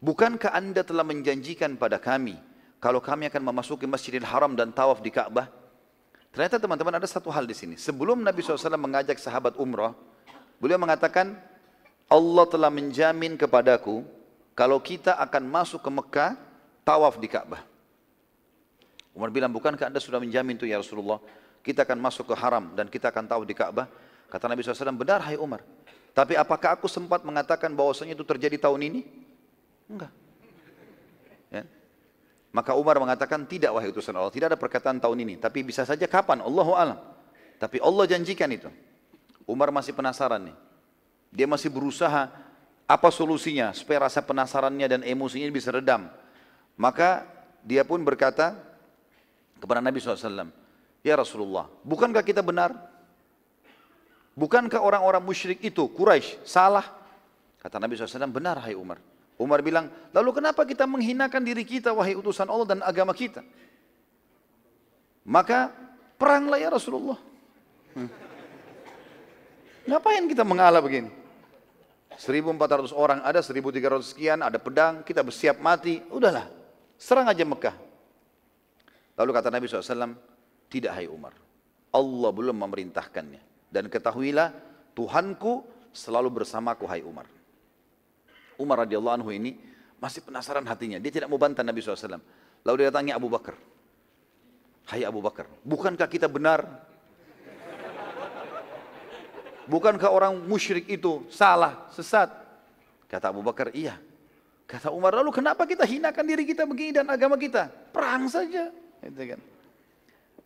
Bukankah 0.04 0.52
anda 0.52 0.84
telah 0.84 1.08
menjanjikan 1.08 1.80
pada 1.80 2.02
kami, 2.02 2.36
kalau 2.82 3.00
kami 3.00 3.30
akan 3.32 3.54
memasuki 3.54 3.88
Masjidil 3.88 4.26
Haram 4.26 4.58
dan 4.58 4.74
tawaf 4.74 5.00
di 5.00 5.14
Ka'bah? 5.14 5.61
Ternyata 6.32 6.64
teman-teman 6.64 6.96
ada 6.96 7.08
satu 7.08 7.28
hal 7.28 7.44
di 7.44 7.52
sini. 7.52 7.76
Sebelum 7.76 8.24
Nabi 8.24 8.40
SAW 8.40 8.80
mengajak 8.80 9.20
sahabat 9.20 9.60
umrah, 9.60 9.92
beliau 10.64 10.80
mengatakan, 10.80 11.36
Allah 12.08 12.46
telah 12.48 12.72
menjamin 12.72 13.36
kepadaku, 13.36 14.08
kalau 14.56 14.80
kita 14.80 15.20
akan 15.20 15.44
masuk 15.44 15.84
ke 15.84 15.92
Mekah, 15.92 16.32
tawaf 16.88 17.20
di 17.20 17.28
Ka'bah. 17.28 17.64
Umar 19.12 19.28
bilang, 19.28 19.52
bukankah 19.52 19.92
anda 19.92 20.00
sudah 20.00 20.24
menjamin 20.24 20.56
itu 20.56 20.64
ya 20.64 20.80
Rasulullah? 20.80 21.20
Kita 21.60 21.84
akan 21.84 22.00
masuk 22.00 22.32
ke 22.32 22.36
haram 22.40 22.72
dan 22.80 22.88
kita 22.88 23.12
akan 23.12 23.28
tahu 23.28 23.44
di 23.44 23.52
Ka'bah. 23.52 23.92
Kata 24.32 24.48
Nabi 24.48 24.64
SAW, 24.64 24.96
benar 24.96 25.20
hai 25.28 25.36
Umar. 25.36 25.60
Tapi 26.16 26.40
apakah 26.40 26.80
aku 26.80 26.88
sempat 26.88 27.24
mengatakan 27.28 27.76
bahwasanya 27.76 28.16
itu 28.16 28.24
terjadi 28.24 28.56
tahun 28.56 28.88
ini? 28.88 29.02
Enggak. 29.92 30.12
Maka 32.52 32.76
Umar 32.76 33.00
mengatakan 33.00 33.48
tidak 33.48 33.72
wahai 33.72 33.88
utusan 33.88 34.12
Allah, 34.12 34.32
tidak 34.32 34.52
ada 34.52 34.60
perkataan 34.60 35.00
tahun 35.00 35.24
ini, 35.24 35.40
tapi 35.40 35.64
bisa 35.64 35.88
saja 35.88 36.04
kapan, 36.04 36.44
Allahu 36.44 36.76
alam. 36.76 37.00
Tapi 37.56 37.80
Allah 37.80 38.04
janjikan 38.12 38.52
itu. 38.52 38.68
Umar 39.48 39.72
masih 39.72 39.96
penasaran 39.96 40.52
nih. 40.52 40.58
Dia 41.32 41.48
masih 41.48 41.72
berusaha 41.72 42.28
apa 42.84 43.08
solusinya 43.08 43.72
supaya 43.72 44.12
rasa 44.12 44.20
penasarannya 44.20 44.88
dan 44.92 45.02
emosinya 45.08 45.48
bisa 45.48 45.72
redam. 45.72 46.12
Maka 46.76 47.24
dia 47.64 47.88
pun 47.88 48.04
berkata 48.04 48.58
kepada 49.62 49.80
Nabi 49.80 50.04
SAW, 50.04 50.52
Ya 51.02 51.16
Rasulullah, 51.16 51.72
bukankah 51.88 52.22
kita 52.22 52.44
benar? 52.44 52.76
Bukankah 54.36 54.82
orang-orang 54.84 55.24
musyrik 55.24 55.64
itu, 55.64 55.88
Quraisy 55.88 56.44
salah? 56.44 56.84
Kata 57.62 57.78
Nabi 57.78 57.96
SAW, 57.96 58.28
benar 58.28 58.58
hai 58.66 58.74
Umar. 58.74 58.98
Umar 59.42 59.66
bilang, 59.66 59.90
lalu 60.14 60.38
kenapa 60.38 60.62
kita 60.70 60.86
menghinakan 60.86 61.42
diri 61.42 61.66
kita 61.66 61.90
wahai 61.90 62.14
utusan 62.14 62.46
Allah 62.46 62.78
dan 62.78 62.80
agama 62.86 63.10
kita? 63.10 63.42
Maka 65.26 65.74
peranglah 66.22 66.62
ya 66.62 66.70
Rasulullah. 66.70 67.18
Hmm. 67.98 68.10
Ngapain 69.90 70.30
kita 70.30 70.46
mengalah 70.46 70.78
begini? 70.78 71.10
1400 72.22 72.94
orang 72.94 73.20
ada, 73.26 73.42
1300 73.42 74.06
sekian, 74.06 74.46
ada 74.46 74.62
pedang, 74.62 75.02
kita 75.02 75.26
bersiap 75.26 75.58
mati, 75.58 75.98
udahlah, 76.14 76.46
serang 77.02 77.26
aja 77.26 77.42
Mekah. 77.42 77.74
Lalu 79.18 79.32
kata 79.34 79.50
Nabi 79.50 79.66
SAW, 79.66 80.14
tidak 80.70 80.92
hai 81.02 81.10
Umar, 81.10 81.34
Allah 81.90 82.30
belum 82.30 82.54
memerintahkannya. 82.62 83.42
Dan 83.74 83.90
ketahuilah, 83.90 84.54
Tuhanku 84.94 85.66
selalu 85.90 86.30
bersamaku 86.30 86.86
hai 86.86 87.02
Umar. 87.02 87.41
Umar 88.62 88.86
radhiyallahu 88.86 89.16
anhu 89.18 89.34
ini 89.34 89.58
masih 89.98 90.22
penasaran 90.22 90.64
hatinya. 90.70 91.02
Dia 91.02 91.10
tidak 91.10 91.28
mau 91.34 91.42
bantah 91.42 91.66
Nabi 91.66 91.82
SAW. 91.82 92.22
Lalu 92.62 92.76
dia 92.78 92.88
datangi 92.94 93.12
Abu 93.14 93.28
Bakar. 93.28 93.58
Hai 94.86 95.06
Abu 95.06 95.22
Bakar, 95.22 95.50
bukankah 95.66 96.10
kita 96.10 96.26
benar? 96.30 96.66
Bukankah 99.70 100.10
orang 100.10 100.36
musyrik 100.50 100.90
itu 100.90 101.24
salah, 101.32 101.88
sesat? 101.94 102.28
Kata 103.08 103.32
Abu 103.32 103.40
Bakar, 103.46 103.72
iya. 103.72 103.96
Kata 104.68 104.92
Umar, 104.92 105.16
lalu 105.16 105.32
kenapa 105.32 105.64
kita 105.64 105.88
hinakan 105.88 106.26
diri 106.28 106.44
kita 106.44 106.64
begini 106.68 106.92
dan 107.00 107.08
agama 107.08 107.40
kita? 107.40 107.72
Perang 107.92 108.28
saja. 108.28 108.68
Gitu 109.00 109.36
kan. 109.36 109.40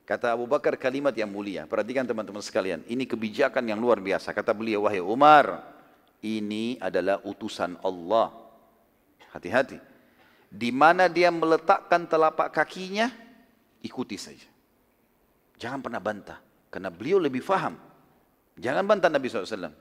Kata 0.05 0.37
Abu 0.37 0.45
Bakar 0.45 0.77
kalimat 0.77 1.13
yang 1.17 1.29
mulia. 1.29 1.65
Perhatikan 1.65 2.05
teman-teman 2.05 2.41
sekalian. 2.41 2.85
Ini 2.85 3.09
kebijakan 3.09 3.65
yang 3.65 3.81
luar 3.81 3.97
biasa. 3.97 4.29
Kata 4.29 4.53
beliau, 4.53 4.85
wahai 4.85 5.01
Umar, 5.01 5.61
ini 6.25 6.81
adalah 6.81 7.21
utusan 7.21 7.77
Allah. 7.85 8.33
Hati-hati. 9.29 9.77
Di 10.49 10.73
mana 10.73 11.05
dia 11.05 11.29
meletakkan 11.29 12.09
telapak 12.09 12.49
kakinya, 12.49 13.13
ikuti 13.85 14.17
saja. 14.17 14.49
Jangan 15.61 15.85
pernah 15.85 16.01
bantah. 16.01 16.39
Karena 16.73 16.89
beliau 16.89 17.21
lebih 17.21 17.45
faham. 17.45 17.77
Jangan 18.57 18.83
bantah 18.87 19.11
Nabi 19.11 19.29
SAW. 19.29 19.71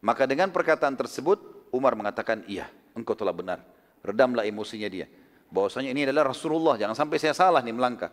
Maka 0.00 0.24
dengan 0.24 0.48
perkataan 0.48 0.96
tersebut, 0.96 1.68
Umar 1.74 1.92
mengatakan, 1.98 2.44
iya, 2.48 2.70
engkau 2.96 3.12
telah 3.12 3.34
benar. 3.34 3.60
Redamlah 4.00 4.48
emosinya 4.48 4.88
dia. 4.88 5.08
Bahwasanya 5.50 5.92
ini 5.92 6.06
adalah 6.08 6.30
Rasulullah, 6.30 6.78
jangan 6.78 6.96
sampai 6.96 7.18
saya 7.20 7.34
salah 7.36 7.60
nih 7.60 7.74
melangkah. 7.74 8.08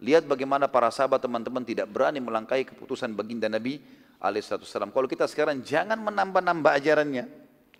Lihat 0.00 0.24
bagaimana 0.24 0.66
para 0.66 0.88
sahabat 0.88 1.20
teman-teman 1.20 1.60
tidak 1.64 1.88
berani 1.92 2.18
melangkahi 2.24 2.64
keputusan 2.72 3.12
baginda 3.12 3.46
Nabi 3.52 3.80
alaihissalam. 4.20 4.92
Kalau 4.92 5.08
kita 5.08 5.24
sekarang 5.26 5.64
jangan 5.64 5.96
menambah-nambah 5.98 6.70
ajarannya. 6.76 7.24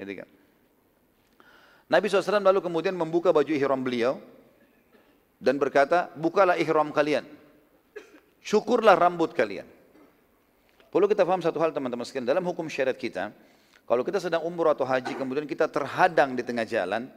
Gitu 0.01 0.13
kan. 0.25 0.29
Nabi 1.91 2.07
SAW 2.07 2.41
lalu 2.41 2.65
kemudian 2.65 2.97
membuka 2.97 3.31
baju 3.31 3.51
ihram 3.51 3.83
beliau 3.85 4.17
dan 5.37 5.61
berkata, 5.61 6.09
bukalah 6.17 6.57
ihram 6.57 6.89
kalian. 6.91 7.29
Syukurlah 8.41 8.97
rambut 8.97 9.37
kalian. 9.37 9.69
Perlu 10.91 11.07
kita 11.07 11.23
paham 11.23 11.45
satu 11.45 11.61
hal 11.61 11.71
teman-teman 11.71 12.03
sekalian. 12.03 12.27
Dalam 12.27 12.43
hukum 12.43 12.67
syariat 12.67 12.97
kita, 12.97 13.31
kalau 13.87 14.03
kita 14.03 14.19
sedang 14.19 14.43
umur 14.47 14.75
atau 14.75 14.87
haji, 14.87 15.15
kemudian 15.15 15.47
kita 15.47 15.71
terhadang 15.71 16.35
di 16.35 16.43
tengah 16.43 16.67
jalan, 16.67 17.11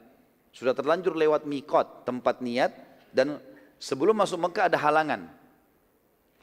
sudah 0.54 0.74
terlanjur 0.78 1.18
lewat 1.18 1.46
mikot, 1.50 2.06
tempat 2.06 2.42
niat, 2.42 2.74
dan 3.10 3.42
sebelum 3.78 4.18
masuk 4.18 4.42
Mekah 4.42 4.70
ada 4.70 4.78
halangan. 4.78 5.30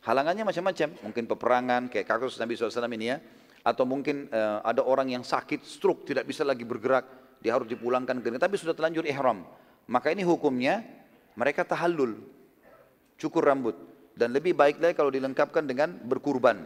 Halangannya 0.00 0.48
macam-macam, 0.48 0.88
mungkin 1.04 1.24
peperangan 1.28 1.82
kayak 1.92 2.08
kasus 2.08 2.40
Nabi 2.40 2.56
SAW 2.56 2.88
ini 2.96 3.12
ya, 3.12 3.20
atau 3.60 3.84
mungkin 3.84 4.32
uh, 4.32 4.64
ada 4.64 4.80
orang 4.80 5.12
yang 5.12 5.20
sakit, 5.20 5.60
stroke, 5.60 6.08
tidak 6.08 6.24
bisa 6.24 6.40
lagi 6.40 6.64
bergerak, 6.64 7.04
dia 7.44 7.52
harus 7.52 7.68
dipulangkan 7.68 8.20
ke 8.20 8.28
tapi 8.40 8.56
sudah 8.56 8.72
terlanjur 8.72 9.04
ihram. 9.04 9.44
Maka 9.84 10.12
ini 10.12 10.24
hukumnya 10.24 10.80
mereka 11.36 11.68
tahallul, 11.68 12.16
cukur 13.20 13.44
rambut 13.44 13.76
dan 14.16 14.32
lebih 14.32 14.56
baik 14.56 14.80
lagi 14.80 14.96
kalau 14.96 15.12
dilengkapkan 15.12 15.64
dengan 15.64 15.92
berkurban. 16.04 16.64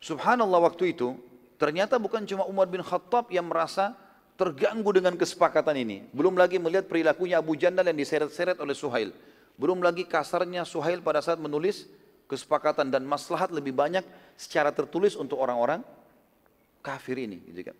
Subhanallah 0.00 0.64
waktu 0.64 0.96
itu 0.96 1.14
ternyata 1.60 2.00
bukan 2.00 2.24
cuma 2.24 2.48
Umar 2.48 2.66
bin 2.66 2.80
Khattab 2.80 3.28
yang 3.30 3.46
merasa 3.46 3.94
terganggu 4.40 4.88
dengan 4.96 5.12
kesepakatan 5.14 5.76
ini. 5.76 6.08
Belum 6.16 6.32
lagi 6.32 6.56
melihat 6.56 6.88
perilakunya 6.88 7.36
Abu 7.36 7.54
Jandal 7.60 7.84
yang 7.84 7.98
diseret-seret 8.00 8.56
oleh 8.56 8.72
Suhail. 8.72 9.12
Belum 9.60 9.84
lagi 9.84 10.08
kasarnya 10.08 10.64
Suhail 10.64 11.04
pada 11.04 11.20
saat 11.20 11.36
menulis 11.36 11.84
kesepakatan 12.24 12.88
dan 12.88 13.04
maslahat 13.04 13.52
lebih 13.52 13.76
banyak 13.76 14.00
secara 14.32 14.72
tertulis 14.72 15.12
untuk 15.20 15.36
orang-orang 15.36 15.84
kafir 16.80 17.20
ini. 17.20 17.44
Gitu 17.44 17.68
kan. 17.68 17.76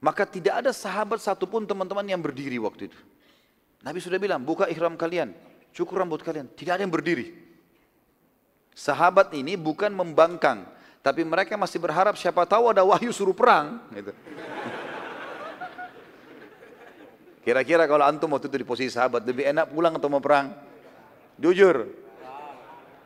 Maka 0.00 0.24
tidak 0.24 0.64
ada 0.64 0.72
sahabat 0.72 1.20
satupun 1.20 1.68
teman-teman 1.68 2.08
yang 2.08 2.24
berdiri 2.24 2.56
waktu 2.56 2.88
itu. 2.88 2.96
Nabi 3.84 4.00
sudah 4.00 4.16
bilang, 4.16 4.40
buka 4.40 4.64
ihram 4.72 4.96
kalian, 4.96 5.36
cukur 5.76 6.00
rambut 6.00 6.24
kalian. 6.24 6.48
Tidak 6.56 6.72
ada 6.72 6.80
yang 6.80 6.94
berdiri. 6.94 7.36
Sahabat 8.72 9.36
ini 9.36 9.60
bukan 9.60 9.92
membangkang, 9.92 10.64
tapi 11.04 11.20
mereka 11.20 11.58
masih 11.60 11.82
berharap 11.82 12.16
siapa 12.16 12.48
tahu 12.48 12.72
ada 12.72 12.86
wahyu 12.86 13.12
suruh 13.12 13.36
perang. 13.36 13.84
Gitu. 13.92 14.14
Kira-kira 17.44 17.84
kalau 17.84 18.08
antum 18.08 18.32
waktu 18.32 18.48
itu 18.48 18.56
di 18.56 18.66
posisi 18.66 18.94
sahabat, 18.94 19.26
lebih 19.26 19.50
enak 19.50 19.68
pulang 19.68 19.98
atau 19.98 20.08
mau 20.08 20.22
perang? 20.22 20.67
Jujur. 21.38 21.86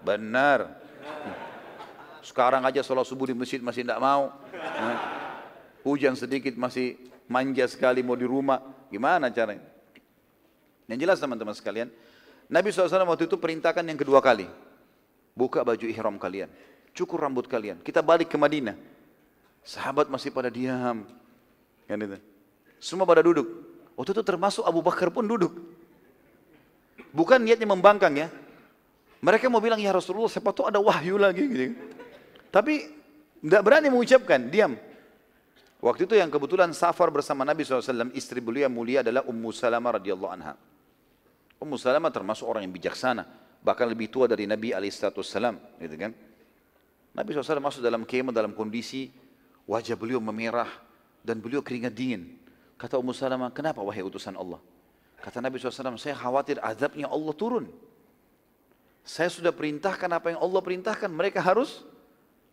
Benar. 0.03 0.83
Sekarang 2.25 2.65
aja 2.65 2.81
sholat 2.81 3.05
subuh 3.05 3.29
di 3.29 3.37
masjid 3.37 3.61
masih 3.61 3.85
tidak 3.85 4.01
mau. 4.01 4.33
Hujan 5.85 6.17
sedikit 6.17 6.55
masih 6.57 6.97
manja 7.29 7.69
sekali 7.69 8.01
mau 8.01 8.17
di 8.17 8.27
rumah. 8.27 8.63
Gimana 8.89 9.29
caranya? 9.29 9.65
Yang 10.91 10.99
jelas 11.09 11.19
teman-teman 11.23 11.55
sekalian, 11.57 11.89
Nabi 12.53 12.69
SAW 12.69 13.09
waktu 13.09 13.25
itu 13.25 13.37
perintahkan 13.41 13.85
yang 13.85 13.97
kedua 13.97 14.21
kali. 14.21 14.45
Buka 15.33 15.65
baju 15.65 15.87
ihram 15.89 16.21
kalian. 16.21 16.53
Cukur 16.93 17.25
rambut 17.25 17.49
kalian. 17.49 17.81
Kita 17.81 18.05
balik 18.05 18.29
ke 18.29 18.37
Madinah. 18.37 18.77
Sahabat 19.65 20.13
masih 20.13 20.29
pada 20.29 20.53
diam. 20.53 21.09
Kan 21.89 21.99
itu. 22.05 22.21
Semua 22.77 23.09
pada 23.09 23.25
duduk. 23.25 23.49
Waktu 23.97 24.13
itu 24.13 24.23
termasuk 24.25 24.65
Abu 24.69 24.85
Bakar 24.85 25.09
pun 25.09 25.25
duduk. 25.25 25.57
Bukan 27.13 27.45
niatnya 27.45 27.69
membangkang 27.69 28.15
ya. 28.17 28.29
Mereka 29.23 29.47
mau 29.47 29.63
bilang, 29.63 29.79
ya 29.79 29.95
Rasulullah, 29.95 30.33
siapa 30.33 30.51
tahu 30.51 30.67
ada 30.67 30.83
wahyu 30.83 31.15
lagi. 31.15 31.45
Gitu. 31.47 31.79
Tapi 32.51 32.91
tidak 33.39 33.63
berani 33.63 33.87
mengucapkan, 33.93 34.51
diam. 34.51 34.75
Waktu 35.83 36.07
itu 36.07 36.15
yang 36.15 36.31
kebetulan 36.31 36.71
safar 36.75 37.11
bersama 37.11 37.43
Nabi 37.43 37.67
SAW, 37.67 38.15
istri 38.15 38.39
beliau 38.39 38.67
yang 38.67 38.75
mulia 38.75 38.99
adalah 39.03 39.27
Ummu 39.27 39.51
Salamah 39.51 39.99
radhiyallahu 39.99 40.33
anha. 40.35 40.55
Ummu 41.59 41.75
Salamah 41.79 42.11
termasuk 42.11 42.47
orang 42.47 42.67
yang 42.67 42.75
bijaksana, 42.75 43.27
bahkan 43.63 43.87
lebih 43.87 44.11
tua 44.11 44.27
dari 44.27 44.47
Nabi 44.47 44.75
SAW. 44.75 45.59
Gitu 45.79 45.95
kan? 45.99 46.15
Nabi 47.13 47.29
SAW 47.35 47.63
masuk 47.63 47.83
dalam 47.83 48.03
kemah 48.07 48.35
dalam 48.35 48.55
kondisi 48.55 49.11
wajah 49.67 49.95
beliau 49.95 50.19
memerah 50.19 50.71
dan 51.23 51.39
beliau 51.39 51.63
keringat 51.63 51.95
dingin. 51.95 52.39
Kata 52.75 52.99
Ummu 52.99 53.15
Salamah, 53.15 53.55
kenapa 53.55 53.79
wahai 53.83 54.03
utusan 54.03 54.35
Allah? 54.35 54.59
Kata 55.23 55.39
Nabi 55.39 55.63
SAW, 55.63 55.95
saya 55.95 56.19
khawatir 56.19 56.59
azabnya 56.59 57.07
Allah 57.07 57.31
turun. 57.39 57.71
Saya 59.07 59.31
sudah 59.31 59.55
perintahkan 59.55 60.11
apa 60.11 60.35
yang 60.35 60.43
Allah 60.43 60.59
perintahkan. 60.59 61.07
Mereka 61.07 61.39
harus 61.39 61.87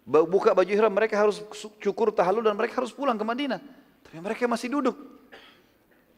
buka 0.05 0.53
baju 0.53 0.69
ihram, 0.69 0.93
mereka 0.93 1.17
harus 1.17 1.41
cukur 1.81 2.13
tahalul 2.13 2.45
dan 2.45 2.53
mereka 2.53 2.77
harus 2.77 2.93
pulang 2.93 3.17
ke 3.17 3.25
Madinah. 3.25 3.57
Tapi 4.05 4.17
mereka 4.21 4.45
masih 4.45 4.69
duduk. 4.69 4.97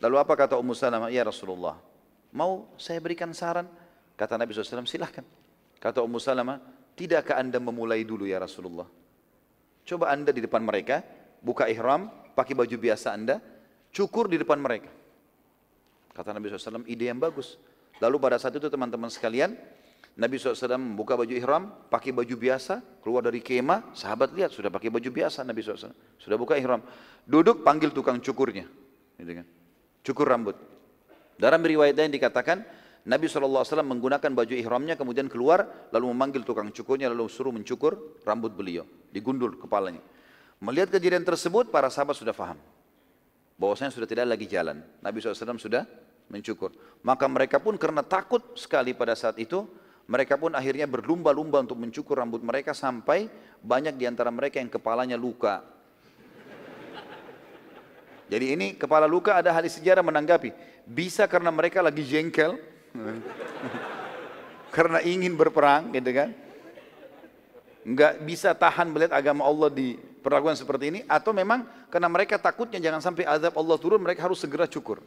Lalu 0.04 0.16
apa 0.20 0.34
kata 0.36 0.60
Ummu 0.60 0.76
Salamah? 0.76 1.08
Ya 1.08 1.24
Rasulullah, 1.24 1.80
mau 2.36 2.68
saya 2.76 3.00
berikan 3.00 3.32
saran? 3.32 3.68
Kata 4.20 4.36
Nabi 4.36 4.52
SAW, 4.52 4.84
silahkan. 4.84 5.24
Kata 5.80 6.04
Ummu 6.04 6.20
Salamah, 6.20 6.60
tidakkah 7.00 7.40
anda 7.40 7.64
memulai 7.64 8.04
dulu 8.04 8.28
ya 8.28 8.44
Rasulullah? 8.44 8.88
Coba 9.88 10.12
anda 10.12 10.36
di 10.36 10.44
depan 10.44 10.62
mereka, 10.64 11.00
buka 11.40 11.68
ihram, 11.72 12.12
pakai 12.36 12.54
baju 12.56 12.76
biasa 12.76 13.16
anda, 13.16 13.40
cukur 13.92 14.28
di 14.28 14.40
depan 14.40 14.60
mereka. 14.60 14.92
Kata 16.12 16.36
Nabi 16.36 16.52
SAW, 16.52 16.84
ide 16.88 17.08
yang 17.08 17.20
bagus. 17.20 17.56
Lalu 18.04 18.18
pada 18.20 18.36
saat 18.36 18.56
itu 18.56 18.68
teman-teman 18.68 19.08
sekalian, 19.08 19.56
Nabi 20.20 20.36
SAW 20.36 20.76
membuka 20.76 21.16
baju 21.16 21.32
ihram, 21.32 21.72
pakai 21.88 22.12
baju 22.12 22.36
biasa, 22.36 22.84
keluar 23.00 23.24
dari 23.24 23.40
kemah, 23.40 23.96
sahabat 23.96 24.36
lihat 24.36 24.52
sudah 24.52 24.68
pakai 24.68 24.92
baju 24.92 25.08
biasa 25.08 25.48
Nabi 25.48 25.64
SAW. 25.64 25.96
Sudah 26.20 26.36
buka 26.36 26.60
ihram. 26.60 26.84
Duduk 27.24 27.64
panggil 27.64 27.96
tukang 27.96 28.20
cukurnya. 28.20 28.68
Gitu 29.16 29.32
kan. 29.40 29.46
Cukur 30.04 30.28
rambut. 30.28 30.58
Dalam 31.40 31.64
riwayat 31.64 31.96
lain 31.96 32.12
dikatakan, 32.12 32.62
Nabi 33.02 33.26
SAW 33.26 33.66
menggunakan 33.82 34.30
baju 34.30 34.54
ihramnya 34.54 34.94
kemudian 34.94 35.26
keluar 35.26 35.90
lalu 35.90 36.14
memanggil 36.14 36.46
tukang 36.46 36.70
cukurnya 36.70 37.10
lalu 37.10 37.26
suruh 37.26 37.50
mencukur 37.50 38.22
rambut 38.28 38.54
beliau. 38.54 38.86
Digundul 39.10 39.58
kepalanya. 39.58 40.04
Melihat 40.62 40.94
kejadian 40.94 41.26
tersebut 41.26 41.74
para 41.74 41.90
sahabat 41.90 42.14
sudah 42.14 42.36
faham. 42.36 42.62
Bahwasanya 43.62 43.94
sudah 43.94 44.10
tidak 44.10 44.26
lagi 44.26 44.50
jalan. 44.50 44.82
Nabi 45.06 45.22
SAW 45.22 45.62
sudah 45.62 45.86
mencukur. 46.34 46.74
Maka 47.06 47.30
mereka 47.30 47.62
pun 47.62 47.78
karena 47.78 48.02
takut 48.02 48.58
sekali 48.58 48.98
pada 48.98 49.14
saat 49.14 49.38
itu, 49.38 49.70
mereka 50.10 50.34
pun 50.42 50.58
akhirnya 50.58 50.90
berlumba-lumba 50.90 51.62
untuk 51.62 51.78
mencukur 51.78 52.18
rambut 52.18 52.42
mereka 52.42 52.74
sampai 52.74 53.30
banyak 53.62 53.94
di 54.02 54.10
antara 54.10 54.34
mereka 54.34 54.58
yang 54.58 54.74
kepalanya 54.74 55.14
luka. 55.14 55.62
Jadi 58.34 58.46
ini 58.58 58.68
kepala 58.74 59.06
luka 59.06 59.38
ada 59.38 59.54
hadis 59.54 59.78
sejarah 59.78 60.02
menanggapi. 60.02 60.50
Bisa 60.90 61.30
karena 61.30 61.54
mereka 61.54 61.86
lagi 61.86 62.02
jengkel, 62.02 62.58
Karena 64.76 65.04
ingin 65.04 65.36
berperang 65.36 65.92
gitu 65.92 66.12
kan. 66.16 66.30
Enggak 67.82 68.22
bisa 68.24 68.54
tahan 68.54 68.88
melihat 68.88 69.12
agama 69.18 69.44
Allah 69.44 69.70
diperlakukan 70.22 70.54
seperti 70.54 70.94
ini. 70.94 71.00
Atau 71.10 71.34
memang 71.34 71.66
karena 71.90 72.06
mereka 72.06 72.38
takutnya 72.38 72.78
jangan 72.78 73.02
sampai 73.02 73.26
azab 73.26 73.58
Allah 73.58 73.78
turun 73.82 73.98
mereka 73.98 74.30
harus 74.30 74.38
segera 74.38 74.70
cukur. 74.70 75.02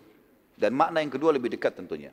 Dan 0.59 0.75
makna 0.75 0.99
yang 0.99 1.15
kedua 1.15 1.31
lebih 1.31 1.55
dekat 1.55 1.79
tentunya. 1.79 2.11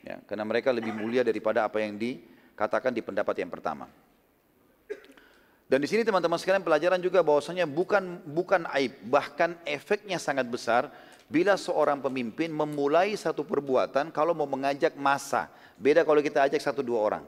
Ya, 0.00 0.16
karena 0.24 0.48
mereka 0.48 0.72
lebih 0.72 0.96
mulia 0.96 1.20
daripada 1.20 1.68
apa 1.68 1.84
yang 1.84 2.00
dikatakan 2.00 2.96
di 2.96 3.04
pendapat 3.04 3.36
yang 3.36 3.52
pertama. 3.52 3.84
Dan 5.68 5.78
di 5.78 5.86
sini 5.86 6.02
teman-teman 6.02 6.40
sekalian 6.40 6.66
pelajaran 6.66 6.98
juga 6.98 7.22
bahwasanya 7.22 7.68
bukan 7.68 8.24
bukan 8.26 8.66
aib, 8.74 8.96
bahkan 9.06 9.54
efeknya 9.62 10.18
sangat 10.18 10.48
besar 10.50 10.90
Bila 11.30 11.54
seorang 11.54 12.02
pemimpin 12.02 12.50
memulai 12.50 13.14
satu 13.14 13.46
perbuatan 13.46 14.10
kalau 14.10 14.34
mau 14.34 14.50
mengajak 14.50 14.98
masa, 14.98 15.46
beda 15.78 16.02
kalau 16.02 16.18
kita 16.18 16.42
ajak 16.42 16.58
satu 16.58 16.82
dua 16.82 16.98
orang. 16.98 17.24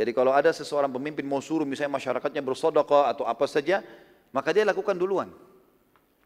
Jadi 0.00 0.16
kalau 0.16 0.32
ada 0.32 0.48
seseorang 0.48 0.88
pemimpin 0.88 1.28
mau 1.28 1.44
suruh 1.44 1.68
misalnya 1.68 2.00
masyarakatnya 2.00 2.40
bersodokah 2.40 3.12
atau 3.12 3.28
apa 3.28 3.44
saja, 3.44 3.84
maka 4.32 4.48
dia 4.48 4.64
lakukan 4.64 4.96
duluan. 4.96 5.28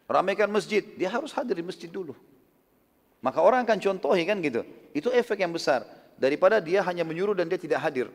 Ramaikan 0.06 0.46
masjid, 0.46 0.86
dia 0.94 1.10
harus 1.10 1.34
hadir 1.34 1.58
di 1.58 1.66
masjid 1.66 1.90
dulu. 1.90 2.14
Maka 3.18 3.42
orang 3.42 3.66
akan 3.66 3.82
contohi 3.82 4.22
kan 4.30 4.38
gitu. 4.38 4.62
Itu 4.94 5.10
efek 5.10 5.42
yang 5.42 5.50
besar. 5.50 5.82
Daripada 6.14 6.62
dia 6.62 6.86
hanya 6.86 7.02
menyuruh 7.02 7.34
dan 7.34 7.50
dia 7.50 7.58
tidak 7.58 7.82
hadir. 7.82 8.14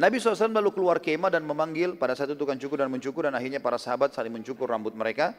Nabi 0.00 0.16
SAW 0.16 0.56
lalu 0.56 0.72
keluar 0.72 0.96
kemah 0.96 1.28
dan 1.28 1.44
memanggil 1.44 2.00
pada 2.00 2.16
satu 2.16 2.32
tukang 2.32 2.56
cukur 2.56 2.80
dan 2.80 2.88
mencukur 2.88 3.28
dan 3.28 3.36
akhirnya 3.36 3.60
para 3.60 3.76
sahabat 3.76 4.16
saling 4.16 4.32
mencukur 4.32 4.72
rambut 4.72 4.96
mereka. 4.96 5.36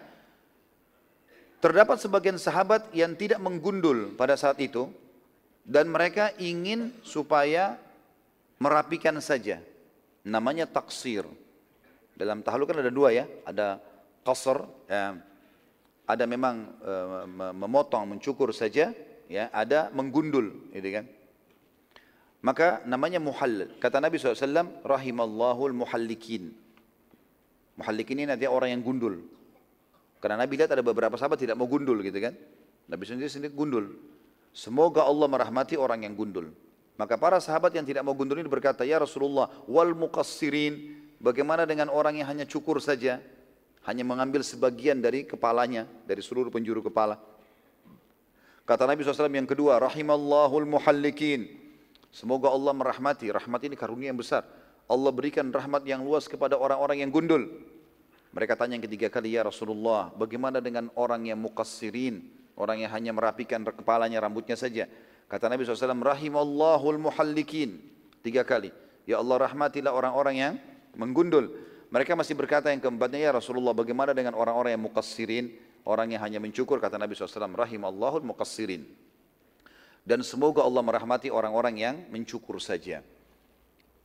Terdapat 1.57 1.97
sebagian 1.97 2.38
sahabat 2.38 2.85
yang 2.93 3.18
tidak 3.18 3.41
menggundul 3.41 4.14
pada 4.14 4.38
saat 4.38 4.61
itu 4.61 4.93
dan 5.65 5.89
mereka 5.89 6.38
ingin 6.38 6.93
supaya 7.01 7.81
merapikan 8.62 9.18
saja. 9.22 9.62
Namanya 10.28 10.68
taksir. 10.68 11.24
Dalam 12.18 12.42
tahluk 12.42 12.74
kan 12.74 12.82
ada 12.82 12.92
dua 12.92 13.14
ya, 13.14 13.26
ada 13.46 13.78
qasr, 14.26 14.66
ya, 14.90 15.16
ada 16.10 16.24
memang 16.26 16.76
e, 16.82 16.94
memotong, 17.54 18.18
mencukur 18.18 18.50
saja, 18.52 18.92
ya, 19.30 19.54
ada 19.54 19.94
menggundul, 19.94 20.74
gitu 20.74 20.90
kan. 20.92 21.06
Maka 22.42 22.82
namanya 22.90 23.22
muhallil. 23.22 23.78
Kata 23.78 24.02
Nabi 24.02 24.18
SAW, 24.18 24.82
rahimallahu 24.82 25.74
muhallikin. 25.74 26.54
Muhallikin 27.78 28.26
ini 28.26 28.28
nanti 28.34 28.50
orang 28.50 28.74
yang 28.74 28.82
gundul. 28.82 29.22
Karena 30.18 30.42
Nabi 30.42 30.58
lihat 30.58 30.74
ada 30.74 30.82
beberapa 30.82 31.14
sahabat 31.14 31.38
tidak 31.38 31.54
mau 31.54 31.70
gundul 31.70 32.02
gitu 32.02 32.18
kan. 32.18 32.34
Nabi 32.90 33.04
sendiri 33.06 33.30
sendiri 33.30 33.54
gundul. 33.54 33.94
Semoga 34.50 35.06
Allah 35.06 35.30
merahmati 35.30 35.78
orang 35.78 36.02
yang 36.02 36.18
gundul. 36.18 36.50
Maka 36.98 37.14
para 37.14 37.38
sahabat 37.38 37.69
yang 37.78 37.86
tidak 37.86 38.02
mau 38.02 38.18
gundul 38.18 38.41
ini 38.41 38.49
berkata, 38.49 38.82
Ya 38.82 38.98
Rasulullah, 38.98 39.53
wal 39.69 39.94
muqassirin, 39.94 40.98
bagaimana 41.22 41.69
dengan 41.69 41.94
orang 41.94 42.18
yang 42.18 42.26
hanya 42.26 42.45
cukur 42.49 42.82
saja, 42.82 43.22
hanya 43.86 44.03
mengambil 44.03 44.41
sebagian 44.41 44.98
dari 44.98 45.24
kepalanya, 45.24 45.86
dari 46.10 46.26
seluruh 46.26 46.49
penjuru 46.49 46.82
kepala. 46.90 47.22
Kata 48.68 48.84
Nabi 48.84 49.06
SAW 49.06 49.32
yang 49.32 49.48
kedua, 49.48 49.80
Rahimallahul 49.80 50.68
muhallikin. 50.68 51.48
Semoga 52.11 52.49
Allah 52.49 52.74
merahmati, 52.74 53.30
rahmat 53.30 53.61
ini 53.64 53.78
karunia 53.78 54.10
yang 54.11 54.19
besar. 54.19 54.44
Allah 54.90 55.11
berikan 55.14 55.48
rahmat 55.53 55.86
yang 55.86 56.02
luas 56.02 56.26
kepada 56.26 56.57
orang-orang 56.57 57.06
yang 57.06 57.14
gundul. 57.14 57.45
Mereka 58.36 58.60
tanya 58.60 58.76
yang 58.76 58.84
ketiga 58.84 59.07
kali, 59.14 59.38
ya 59.38 59.45
Rasulullah, 59.45 60.11
bagaimana 60.18 60.60
dengan 60.60 60.90
orang 60.99 61.30
yang 61.30 61.40
mukassirin, 61.40 62.26
orang 62.57 62.84
yang 62.84 62.91
hanya 62.91 63.11
merapikan 63.15 63.64
kepalanya, 63.64 64.19
rambutnya 64.19 64.57
saja. 64.60 64.90
Kata 65.28 65.52
Nabi 65.52 65.68
SAW, 65.68 65.91
rahimallahul 65.99 66.99
muhallikin. 67.04 67.84
Tiga 68.24 68.48
kali. 68.48 68.72
Ya 69.04 69.20
Allah 69.20 69.48
rahmatilah 69.48 69.91
orang-orang 69.91 70.36
yang 70.36 70.54
menggundul. 70.95 71.52
Mereka 71.91 72.16
masih 72.16 72.36
berkata 72.36 72.72
yang 72.72 72.80
keempatnya, 72.80 73.28
ya 73.28 73.32
Rasulullah, 73.36 73.72
bagaimana 73.72 74.12
dengan 74.12 74.36
orang-orang 74.36 74.76
yang 74.76 74.84
mukassirin, 74.88 75.56
orang 75.88 76.16
yang 76.16 76.24
hanya 76.24 76.40
mencukur, 76.40 76.80
kata 76.80 76.99
Nabi 76.99 77.16
SAW, 77.16 77.56
rahimallahul 77.56 78.24
mukassirin. 78.24 78.84
Dan 80.08 80.24
semoga 80.24 80.64
Allah 80.64 80.84
merahmati 80.84 81.28
orang-orang 81.32 81.76
yang 81.80 81.95
mencukur 82.12 82.60
saja. 82.64 83.04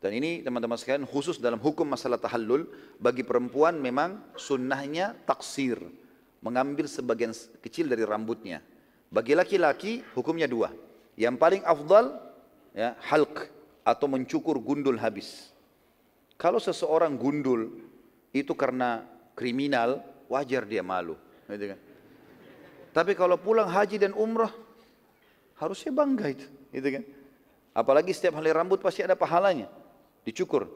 Dan 0.02 0.18
ini 0.18 0.42
teman-teman 0.42 0.74
sekalian 0.74 1.06
khusus 1.06 1.38
dalam 1.38 1.62
hukum 1.62 1.86
masalah 1.86 2.18
tahallul 2.18 2.66
bagi 2.98 3.22
perempuan 3.22 3.78
memang 3.78 4.18
sunnahnya 4.34 5.14
taksir, 5.22 5.78
mengambil 6.42 6.90
sebagian 6.90 7.30
kecil 7.62 7.86
dari 7.86 8.02
rambutnya. 8.02 8.58
Bagi 9.14 9.38
laki-laki 9.38 10.02
hukumnya 10.18 10.50
dua. 10.50 10.74
Yang 11.22 11.36
paling 11.38 11.62
afdal 11.62 12.18
ya 12.74 12.98
halq 13.06 13.46
atau 13.86 14.10
mencukur 14.10 14.58
gundul 14.58 14.98
habis. 14.98 15.54
Kalau 16.34 16.58
seseorang 16.58 17.14
gundul 17.14 17.78
itu 18.34 18.50
karena 18.58 19.06
kriminal, 19.38 20.02
wajar 20.26 20.66
dia 20.66 20.82
malu. 20.82 21.14
Gitu 21.46 21.70
kan? 21.70 21.78
Tapi 22.90 23.14
kalau 23.14 23.38
pulang 23.38 23.70
haji 23.70 24.02
dan 24.02 24.10
umrah, 24.18 24.50
harusnya 25.62 25.94
bangga 25.94 26.26
itu. 26.34 26.46
Gitu 26.74 26.88
kan? 26.90 27.04
Apalagi 27.70 28.10
setiap 28.10 28.42
hari 28.42 28.50
rambut 28.50 28.82
pasti 28.82 29.06
ada 29.06 29.14
pahalanya 29.14 29.70
dicukur. 30.26 30.66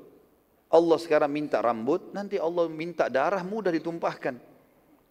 Allah 0.70 0.98
sekarang 0.98 1.31
minta 1.31 1.59
rambut, 1.59 2.14
nanti 2.14 2.39
Allah 2.39 2.70
minta 2.70 3.10
darah 3.10 3.43
mudah 3.43 3.74
ditumpahkan. 3.74 4.39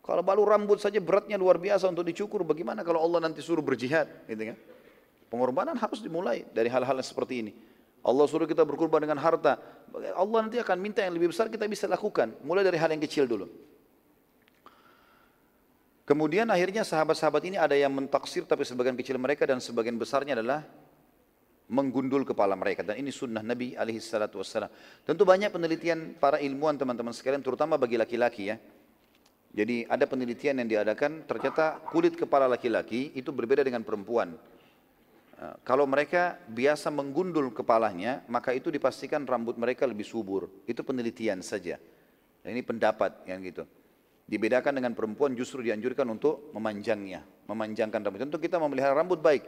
Kalau 0.05 0.21
baru 0.21 0.47
rambut 0.47 0.79
saja 0.79 1.01
beratnya 1.01 1.35
luar 1.35 1.59
biasa 1.59 1.89
untuk 1.91 2.05
dicukur, 2.05 2.45
bagaimana 2.45 2.85
kalau 2.85 3.01
Allah 3.01 3.25
nanti 3.25 3.41
suruh 3.41 3.63
berjihad, 3.63 4.05
gitu 4.29 4.53
kan? 4.53 4.57
Pengorbanan 5.29 5.75
harus 5.75 5.99
dimulai 5.99 6.45
dari 6.53 6.69
hal-hal 6.69 6.95
seperti 7.01 7.41
ini. 7.41 7.51
Allah 8.05 8.25
suruh 8.29 8.45
kita 8.45 8.61
berkorban 8.61 9.01
dengan 9.01 9.17
harta. 9.17 9.57
Allah 10.13 10.37
nanti 10.45 10.61
akan 10.61 10.77
minta 10.77 11.01
yang 11.01 11.17
lebih 11.17 11.33
besar 11.33 11.49
kita 11.49 11.65
bisa 11.65 11.89
lakukan. 11.89 12.37
Mulai 12.45 12.61
dari 12.61 12.77
hal 12.77 12.93
yang 12.93 13.01
kecil 13.01 13.25
dulu. 13.25 13.49
Kemudian 16.05 16.45
akhirnya 16.53 16.85
sahabat-sahabat 16.85 17.41
ini 17.49 17.57
ada 17.57 17.73
yang 17.73 17.89
mentaksir 17.89 18.45
tapi 18.45 18.61
sebagian 18.61 18.93
kecil 18.93 19.17
mereka 19.17 19.49
dan 19.49 19.57
sebagian 19.57 19.97
besarnya 19.97 20.37
adalah 20.37 20.61
menggundul 21.65 22.21
kepala 22.21 22.53
mereka 22.53 22.85
dan 22.85 23.01
ini 23.01 23.09
sunnah 23.09 23.41
Nabi 23.41 23.73
alaihi. 23.73 23.97
Tentu 25.01 25.23
banyak 25.25 25.49
penelitian 25.49 26.13
para 26.21 26.37
ilmuwan 26.37 26.77
teman-teman 26.77 27.09
sekalian 27.09 27.41
terutama 27.41 27.73
bagi 27.81 27.97
laki-laki 27.97 28.53
ya. 28.53 28.61
Jadi 29.55 29.89
ada 29.89 30.05
penelitian 30.05 30.61
yang 30.61 30.69
diadakan 30.69 31.25
ternyata 31.25 31.81
kulit 31.89 32.13
kepala 32.13 32.45
laki-laki 32.45 33.09
itu 33.17 33.33
berbeda 33.33 33.65
dengan 33.65 33.81
perempuan. 33.81 34.37
Eh, 35.45 35.53
kalau 35.61 35.85
mereka 35.85 36.41
biasa 36.49 36.89
menggundul 36.89 37.53
kepalanya, 37.53 38.25
maka 38.25 38.49
itu 38.57 38.73
dipastikan 38.73 39.21
rambut 39.29 39.53
mereka 39.61 39.85
lebih 39.85 40.05
subur. 40.05 40.49
Itu 40.65 40.81
penelitian 40.81 41.45
saja. 41.45 41.77
Dan 42.41 42.49
ini 42.57 42.65
pendapat 42.65 43.25
yang 43.29 43.41
gitu. 43.45 43.65
Dibedakan 44.25 44.81
dengan 44.81 44.97
perempuan 44.97 45.37
justru 45.37 45.61
dianjurkan 45.61 46.09
untuk 46.09 46.49
memanjangnya, 46.57 47.21
memanjangkan 47.45 48.01
rambut. 48.01 48.21
Tentu 48.25 48.41
kita 48.41 48.57
memelihara 48.57 48.97
rambut 48.97 49.21
baik, 49.21 49.45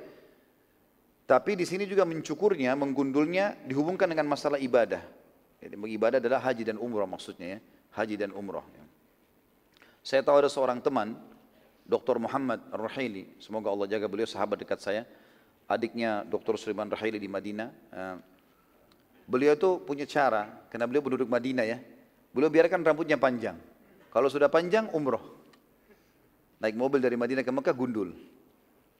tapi 1.25 1.57
di 1.57 1.65
sini 1.65 1.89
juga 1.89 2.05
mencukurnya, 2.05 2.77
menggundulnya 2.77 3.57
dihubungkan 3.65 4.05
dengan 4.05 4.29
masalah 4.29 4.61
ibadah. 4.61 5.01
Jadi 5.57 5.73
ibadah 5.73 6.21
adalah 6.21 6.39
haji 6.45 6.61
dan 6.61 6.77
umrah 6.77 7.09
maksudnya 7.09 7.57
ya. 7.57 7.59
Haji 7.97 8.15
dan 8.21 8.29
umrah. 8.37 8.61
Ya. 8.69 8.85
Saya 10.05 10.21
tahu 10.21 10.45
ada 10.45 10.49
seorang 10.53 10.77
teman, 10.77 11.17
Dr. 11.89 12.21
Muhammad 12.21 12.61
Ar-Rahili, 12.69 13.33
semoga 13.41 13.73
Allah 13.73 13.89
jaga 13.89 14.05
beliau 14.05 14.29
sahabat 14.29 14.61
dekat 14.61 14.77
saya. 14.77 15.09
Adiknya 15.67 16.23
Dr. 16.23 16.55
Sulaiman 16.55 16.87
Rahili 16.87 17.19
di 17.19 17.27
Madinah. 17.27 17.69
Eh, 17.91 18.15
beliau 19.27 19.53
itu 19.53 19.83
punya 19.83 20.07
cara, 20.07 20.47
karena 20.71 20.87
beliau 20.87 21.03
penduduk 21.03 21.27
Madinah 21.27 21.67
ya. 21.67 21.77
Beliau 22.31 22.47
biarkan 22.47 22.83
rambutnya 22.87 23.19
panjang. 23.19 23.59
Kalau 24.07 24.31
sudah 24.31 24.47
panjang, 24.47 24.87
umroh. 24.95 25.19
Naik 26.63 26.73
mobil 26.79 27.03
dari 27.03 27.19
Madinah 27.19 27.43
ke 27.43 27.51
Mekah, 27.51 27.75
gundul. 27.75 28.15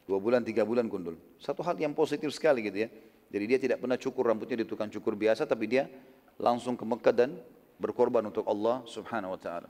Dua 0.04 0.20
bulan, 0.20 0.44
tiga 0.44 0.68
bulan 0.68 0.92
gundul. 0.92 1.16
Satu 1.40 1.64
hal 1.64 1.80
yang 1.80 1.96
positif 1.96 2.32
sekali 2.36 2.68
gitu 2.68 2.84
ya. 2.84 2.90
Jadi 3.28 3.44
dia 3.48 3.60
tidak 3.60 3.78
pernah 3.84 4.00
cukur 4.00 4.28
rambutnya 4.28 4.64
di 4.64 4.68
tukang 4.68 4.88
cukur 4.92 5.16
biasa, 5.16 5.48
tapi 5.48 5.68
dia 5.68 5.88
langsung 6.40 6.76
ke 6.76 6.84
Mekah 6.84 7.16
dan 7.16 7.36
berkorban 7.80 8.24
untuk 8.28 8.44
Allah 8.48 8.84
subhanahu 8.88 9.36
wa 9.36 9.40
ta'ala. 9.40 9.70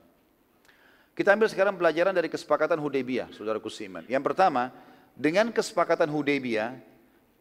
Kita 1.17 1.33
ambil 1.33 1.49
sekarang 1.49 1.73
pelajaran 1.81 2.13
dari 2.13 2.29
kesepakatan 2.29 2.77
Hudaybiyah, 2.77 3.33
saudara 3.33 3.57
kusiman. 3.57 4.05
Yang 4.05 4.23
pertama, 4.29 4.69
dengan 5.17 5.49
kesepakatan 5.49 6.13
Hudaybiyah, 6.13 6.77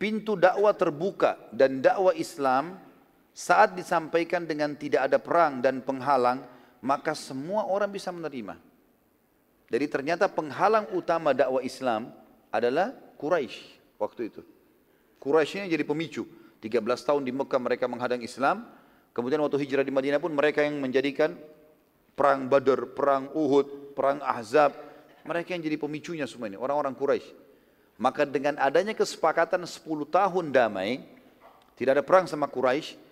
pintu 0.01 0.33
dakwah 0.33 0.73
terbuka 0.73 1.37
dan 1.53 1.85
dakwah 1.85 2.17
Islam 2.17 2.81
saat 3.37 3.77
disampaikan 3.77 4.49
dengan 4.49 4.73
tidak 4.73 5.13
ada 5.13 5.21
perang 5.21 5.61
dan 5.61 5.85
penghalang, 5.85 6.41
maka 6.81 7.13
semua 7.13 7.69
orang 7.69 7.93
bisa 7.93 8.09
menerima. 8.09 8.57
Jadi 9.69 9.87
ternyata 9.93 10.25
penghalang 10.33 10.89
utama 10.97 11.37
dakwah 11.37 11.61
Islam 11.61 12.09
adalah 12.49 12.97
Quraisy 13.21 14.01
waktu 14.01 14.33
itu. 14.33 14.41
Quraisy 15.21 15.61
ini 15.61 15.69
jadi 15.69 15.85
pemicu. 15.85 16.25
13 16.65 16.81
tahun 16.81 17.23
di 17.29 17.37
Mekah 17.37 17.61
mereka 17.61 17.85
menghadang 17.85 18.25
Islam, 18.25 18.65
kemudian 19.13 19.37
waktu 19.45 19.61
hijrah 19.61 19.85
di 19.85 19.93
Madinah 19.93 20.17
pun 20.17 20.33
mereka 20.33 20.65
yang 20.65 20.81
menjadikan 20.81 21.37
perang 22.17 22.49
Badar, 22.49 22.97
perang 22.97 23.29
Uhud, 23.37 23.93
perang 23.93 24.25
Ahzab, 24.25 24.73
mereka 25.29 25.53
yang 25.53 25.61
jadi 25.61 25.77
pemicunya 25.77 26.25
semua 26.25 26.49
ini, 26.49 26.57
orang-orang 26.57 26.97
Quraisy. 26.97 27.46
Maka 27.97 28.29
dengan 28.29 28.61
adanya 28.61 28.93
kesepakatan 28.93 29.65
10 29.65 29.81
tahun 30.13 30.53
damai, 30.53 31.01
tidak 31.77 32.01
ada 32.01 32.05
perang 32.05 32.29
sama 32.29 32.45
Quraisy, 32.45 33.07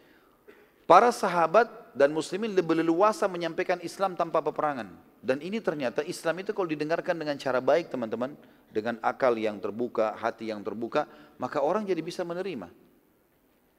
Para 0.85 1.09
sahabat 1.09 1.97
dan 1.97 2.13
muslimin 2.13 2.53
lebih 2.53 2.77
leluasa 2.85 3.25
menyampaikan 3.25 3.81
Islam 3.81 4.13
tanpa 4.21 4.45
peperangan. 4.45 4.93
Dan 5.25 5.41
ini 5.41 5.57
ternyata 5.57 6.05
Islam 6.05 6.45
itu 6.45 6.53
kalau 6.53 6.69
didengarkan 6.69 7.17
dengan 7.17 7.41
cara 7.41 7.65
baik 7.65 7.89
teman-teman, 7.89 8.37
dengan 8.69 9.01
akal 9.01 9.33
yang 9.41 9.57
terbuka, 9.57 10.13
hati 10.13 10.53
yang 10.53 10.61
terbuka, 10.61 11.09
maka 11.41 11.65
orang 11.65 11.89
jadi 11.89 12.05
bisa 12.05 12.21
menerima. 12.21 12.69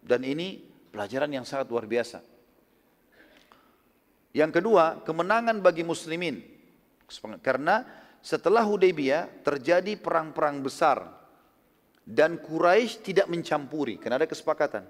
Dan 0.01 0.25
ini 0.25 0.65
pelajaran 0.89 1.29
yang 1.29 1.45
sangat 1.45 1.69
luar 1.69 1.85
biasa. 1.85 2.25
Yang 4.33 4.51
kedua, 4.57 5.05
kemenangan 5.05 5.61
bagi 5.61 5.85
muslimin. 5.85 6.41
Karena 7.45 7.85
setelah 8.25 8.65
Hudaybiyah 8.65 9.45
terjadi 9.45 9.93
perang-perang 10.01 10.65
besar 10.65 11.13
dan 12.01 12.41
Quraisy 12.41 13.05
tidak 13.05 13.29
mencampuri 13.29 14.01
karena 14.01 14.17
ada 14.17 14.25
kesepakatan. 14.25 14.81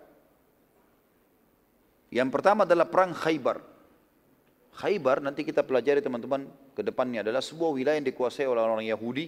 Yang 2.15 2.29
pertama 2.31 2.63
adalah 2.63 2.87
perang 2.87 3.11
Khaybar. 3.11 3.59
Khaybar 4.79 5.19
nanti 5.19 5.43
kita 5.43 5.67
pelajari 5.67 5.99
teman-teman 5.99 6.47
ke 6.71 6.79
depannya 6.79 7.27
adalah 7.27 7.43
sebuah 7.43 7.75
wilayah 7.75 7.99
yang 7.99 8.07
dikuasai 8.07 8.47
oleh 8.47 8.63
orang 8.63 8.87
Yahudi 8.87 9.27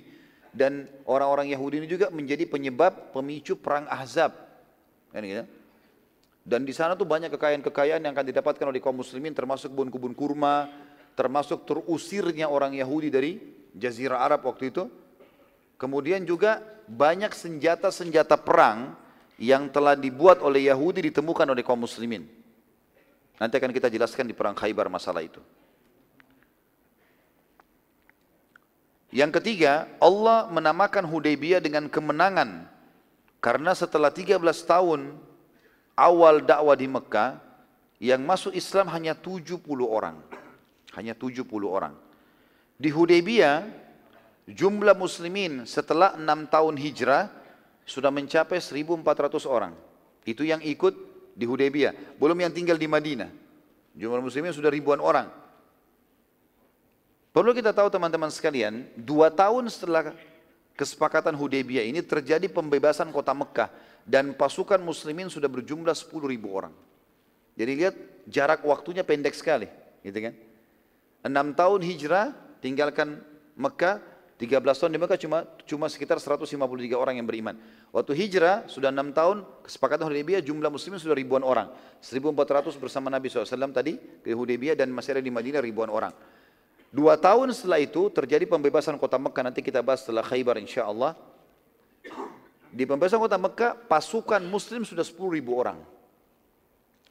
dan 0.56 0.88
orang-orang 1.04 1.52
Yahudi 1.52 1.84
ini 1.84 1.88
juga 1.92 2.08
menjadi 2.08 2.48
penyebab 2.48 3.12
pemicu 3.12 3.60
perang 3.60 3.92
Ahzab. 3.92 4.32
Kan 5.12 5.24
gitu? 5.28 5.44
Dan 6.48 6.64
di 6.64 6.72
sana 6.72 6.96
tuh 6.96 7.04
banyak 7.04 7.28
kekayaan-kekayaan 7.36 8.00
yang 8.08 8.16
akan 8.16 8.28
didapatkan 8.32 8.72
oleh 8.72 8.80
kaum 8.80 8.96
muslimin 8.96 9.36
termasuk 9.36 9.68
kebun-kebun 9.76 10.16
kurma, 10.16 10.72
termasuk 11.12 11.68
terusirnya 11.68 12.48
orang 12.48 12.72
Yahudi 12.72 13.12
dari 13.12 13.57
jazirah 13.76 14.24
Arab 14.24 14.48
waktu 14.48 14.72
itu. 14.72 14.88
Kemudian 15.78 16.26
juga 16.26 16.64
banyak 16.88 17.36
senjata-senjata 17.36 18.40
perang 18.40 18.98
yang 19.38 19.70
telah 19.70 19.94
dibuat 19.94 20.42
oleh 20.42 20.72
Yahudi 20.72 21.14
ditemukan 21.14 21.46
oleh 21.46 21.62
kaum 21.62 21.86
muslimin. 21.86 22.26
Nanti 23.38 23.54
akan 23.54 23.70
kita 23.70 23.88
jelaskan 23.94 24.26
di 24.26 24.34
perang 24.34 24.58
Khaybar 24.58 24.90
masalah 24.90 25.22
itu. 25.22 25.38
Yang 29.14 29.40
ketiga, 29.40 29.88
Allah 30.02 30.50
menamakan 30.50 31.06
Hudaybiyah 31.06 31.62
dengan 31.62 31.88
kemenangan. 31.88 32.66
Karena 33.38 33.72
setelah 33.78 34.10
13 34.10 34.42
tahun 34.66 35.16
awal 35.94 36.42
dakwah 36.44 36.74
di 36.74 36.90
Mekah, 36.90 37.38
yang 38.02 38.22
masuk 38.26 38.54
Islam 38.58 38.90
hanya 38.90 39.14
70 39.14 39.62
orang. 39.86 40.18
Hanya 40.98 41.14
70 41.14 41.46
orang. 41.70 41.94
Di 42.78 42.94
Hudaybiyah, 42.94 43.66
jumlah 44.46 44.94
muslimin 44.94 45.66
setelah 45.66 46.14
6 46.14 46.54
tahun 46.54 46.76
hijrah 46.78 47.34
sudah 47.90 48.14
mencapai 48.14 48.62
1400 48.62 49.50
orang. 49.50 49.74
Itu 50.22 50.46
yang 50.46 50.62
ikut 50.62 50.94
di 51.34 51.46
Hudaybiyah, 51.50 52.22
belum 52.22 52.38
yang 52.38 52.54
tinggal 52.54 52.78
di 52.78 52.86
Madinah. 52.86 53.34
Jumlah 53.98 54.22
muslimin 54.22 54.54
sudah 54.54 54.70
ribuan 54.70 55.02
orang. 55.02 55.26
Perlu 57.34 57.54
kita 57.54 57.74
tahu 57.74 57.90
teman-teman 57.90 58.30
sekalian, 58.30 58.86
dua 58.94 59.34
tahun 59.34 59.70
setelah 59.74 60.14
kesepakatan 60.78 61.34
Hudaybiyah 61.34 61.90
ini 61.90 62.06
terjadi 62.06 62.46
pembebasan 62.46 63.10
kota 63.10 63.34
Mekah 63.34 63.74
dan 64.06 64.38
pasukan 64.38 64.78
muslimin 64.78 65.34
sudah 65.34 65.50
berjumlah 65.50 65.98
10 65.98 66.14
ribu 66.30 66.54
orang. 66.54 66.74
Jadi 67.58 67.72
lihat 67.74 67.96
jarak 68.30 68.62
waktunya 68.62 69.02
pendek 69.02 69.34
sekali, 69.34 69.66
gitu 70.06 70.30
kan? 70.30 70.34
Enam 71.26 71.58
tahun 71.58 71.82
hijrah 71.82 72.47
tinggalkan 72.68 73.24
Mekah 73.56 74.04
13 74.38 74.62
tahun 74.62 74.92
di 74.94 75.00
Mekah 75.02 75.18
cuma 75.18 75.40
cuma 75.66 75.86
sekitar 75.90 76.22
153 76.22 76.54
orang 76.94 77.18
yang 77.18 77.26
beriman. 77.26 77.58
Waktu 77.90 78.14
hijrah 78.14 78.70
sudah 78.70 78.94
6 78.94 79.10
tahun, 79.10 79.42
kesepakatan 79.66 80.06
Hudaybiyah 80.06 80.46
jumlah 80.46 80.70
muslimin 80.70 81.02
sudah 81.02 81.18
ribuan 81.18 81.42
orang. 81.42 81.74
1400 82.06 82.78
bersama 82.78 83.10
Nabi 83.10 83.34
SAW 83.34 83.74
tadi 83.74 83.98
ke 83.98 84.30
Hudaybiyah 84.30 84.78
dan 84.78 84.94
masih 84.94 85.18
ada 85.18 85.24
di 85.26 85.34
Madinah 85.34 85.58
ribuan 85.58 85.90
orang. 85.90 86.14
Dua 86.94 87.18
tahun 87.18 87.50
setelah 87.50 87.82
itu 87.82 88.14
terjadi 88.14 88.46
pembebasan 88.46 89.02
kota 89.02 89.18
Mekah, 89.18 89.50
nanti 89.50 89.66
kita 89.66 89.82
bahas 89.82 90.06
setelah 90.06 90.22
Khaybar 90.22 90.62
insya 90.62 90.86
Allah. 90.86 91.18
Di 92.70 92.86
pembebasan 92.86 93.18
kota 93.18 93.42
Mekah, 93.42 93.90
pasukan 93.90 94.46
muslim 94.46 94.86
sudah 94.86 95.02
10 95.02 95.18
ribu 95.34 95.58
orang. 95.58 95.82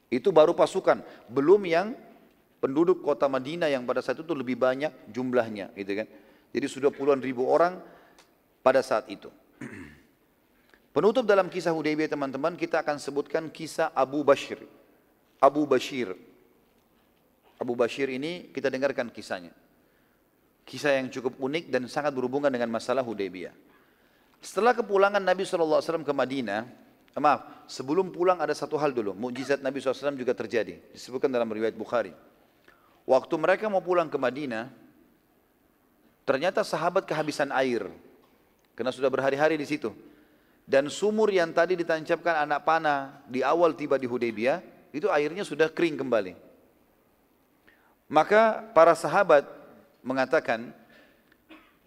Itu 0.07 0.31
baru 0.31 0.55
pasukan, 0.55 1.03
belum 1.27 1.67
yang 1.67 1.91
penduduk 2.57 3.05
kota 3.05 3.29
Madinah 3.29 3.69
yang 3.69 3.85
pada 3.85 4.01
saat 4.01 4.21
itu 4.21 4.33
lebih 4.33 4.57
banyak 4.57 5.11
jumlahnya, 5.13 5.73
gitu 5.77 6.03
kan. 6.03 6.07
Jadi 6.53 6.65
sudah 6.65 6.89
puluhan 6.89 7.21
ribu 7.21 7.45
orang 7.45 7.77
pada 8.65 8.81
saat 8.81 9.05
itu. 9.11 9.29
Penutup 10.95 11.29
dalam 11.29 11.45
kisah 11.51 11.71
Hudaybiyah 11.75 12.09
teman-teman 12.09 12.57
kita 12.57 12.81
akan 12.81 12.97
sebutkan 12.97 13.53
kisah 13.53 13.93
Abu 13.93 14.25
Bashir. 14.25 14.65
Abu 15.37 15.69
Bashir. 15.69 16.17
Abu 17.57 17.73
Bashir 17.77 18.09
ini 18.09 18.49
kita 18.49 18.69
dengarkan 18.73 19.13
kisahnya. 19.13 19.53
Kisah 20.67 20.99
yang 20.99 21.07
cukup 21.13 21.37
unik 21.37 21.69
dan 21.71 21.85
sangat 21.87 22.11
berhubungan 22.11 22.49
dengan 22.49 22.67
masalah 22.73 23.05
Hudaybiyah. 23.05 23.53
Setelah 24.41 24.77
kepulangan 24.77 25.21
Nabi 25.21 25.47
SAW 25.47 25.81
ke 25.81 26.13
Madinah, 26.13 26.61
eh, 27.13 27.21
maaf, 27.21 27.65
sebelum 27.65 28.13
pulang 28.13 28.37
ada 28.37 28.53
satu 28.53 28.77
hal 28.77 28.93
dulu. 28.93 29.17
Mujizat 29.17 29.63
Nabi 29.63 29.81
SAW 29.81 30.13
juga 30.13 30.37
terjadi. 30.37 30.77
Disebutkan 30.93 31.31
dalam 31.31 31.49
riwayat 31.49 31.73
Bukhari. 31.73 32.13
Waktu 33.07 33.33
mereka 33.39 33.71
mau 33.71 33.79
pulang 33.79 34.11
ke 34.11 34.19
Madinah, 34.19 34.67
Ternyata 36.27 36.59
sahabat 36.67 37.07
kehabisan 37.07 37.55
air. 37.55 37.87
Karena 38.75 38.91
sudah 38.91 39.07
berhari-hari 39.07 39.55
di 39.55 39.63
situ. 39.63 39.95
Dan 40.67 40.91
sumur 40.91 41.31
yang 41.31 41.55
tadi 41.55 41.79
ditancapkan 41.79 42.43
anak 42.43 42.67
panah 42.67 43.23
di 43.31 43.39
awal 43.39 43.71
tiba 43.71 43.95
di 43.95 44.03
Hudaybiyah, 44.03 44.59
itu 44.91 45.07
airnya 45.07 45.47
sudah 45.47 45.71
kering 45.71 45.95
kembali. 46.03 46.35
Maka 48.11 48.59
para 48.75 48.91
sahabat 48.91 49.47
mengatakan, 50.03 50.75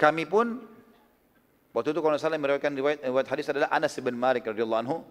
kami 0.01 0.25
pun 0.25 0.65
waktu 1.77 1.93
itu 1.93 2.01
kalau 2.01 2.17
salah 2.17 2.41
meriwayatkan 2.41 2.73
riwayat, 2.73 3.29
hadis 3.29 3.53
adalah 3.53 3.69
Anas 3.69 3.93
bin 4.01 4.17
Malik 4.17 4.49
radhiyallahu 4.49 4.81
anhu. 4.81 5.05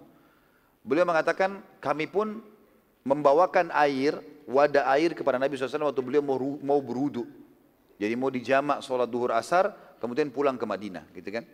Beliau 0.81 1.06
mengatakan, 1.06 1.61
kami 1.77 2.10
pun 2.10 2.41
membawakan 3.06 3.69
air, 3.77 4.18
wadah 4.49 4.89
air 4.97 5.13
kepada 5.13 5.38
Nabi 5.38 5.53
SAW 5.53 5.93
waktu 5.93 6.01
beliau 6.01 6.26
mau, 6.26 6.41
mau 6.65 6.81
berudu. 6.81 7.30
Jadi 8.01 8.13
mau 8.17 8.34
dijamak 8.34 8.81
sholat 8.81 9.05
duhur 9.05 9.30
asar, 9.35 9.69
kemudian 10.01 10.34
pulang 10.34 10.57
ke 10.57 10.65
Madinah, 10.65 11.05
gitu 11.13 11.30
kan? 11.30 11.45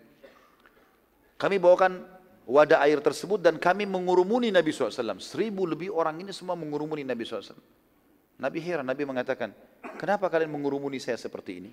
Kami 1.36 1.60
bawakan 1.60 2.06
wadah 2.48 2.80
air 2.86 3.04
tersebut 3.04 3.44
dan 3.44 3.60
kami 3.60 3.84
mengurumuni 3.84 4.54
Nabi 4.54 4.72
SAW. 4.72 5.20
Seribu 5.20 5.68
lebih 5.68 5.92
orang 5.92 6.24
ini 6.24 6.32
semua 6.32 6.56
mengurumuni 6.56 7.04
Nabi 7.04 7.28
SAW. 7.28 7.58
Nabi 8.40 8.60
heran, 8.64 8.88
Nabi 8.88 9.04
mengatakan, 9.04 9.52
kenapa 10.00 10.32
kalian 10.32 10.54
mengurumuni 10.54 11.02
saya 11.02 11.20
seperti 11.20 11.52
ini? 11.60 11.72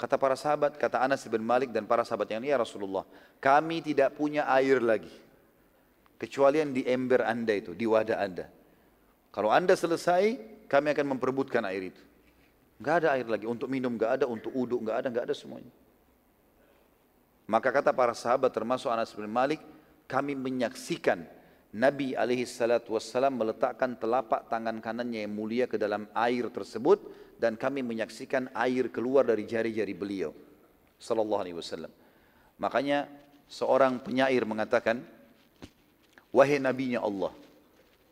Kata 0.00 0.16
para 0.16 0.32
sahabat, 0.32 0.80
kata 0.80 0.96
Anas 0.96 1.28
bin 1.28 1.44
Malik 1.44 1.76
dan 1.76 1.84
para 1.84 2.06
sahabat 2.08 2.32
yang 2.32 2.40
ini, 2.40 2.56
ya 2.56 2.56
Rasulullah, 2.56 3.04
kami 3.36 3.84
tidak 3.84 4.16
punya 4.16 4.48
air 4.48 4.80
lagi. 4.80 5.12
Kecuali 6.16 6.60
yang 6.60 6.72
di 6.72 6.84
ember 6.88 7.24
anda 7.24 7.52
itu, 7.52 7.76
di 7.76 7.84
wadah 7.84 8.16
anda. 8.16 8.48
Kalau 9.30 9.50
anda 9.50 9.78
selesai, 9.78 10.38
kami 10.66 10.90
akan 10.94 11.16
memperebutkan 11.16 11.62
air 11.66 11.94
itu. 11.94 12.02
Gak 12.80 13.04
ada 13.04 13.18
air 13.18 13.28
lagi 13.28 13.46
untuk 13.46 13.70
minum, 13.70 13.94
gak 13.94 14.22
ada 14.22 14.26
untuk 14.26 14.50
uduk, 14.50 14.82
gak 14.88 15.04
ada, 15.04 15.08
gak 15.12 15.24
ada 15.30 15.34
semuanya. 15.36 15.70
Maka 17.50 17.74
kata 17.74 17.90
para 17.90 18.14
sahabat 18.14 18.54
termasuk 18.54 18.90
Anas 18.90 19.10
bin 19.10 19.26
Malik, 19.26 19.58
kami 20.06 20.38
menyaksikan 20.38 21.26
Nabi 21.70 22.18
alaihi 22.18 22.46
salatu 22.46 22.98
wassalam 22.98 23.30
meletakkan 23.38 23.94
telapak 23.94 24.50
tangan 24.50 24.82
kanannya 24.82 25.22
yang 25.22 25.34
mulia 25.34 25.70
ke 25.70 25.78
dalam 25.78 26.10
air 26.18 26.50
tersebut 26.50 26.98
dan 27.38 27.54
kami 27.54 27.86
menyaksikan 27.86 28.50
air 28.58 28.90
keluar 28.90 29.22
dari 29.22 29.46
jari-jari 29.46 29.94
beliau 29.94 30.34
sallallahu 30.98 31.42
alaihi 31.46 31.56
wasallam. 31.56 31.90
Makanya 32.58 33.06
seorang 33.46 34.02
penyair 34.02 34.42
mengatakan 34.42 35.00
wahai 36.34 36.58
nabinya 36.58 37.00
Allah. 37.06 37.30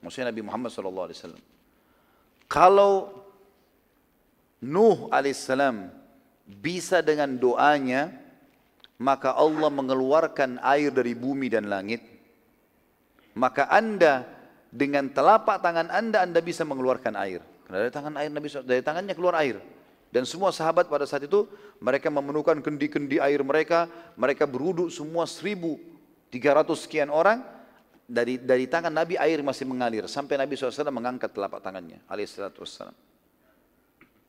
Maksudnya 0.02 0.30
Nabi 0.30 0.42
Muhammad 0.46 0.70
SAW. 0.70 1.38
Kalau 2.48 3.18
Nuh 4.58 5.06
alaihissalam 5.14 5.86
bisa 6.48 6.98
dengan 6.98 7.30
doanya, 7.38 8.10
maka 8.98 9.30
Allah 9.38 9.70
mengeluarkan 9.70 10.58
air 10.66 10.90
dari 10.90 11.14
bumi 11.14 11.46
dan 11.46 11.70
langit. 11.70 12.02
Maka 13.38 13.70
anda 13.70 14.26
dengan 14.74 15.06
telapak 15.14 15.62
tangan 15.62 15.94
anda, 15.94 16.26
anda 16.26 16.42
bisa 16.42 16.66
mengeluarkan 16.66 17.14
air. 17.14 17.38
Karena 17.68 17.86
dari 17.86 17.92
tangan 17.94 18.14
air 18.18 18.30
Nabi 18.34 18.48
dari 18.66 18.82
tangannya 18.82 19.14
keluar 19.14 19.38
air. 19.38 19.62
Dan 20.08 20.24
semua 20.24 20.50
sahabat 20.50 20.88
pada 20.88 21.04
saat 21.04 21.28
itu 21.28 21.46
mereka 21.78 22.08
memenuhkan 22.08 22.58
kendi-kendi 22.58 23.20
air 23.20 23.44
mereka, 23.44 23.86
mereka 24.16 24.48
beruduk 24.48 24.88
semua 24.88 25.28
1300 25.28 25.78
sekian 26.74 27.12
orang 27.12 27.44
dari 28.08 28.40
dari 28.40 28.64
tangan 28.64 28.88
Nabi 28.88 29.20
air 29.20 29.44
masih 29.44 29.68
mengalir 29.68 30.08
sampai 30.08 30.40
Nabi 30.40 30.56
SAW 30.56 30.88
mengangkat 30.88 31.28
telapak 31.28 31.60
tangannya 31.60 32.00
alaihissalam. 32.08 32.96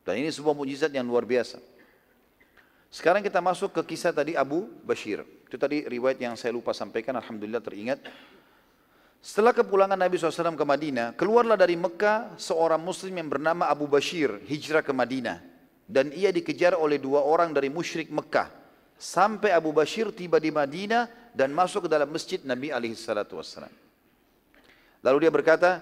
Dan 0.04 0.16
ini 0.20 0.28
sebuah 0.28 0.52
mujizat 0.52 0.92
yang 0.92 1.08
luar 1.08 1.24
biasa. 1.24 1.64
Sekarang 2.90 3.22
kita 3.22 3.40
masuk 3.40 3.72
ke 3.80 3.96
kisah 3.96 4.10
tadi 4.10 4.34
Abu 4.34 4.66
Bashir. 4.82 5.22
Itu 5.46 5.56
tadi 5.62 5.86
riwayat 5.86 6.18
yang 6.18 6.34
saya 6.34 6.50
lupa 6.50 6.74
sampaikan, 6.74 7.14
Alhamdulillah 7.22 7.62
teringat. 7.62 8.02
Setelah 9.22 9.54
kepulangan 9.54 10.00
Nabi 10.00 10.18
SAW 10.18 10.58
ke 10.58 10.66
Madinah, 10.66 11.14
keluarlah 11.14 11.54
dari 11.54 11.78
Mekah 11.78 12.40
seorang 12.40 12.82
muslim 12.82 13.14
yang 13.20 13.30
bernama 13.30 13.70
Abu 13.70 13.86
Bashir, 13.86 14.42
hijrah 14.50 14.82
ke 14.82 14.90
Madinah. 14.90 15.44
Dan 15.86 16.10
ia 16.14 16.34
dikejar 16.34 16.74
oleh 16.74 16.98
dua 16.98 17.22
orang 17.22 17.54
dari 17.54 17.70
musyrik 17.70 18.10
Mekah. 18.10 18.50
Sampai 18.98 19.54
Abu 19.54 19.70
Bashir 19.70 20.10
tiba 20.10 20.42
di 20.42 20.50
Madinah 20.50 21.19
dan 21.34 21.54
masuk 21.54 21.86
ke 21.86 21.90
dalam 21.90 22.10
masjid 22.10 22.40
Nabi 22.42 22.74
SAW. 22.96 23.70
Lalu 25.00 25.18
dia 25.24 25.32
berkata, 25.32 25.80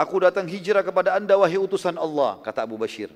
Aku 0.00 0.16
datang 0.22 0.48
hijrah 0.48 0.80
kepada 0.80 1.12
anda 1.18 1.36
wahai 1.36 1.60
utusan 1.60 1.98
Allah, 2.00 2.40
kata 2.40 2.64
Abu 2.64 2.80
Bashir. 2.80 3.12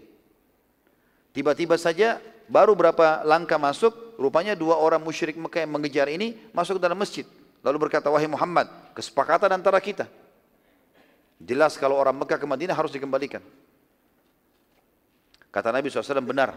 Tiba-tiba 1.33 1.81
saja 1.81 2.21
baru 2.45 2.77
berapa 2.77 3.25
langkah 3.25 3.57
masuk, 3.57 4.21
rupanya 4.21 4.53
dua 4.53 4.77
orang 4.77 5.01
musyrik 5.01 5.39
Mekah 5.39 5.65
yang 5.65 5.73
mengejar 5.73 6.07
ini 6.13 6.37
masuk 6.53 6.77
ke 6.77 6.83
dalam 6.85 6.99
masjid. 6.99 7.25
Lalu 7.65 7.89
berkata, 7.89 8.13
wahai 8.13 8.29
Muhammad, 8.29 8.69
kesepakatan 8.93 9.49
antara 9.49 9.81
kita. 9.81 10.05
Jelas 11.41 11.81
kalau 11.81 11.97
orang 11.97 12.15
Mekah 12.21 12.37
ke 12.37 12.45
Madinah 12.45 12.77
harus 12.77 12.93
dikembalikan. 12.93 13.41
Kata 15.49 15.73
Nabi 15.73 15.89
SAW, 15.89 16.21
benar, 16.21 16.53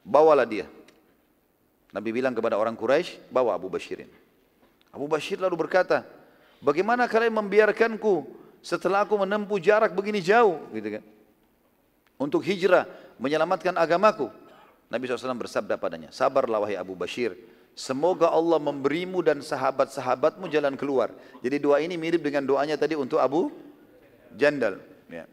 bawalah 0.00 0.48
dia. 0.48 0.64
Nabi 1.92 2.16
bilang 2.16 2.32
kepada 2.32 2.56
orang 2.56 2.72
Quraisy, 2.72 3.28
bawa 3.28 3.52
Abu 3.52 3.68
Bashirin. 3.68 4.08
Abu 4.96 5.04
Bashir 5.04 5.36
lalu 5.36 5.68
berkata, 5.68 6.08
bagaimana 6.64 7.04
kalian 7.04 7.36
membiarkanku 7.36 8.24
setelah 8.64 9.04
aku 9.04 9.20
menempuh 9.20 9.60
jarak 9.60 9.92
begini 9.92 10.24
jauh, 10.24 10.56
gitu 10.72 10.96
kan? 10.96 11.04
Untuk 12.16 12.40
hijrah, 12.40 12.88
menyelamatkan 13.20 13.76
agamaku. 13.76 14.32
Nabi 14.88 15.04
SAW 15.04 15.36
bersabda 15.36 15.76
padanya, 15.76 16.08
sabarlah 16.08 16.64
wahai 16.64 16.80
Abu 16.80 16.96
Bashir, 16.96 17.36
Semoga 17.76 18.32
Allah 18.32 18.56
memberimu 18.56 19.20
dan 19.20 19.44
sahabat-sahabatmu 19.44 20.48
jalan 20.48 20.80
keluar. 20.80 21.12
Jadi 21.44 21.60
doa 21.60 21.76
ini 21.76 22.00
mirip 22.00 22.24
dengan 22.24 22.40
doanya 22.48 22.72
tadi 22.80 22.96
untuk 22.96 23.20
Abu 23.20 23.52
Jandal. 24.32 24.80
Ya. 25.12 25.28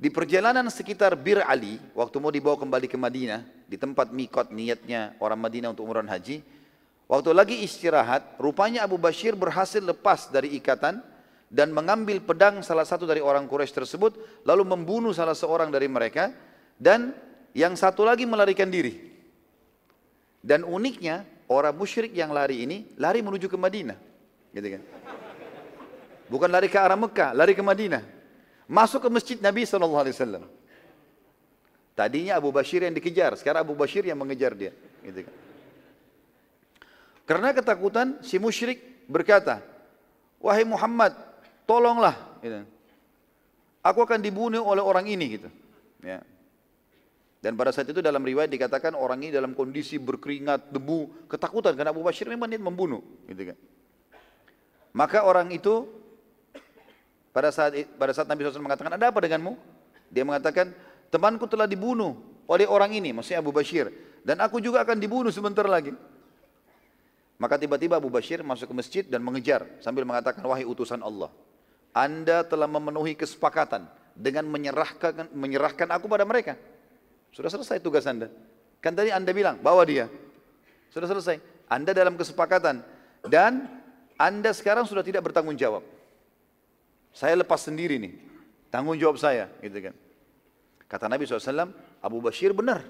Di 0.00 0.08
perjalanan 0.08 0.72
sekitar 0.72 1.12
Bir 1.20 1.44
Ali, 1.44 1.76
waktu 1.92 2.16
mau 2.16 2.32
dibawa 2.32 2.56
kembali 2.56 2.88
ke 2.88 2.96
Madinah, 2.96 3.44
di 3.68 3.76
tempat 3.76 4.08
mikot 4.08 4.56
niatnya 4.56 5.12
orang 5.20 5.36
Madinah 5.36 5.76
untuk 5.76 5.84
umuran 5.84 6.08
haji, 6.08 6.40
waktu 7.10 7.30
lagi 7.34 7.56
istirahat, 7.62 8.36
rupanya 8.38 8.86
Abu 8.86 8.98
Bashir 8.98 9.34
berhasil 9.38 9.82
lepas 9.82 10.28
dari 10.30 10.54
ikatan 10.58 11.02
dan 11.52 11.68
mengambil 11.68 12.16
pedang 12.24 12.64
salah 12.64 12.88
satu 12.88 13.04
dari 13.04 13.20
orang 13.20 13.44
Quraisy 13.44 13.84
tersebut, 13.84 14.12
lalu 14.48 14.64
membunuh 14.64 15.12
salah 15.12 15.36
seorang 15.36 15.68
dari 15.68 15.84
mereka, 15.84 16.32
dan 16.80 17.12
yang 17.52 17.76
satu 17.76 18.08
lagi 18.08 18.24
melarikan 18.24 18.72
diri. 18.72 19.12
Dan 20.40 20.64
uniknya 20.64 21.28
orang 21.52 21.76
musyrik 21.76 22.16
yang 22.16 22.32
lari 22.32 22.64
ini 22.64 22.96
lari 22.96 23.20
menuju 23.20 23.52
ke 23.52 23.58
Madinah, 23.60 23.98
gitu 24.56 24.68
kan? 24.78 24.82
Bukan 26.32 26.48
lari 26.48 26.72
ke 26.72 26.80
arah 26.80 26.96
Mekah, 26.96 27.36
lari 27.36 27.52
ke 27.52 27.60
Madinah. 27.60 28.00
Masuk 28.64 29.04
ke 29.04 29.08
masjid 29.12 29.36
Nabi 29.36 29.68
SAW. 29.68 30.48
Tadinya 31.92 32.40
Abu 32.40 32.48
Bashir 32.48 32.80
yang 32.80 32.96
dikejar, 32.96 33.36
sekarang 33.36 33.60
Abu 33.68 33.76
Bashir 33.76 34.00
yang 34.00 34.16
mengejar 34.16 34.56
dia. 34.56 34.72
Gitu 35.04 35.28
kan. 35.28 35.34
Karena 37.32 37.56
ketakutan, 37.56 38.20
si 38.20 38.36
musyrik 38.36 39.08
berkata, 39.08 39.64
Wahai 40.36 40.68
Muhammad, 40.68 41.16
tolonglah. 41.64 42.12
Gitu. 42.44 42.60
Aku 43.80 44.04
akan 44.04 44.20
dibunuh 44.20 44.60
oleh 44.60 44.84
orang 44.84 45.08
ini. 45.08 45.40
Gitu. 45.40 45.48
Ya. 46.04 46.20
Dan 47.40 47.56
pada 47.56 47.72
saat 47.72 47.88
itu 47.88 48.04
dalam 48.04 48.20
riwayat 48.20 48.52
dikatakan 48.52 48.92
orang 48.92 49.24
ini 49.24 49.32
dalam 49.32 49.56
kondisi 49.56 49.96
berkeringat, 49.96 50.76
debu, 50.76 51.26
ketakutan 51.32 51.72
karena 51.72 51.88
Abu 51.88 52.04
Bashir 52.04 52.28
memang 52.28 52.52
membunuh, 52.60 53.00
gitu 53.24 53.48
kan. 53.48 53.58
Maka 54.92 55.24
orang 55.24 55.48
itu 55.56 55.88
pada 57.32 57.48
saat 57.48 57.72
pada 57.96 58.12
saat 58.12 58.28
Nabi 58.28 58.44
SAW 58.44 58.60
mengatakan 58.60 58.92
ada 58.92 59.08
apa 59.08 59.18
denganmu? 59.24 59.56
Dia 60.12 60.22
mengatakan 60.22 60.70
temanku 61.08 61.48
telah 61.48 61.64
dibunuh 61.64 62.14
oleh 62.44 62.68
orang 62.68 62.92
ini, 62.92 63.16
maksudnya 63.16 63.40
Abu 63.40 63.56
Bashir, 63.56 63.88
dan 64.20 64.36
aku 64.44 64.60
juga 64.60 64.84
akan 64.84 65.00
dibunuh 65.00 65.32
sebentar 65.32 65.64
lagi. 65.64 65.96
Maka 67.42 67.58
tiba-tiba 67.58 67.98
Abu 67.98 68.06
Bashir 68.06 68.38
masuk 68.46 68.70
ke 68.70 68.74
masjid 68.78 69.02
dan 69.02 69.18
mengejar 69.18 69.66
sambil 69.82 70.06
mengatakan 70.06 70.46
wahai 70.46 70.62
utusan 70.62 71.02
Allah, 71.02 71.26
Anda 71.90 72.46
telah 72.46 72.70
memenuhi 72.70 73.18
kesepakatan 73.18 73.90
dengan 74.14 74.46
menyerahkan 74.46 75.26
menyerahkan 75.34 75.90
aku 75.90 76.06
pada 76.06 76.22
mereka. 76.22 76.54
Sudah 77.34 77.50
selesai 77.50 77.82
tugas 77.82 78.06
Anda. 78.06 78.30
Kan 78.78 78.94
tadi 78.94 79.10
Anda 79.10 79.34
bilang, 79.34 79.58
bawa 79.58 79.82
dia. 79.82 80.06
Sudah 80.94 81.10
selesai. 81.10 81.42
Anda 81.66 81.90
dalam 81.90 82.14
kesepakatan. 82.14 82.78
Dan 83.26 83.66
Anda 84.14 84.54
sekarang 84.54 84.86
sudah 84.86 85.02
tidak 85.02 85.26
bertanggung 85.26 85.58
jawab. 85.58 85.82
Saya 87.10 87.34
lepas 87.42 87.66
sendiri 87.66 87.98
nih. 87.98 88.22
Tanggung 88.70 88.94
jawab 89.02 89.18
saya. 89.18 89.50
Gitu 89.58 89.90
kan. 89.90 89.94
Kata 90.86 91.10
Nabi 91.10 91.26
SAW, 91.26 91.74
Abu 92.04 92.22
Bashir 92.22 92.54
benar. 92.54 92.86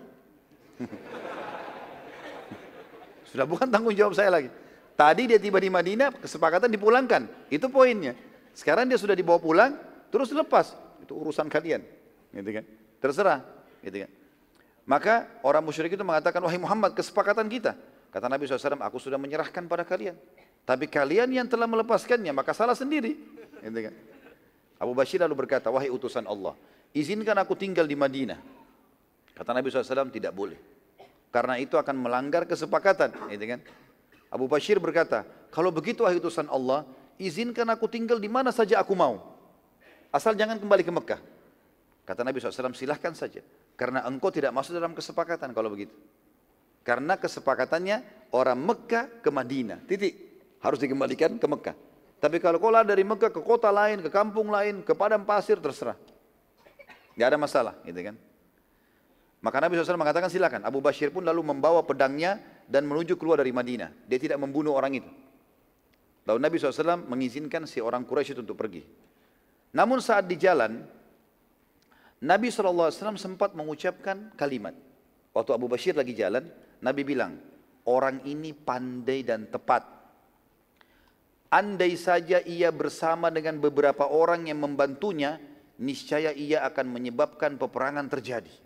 sudah 3.32 3.48
bukan 3.48 3.64
tanggung 3.72 3.96
jawab 3.96 4.12
saya 4.12 4.28
lagi. 4.28 4.52
Tadi 4.92 5.24
dia 5.24 5.40
tiba 5.40 5.56
di 5.56 5.72
Madinah, 5.72 6.12
kesepakatan 6.20 6.68
dipulangkan. 6.68 7.24
Itu 7.48 7.72
poinnya. 7.72 8.12
Sekarang 8.52 8.84
dia 8.84 9.00
sudah 9.00 9.16
dibawa 9.16 9.40
pulang, 9.40 9.72
terus 10.12 10.28
lepas. 10.36 10.76
Itu 11.00 11.16
urusan 11.16 11.48
kalian. 11.48 11.80
Gitu 12.28 12.50
kan. 12.60 12.64
Terserah. 13.00 13.40
Gitu 13.80 14.04
kan. 14.04 14.10
Maka 14.84 15.32
orang 15.40 15.64
musyrik 15.64 15.96
itu 15.96 16.04
mengatakan, 16.04 16.44
wahai 16.44 16.60
Muhammad 16.60 16.92
kesepakatan 16.92 17.48
kita. 17.48 17.72
Kata 18.12 18.28
Nabi 18.28 18.44
SAW, 18.44 18.76
aku 18.84 19.00
sudah 19.00 19.16
menyerahkan 19.16 19.64
pada 19.64 19.88
kalian. 19.88 20.12
Tapi 20.68 20.84
kalian 20.84 21.32
yang 21.32 21.48
telah 21.48 21.64
melepaskannya, 21.64 22.36
maka 22.36 22.52
salah 22.52 22.76
sendiri. 22.76 23.16
Gitu 23.64 23.80
kan? 23.80 23.94
Abu 24.76 24.92
Bashir 24.92 25.24
lalu 25.24 25.46
berkata, 25.46 25.72
wahai 25.72 25.88
utusan 25.88 26.28
Allah, 26.28 26.52
izinkan 26.92 27.38
aku 27.40 27.56
tinggal 27.56 27.88
di 27.88 27.96
Madinah. 27.96 28.36
Kata 29.32 29.56
Nabi 29.56 29.72
SAW, 29.72 30.12
tidak 30.12 30.36
boleh. 30.36 30.58
Karena 31.32 31.56
itu 31.56 31.80
akan 31.80 31.96
melanggar 31.96 32.44
kesepakatan. 32.44 33.32
Gitu 33.32 33.44
kan? 33.56 33.60
Abu 34.28 34.44
Bashir 34.46 34.76
berkata, 34.76 35.24
kalau 35.48 35.72
begitu 35.72 36.04
wahai 36.04 36.20
utusan 36.20 36.44
Allah, 36.52 36.84
izinkan 37.16 37.64
aku 37.72 37.88
tinggal 37.88 38.20
di 38.20 38.28
mana 38.28 38.52
saja 38.52 38.76
aku 38.76 38.92
mau. 38.92 39.32
Asal 40.12 40.36
jangan 40.36 40.60
kembali 40.60 40.84
ke 40.84 40.92
Mekah. 40.92 41.20
Kata 42.04 42.20
Nabi 42.20 42.36
SAW, 42.36 42.76
silahkan 42.76 43.16
saja. 43.16 43.40
Karena 43.80 44.04
engkau 44.04 44.28
tidak 44.28 44.52
masuk 44.52 44.76
dalam 44.76 44.92
kesepakatan 44.92 45.56
kalau 45.56 45.72
begitu. 45.72 45.96
Karena 46.84 47.16
kesepakatannya 47.16 48.28
orang 48.36 48.58
Mekah 48.60 49.24
ke 49.24 49.30
Madinah. 49.32 49.80
Titik. 49.88 50.14
Harus 50.60 50.78
dikembalikan 50.84 51.40
ke 51.40 51.46
Mekah. 51.48 51.76
Tapi 52.22 52.38
kalau 52.38 52.60
kau 52.60 52.70
lari 52.70 52.86
dari 52.86 53.02
Mekah 53.02 53.32
ke 53.34 53.40
kota 53.40 53.72
lain, 53.72 54.04
ke 54.04 54.12
kampung 54.12 54.52
lain, 54.52 54.84
ke 54.84 54.92
padang 54.94 55.24
pasir, 55.24 55.58
terserah. 55.58 55.96
Gak 57.16 57.28
ada 57.34 57.38
masalah, 57.40 57.74
gitu 57.82 57.98
kan. 57.98 58.14
Maka 59.42 59.58
Nabi 59.58 59.74
SAW 59.74 59.98
mengatakan 59.98 60.30
silakan. 60.30 60.62
Abu 60.62 60.78
Bashir 60.78 61.10
pun 61.10 61.26
lalu 61.26 61.42
membawa 61.42 61.82
pedangnya 61.82 62.38
dan 62.70 62.86
menuju 62.86 63.18
keluar 63.18 63.42
dari 63.42 63.50
Madinah. 63.50 64.06
Dia 64.06 64.18
tidak 64.22 64.38
membunuh 64.38 64.78
orang 64.78 65.02
itu. 65.02 65.10
Lalu 66.22 66.38
Nabi 66.38 66.54
SAW 66.62 67.10
mengizinkan 67.10 67.66
si 67.66 67.82
orang 67.82 68.06
Quraisy 68.06 68.38
itu 68.38 68.42
untuk 68.46 68.54
pergi. 68.54 68.86
Namun 69.74 69.98
saat 69.98 70.30
di 70.30 70.38
jalan, 70.38 70.86
Nabi 72.22 72.48
SAW 72.54 73.18
sempat 73.18 73.58
mengucapkan 73.58 74.30
kalimat. 74.38 74.78
Waktu 75.34 75.50
Abu 75.58 75.66
Bashir 75.66 75.98
lagi 75.98 76.14
jalan, 76.14 76.46
Nabi 76.78 77.02
bilang, 77.02 77.34
orang 77.90 78.22
ini 78.22 78.54
pandai 78.54 79.26
dan 79.26 79.50
tepat. 79.50 79.82
Andai 81.50 81.98
saja 81.98 82.38
ia 82.46 82.70
bersama 82.70 83.26
dengan 83.34 83.58
beberapa 83.58 84.06
orang 84.06 84.46
yang 84.46 84.62
membantunya, 84.62 85.42
niscaya 85.82 86.30
ia 86.30 86.62
akan 86.62 86.94
menyebabkan 86.94 87.58
peperangan 87.58 88.06
terjadi. 88.06 88.61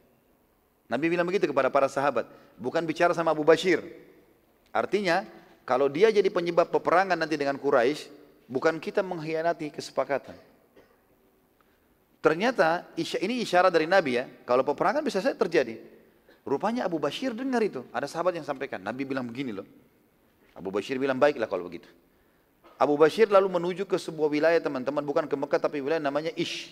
Nabi 0.86 1.10
bilang 1.10 1.26
begitu 1.26 1.50
kepada 1.50 1.66
para 1.66 1.90
sahabat, 1.90 2.30
bukan 2.54 2.82
bicara 2.86 3.10
sama 3.10 3.34
Abu 3.34 3.42
Bashir. 3.42 3.82
Artinya, 4.70 5.26
kalau 5.66 5.90
dia 5.90 6.14
jadi 6.14 6.30
penyebab 6.30 6.70
peperangan 6.70 7.18
nanti 7.18 7.34
dengan 7.34 7.58
Quraisy, 7.58 8.06
bukan 8.46 8.78
kita 8.78 9.02
mengkhianati 9.02 9.74
kesepakatan. 9.74 10.38
Ternyata 12.22 12.86
ini 12.98 13.42
isyarat 13.42 13.70
dari 13.70 13.90
Nabi 13.90 14.22
ya, 14.22 14.24
kalau 14.46 14.62
peperangan 14.62 15.02
bisa 15.02 15.18
saja 15.18 15.34
terjadi. 15.34 15.78
Rupanya 16.46 16.86
Abu 16.86 17.02
Bashir 17.02 17.34
dengar 17.34 17.58
itu, 17.66 17.82
ada 17.90 18.06
sahabat 18.06 18.38
yang 18.38 18.46
sampaikan, 18.46 18.78
Nabi 18.78 19.02
bilang 19.02 19.26
begini 19.26 19.50
loh. 19.50 19.66
Abu 20.54 20.70
Bashir 20.70 20.94
bilang 21.02 21.18
baiklah 21.18 21.50
kalau 21.50 21.66
begitu. 21.66 21.90
Abu 22.78 22.94
Bashir 22.94 23.26
lalu 23.26 23.50
menuju 23.50 23.90
ke 23.90 23.98
sebuah 23.98 24.30
wilayah 24.30 24.60
teman-teman, 24.62 25.02
bukan 25.02 25.26
ke 25.26 25.34
Mekah 25.34 25.58
tapi 25.58 25.82
wilayah 25.82 25.98
namanya 25.98 26.30
Ish. 26.38 26.70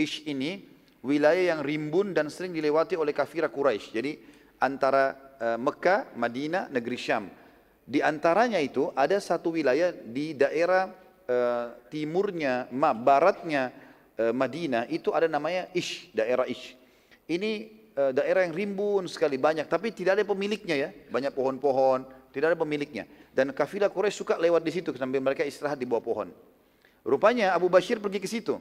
Ish 0.00 0.24
ini 0.24 0.64
wilayah 1.02 1.54
yang 1.54 1.60
rimbun 1.60 2.14
dan 2.14 2.30
sering 2.30 2.54
dilewati 2.54 2.94
oleh 2.94 3.10
kafirah 3.10 3.50
Quraisy. 3.50 3.90
Jadi 3.90 4.12
antara 4.62 5.14
uh, 5.38 5.58
Mekah, 5.58 6.14
Madinah, 6.14 6.70
negeri 6.70 6.98
Syam. 6.98 7.26
Di 7.82 7.98
antaranya 7.98 8.62
itu 8.62 8.94
ada 8.94 9.18
satu 9.18 9.50
wilayah 9.52 9.90
di 9.90 10.38
daerah 10.38 10.86
uh, 11.26 11.74
timurnya, 11.90 12.70
ma, 12.70 12.94
baratnya 12.94 13.74
uh, 14.16 14.30
Madinah 14.30 14.86
itu 14.86 15.10
ada 15.10 15.26
namanya 15.26 15.66
Ish, 15.74 16.14
daerah 16.14 16.46
Ish. 16.46 16.78
Ini 17.26 17.82
daerah 17.92 18.48
yang 18.48 18.56
rimbun 18.56 19.04
sekali 19.04 19.36
banyak, 19.36 19.68
tapi 19.68 19.92
tidak 19.92 20.16
ada 20.16 20.24
pemiliknya 20.24 20.76
ya, 20.80 20.88
banyak 21.12 21.28
pohon-pohon, 21.36 22.08
tidak 22.32 22.56
ada 22.56 22.58
pemiliknya. 22.58 23.04
Dan 23.36 23.52
kafilah 23.52 23.92
Quraisy 23.92 24.16
suka 24.16 24.40
lewat 24.40 24.64
di 24.64 24.72
situ 24.72 24.96
sambil 24.96 25.20
mereka 25.20 25.44
istirahat 25.44 25.76
di 25.76 25.84
bawah 25.84 26.00
pohon. 26.00 26.32
Rupanya 27.04 27.52
Abu 27.52 27.68
Bashir 27.68 28.00
pergi 28.00 28.16
ke 28.16 28.24
situ. 28.24 28.56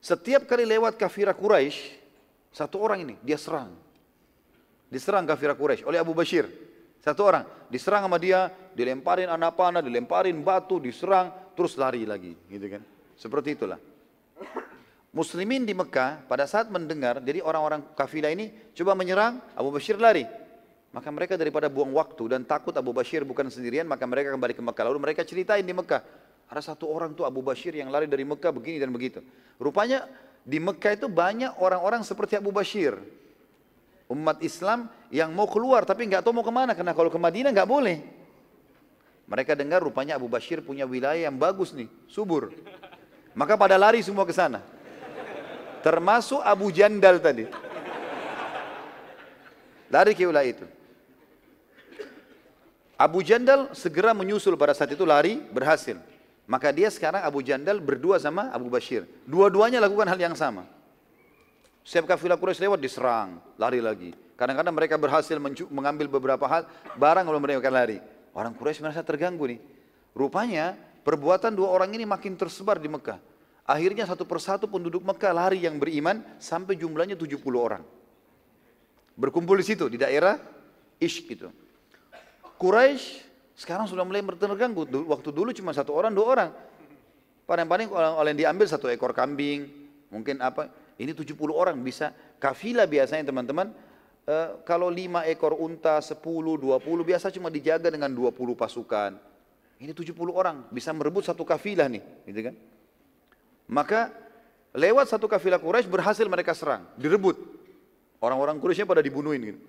Setiap 0.00 0.46
kali 0.46 0.68
lewat 0.68 0.94
kafilah 1.00 1.34
Quraisy, 1.34 1.76
satu 2.54 2.80
orang 2.80 3.02
ini 3.02 3.14
dia 3.24 3.36
serang. 3.36 3.74
Diserang 4.86 5.26
kafilah 5.26 5.58
Quraisy 5.58 5.82
oleh 5.84 5.98
Abu 5.98 6.14
Bashir. 6.14 6.46
Satu 7.02 7.22
orang 7.22 7.46
diserang 7.70 8.02
sama 8.02 8.18
dia, 8.18 8.50
dilemparin 8.74 9.30
anak 9.30 9.54
panah, 9.54 9.78
dilemparin 9.78 10.34
batu, 10.42 10.82
diserang, 10.82 11.30
terus 11.54 11.78
lari 11.78 12.02
lagi, 12.02 12.34
gitu 12.50 12.66
kan? 12.66 12.82
Seperti 13.14 13.54
itulah. 13.54 13.78
Muslimin 15.14 15.62
di 15.62 15.72
Mekah 15.72 16.26
pada 16.26 16.44
saat 16.50 16.66
mendengar, 16.68 17.22
jadi 17.22 17.40
orang-orang 17.40 17.94
kafilah 17.94 18.34
ini 18.34 18.50
coba 18.74 18.98
menyerang, 18.98 19.38
Abu 19.54 19.70
Bashir 19.70 19.96
lari. 19.96 20.26
Maka 20.90 21.08
mereka 21.12 21.38
daripada 21.38 21.70
buang 21.70 21.94
waktu 21.94 22.36
dan 22.36 22.42
takut 22.42 22.74
Abu 22.74 22.90
Bashir 22.90 23.22
bukan 23.22 23.48
sendirian, 23.48 23.86
maka 23.86 24.02
mereka 24.02 24.34
kembali 24.34 24.52
ke 24.52 24.62
Mekah. 24.64 24.84
Lalu 24.90 24.98
mereka 24.98 25.22
ceritain 25.22 25.62
di 25.62 25.72
Mekah, 25.72 26.02
ada 26.46 26.62
satu 26.62 26.86
orang 26.86 27.12
tuh 27.12 27.26
Abu 27.26 27.42
Bashir 27.42 27.74
yang 27.74 27.90
lari 27.90 28.06
dari 28.06 28.22
Mekah 28.22 28.54
begini 28.54 28.78
dan 28.78 28.94
begitu. 28.94 29.22
Rupanya 29.58 30.06
di 30.46 30.62
Mekah 30.62 30.94
itu 30.94 31.10
banyak 31.10 31.58
orang-orang 31.58 32.06
seperti 32.06 32.38
Abu 32.38 32.54
Bashir 32.54 32.98
umat 34.06 34.38
Islam 34.38 34.86
yang 35.10 35.34
mau 35.34 35.50
keluar 35.50 35.82
tapi 35.82 36.06
nggak 36.06 36.22
tahu 36.22 36.38
mau 36.38 36.46
ke 36.46 36.54
mana 36.54 36.72
karena 36.78 36.94
kalau 36.94 37.10
ke 37.10 37.18
Madinah 37.18 37.50
nggak 37.50 37.70
boleh. 37.70 37.98
Mereka 39.26 39.58
dengar 39.58 39.82
rupanya 39.82 40.14
Abu 40.14 40.30
Bashir 40.30 40.62
punya 40.62 40.86
wilayah 40.86 41.26
yang 41.26 41.34
bagus 41.34 41.74
nih, 41.74 41.90
subur. 42.06 42.54
Maka 43.34 43.58
pada 43.58 43.74
lari 43.74 43.98
semua 43.98 44.22
ke 44.22 44.30
sana. 44.30 44.62
Termasuk 45.82 46.38
Abu 46.46 46.70
Jandal 46.70 47.18
tadi. 47.18 47.50
Lari 49.90 50.14
ke 50.14 50.22
wilayah 50.22 50.46
itu. 50.46 50.66
Abu 52.94 53.20
Jandal 53.26 53.74
segera 53.74 54.14
menyusul 54.14 54.54
pada 54.54 54.72
saat 54.78 54.94
itu 54.94 55.02
lari, 55.02 55.42
berhasil. 55.50 55.98
Maka 56.46 56.70
dia 56.70 56.86
sekarang 56.86 57.26
Abu 57.26 57.42
Jandal 57.42 57.82
berdua 57.82 58.22
sama 58.22 58.54
Abu 58.54 58.70
Bashir. 58.70 59.02
Dua-duanya 59.26 59.82
lakukan 59.82 60.06
hal 60.06 60.18
yang 60.18 60.38
sama. 60.38 60.62
Setiap 61.82 62.14
kafilah 62.14 62.38
Quraisy 62.38 62.66
lewat 62.66 62.78
diserang, 62.82 63.42
lari 63.58 63.82
lagi. 63.82 64.14
Kadang-kadang 64.38 64.74
mereka 64.74 64.94
berhasil 64.98 65.38
mengambil 65.70 66.06
beberapa 66.06 66.46
hal, 66.46 66.66
barang 66.98 67.26
lalu 67.26 67.40
mereka 67.42 67.70
lari. 67.70 67.98
Orang 68.30 68.54
Quraisy 68.54 68.82
merasa 68.82 69.02
terganggu 69.02 69.42
nih. 69.50 69.60
Rupanya 70.14 70.78
perbuatan 71.02 71.54
dua 71.54 71.70
orang 71.70 71.90
ini 71.94 72.06
makin 72.06 72.38
tersebar 72.38 72.78
di 72.78 72.86
Mekah. 72.90 73.18
Akhirnya 73.66 74.06
satu 74.06 74.22
persatu 74.22 74.70
penduduk 74.70 75.02
Mekah 75.02 75.34
lari 75.34 75.66
yang 75.66 75.82
beriman 75.82 76.22
sampai 76.38 76.78
jumlahnya 76.78 77.18
70 77.18 77.42
orang. 77.58 77.82
Berkumpul 79.18 79.58
di 79.58 79.66
situ, 79.66 79.90
di 79.90 79.98
daerah 79.98 80.38
Ish 81.02 81.26
itu. 81.26 81.50
Quraisy 82.56 83.25
sekarang 83.56 83.88
sudah 83.88 84.04
mulai 84.04 84.20
terganggu. 84.20 84.84
Waktu 84.84 85.28
dulu 85.32 85.50
cuma 85.56 85.72
satu 85.72 85.96
orang, 85.96 86.12
dua 86.12 86.26
orang. 86.28 86.50
Paling-paling 87.48 87.88
oleh 87.90 88.30
yang 88.36 88.40
diambil 88.52 88.68
satu 88.68 88.92
ekor 88.92 89.16
kambing, 89.16 89.64
mungkin 90.12 90.44
apa 90.44 90.68
ini 91.00 91.16
70 91.16 91.38
orang 91.54 91.76
bisa 91.80 92.12
kafilah 92.36 92.84
biasanya 92.84 93.30
teman-teman 93.30 93.72
uh, 94.28 94.60
kalau 94.66 94.90
5 94.90 95.30
ekor 95.32 95.56
unta, 95.56 96.02
10, 96.02 96.20
20 96.20 96.82
biasa 96.82 97.32
cuma 97.32 97.48
dijaga 97.48 97.88
dengan 97.88 98.12
20 98.12 98.34
pasukan. 98.58 99.16
Ini 99.76 99.92
70 99.92 100.16
orang 100.32 100.68
bisa 100.72 100.90
merebut 100.92 101.24
satu 101.24 101.44
kafilah 101.44 101.86
nih, 101.86 102.02
gitu 102.28 102.40
kan? 102.50 102.54
Maka 103.68 104.08
lewat 104.72 105.12
satu 105.12 105.28
kafilah 105.28 105.60
Quraisy 105.60 105.88
berhasil 105.88 106.24
mereka 106.24 106.56
serang, 106.56 106.88
direbut. 106.96 107.36
Orang-orang 108.18 108.56
Quraisynya 108.56 108.88
pada 108.88 109.04
dibunuhin 109.04 109.54
gitu. 109.54 109.60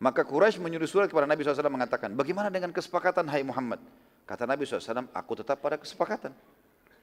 Maka 0.00 0.24
Quraisy 0.24 0.56
menyuruh 0.64 0.88
surat 0.88 1.12
kepada 1.12 1.28
Nabi 1.28 1.44
SAW 1.44 1.68
mengatakan, 1.68 2.08
bagaimana 2.16 2.48
dengan 2.48 2.72
kesepakatan 2.72 3.28
hai 3.28 3.44
Muhammad? 3.44 3.84
Kata 4.24 4.48
Nabi 4.48 4.64
SAW, 4.64 5.12
aku 5.12 5.32
tetap 5.36 5.60
pada 5.60 5.76
kesepakatan. 5.76 6.32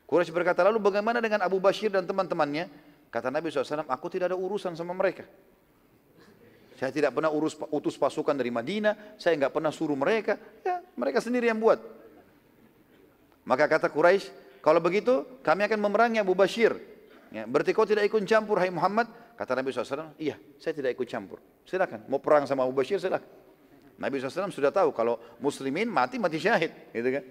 Quraisy 0.10 0.34
berkata, 0.34 0.66
lalu 0.66 0.82
bagaimana 0.82 1.22
dengan 1.22 1.46
Abu 1.46 1.62
Bashir 1.62 1.94
dan 1.94 2.10
teman-temannya? 2.10 2.66
Kata 3.14 3.30
Nabi 3.30 3.54
SAW, 3.54 3.86
aku 3.86 4.08
tidak 4.10 4.34
ada 4.34 4.38
urusan 4.38 4.74
sama 4.74 4.98
mereka. 4.98 5.30
Saya 6.78 6.90
tidak 6.90 7.14
pernah 7.14 7.30
urus 7.30 7.54
utus 7.70 7.98
pasukan 7.98 8.34
dari 8.34 8.50
Madinah, 8.50 9.18
saya 9.18 9.34
nggak 9.34 9.54
pernah 9.54 9.74
suruh 9.74 9.98
mereka, 9.98 10.38
ya 10.62 10.82
mereka 10.98 11.22
sendiri 11.22 11.50
yang 11.50 11.58
buat. 11.58 11.82
Maka 13.46 13.66
kata 13.66 13.94
Quraisy, 13.94 14.30
kalau 14.62 14.82
begitu 14.82 15.22
kami 15.46 15.70
akan 15.70 15.80
memerangi 15.86 16.18
Abu 16.18 16.34
Bashir. 16.34 16.74
Ya, 17.30 17.46
berarti 17.46 17.78
kau 17.78 17.86
tidak 17.86 18.10
ikut 18.10 18.26
campur, 18.26 18.58
hai 18.58 18.74
Muhammad? 18.74 19.06
Kata 19.38 19.54
Nabi 19.54 19.70
SAW, 19.70 20.18
iya 20.18 20.34
saya 20.58 20.74
tidak 20.74 20.98
ikut 20.98 21.06
campur. 21.06 21.38
Silakan, 21.62 22.10
mau 22.10 22.18
perang 22.18 22.50
sama 22.50 22.66
Abu 22.66 22.74
Bashir 22.74 22.98
silakan. 22.98 23.30
Nabi 24.02 24.18
SAW 24.18 24.50
sudah 24.50 24.74
tahu 24.74 24.90
kalau 24.94 25.22
muslimin 25.38 25.86
mati, 25.86 26.18
mati 26.18 26.42
syahid. 26.42 26.74
Gitu 26.90 27.10
kan? 27.14 27.24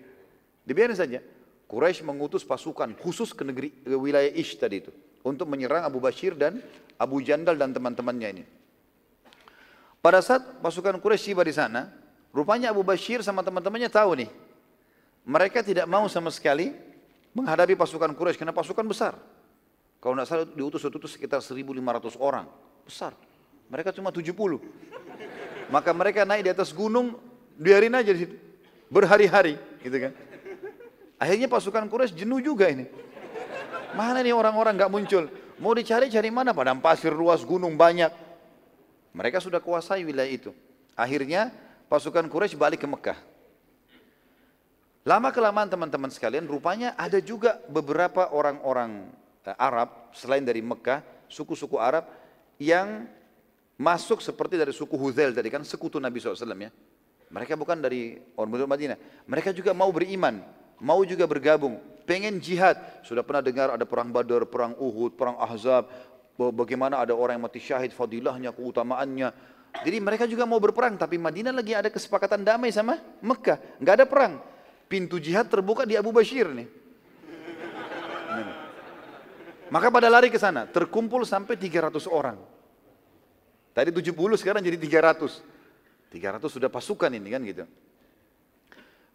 Dibiarin 0.63 0.95
saja. 0.95 1.19
Quraisy 1.67 2.07
mengutus 2.07 2.47
pasukan 2.47 2.95
khusus 3.03 3.35
ke 3.35 3.43
negeri 3.43 3.75
ke 3.83 3.91
wilayah 3.91 4.31
Ish 4.31 4.55
tadi 4.55 4.87
itu 4.87 4.95
untuk 5.27 5.51
menyerang 5.51 5.83
Abu 5.83 5.99
Bashir 5.99 6.39
dan 6.39 6.63
Abu 6.95 7.19
Jandal 7.27 7.59
dan 7.59 7.75
teman-temannya 7.75 8.29
ini. 8.39 8.45
Pada 9.99 10.23
saat 10.23 10.63
pasukan 10.63 11.03
Quraisy 11.03 11.35
tiba 11.35 11.43
di 11.43 11.51
sana, 11.51 11.91
rupanya 12.31 12.71
Abu 12.71 12.87
Bashir 12.87 13.19
sama 13.27 13.43
teman-temannya 13.43 13.91
tahu 13.91 14.23
nih, 14.23 14.31
mereka 15.27 15.67
tidak 15.67 15.91
mau 15.91 16.07
sama 16.07 16.31
sekali 16.31 16.71
menghadapi 17.35 17.75
pasukan 17.75 18.15
Quraisy 18.15 18.39
karena 18.39 18.55
pasukan 18.55 18.87
besar. 18.87 19.19
Kalau 20.07 20.15
tidak 20.23 20.31
salah 20.31 20.47
diutus 20.47 20.87
itu 20.87 21.11
sekitar 21.11 21.43
1.500 21.43 22.15
orang, 22.23 22.47
besar. 22.87 23.11
Mereka 23.67 23.91
cuma 23.91 24.15
70. 24.15 24.63
Maka 25.67 25.91
mereka 25.91 26.23
naik 26.23 26.47
di 26.47 26.51
atas 26.55 26.71
gunung, 26.71 27.19
biarin 27.59 27.91
aja 27.91 28.15
di 28.15 28.23
situ. 28.23 28.39
Berhari-hari, 28.87 29.59
gitu 29.83 29.99
kan. 29.99 30.15
Akhirnya 31.19 31.51
pasukan 31.51 31.91
Quraisy 31.91 32.23
jenuh 32.23 32.39
juga 32.39 32.71
ini. 32.71 32.87
Mana 33.99 34.23
nih 34.23 34.31
orang-orang 34.31 34.79
nggak 34.79 34.93
muncul? 34.95 35.27
Mau 35.59 35.75
dicari-cari 35.75 36.31
mana? 36.31 36.55
Padang 36.55 36.79
pasir 36.79 37.11
luas, 37.11 37.43
gunung 37.43 37.75
banyak. 37.75 38.15
Mereka 39.11 39.43
sudah 39.43 39.59
kuasai 39.59 40.07
wilayah 40.07 40.31
itu. 40.31 40.55
Akhirnya 40.95 41.51
pasukan 41.91 42.31
Quraisy 42.31 42.55
balik 42.55 42.79
ke 42.79 42.87
Mekah. 42.87 43.19
Lama 45.03 45.35
kelamaan 45.35 45.67
teman-teman 45.67 46.15
sekalian, 46.15 46.47
rupanya 46.47 46.95
ada 46.95 47.19
juga 47.19 47.59
beberapa 47.67 48.31
orang-orang 48.31 49.26
Arab 49.55 50.11
selain 50.11 50.43
dari 50.43 50.59
Mekah, 50.59 51.05
suku-suku 51.31 51.79
Arab 51.79 52.11
yang 52.59 53.07
masuk 53.79 54.19
seperti 54.19 54.59
dari 54.59 54.75
suku 54.75 54.99
Huzail 54.99 55.31
tadi 55.31 55.53
kan 55.53 55.63
sekutu 55.63 56.03
Nabi 56.03 56.19
SAW 56.19 56.43
ya. 56.59 56.73
Mereka 57.31 57.55
bukan 57.55 57.79
dari 57.79 58.19
orang 58.35 58.67
Madinah. 58.67 58.99
Mereka 59.29 59.55
juga 59.55 59.71
mau 59.71 59.91
beriman 59.95 60.41
mau 60.81 61.01
juga 61.05 61.25
bergabung, 61.25 61.81
pengen 62.05 62.41
jihad. 62.41 62.77
Sudah 63.05 63.25
pernah 63.25 63.41
dengar 63.41 63.73
ada 63.73 63.85
perang 63.89 64.13
Badar, 64.13 64.45
perang 64.49 64.77
Uhud, 64.77 65.17
perang 65.17 65.37
Ahzab, 65.41 65.89
bagaimana 66.37 67.01
ada 67.01 67.17
orang 67.17 67.41
yang 67.41 67.45
mati 67.49 67.61
syahid, 67.63 67.93
fadilahnya, 67.93 68.53
keutamaannya. 68.53 69.29
Jadi 69.85 69.97
mereka 70.01 70.25
juga 70.25 70.49
mau 70.49 70.57
berperang, 70.57 70.97
tapi 70.97 71.21
Madinah 71.21 71.53
lagi 71.53 71.77
ada 71.77 71.93
kesepakatan 71.93 72.41
damai 72.41 72.73
sama 72.73 72.97
Mekah, 73.21 73.81
nggak 73.81 73.95
ada 74.03 74.07
perang. 74.09 74.41
Pintu 74.87 75.19
jihad 75.19 75.51
terbuka 75.51 75.85
di 75.85 75.99
Abu 75.99 76.15
Bashir 76.15 76.49
nih. 76.49 76.69
Maka 79.67 79.91
pada 79.91 80.07
lari 80.07 80.31
ke 80.31 80.39
sana, 80.39 80.67
terkumpul 80.71 81.27
sampai 81.27 81.59
300 81.59 82.07
orang. 82.07 82.39
Tadi 83.77 83.91
70 83.93 84.41
sekarang 84.41 84.63
jadi 84.63 84.79
300. 84.79 85.43
300 86.09 86.49
sudah 86.49 86.71
pasukan 86.71 87.11
ini 87.13 87.29
kan 87.29 87.43
gitu. 87.45 87.65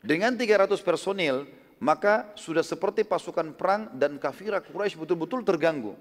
Dengan 0.01 0.35
300 0.35 0.81
personil, 0.83 1.47
maka 1.81 2.29
sudah 2.37 2.61
seperti 2.61 3.01
pasukan 3.01 3.57
perang 3.57 3.89
dan 3.97 4.21
kafirah 4.21 4.61
Quraisy 4.61 4.97
betul-betul 5.01 5.41
terganggu. 5.41 5.97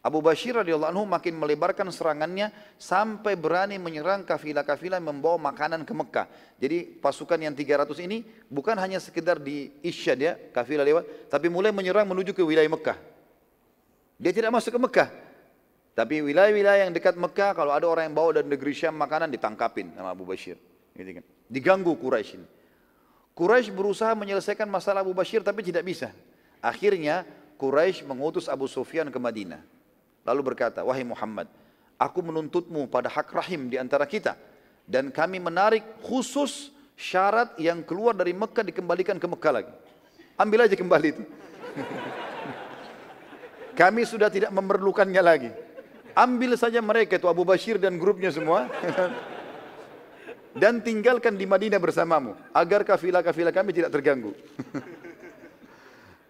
Abu 0.00 0.24
Bashir 0.24 0.56
radhiyallahu 0.56 0.96
anhu 0.96 1.04
makin 1.04 1.36
melebarkan 1.36 1.92
serangannya 1.92 2.48
sampai 2.80 3.36
berani 3.36 3.76
menyerang 3.76 4.24
kafilah-kafilah 4.24 4.96
yang 4.96 5.12
membawa 5.12 5.36
makanan 5.52 5.84
ke 5.84 5.92
Mekah. 5.92 6.26
Jadi 6.56 6.88
pasukan 7.04 7.36
yang 7.36 7.52
300 7.52 7.92
ini 8.08 8.24
bukan 8.48 8.80
hanya 8.80 8.96
sekedar 8.96 9.36
di 9.36 9.68
Isyad 9.84 10.18
ya, 10.18 10.32
kafilah 10.56 10.88
lewat, 10.88 11.28
tapi 11.28 11.52
mulai 11.52 11.68
menyerang 11.68 12.08
menuju 12.08 12.32
ke 12.32 12.40
wilayah 12.40 12.72
Mekah. 12.72 12.96
Dia 14.20 14.36
tidak 14.36 14.52
masuk 14.52 14.76
ke 14.76 14.80
Mekah. 14.84 15.08
Tapi 15.96 16.20
wilayah-wilayah 16.20 16.86
yang 16.86 16.92
dekat 16.92 17.16
Mekah 17.16 17.56
kalau 17.56 17.72
ada 17.72 17.88
orang 17.88 18.12
yang 18.12 18.16
bawa 18.16 18.36
dari 18.36 18.46
negeri 18.52 18.76
Syam 18.76 18.94
makanan 19.00 19.32
ditangkapin 19.32 19.96
sama 19.96 20.12
Abu 20.12 20.28
Bashir. 20.28 20.60
Gitu 20.92 21.18
kan. 21.18 21.24
Diganggu 21.48 21.96
Quraisy 21.96 22.36
ini. 22.36 22.46
Quraisy 23.32 23.72
berusaha 23.72 24.12
menyelesaikan 24.12 24.68
masalah 24.68 25.00
Abu 25.00 25.16
Bashir 25.16 25.40
tapi 25.40 25.64
tidak 25.64 25.88
bisa. 25.88 26.12
Akhirnya 26.60 27.24
Quraisy 27.56 28.04
mengutus 28.04 28.46
Abu 28.46 28.68
Sufyan 28.68 29.08
ke 29.08 29.16
Madinah. 29.16 29.64
Lalu 30.28 30.52
berkata, 30.52 30.84
wahai 30.84 31.02
Muhammad, 31.02 31.48
aku 31.96 32.20
menuntutmu 32.20 32.92
pada 32.92 33.08
hak 33.08 33.32
rahim 33.32 33.72
di 33.72 33.80
antara 33.80 34.04
kita. 34.04 34.36
Dan 34.84 35.08
kami 35.08 35.40
menarik 35.40 35.82
khusus 36.04 36.68
syarat 36.92 37.56
yang 37.56 37.80
keluar 37.80 38.12
dari 38.12 38.36
Mekah 38.36 38.68
dikembalikan 38.68 39.16
ke 39.16 39.24
Mekah 39.24 39.52
lagi. 39.64 39.72
Ambil 40.36 40.68
aja 40.68 40.76
kembali 40.76 41.08
itu. 41.08 41.24
kami 43.80 44.04
sudah 44.04 44.28
tidak 44.28 44.52
memerlukannya 44.52 45.22
lagi. 45.24 45.48
Ambil 46.12 46.52
saja 46.60 46.84
mereka 46.84 47.16
itu 47.16 47.24
Abu 47.24 47.48
Bashir 47.48 47.80
dan 47.80 47.96
grupnya 47.96 48.28
semua. 48.28 48.68
dan 50.60 50.84
tinggalkan 50.84 51.32
di 51.32 51.48
Madinah 51.48 51.80
bersamamu. 51.80 52.36
Agar 52.52 52.84
kafilah-kafilah 52.84 53.56
kami 53.56 53.72
tidak 53.72 53.88
terganggu. 53.88 54.36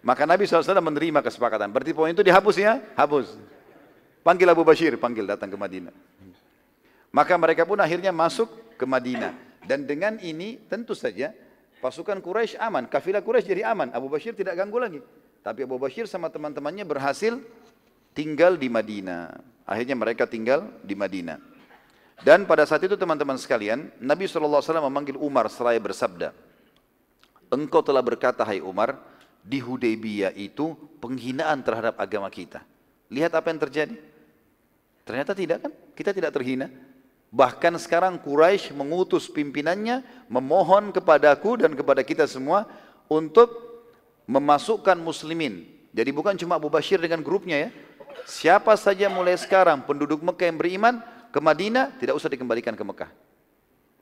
Maka 0.07 0.23
Nabi 0.23 0.47
SAW 0.47 0.79
menerima 0.79 1.19
kesepakatan. 1.19 1.67
Berarti 1.75 1.91
poin 1.91 2.15
itu 2.15 2.23
dihapus 2.23 2.55
ya? 2.55 2.79
Hapus. 2.95 3.35
Panggil 4.23 4.47
Abu 4.47 4.63
Bashir, 4.63 4.95
panggil 4.95 5.27
datang 5.27 5.51
ke 5.51 5.57
Madinah. 5.59 5.93
Maka 7.11 7.35
mereka 7.35 7.67
pun 7.67 7.75
akhirnya 7.83 8.15
masuk 8.15 8.47
ke 8.79 8.85
Madinah. 8.87 9.35
Dan 9.67 9.83
dengan 9.83 10.15
ini 10.23 10.55
tentu 10.71 10.95
saja 10.95 11.35
pasukan 11.83 12.17
Quraisy 12.23 12.55
aman, 12.63 12.87
kafilah 12.87 13.19
Quraisy 13.19 13.51
jadi 13.51 13.67
aman. 13.75 13.91
Abu 13.91 14.07
Bashir 14.07 14.31
tidak 14.31 14.55
ganggu 14.55 14.79
lagi. 14.79 15.01
Tapi 15.41 15.65
Abu 15.65 15.81
Bashir 15.81 16.05
sama 16.05 16.29
teman-temannya 16.29 16.85
berhasil 16.85 17.41
tinggal 18.13 18.57
di 18.57 18.69
Madinah. 18.69 19.33
Akhirnya 19.65 19.97
mereka 19.97 20.29
tinggal 20.29 20.69
di 20.85 20.93
Madinah. 20.93 21.41
Dan 22.21 22.45
pada 22.45 22.69
saat 22.69 22.85
itu 22.85 22.93
teman-teman 22.93 23.33
sekalian, 23.41 23.89
Nabi 23.97 24.29
SAW 24.29 24.61
memanggil 24.85 25.17
Umar 25.17 25.49
seraya 25.49 25.81
bersabda, 25.81 26.29
Engkau 27.49 27.81
telah 27.81 28.05
berkata, 28.05 28.45
hai 28.45 28.61
Umar, 28.61 28.95
di 29.41 29.57
Hudaybiyah 29.57 30.37
itu 30.37 30.77
penghinaan 31.01 31.65
terhadap 31.65 31.97
agama 31.97 32.29
kita. 32.29 32.61
Lihat 33.09 33.33
apa 33.33 33.49
yang 33.49 33.59
terjadi. 33.59 33.95
Ternyata 35.03 35.33
tidak 35.33 35.57
kan? 35.65 35.71
Kita 35.97 36.13
tidak 36.13 36.31
terhina. 36.31 36.69
Bahkan 37.33 37.75
sekarang 37.81 38.21
Quraisy 38.21 38.71
mengutus 38.75 39.27
pimpinannya 39.27 40.03
memohon 40.29 40.93
kepadaku 40.93 41.59
dan 41.59 41.73
kepada 41.73 42.05
kita 42.05 42.29
semua 42.29 42.69
untuk 43.09 43.70
memasukkan 44.31 44.95
muslimin. 44.95 45.67
Jadi 45.91 46.09
bukan 46.15 46.39
cuma 46.39 46.55
Abu 46.55 46.71
Bashir 46.71 47.03
dengan 47.03 47.19
grupnya 47.19 47.67
ya. 47.67 47.69
Siapa 48.23 48.71
saja 48.79 49.11
mulai 49.11 49.35
sekarang 49.35 49.83
penduduk 49.83 50.23
Mekah 50.23 50.47
yang 50.47 50.57
beriman 50.59 50.95
ke 51.35 51.39
Madinah 51.43 51.99
tidak 51.99 52.15
usah 52.15 52.31
dikembalikan 52.31 52.71
ke 52.71 52.83
Mekah. 52.83 53.11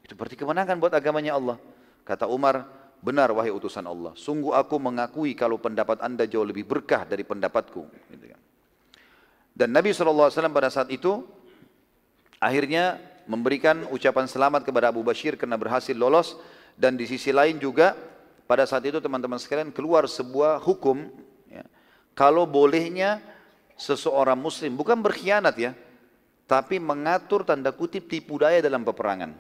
Itu 0.06 0.14
berarti 0.14 0.38
kemenangan 0.38 0.78
buat 0.78 0.94
agamanya 0.94 1.34
Allah. 1.34 1.58
Kata 2.06 2.30
Umar, 2.30 2.66
benar 3.02 3.34
wahai 3.34 3.50
utusan 3.50 3.82
Allah. 3.90 4.14
Sungguh 4.14 4.54
aku 4.54 4.78
mengakui 4.78 5.34
kalau 5.34 5.58
pendapat 5.58 5.98
anda 6.06 6.30
jauh 6.30 6.46
lebih 6.46 6.66
berkah 6.66 7.10
dari 7.10 7.26
pendapatku. 7.26 7.82
Gitu 8.14 8.26
kan. 8.30 8.42
Dan 9.54 9.74
Nabi 9.74 9.94
SAW 9.94 10.30
pada 10.54 10.70
saat 10.70 10.94
itu 10.94 11.26
akhirnya 12.38 13.02
memberikan 13.26 13.86
ucapan 13.90 14.26
selamat 14.30 14.62
kepada 14.66 14.94
Abu 14.94 15.02
Bashir 15.02 15.38
karena 15.38 15.58
berhasil 15.58 15.94
lolos 15.94 16.38
dan 16.78 16.98
di 16.98 17.06
sisi 17.06 17.30
lain 17.30 17.62
juga 17.62 17.94
pada 18.50 18.66
saat 18.66 18.82
itu 18.90 18.98
teman-teman 18.98 19.38
sekalian 19.38 19.70
keluar 19.70 20.10
sebuah 20.10 20.58
hukum 20.66 21.06
ya, 21.46 21.62
kalau 22.18 22.50
bolehnya 22.50 23.22
seseorang 23.78 24.42
muslim 24.42 24.74
bukan 24.74 24.98
berkhianat 24.98 25.54
ya 25.62 25.72
tapi 26.50 26.82
mengatur 26.82 27.46
tanda 27.46 27.70
kutip 27.70 28.10
tipu 28.10 28.42
daya 28.42 28.58
dalam 28.58 28.82
peperangan. 28.82 29.38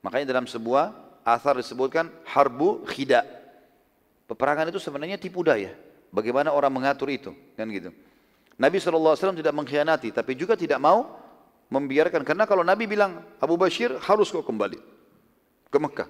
Makanya 0.00 0.32
dalam 0.32 0.48
sebuah 0.48 0.96
asar 1.20 1.60
disebutkan 1.60 2.08
harbu 2.24 2.88
khida. 2.88 3.28
Peperangan 4.24 4.72
itu 4.72 4.80
sebenarnya 4.80 5.20
tipu 5.20 5.44
daya. 5.44 5.76
Bagaimana 6.08 6.56
orang 6.56 6.72
mengatur 6.72 7.12
itu 7.12 7.36
kan 7.60 7.68
gitu. 7.68 7.92
Nabi 8.56 8.80
SAW 8.80 9.36
tidak 9.36 9.52
mengkhianati, 9.52 10.16
tapi 10.16 10.32
juga 10.32 10.56
tidak 10.56 10.80
mau 10.80 11.20
membiarkan. 11.68 12.24
Karena 12.24 12.48
kalau 12.48 12.64
Nabi 12.64 12.88
bilang, 12.88 13.20
Abu 13.36 13.60
Bashir 13.60 13.92
harus 14.00 14.32
kau 14.32 14.40
kembali 14.40 14.80
ke 15.68 15.76
Mekah. 15.76 16.08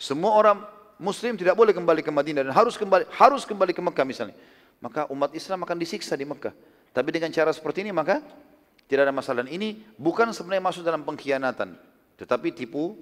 Semua 0.00 0.32
orang 0.32 0.64
Muslim 0.98 1.38
tidak 1.38 1.54
boleh 1.54 1.70
kembali 1.70 2.02
ke 2.02 2.10
Madinah 2.10 2.50
dan 2.50 2.54
harus 2.54 2.74
kembali 2.74 3.06
harus 3.14 3.42
kembali 3.46 3.72
ke 3.72 3.82
Mekah 3.82 4.06
misalnya. 4.06 4.36
Maka 4.78 5.06
umat 5.10 5.34
Islam 5.34 5.62
akan 5.62 5.76
disiksa 5.78 6.14
di 6.14 6.26
Mekah. 6.26 6.54
Tapi 6.94 7.08
dengan 7.14 7.30
cara 7.30 7.50
seperti 7.54 7.86
ini 7.86 7.94
maka 7.94 8.22
tidak 8.90 9.06
ada 9.06 9.14
masalah. 9.14 9.46
Ini 9.46 9.96
bukan 9.98 10.34
sebenarnya 10.34 10.64
masuk 10.64 10.82
dalam 10.82 11.02
pengkhianatan, 11.06 11.78
tetapi 12.18 12.54
tipu 12.54 12.98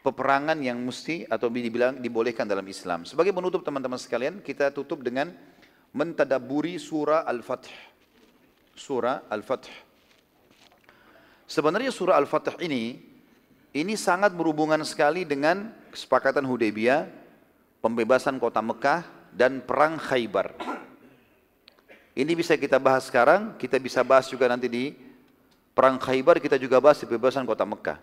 peperangan 0.00 0.56
yang 0.62 0.80
mesti 0.80 1.28
atau 1.28 1.50
dibilang 1.50 1.98
dibolehkan 1.98 2.48
dalam 2.48 2.64
Islam. 2.64 3.04
Sebagai 3.04 3.34
penutup 3.34 3.66
teman-teman 3.66 3.98
sekalian, 4.00 4.40
kita 4.40 4.72
tutup 4.72 5.04
dengan 5.04 5.34
mentadaburi 5.92 6.78
surah 6.78 7.26
Al-Fatih 7.26 7.90
surah 8.80 9.28
Al-Fath. 9.28 9.68
Sebenarnya 11.44 11.92
surah 11.92 12.16
Al-Fath 12.16 12.56
ini 12.64 13.09
ini 13.70 13.94
sangat 13.94 14.34
berhubungan 14.34 14.82
sekali 14.82 15.22
dengan 15.22 15.70
kesepakatan 15.94 16.42
Hudaybiyah, 16.42 17.06
pembebasan 17.78 18.38
kota 18.42 18.58
Mekah 18.58 19.06
dan 19.30 19.62
perang 19.62 19.94
Khaybar. 19.94 20.54
Ini 22.18 22.32
bisa 22.34 22.58
kita 22.58 22.82
bahas 22.82 23.06
sekarang, 23.06 23.54
kita 23.54 23.78
bisa 23.78 24.02
bahas 24.02 24.26
juga 24.26 24.50
nanti 24.50 24.66
di 24.66 24.84
perang 25.70 26.02
Khaybar, 26.02 26.42
kita 26.42 26.58
juga 26.58 26.82
bahas 26.82 26.98
pembebasan 26.98 27.46
kota 27.46 27.62
Mekah. 27.62 27.98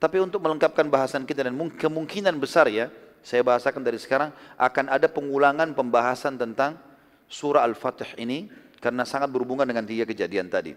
Tapi 0.00 0.18
untuk 0.18 0.42
melengkapkan 0.42 0.88
bahasan 0.88 1.22
kita 1.28 1.46
dan 1.46 1.54
kemungkinan 1.54 2.34
besar 2.40 2.66
ya, 2.72 2.90
saya 3.22 3.44
bahasakan 3.46 3.86
dari 3.86 4.02
sekarang 4.02 4.34
akan 4.58 4.90
ada 4.90 5.06
pengulangan 5.06 5.70
pembahasan 5.76 6.34
tentang 6.34 6.74
surah 7.30 7.62
Al-Fatih 7.62 8.18
ini 8.18 8.50
karena 8.82 9.06
sangat 9.06 9.30
berhubungan 9.30 9.62
dengan 9.62 9.86
tiga 9.86 10.02
kejadian 10.02 10.50
tadi. 10.50 10.74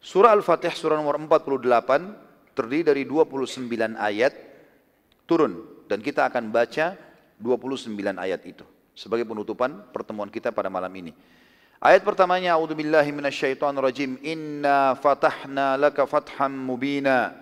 Surah 0.00 0.32
Al-Fatih 0.32 0.72
surah 0.72 0.96
nomor 0.96 1.20
48 1.20 2.31
terdiri 2.52 2.82
dari 2.84 3.02
29 3.04 3.68
ayat 3.96 4.32
turun. 5.26 5.84
Dan 5.88 6.00
kita 6.00 6.24
akan 6.28 6.48
baca 6.48 6.96
29 7.36 7.92
ayat 8.16 8.40
itu 8.48 8.64
sebagai 8.92 9.24
penutupan 9.24 9.88
pertemuan 9.92 10.28
kita 10.28 10.52
pada 10.52 10.68
malam 10.68 10.92
ini. 10.92 11.12
Ayat 11.82 12.06
pertamanya 12.06 12.54
A'udzubillahi 12.54 13.10
minasyaitonirrajim. 13.10 14.22
Inna 14.22 14.94
fatahna 14.94 15.74
laka 15.74 16.06
fatham 16.06 16.54
mubina. 16.54 17.34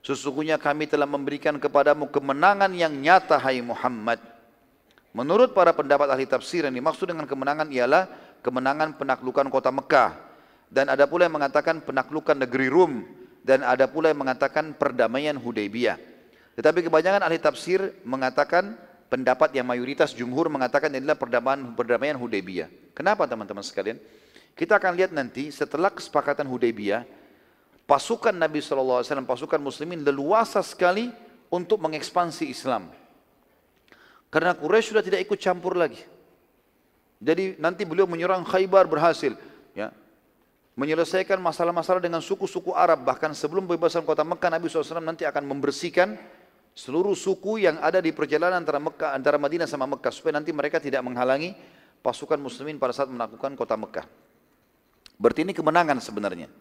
Sesungguhnya 0.00 0.56
kami 0.56 0.88
telah 0.88 1.04
memberikan 1.04 1.60
kepadamu 1.60 2.08
kemenangan 2.08 2.72
yang 2.72 2.94
nyata 2.94 3.36
hai 3.36 3.60
Muhammad. 3.60 4.22
Menurut 5.12 5.52
para 5.52 5.76
pendapat 5.76 6.08
ahli 6.08 6.24
tafsir 6.24 6.64
yang 6.64 6.72
dimaksud 6.72 7.10
dengan 7.10 7.28
kemenangan 7.28 7.68
ialah 7.68 8.08
kemenangan 8.40 8.96
penaklukan 8.96 9.50
kota 9.52 9.68
Mekah. 9.68 10.24
Dan 10.72 10.88
ada 10.88 11.04
pula 11.04 11.28
yang 11.28 11.36
mengatakan 11.36 11.84
penaklukan 11.84 12.38
negeri 12.38 12.72
Rum 12.72 13.04
dan 13.46 13.62
ada 13.62 13.86
pula 13.86 14.10
yang 14.10 14.26
mengatakan 14.26 14.74
perdamaian 14.74 15.38
Hudaybiyah. 15.38 16.02
Tetapi 16.58 16.90
kebanyakan 16.90 17.22
ahli 17.22 17.38
tafsir 17.38 17.94
mengatakan 18.02 18.74
pendapat 19.06 19.54
yang 19.54 19.62
mayoritas 19.62 20.10
jumhur 20.10 20.50
mengatakan 20.50 20.90
ini 20.90 21.06
adalah 21.06 21.14
perdamaian 21.14 21.62
perdamaian 21.78 22.18
Hudaybiyah. 22.18 22.90
Kenapa 22.90 23.30
teman-teman 23.30 23.62
sekalian? 23.62 24.02
Kita 24.58 24.82
akan 24.82 24.98
lihat 24.98 25.14
nanti 25.14 25.54
setelah 25.54 25.94
kesepakatan 25.94 26.48
Hudaybiyah, 26.50 27.06
pasukan 27.86 28.34
Nabi 28.34 28.58
SAW, 28.58 29.06
pasukan 29.22 29.62
muslimin 29.62 30.02
leluasa 30.02 30.58
sekali 30.66 31.14
untuk 31.46 31.78
mengekspansi 31.86 32.50
Islam. 32.50 32.90
Karena 34.26 34.58
Quraisy 34.58 34.90
sudah 34.90 35.04
tidak 35.06 35.22
ikut 35.22 35.38
campur 35.38 35.78
lagi. 35.78 36.02
Jadi 37.22 37.56
nanti 37.62 37.86
beliau 37.86 38.10
menyerang 38.10 38.42
Khaybar 38.42 38.90
berhasil. 38.90 39.32
Menyelesaikan 40.76 41.40
masalah-masalah 41.40 42.04
dengan 42.04 42.20
suku-suku 42.20 42.76
Arab 42.76 43.00
bahkan 43.00 43.32
sebelum 43.32 43.64
pembebasan 43.64 44.04
kota 44.04 44.20
Mekah 44.20 44.52
Nabi 44.52 44.68
SAW 44.68 45.00
nanti 45.00 45.24
akan 45.24 45.48
membersihkan 45.48 46.20
seluruh 46.76 47.16
suku 47.16 47.64
yang 47.64 47.80
ada 47.80 47.96
di 48.04 48.12
perjalanan 48.12 48.60
antara 48.60 48.76
Mekah 48.76 49.16
antara 49.16 49.40
Madinah 49.40 49.64
sama 49.64 49.88
Mekah 49.88 50.12
supaya 50.12 50.36
nanti 50.36 50.52
mereka 50.52 50.76
tidak 50.76 51.00
menghalangi 51.00 51.56
pasukan 52.04 52.36
muslimin 52.36 52.76
pada 52.76 52.92
saat 52.92 53.08
menaklukkan 53.08 53.56
kota 53.56 53.72
Mekah. 53.72 54.04
Berarti 55.16 55.48
ini 55.48 55.56
kemenangan 55.56 55.96
sebenarnya. 55.96 56.52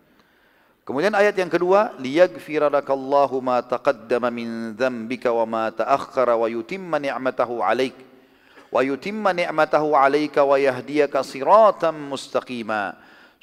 Kemudian 0.88 1.12
ayat 1.12 1.36
yang 1.36 1.52
kedua, 1.52 2.00
liyaghfira 2.00 2.72
lakallahu 2.72 3.44
ma 3.44 3.60
taqaddama 3.60 4.32
min 4.32 4.80
dzambika 4.80 5.36
wa 5.36 5.44
ma 5.44 5.66
ta'akhkhara 5.76 6.40
wa 6.40 6.48
yutimma 6.48 7.04
ni'matahu 7.04 7.60
'alaik 7.60 8.00
wa 8.72 8.80
yutimma 8.80 9.36
ni'matahu 9.36 9.92
'alaika 9.92 10.48
wa 10.48 10.56
yahdiyaka 10.56 11.20
siratan 11.20 12.00
mustaqima 12.00 12.96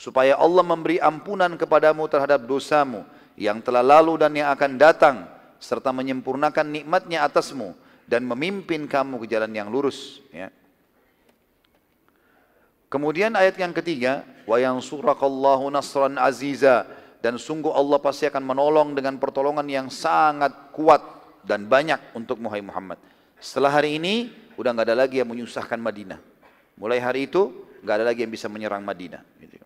supaya 0.03 0.35
Allah 0.35 0.67
memberi 0.67 0.99
ampunan 0.99 1.55
kepadamu 1.55 2.11
terhadap 2.11 2.43
dosamu 2.43 3.07
yang 3.39 3.63
telah 3.63 3.87
lalu 3.87 4.19
dan 4.19 4.35
yang 4.35 4.51
akan 4.51 4.75
datang 4.75 5.17
serta 5.63 5.95
menyempurnakan 5.95 6.67
nikmatnya 6.67 7.23
atasmu 7.23 7.71
dan 8.11 8.27
memimpin 8.27 8.91
kamu 8.91 9.23
ke 9.23 9.27
jalan 9.31 9.55
yang 9.55 9.71
lurus 9.71 10.19
ya. 10.35 10.51
Kemudian 12.91 13.39
ayat 13.39 13.57
yang 13.57 13.71
ketiga, 13.71 14.27
wa 14.45 14.59
yansurakallahu 14.59 15.71
nasran 15.71 16.19
aziza 16.19 16.85
dan 17.23 17.39
sungguh 17.39 17.71
Allah 17.71 18.03
pasti 18.03 18.27
akan 18.27 18.43
menolong 18.43 18.99
dengan 18.99 19.17
pertolongan 19.23 19.65
yang 19.71 19.87
sangat 19.87 20.75
kuat 20.75 21.01
dan 21.47 21.71
banyak 21.71 22.13
untuk 22.19 22.43
Muhammad. 22.43 22.99
Setelah 23.39 23.71
hari 23.81 24.03
ini 24.03 24.35
udah 24.59 24.75
nggak 24.75 24.87
ada 24.93 25.07
lagi 25.07 25.23
yang 25.23 25.31
menyusahkan 25.31 25.79
Madinah. 25.79 26.19
Mulai 26.75 26.99
hari 26.99 27.31
itu 27.31 27.55
nggak 27.81 27.95
ada 28.03 28.05
lagi 28.11 28.27
yang 28.27 28.33
bisa 28.35 28.51
menyerang 28.51 28.83
Madinah. 28.85 29.25
Gitu. 29.41 29.62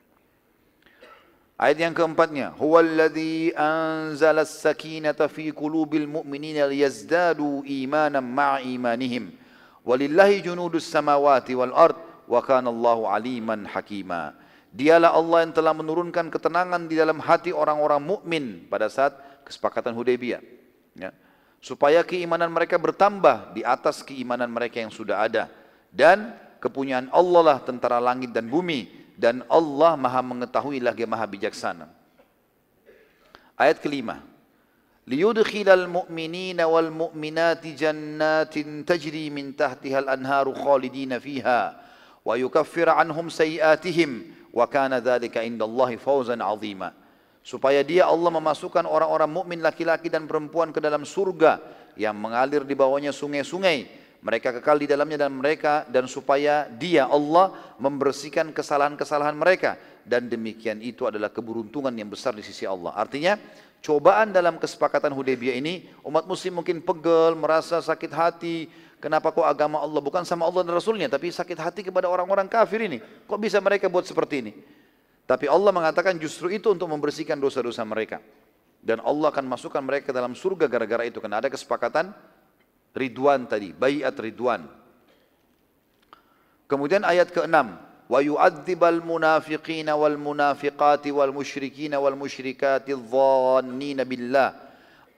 Ayat 1.57 1.79
yang 1.81 1.95
keempatnya, 1.97 2.53
huwallazi 2.61 3.57
anzala 3.57 4.45
as-sakinata 4.45 5.25
fi 5.33 5.49
qulubil 5.57 6.05
mu'minina 6.05 6.69
liyazdadu 6.69 7.65
imanan 7.65 8.21
ma'a 8.21 8.61
imanihim. 8.61 9.33
Walillahi 9.81 10.45
junudus 10.45 10.85
samawati 10.85 11.57
wal 11.57 11.73
ard 11.73 11.97
wa 12.29 12.45
kana 12.45 12.69
Allahu 12.69 13.09
aliman 13.09 13.65
hakima. 13.65 14.37
Dialah 14.69 15.17
Allah 15.17 15.49
yang 15.49 15.55
telah 15.57 15.73
menurunkan 15.73 16.29
ketenangan 16.29 16.85
di 16.85 17.01
dalam 17.01 17.17
hati 17.25 17.57
orang-orang 17.57 18.05
mukmin 18.05 18.45
pada 18.69 18.93
saat 18.93 19.17
kesepakatan 19.49 19.97
Hudaybiyah. 19.97 20.45
Ya 20.93 21.17
supaya 21.67 22.05
keimanan 22.07 22.53
mereka 22.53 22.79
bertambah 22.79 23.51
di 23.57 23.67
atas 23.67 24.05
keimanan 24.07 24.47
mereka 24.47 24.79
yang 24.79 24.93
sudah 24.95 25.27
ada 25.27 25.51
dan 25.93 26.31
kepunyaan 26.63 27.11
Allah 27.11 27.43
lah 27.43 27.59
tentara 27.59 27.99
langit 27.99 28.31
dan 28.31 28.47
bumi 28.47 29.06
dan 29.17 29.43
Allah 29.49 29.97
maha 29.97 30.21
mengetahui 30.21 30.79
lagi 30.85 31.09
maha 31.09 31.25
bijaksana. 31.25 31.89
Ayat 33.57 33.81
kelima. 33.81 34.21
Wal 35.09 36.91
mu'minati 36.93 37.73
jannatin 37.73 38.85
tajri 38.85 39.33
min 39.33 39.57
tahtiha 39.57 40.05
al-anharu 40.05 40.53
khalidina 40.53 41.17
fiha 41.17 41.73
wa 42.21 42.35
yukaffir 42.37 42.93
anhum 42.93 43.33
sayiatihim 43.33 44.29
wa 44.53 44.69
kana 44.69 45.01
dhalika 45.01 45.41
indallahi 45.41 45.97
fawzan 45.97 46.45
azima. 46.45 46.93
Supaya 47.47 47.81
dia 47.87 48.11
Allah 48.11 48.29
memasukkan 48.35 48.85
orang-orang 48.85 49.31
mukmin 49.31 49.63
laki-laki 49.63 50.11
dan 50.11 50.27
perempuan 50.27 50.75
ke 50.75 50.83
dalam 50.83 51.07
surga 51.07 51.63
yang 51.95 52.19
mengalir 52.19 52.67
di 52.67 52.75
bawahnya 52.75 53.15
sungai-sungai 53.15 54.06
mereka 54.27 54.51
kekal 54.59 54.83
di 54.83 54.91
dalamnya 54.91 55.31
dan 55.31 55.33
mereka 55.39 55.87
dan 55.87 56.11
supaya 56.11 56.67
dia 56.67 57.07
Allah 57.07 57.55
membersihkan 57.79 58.51
kesalahan-kesalahan 58.51 59.39
mereka 59.39 59.79
dan 60.03 60.27
demikian 60.27 60.83
itu 60.83 61.07
adalah 61.07 61.31
keberuntungan 61.31 61.95
yang 61.95 62.11
besar 62.11 62.35
di 62.35 62.43
sisi 62.43 62.67
Allah 62.67 62.91
artinya 62.99 63.39
cobaan 63.79 64.35
dalam 64.35 64.59
kesepakatan 64.59 65.15
Hudaybiyah 65.15 65.63
ini 65.63 65.87
umat 66.03 66.27
muslim 66.27 66.59
mungkin 66.59 66.83
pegel 66.83 67.39
merasa 67.39 67.79
sakit 67.79 68.11
hati 68.11 68.67
kenapa 68.99 69.31
kok 69.31 69.47
agama 69.47 69.79
Allah 69.79 70.03
bukan 70.03 70.27
sama 70.27 70.43
Allah 70.43 70.67
dan 70.67 70.75
Rasulnya 70.75 71.07
tapi 71.07 71.31
sakit 71.31 71.59
hati 71.63 71.87
kepada 71.87 72.11
orang-orang 72.11 72.51
kafir 72.51 72.83
ini 72.83 72.99
kok 72.99 73.39
bisa 73.39 73.63
mereka 73.63 73.87
buat 73.87 74.03
seperti 74.03 74.43
ini 74.43 74.53
tapi 75.27 75.51
Allah 75.51 75.75
mengatakan 75.75 76.15
justru 76.23 76.55
itu 76.55 76.71
untuk 76.71 76.87
membersihkan 76.87 77.35
dosa-dosa 77.37 77.83
mereka. 77.83 78.23
Dan 78.79 79.03
Allah 79.03 79.35
akan 79.35 79.43
masukkan 79.51 79.83
mereka 79.83 80.15
ke 80.15 80.15
dalam 80.15 80.39
surga 80.39 80.71
gara-gara 80.71 81.03
itu. 81.03 81.19
Karena 81.19 81.43
ada 81.43 81.51
kesepakatan 81.51 82.15
Ridwan 82.97 83.45
tadi, 83.45 83.77
bayat 83.77 84.17
Ridwan. 84.17 84.65
Kemudian 86.67 87.05
ayat 87.05 87.29
ke-6. 87.31 87.55
Wa 88.07 88.23
yu'adzibal 88.23 89.03
munafiqina 89.03 89.99
wal 89.99 90.17
munafiqati 90.17 91.13
wal 91.13 91.35
musyrikina 91.35 92.01
wal 92.01 92.17
musyrikati 92.17 92.95
dhannina 92.97 94.09
billah. 94.09 94.55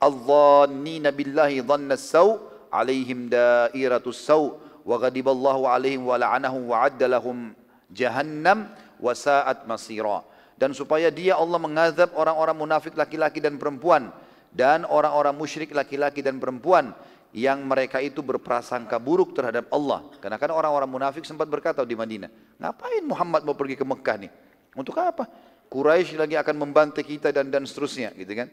Al-dhannina 0.02 1.12
billahi 1.14 1.62
dhanna 1.62 1.94
saw 2.00 2.38
alaihim 2.72 3.28
dairatus 3.28 4.24
saw 4.24 4.56
wa 4.88 4.96
wa 4.96 6.16
la'anahum 6.16 6.62
wa 6.64 6.76
adda 6.86 7.06
lahum 7.08 7.52
jahannam 7.92 8.72
wasaat 8.96 9.68
masira 9.68 10.24
dan 10.56 10.72
supaya 10.72 11.12
dia 11.12 11.36
Allah 11.36 11.60
mengazab 11.60 12.10
orang-orang 12.16 12.56
munafik 12.56 12.96
laki-laki 12.96 13.38
dan 13.38 13.60
perempuan 13.60 14.08
dan 14.50 14.88
orang-orang 14.88 15.36
musyrik 15.36 15.70
laki-laki 15.76 16.24
dan 16.24 16.40
perempuan 16.40 16.96
yang 17.32 17.60
mereka 17.64 18.00
itu 18.00 18.24
berprasangka 18.24 18.96
buruk 18.96 19.36
terhadap 19.36 19.68
Allah. 19.68 20.04
Karena 20.18 20.40
kan 20.40 20.50
orang-orang 20.52 20.88
munafik 20.88 21.24
sempat 21.28 21.44
berkata 21.48 21.84
di 21.84 21.92
Madinah, 21.92 22.30
ngapain 22.56 23.04
Muhammad 23.04 23.44
mau 23.44 23.56
pergi 23.56 23.76
ke 23.76 23.84
Mekah 23.84 24.16
nih? 24.26 24.32
Untuk 24.76 24.96
apa? 24.96 25.28
Quraisy 25.68 26.16
lagi 26.16 26.34
akan 26.40 26.56
membantai 26.56 27.04
kita 27.04 27.28
dan 27.28 27.52
dan 27.52 27.68
seterusnya, 27.68 28.16
gitu 28.16 28.32
kan? 28.32 28.48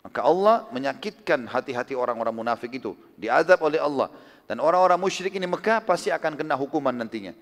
Maka 0.00 0.20
Allah 0.24 0.64
menyakitkan 0.70 1.44
hati-hati 1.50 1.92
orang-orang 1.98 2.32
munafik 2.32 2.70
itu, 2.72 2.94
diazab 3.18 3.60
oleh 3.60 3.82
Allah. 3.82 4.08
Dan 4.46 4.62
orang-orang 4.62 4.96
musyrik 4.96 5.34
ini 5.34 5.50
Mekah 5.50 5.82
pasti 5.82 6.08
akan 6.14 6.38
kena 6.38 6.54
hukuman 6.54 6.94
nantinya. 6.94 7.34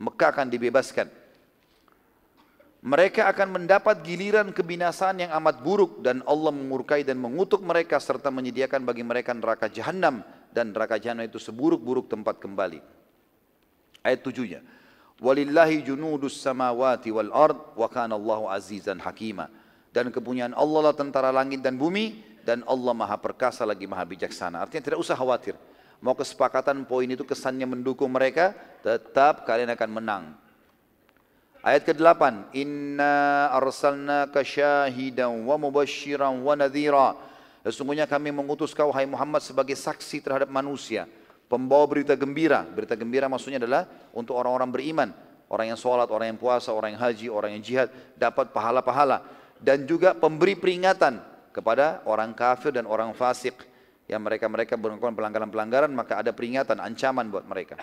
Mekah 0.00 0.32
akan 0.32 0.48
dibebaskan 0.48 1.06
mereka 2.80 3.28
akan 3.28 3.60
mendapat 3.60 4.00
giliran 4.00 4.56
kebinasaan 4.56 5.20
yang 5.20 5.32
amat 5.36 5.60
buruk 5.60 6.00
dan 6.00 6.24
Allah 6.24 6.48
mengurkai 6.48 7.04
dan 7.04 7.20
mengutuk 7.20 7.60
mereka 7.60 8.00
serta 8.00 8.32
menyediakan 8.32 8.88
bagi 8.88 9.04
mereka 9.04 9.36
neraka 9.36 9.68
jahanam 9.68 10.24
dan 10.48 10.72
neraka 10.72 10.96
jahanam 10.96 11.28
itu 11.28 11.36
seburuk-buruk 11.36 12.08
tempat 12.08 12.40
kembali. 12.40 12.80
Ayat 14.00 14.24
tujuhnya. 14.24 14.64
Walillahi 15.20 15.84
junudus 15.84 16.40
samawati 16.40 17.12
wal 17.12 17.28
ard 17.36 17.76
wa 17.76 17.84
kana 17.92 18.16
Allahu 18.16 18.48
azizan 18.48 18.96
hakima. 18.96 19.52
Dan 19.92 20.08
kepunyaan 20.08 20.56
Allah 20.56 20.88
lah 20.88 20.94
tentara 20.96 21.28
langit 21.28 21.60
dan 21.60 21.76
bumi 21.76 22.24
dan 22.48 22.64
Allah 22.64 22.96
maha 22.96 23.20
perkasa 23.20 23.68
lagi 23.68 23.84
maha 23.84 24.08
bijaksana. 24.08 24.56
Artinya 24.64 24.88
tidak 24.88 25.04
usah 25.04 25.12
khawatir. 25.12 25.52
Mau 26.00 26.16
kesepakatan 26.16 26.88
poin 26.88 27.04
itu 27.04 27.28
kesannya 27.28 27.68
mendukung 27.68 28.08
mereka, 28.08 28.56
tetap 28.80 29.44
kalian 29.44 29.68
akan 29.76 29.90
menang. 29.92 30.24
Ayat 31.60 31.84
ke-8, 31.84 32.56
Inna 32.56 33.52
arsalnaka 33.52 34.40
syahidan 34.40 35.44
wa 35.44 35.60
mubashiran 35.60 36.40
wa 36.40 36.56
nadhira. 36.56 37.12
Sesungguhnya 37.60 38.08
kami 38.08 38.32
mengutus 38.32 38.72
kau 38.72 38.88
hai 38.88 39.04
Muhammad 39.04 39.44
sebagai 39.44 39.76
saksi 39.76 40.24
terhadap 40.24 40.48
manusia, 40.48 41.04
pembawa 41.52 41.84
berita 41.84 42.16
gembira. 42.16 42.64
Berita 42.64 42.96
gembira 42.96 43.28
maksudnya 43.28 43.60
adalah 43.60 43.84
untuk 44.16 44.40
orang-orang 44.40 44.72
beriman, 44.72 45.08
orang 45.52 45.76
yang 45.76 45.76
sholat, 45.76 46.08
orang 46.08 46.32
yang 46.32 46.40
puasa, 46.40 46.72
orang 46.72 46.96
yang 46.96 47.02
haji, 47.04 47.26
orang 47.28 47.50
yang 47.52 47.62
jihad 47.62 47.88
dapat 48.16 48.48
pahala-pahala 48.56 49.20
dan 49.60 49.84
juga 49.84 50.16
pemberi 50.16 50.56
peringatan 50.56 51.20
kepada 51.52 52.00
orang 52.08 52.32
kafir 52.32 52.72
dan 52.72 52.88
orang 52.88 53.12
fasik 53.12 53.68
yang 54.08 54.24
mereka-mereka 54.24 54.80
melakukan 54.80 55.12
pelanggaran-pelanggaran 55.12 55.92
maka 55.92 56.24
ada 56.24 56.32
peringatan, 56.32 56.80
ancaman 56.80 57.28
buat 57.28 57.44
mereka. 57.44 57.76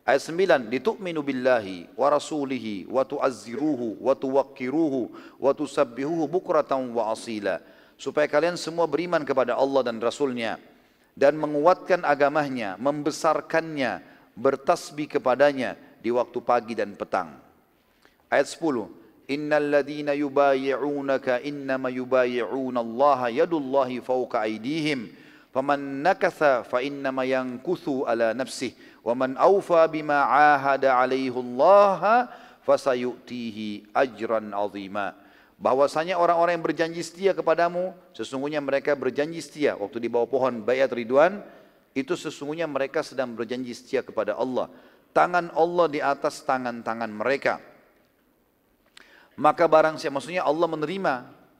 Ayat 0.00 0.24
9, 0.32 0.72
litu'minu 0.72 1.20
billahi 1.20 1.92
wa 1.92 2.08
rasulihi 2.08 2.88
wa 2.88 3.04
tu'azziruhu 3.04 4.00
wa 4.00 4.16
tuwakkiruhu 4.16 5.12
wa 5.36 5.50
tusabbihuhu 5.52 6.24
bukratan 6.24 6.88
wa 6.96 7.12
asila. 7.12 7.60
Supaya 8.00 8.24
kalian 8.24 8.56
semua 8.56 8.88
beriman 8.88 9.20
kepada 9.28 9.60
Allah 9.60 9.84
dan 9.84 10.00
Rasulnya 10.00 10.56
dan 11.12 11.36
menguatkan 11.36 12.00
agamanya, 12.00 12.80
membesarkannya, 12.80 14.00
bertasbih 14.32 15.20
kepadanya 15.20 15.76
di 16.00 16.08
waktu 16.08 16.38
pagi 16.40 16.72
dan 16.72 16.96
petang. 16.96 17.36
Ayat 18.32 18.48
10, 18.48 18.88
Innal 19.30 19.68
ladhina 19.68 20.16
yubayi'unaka 20.16 21.44
innama 21.44 21.86
yubayi'una 21.86 22.82
Allah 22.82 23.30
yadullahi 23.30 24.02
fawqa 24.02 24.42
aydihim 24.42 25.06
faman 25.54 26.02
nakatha 26.02 26.66
fa 26.66 26.82
innama 26.82 27.22
yankuthu 27.22 28.10
ala 28.10 28.34
nafsihi 28.34 28.89
وَمَنْ 29.00 29.40
أَوْفَى 29.40 29.82
بِمَا 29.88 30.18
bima 30.20 30.20
ahada 30.28 30.92
اللَّهَ 31.08 32.02
Allah 32.70 32.96
أَجْرًا 33.96 34.40
ajran 34.52 35.14
bahwasanya 35.60 36.16
orang-orang 36.16 36.56
yang 36.56 36.64
berjanji 36.64 37.04
setia 37.04 37.36
kepadamu 37.36 37.92
sesungguhnya 38.16 38.64
mereka 38.64 38.96
berjanji 38.96 39.44
setia. 39.44 39.76
Waktu 39.76 40.00
di 40.00 40.08
bawah 40.08 40.24
pohon 40.24 40.64
bayat 40.64 40.88
ridwan 40.88 41.44
itu 41.92 42.16
sesungguhnya 42.16 42.64
mereka 42.64 43.04
sedang 43.04 43.36
berjanji 43.36 43.76
setia 43.76 44.00
kepada 44.00 44.40
Allah. 44.40 44.72
Tangan 45.12 45.52
Allah 45.52 45.86
di 45.92 46.00
atas 46.00 46.40
tangan-tangan 46.48 47.12
mereka. 47.12 47.60
Maka 49.36 49.68
barang 49.68 50.00
siapa 50.00 50.16
maksudnya 50.16 50.48
Allah 50.48 50.64
menerima 50.64 51.12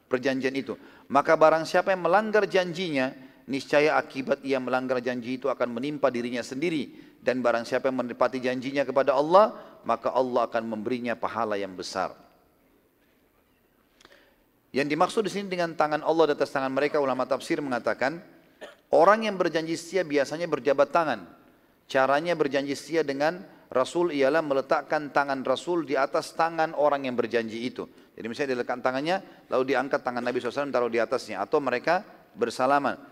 perjanjian 0.08 0.54
itu. 0.56 0.80
Maka 1.10 1.36
barang 1.36 1.68
siapa 1.68 1.92
yang 1.92 2.06
melanggar 2.06 2.48
janjinya 2.48 3.12
niscaya 3.50 3.98
akibat 3.98 4.46
ia 4.46 4.62
melanggar 4.62 5.02
janji 5.02 5.34
itu 5.42 5.50
akan 5.50 5.74
menimpa 5.74 6.06
dirinya 6.06 6.40
sendiri 6.40 6.94
dan 7.18 7.42
barang 7.42 7.66
siapa 7.66 7.90
yang 7.90 8.06
menepati 8.06 8.38
janjinya 8.38 8.86
kepada 8.86 9.18
Allah 9.18 9.58
maka 9.82 10.14
Allah 10.14 10.46
akan 10.46 10.62
memberinya 10.70 11.18
pahala 11.18 11.58
yang 11.58 11.74
besar. 11.74 12.14
Yang 14.70 14.94
dimaksud 14.94 15.22
di 15.26 15.32
sini 15.34 15.50
dengan 15.50 15.74
tangan 15.74 16.06
Allah 16.06 16.30
di 16.30 16.32
atas 16.38 16.54
tangan 16.54 16.70
mereka 16.70 17.02
ulama 17.02 17.26
tafsir 17.26 17.58
mengatakan 17.58 18.22
orang 18.94 19.26
yang 19.26 19.34
berjanji 19.34 19.74
setia 19.74 20.06
biasanya 20.06 20.46
berjabat 20.46 20.94
tangan. 20.94 21.26
Caranya 21.90 22.38
berjanji 22.38 22.78
setia 22.78 23.02
dengan 23.02 23.42
Rasul 23.66 24.14
ialah 24.14 24.46
meletakkan 24.46 25.10
tangan 25.10 25.42
Rasul 25.42 25.82
di 25.86 25.98
atas 25.98 26.38
tangan 26.38 26.70
orang 26.78 27.02
yang 27.06 27.18
berjanji 27.18 27.66
itu. 27.66 27.86
Jadi 28.14 28.26
misalnya 28.30 28.50
diletakkan 28.54 28.82
tangannya, 28.82 29.16
lalu 29.50 29.74
diangkat 29.74 30.02
tangan 30.02 30.22
Nabi 30.22 30.38
SAW 30.38 30.70
taruh 30.70 30.90
di 30.90 31.02
atasnya. 31.02 31.42
Atau 31.42 31.58
mereka 31.58 32.02
bersalaman. 32.34 33.09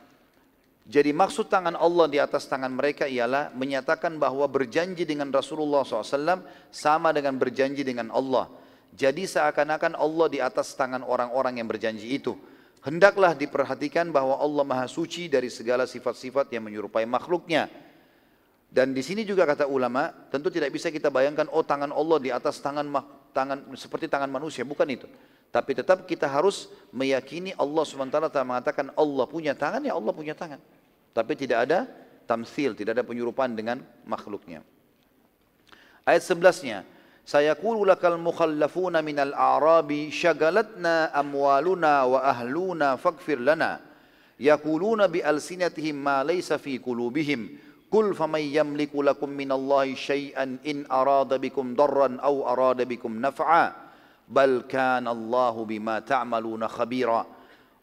Jadi 0.88 1.12
maksud 1.12 1.52
tangan 1.52 1.76
Allah 1.76 2.08
di 2.08 2.16
atas 2.16 2.48
tangan 2.48 2.72
mereka 2.72 3.04
ialah 3.04 3.52
menyatakan 3.52 4.16
bahwa 4.16 4.48
berjanji 4.48 5.04
dengan 5.04 5.28
Rasulullah 5.28 5.84
SAW 5.84 6.48
sama 6.72 7.12
dengan 7.12 7.36
berjanji 7.36 7.84
dengan 7.84 8.08
Allah. 8.08 8.48
Jadi 8.96 9.28
seakan-akan 9.28 10.00
Allah 10.00 10.26
di 10.32 10.40
atas 10.40 10.72
tangan 10.72 11.04
orang-orang 11.04 11.60
yang 11.60 11.68
berjanji 11.68 12.16
itu. 12.16 12.32
Hendaklah 12.80 13.36
diperhatikan 13.36 14.08
bahwa 14.08 14.40
Allah 14.40 14.64
Maha 14.64 14.88
Suci 14.88 15.28
dari 15.28 15.52
segala 15.52 15.84
sifat-sifat 15.84 16.48
yang 16.56 16.64
menyerupai 16.64 17.04
makhluknya. 17.04 17.68
Dan 18.72 18.96
di 18.96 19.04
sini 19.04 19.28
juga 19.28 19.44
kata 19.44 19.68
ulama, 19.68 20.08
tentu 20.32 20.48
tidak 20.48 20.72
bisa 20.72 20.88
kita 20.88 21.12
bayangkan 21.12 21.52
oh 21.52 21.64
tangan 21.68 21.92
Allah 21.92 22.16
di 22.16 22.32
atas 22.32 22.64
tangan 22.64 22.88
tangan 23.36 23.76
seperti 23.76 24.08
tangan 24.08 24.32
manusia, 24.32 24.64
bukan 24.64 24.88
itu. 24.88 25.04
Tapi 25.52 25.76
tetap 25.76 26.08
kita 26.08 26.24
harus 26.28 26.72
meyakini 26.92 27.52
Allah 27.60 27.84
SWT 27.84 28.36
mengatakan 28.40 28.88
Allah 28.96 29.24
punya 29.28 29.52
tangan, 29.52 29.84
ya 29.84 29.92
Allah 29.92 30.12
punya 30.16 30.32
tangan. 30.32 30.60
Tapi 31.18 31.34
tidak 31.34 31.66
ada 31.66 31.90
tamsil, 32.30 32.78
tidak 32.78 32.94
ada 32.94 33.02
penyerupaan 33.02 33.58
dengan 33.58 33.82
makhluknya. 34.06 34.62
Ayat 36.06 36.22
11-nya, 36.22 36.86
Sayaqulu 37.26 37.84
lakal 37.84 38.16
mukhallafuna 38.16 39.02
minal 39.02 39.34
a'rabi 39.34 40.14
syagalatna 40.14 41.10
amwaluna 41.10 42.06
wa 42.06 42.22
ahluna 42.22 42.94
faghfir 42.96 43.42
lana. 43.42 43.82
Yaquluna 44.38 45.10
bi 45.10 45.20
alsinatihim 45.20 45.98
ma 45.98 46.22
laysa 46.22 46.56
fi 46.56 46.78
qulubihim. 46.78 47.58
Kul 47.92 48.14
faman 48.14 48.40
yamliku 48.40 49.04
lakum 49.04 49.28
minallahi 49.28 49.92
syai'an 49.98 50.62
in 50.64 50.86
arada 50.88 51.36
bikum 51.36 51.74
darran 51.74 52.16
aw 52.22 52.48
arada 52.48 52.88
bikum 52.88 53.18
naf'a 53.20 53.76
bal 54.24 54.64
kana 54.64 55.12
Allahu 55.12 55.68
bima 55.68 56.00
ta'maluna 56.00 56.64
khabira. 56.64 57.26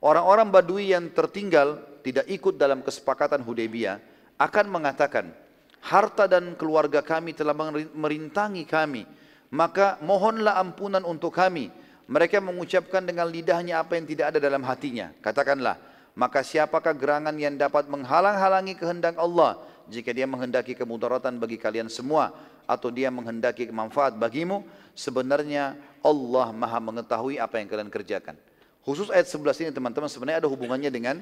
Orang-orang 0.02 0.50
Badui 0.50 0.90
yang 0.90 1.14
tertinggal 1.14 1.95
tidak 2.06 2.30
ikut 2.30 2.62
dalam 2.62 2.86
kesepakatan 2.86 3.42
Hudaybiyah 3.42 3.98
akan 4.38 4.66
mengatakan, 4.70 5.34
harta 5.82 6.30
dan 6.30 6.54
keluarga 6.54 7.02
kami 7.02 7.34
telah 7.34 7.58
merintangi 7.98 8.62
kami, 8.70 9.10
maka 9.50 9.98
mohonlah 10.06 10.62
ampunan 10.62 11.02
untuk 11.02 11.34
kami. 11.34 11.74
Mereka 12.06 12.38
mengucapkan 12.38 13.02
dengan 13.02 13.26
lidahnya 13.26 13.82
apa 13.82 13.98
yang 13.98 14.06
tidak 14.06 14.30
ada 14.30 14.38
dalam 14.38 14.62
hatinya. 14.62 15.10
Katakanlah, 15.26 15.82
maka 16.14 16.46
siapakah 16.46 16.94
gerangan 16.94 17.34
yang 17.34 17.58
dapat 17.58 17.90
menghalang-halangi 17.90 18.78
kehendak 18.78 19.18
Allah 19.18 19.58
jika 19.90 20.14
dia 20.14 20.30
menghendaki 20.30 20.78
kemudaratan 20.78 21.42
bagi 21.42 21.58
kalian 21.58 21.90
semua 21.90 22.34
atau 22.66 22.90
dia 22.90 23.10
menghendaki 23.14 23.70
manfaat 23.70 24.18
bagimu 24.18 24.66
sebenarnya 24.98 25.78
Allah 26.02 26.50
maha 26.50 26.82
mengetahui 26.82 27.38
apa 27.38 27.62
yang 27.62 27.70
kalian 27.70 27.92
kerjakan 27.94 28.34
khusus 28.82 29.10
ayat 29.14 29.30
11 29.30 29.66
ini 29.66 29.72
teman-teman 29.74 30.10
sebenarnya 30.10 30.42
ada 30.46 30.50
hubungannya 30.50 30.90
dengan 30.90 31.22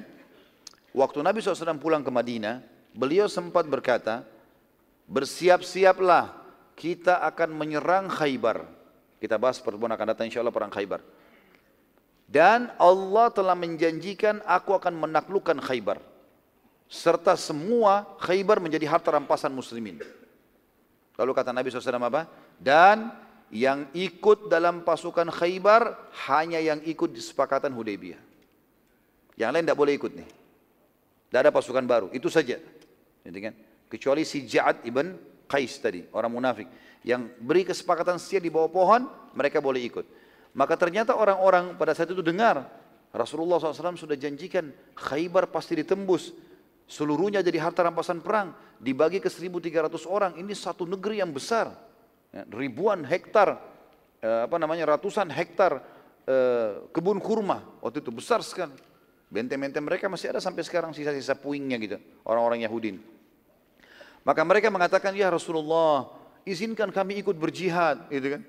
waktu 0.94 1.18
Nabi 1.20 1.42
SAW 1.42 1.76
pulang 1.82 2.00
ke 2.00 2.08
Madinah 2.08 2.62
beliau 2.94 3.26
sempat 3.26 3.66
berkata 3.66 4.22
bersiap-siaplah 5.10 6.32
kita 6.78 7.20
akan 7.26 7.50
menyerang 7.52 8.06
Khaybar 8.08 8.64
kita 9.18 9.36
bahas 9.36 9.58
pertemuan 9.58 9.92
akan 9.92 10.06
datang 10.14 10.30
insya 10.30 10.40
Allah 10.40 10.54
perang 10.54 10.72
Khaybar 10.72 11.02
dan 12.30 12.72
Allah 12.80 13.28
telah 13.34 13.52
menjanjikan 13.52 14.40
aku 14.48 14.72
akan 14.72 14.96
menaklukkan 14.96 15.60
Khaybar 15.60 16.00
serta 16.88 17.34
semua 17.34 18.06
Khaybar 18.22 18.62
menjadi 18.62 18.86
harta 18.88 19.12
rampasan 19.12 19.52
muslimin. 19.52 20.00
Lalu 21.14 21.30
kata 21.30 21.54
Nabi 21.54 21.70
SAW 21.70 21.98
apa? 22.10 22.26
Dan 22.58 23.10
yang 23.50 23.86
ikut 23.94 24.50
dalam 24.50 24.82
pasukan 24.82 25.30
Khaybar 25.30 26.10
hanya 26.30 26.58
yang 26.58 26.82
ikut 26.82 27.10
di 27.10 27.22
sepakatan 27.22 27.70
Hudaybiyah. 27.70 28.18
Yang 29.38 29.50
lain 29.50 29.64
tidak 29.66 29.78
boleh 29.78 29.92
ikut 29.98 30.12
nih. 30.14 30.28
Tidak 31.34 31.50
ada 31.50 31.50
pasukan 31.50 31.82
baru, 31.82 32.14
itu 32.14 32.30
saja. 32.30 32.62
Gitu 33.26 33.38
kan? 33.42 33.58
Kecuali 33.90 34.22
si 34.22 34.46
Ja'ad 34.46 34.86
ibn 34.86 35.18
Qais 35.50 35.82
tadi, 35.82 36.06
orang 36.14 36.30
munafik. 36.30 36.70
Yang 37.02 37.34
beri 37.42 37.66
kesepakatan 37.66 38.22
setia 38.22 38.38
di 38.38 38.54
bawah 38.54 38.70
pohon, 38.70 39.02
mereka 39.34 39.58
boleh 39.58 39.82
ikut. 39.82 40.06
Maka 40.54 40.78
ternyata 40.78 41.18
orang-orang 41.18 41.74
pada 41.74 41.90
saat 41.90 42.14
itu 42.14 42.22
dengar, 42.22 42.70
Rasulullah 43.10 43.58
SAW 43.58 43.98
sudah 43.98 44.14
janjikan 44.14 44.70
Khaybar 44.94 45.50
pasti 45.50 45.74
ditembus. 45.74 46.30
Seluruhnya 46.86 47.42
jadi 47.42 47.58
harta 47.66 47.82
rampasan 47.82 48.22
perang. 48.22 48.54
Dibagi 48.78 49.18
ke 49.18 49.26
1.300 49.26 50.06
orang. 50.06 50.38
Ini 50.38 50.54
satu 50.54 50.86
negeri 50.86 51.18
yang 51.18 51.34
besar. 51.34 51.74
Ya, 52.30 52.46
ribuan 52.46 53.02
hektar, 53.02 53.58
eh, 54.22 54.46
apa 54.46 54.54
namanya 54.62 54.86
ratusan 54.94 55.34
hektar 55.34 55.82
eh, 56.30 56.78
kebun 56.94 57.18
kurma. 57.18 57.58
Waktu 57.82 58.06
itu 58.06 58.14
besar 58.14 58.38
sekali. 58.46 58.93
Benteng-benteng 59.34 59.82
mereka 59.82 60.06
masih 60.06 60.30
ada 60.30 60.38
sampai 60.38 60.62
sekarang 60.62 60.94
sisa-sisa 60.94 61.34
puingnya 61.34 61.74
gitu. 61.82 61.98
Orang-orang 62.22 62.62
Yahudi. 62.62 63.02
Maka 64.22 64.46
mereka 64.46 64.70
mengatakan, 64.70 65.10
ya 65.10 65.26
Rasulullah, 65.26 66.06
izinkan 66.46 66.94
kami 66.94 67.18
ikut 67.18 67.34
berjihad. 67.34 68.06
Gitu 68.14 68.38
kan. 68.38 68.42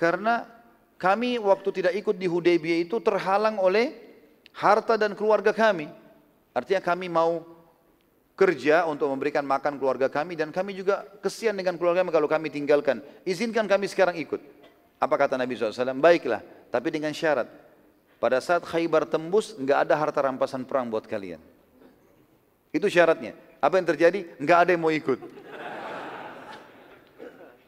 Karena 0.00 0.48
kami 0.96 1.36
waktu 1.36 1.68
tidak 1.76 1.92
ikut 2.00 2.16
di 2.16 2.24
Hudaybiyah 2.24 2.88
itu 2.88 2.96
terhalang 3.04 3.60
oleh 3.60 3.92
harta 4.56 4.96
dan 4.96 5.12
keluarga 5.12 5.52
kami. 5.52 5.92
Artinya 6.56 6.80
kami 6.80 7.12
mau 7.12 7.44
kerja 8.32 8.88
untuk 8.88 9.12
memberikan 9.12 9.44
makan 9.44 9.76
keluarga 9.76 10.08
kami 10.08 10.40
dan 10.40 10.48
kami 10.48 10.72
juga 10.72 11.04
kesian 11.20 11.52
dengan 11.52 11.76
keluarga 11.76 12.00
kami 12.00 12.16
kalau 12.16 12.28
kami 12.32 12.48
tinggalkan. 12.48 13.04
Izinkan 13.28 13.68
kami 13.68 13.92
sekarang 13.92 14.16
ikut. 14.16 14.40
Apa 14.96 15.20
kata 15.20 15.36
Nabi 15.36 15.52
SAW? 15.52 16.00
Baiklah, 16.00 16.40
tapi 16.72 16.88
dengan 16.88 17.12
syarat. 17.12 17.67
Pada 18.18 18.42
saat 18.42 18.66
Khaybar 18.66 19.06
tembus, 19.06 19.54
nggak 19.54 19.86
ada 19.86 19.94
harta 19.94 20.18
rampasan 20.26 20.66
perang 20.66 20.90
buat 20.90 21.06
kalian. 21.06 21.38
Itu 22.74 22.90
syaratnya. 22.90 23.38
Apa 23.62 23.78
yang 23.78 23.86
terjadi? 23.86 24.26
Nggak 24.42 24.58
ada 24.66 24.70
yang 24.74 24.82
mau 24.82 24.90
ikut. 24.90 25.18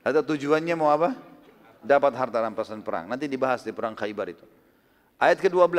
Ada 0.03 0.27
tujuannya 0.27 0.75
mau 0.75 0.91
apa? 0.91 1.15
Dapat 1.87 2.13
harta 2.19 2.43
rampasan 2.43 2.83
perang. 2.83 3.07
Nanti 3.07 3.31
dibahas 3.31 3.63
di 3.63 3.71
perang 3.71 3.95
Khaybar 3.95 4.27
itu. 4.35 4.43
Ayat 5.23 5.39
ke-12. 5.39 5.71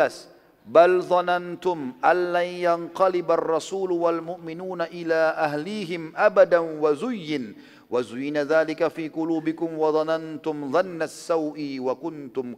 Bal 0.62 1.02
dhanantum 1.02 1.98
allan 2.06 2.46
yanqalibar 2.46 3.42
rasulu 3.42 4.06
wal 4.06 4.22
mu'minuna 4.22 4.88
ila 4.94 5.34
ahlihim 5.36 6.14
abadan 6.14 6.78
wa 6.78 6.94
zuyyin 6.94 7.58
wa 7.90 7.98
zuyyina 8.06 8.46
dhalika 8.46 8.94
fi 8.94 9.10
kulubikum 9.10 9.74
wa 9.74 9.90
dhanantum 9.90 10.70
al-sawi 10.70 11.82
wa 11.82 11.98
kuntum. 11.98 12.54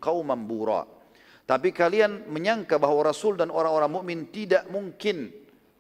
Tapi 1.44 1.76
kalian 1.76 2.32
menyangka 2.32 2.80
bahwa 2.80 3.04
Rasul 3.04 3.36
dan 3.36 3.52
orang-orang 3.52 3.92
mukmin 3.92 4.20
tidak 4.32 4.64
mungkin 4.72 5.32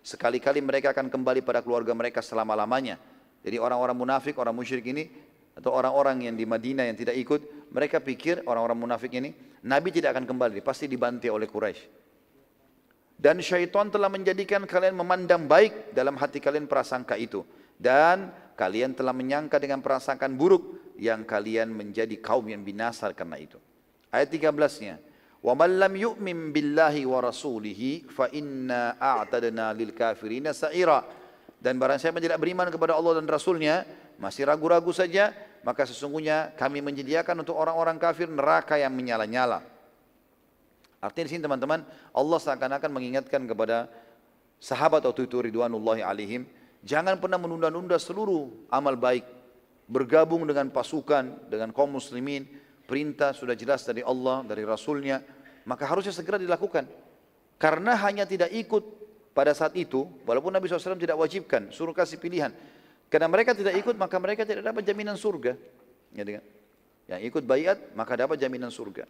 sekali-kali 0.03 0.59
mereka 0.59 0.91
akan 0.91 1.07
kembali 1.07 1.39
pada 1.39 1.63
keluarga 1.63 1.95
mereka 1.95 2.19
selama-lamanya. 2.19 2.99
Jadi 3.43 3.55
orang-orang 3.59 3.95
munafik, 3.95 4.35
orang 4.35 4.51
musyrik 4.51 4.83
ini 4.91 5.07
atau 5.55 5.71
orang-orang 5.71 6.27
yang 6.27 6.35
di 6.35 6.43
Madinah 6.43 6.83
yang 6.91 6.99
tidak 6.99 7.15
ikut, 7.15 7.71
mereka 7.71 8.03
pikir 8.03 8.43
orang-orang 8.43 8.79
munafik 8.87 9.15
ini 9.15 9.31
Nabi 9.63 9.95
tidak 9.95 10.19
akan 10.19 10.27
kembali, 10.27 10.59
pasti 10.59 10.91
dibantai 10.91 11.31
oleh 11.31 11.47
Quraisy. 11.47 12.03
Dan 13.15 13.39
syaitan 13.39 13.87
telah 13.87 14.11
menjadikan 14.11 14.67
kalian 14.67 14.99
memandang 14.99 15.47
baik 15.47 15.95
dalam 15.95 16.19
hati 16.19 16.43
kalian 16.43 16.67
prasangka 16.67 17.15
itu. 17.15 17.47
Dan 17.79 18.27
kalian 18.59 18.91
telah 18.91 19.15
menyangka 19.15 19.63
dengan 19.63 19.79
prasangkaan 19.79 20.35
buruk 20.35 20.91
yang 20.99 21.23
kalian 21.23 21.71
menjadi 21.71 22.19
kaum 22.19 22.43
yang 22.51 22.59
binasa 22.67 23.07
karena 23.15 23.39
itu. 23.39 23.55
Ayat 24.11 24.27
13-nya. 24.27 25.12
Wa 25.43 25.51
man 25.59 25.75
billahi 26.55 27.03
wa 27.03 27.19
rasulihi 27.19 28.07
fa 28.07 28.31
inna 28.31 28.95
lil 29.75 29.91
kafirina 29.91 30.55
sa'ira. 30.55 31.03
Dan 31.59 31.75
barang 31.75 31.99
siapa 31.99 32.23
tidak 32.23 32.39
beriman 32.39 32.71
kepada 32.71 32.95
Allah 32.95 33.19
dan 33.19 33.27
Rasulnya, 33.27 33.83
masih 34.19 34.47
ragu-ragu 34.47 34.91
saja, 34.95 35.35
maka 35.63 35.83
sesungguhnya 35.87 36.55
kami 36.55 36.79
menyediakan 36.79 37.43
untuk 37.43 37.55
orang-orang 37.55 37.95
kafir 37.99 38.27
neraka 38.27 38.75
yang 38.75 38.91
menyala-nyala. 38.95 39.63
Artinya 41.03 41.27
di 41.27 41.31
sini 41.35 41.43
teman-teman, 41.43 41.83
Allah 42.15 42.39
seakan-akan 42.39 42.91
mengingatkan 42.91 43.43
kepada 43.43 43.91
sahabat 44.59 45.03
waktu 45.03 45.27
itu 45.27 45.43
Ridwanullahi 45.43 46.03
alaihim, 46.03 46.47
jangan 46.83 47.19
pernah 47.19 47.35
menunda-nunda 47.35 47.99
seluruh 47.99 48.71
amal 48.71 48.95
baik. 48.95 49.27
Bergabung 49.87 50.47
dengan 50.47 50.71
pasukan, 50.71 51.51
dengan 51.51 51.75
kaum 51.75 51.99
muslimin, 51.99 52.47
perintah 52.87 53.35
sudah 53.35 53.55
jelas 53.55 53.83
dari 53.83 53.99
Allah, 53.99 54.47
dari 54.47 54.63
Rasulnya, 54.63 55.19
maka 55.63 55.83
harusnya 55.87 56.11
segera 56.11 56.39
dilakukan. 56.39 56.87
Karena 57.59 57.95
hanya 58.03 58.27
tidak 58.27 58.51
ikut 58.51 58.83
pada 59.31 59.55
saat 59.55 59.73
itu, 59.79 60.05
walaupun 60.27 60.51
Nabi 60.51 60.67
SAW 60.67 60.99
tidak 60.99 61.17
wajibkan, 61.17 61.71
suruh 61.71 61.95
kasih 61.95 62.19
pilihan. 62.19 62.51
Karena 63.07 63.29
mereka 63.29 63.53
tidak 63.53 63.77
ikut, 63.77 63.95
maka 63.97 64.17
mereka 64.17 64.43
tidak 64.43 64.65
dapat 64.65 64.83
jaminan 64.83 65.15
surga. 65.15 65.53
Ya, 66.13 66.41
Yang 67.09 67.21
ikut 67.29 67.43
bayat, 67.45 67.77
maka 67.97 68.13
dapat 68.17 68.37
jaminan 68.37 68.69
surga. 68.69 69.05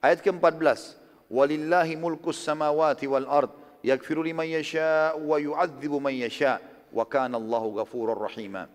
Ayat 0.00 0.24
ke-14. 0.24 0.96
Walillahi 1.30 1.94
mulkus 1.94 2.40
samawati 2.40 3.06
wal 3.06 3.28
ard. 3.28 3.52
Yakfiru 3.84 4.24
liman 4.24 4.48
yasha 4.48 5.16
wa 5.16 5.36
yu'adzibu 5.40 6.00
man 6.00 6.12
yasha. 6.16 6.60
wa 6.90 7.06
kana 7.06 7.38
Allahu 7.38 7.78
ghafurur 7.78 8.18
rahima. 8.18 8.66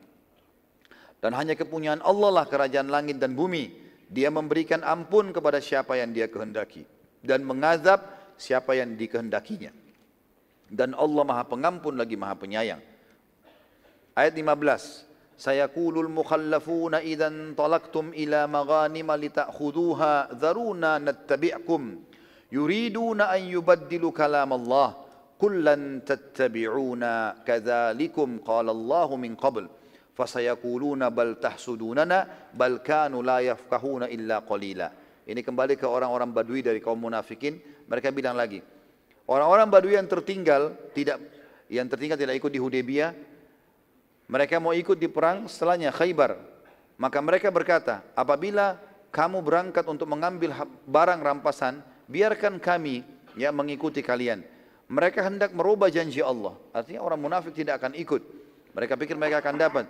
Dan 1.20 1.36
hanya 1.36 1.58
kepunyaan 1.58 2.00
Allah 2.00 2.32
lah 2.32 2.46
kerajaan 2.48 2.88
langit 2.88 3.20
dan 3.20 3.36
bumi. 3.36 3.85
Dia 4.10 4.30
memberikan 4.30 4.86
ampun 4.86 5.34
kepada 5.34 5.58
siapa 5.58 5.98
yang 5.98 6.14
dia 6.14 6.30
kehendaki 6.30 6.86
dan 7.26 7.42
mengazab 7.42 8.06
siapa 8.38 8.78
yang 8.78 8.94
dikehendakinya. 8.94 9.74
Dan 10.70 10.98
Allah 10.98 11.24
Maha 11.26 11.44
Pengampun 11.46 11.98
lagi 11.98 12.18
Maha 12.18 12.36
Penyayang. 12.38 12.82
Ayat 14.18 14.34
15. 14.34 15.06
Sayaqulul 15.36 16.08
mukhallafuna 16.08 17.04
idan 17.04 17.60
talaqtum 17.60 18.16
ila 18.16 18.48
maghanima 18.48 19.20
litakhuduha 19.20 20.32
dharuna 20.32 20.96
nattabi'kum 20.96 22.00
yuriduna 22.56 23.36
an 23.36 23.44
yubaddilu 23.44 24.16
kalam 24.16 24.56
Allah 24.56 24.96
kullan 25.36 26.08
tattabi'una 26.08 27.44
kadzalikum 27.44 28.40
qala 28.48 28.72
Allah 28.72 29.10
min 29.20 29.36
qabl 29.36 29.68
fasayaquluna 30.16 31.12
bal 31.12 31.38
tahsudunana 31.38 32.50
bal 32.56 32.80
kanu 32.80 33.20
la 33.20 33.44
illa 34.08 34.42
qalila. 34.42 34.88
Ini 35.26 35.42
kembali 35.44 35.76
ke 35.76 35.86
orang-orang 35.86 36.32
Badui 36.32 36.64
dari 36.64 36.80
kaum 36.80 36.98
munafikin, 37.02 37.60
mereka 37.90 38.14
bilang 38.14 38.38
lagi, 38.38 38.62
orang-orang 39.28 39.68
Badui 39.68 39.98
yang 39.98 40.08
tertinggal 40.08 40.74
tidak 40.96 41.20
yang 41.68 41.90
tertinggal 41.90 42.16
tidak 42.16 42.38
ikut 42.38 42.52
di 42.54 42.62
Hudaybiyah, 42.62 43.12
mereka 44.30 44.62
mau 44.62 44.74
ikut 44.74 44.98
di 44.98 45.10
perang 45.10 45.50
setelahnya 45.50 45.90
Khaybar. 45.90 46.38
Maka 46.96 47.20
mereka 47.20 47.52
berkata, 47.52 48.06
apabila 48.16 48.80
kamu 49.12 49.44
berangkat 49.44 49.84
untuk 49.90 50.08
mengambil 50.08 50.54
barang 50.88 51.20
rampasan, 51.20 51.84
biarkan 52.08 52.62
kami 52.62 53.04
ya 53.36 53.52
mengikuti 53.52 54.00
kalian. 54.00 54.46
Mereka 54.86 55.26
hendak 55.26 55.52
merubah 55.52 55.90
janji 55.90 56.22
Allah. 56.22 56.54
Artinya 56.70 57.02
orang 57.02 57.20
munafik 57.20 57.58
tidak 57.58 57.82
akan 57.82 57.98
ikut. 57.98 58.22
Mereka 58.78 58.94
pikir 59.02 59.18
mereka 59.18 59.42
akan 59.42 59.56
dapat. 59.58 59.86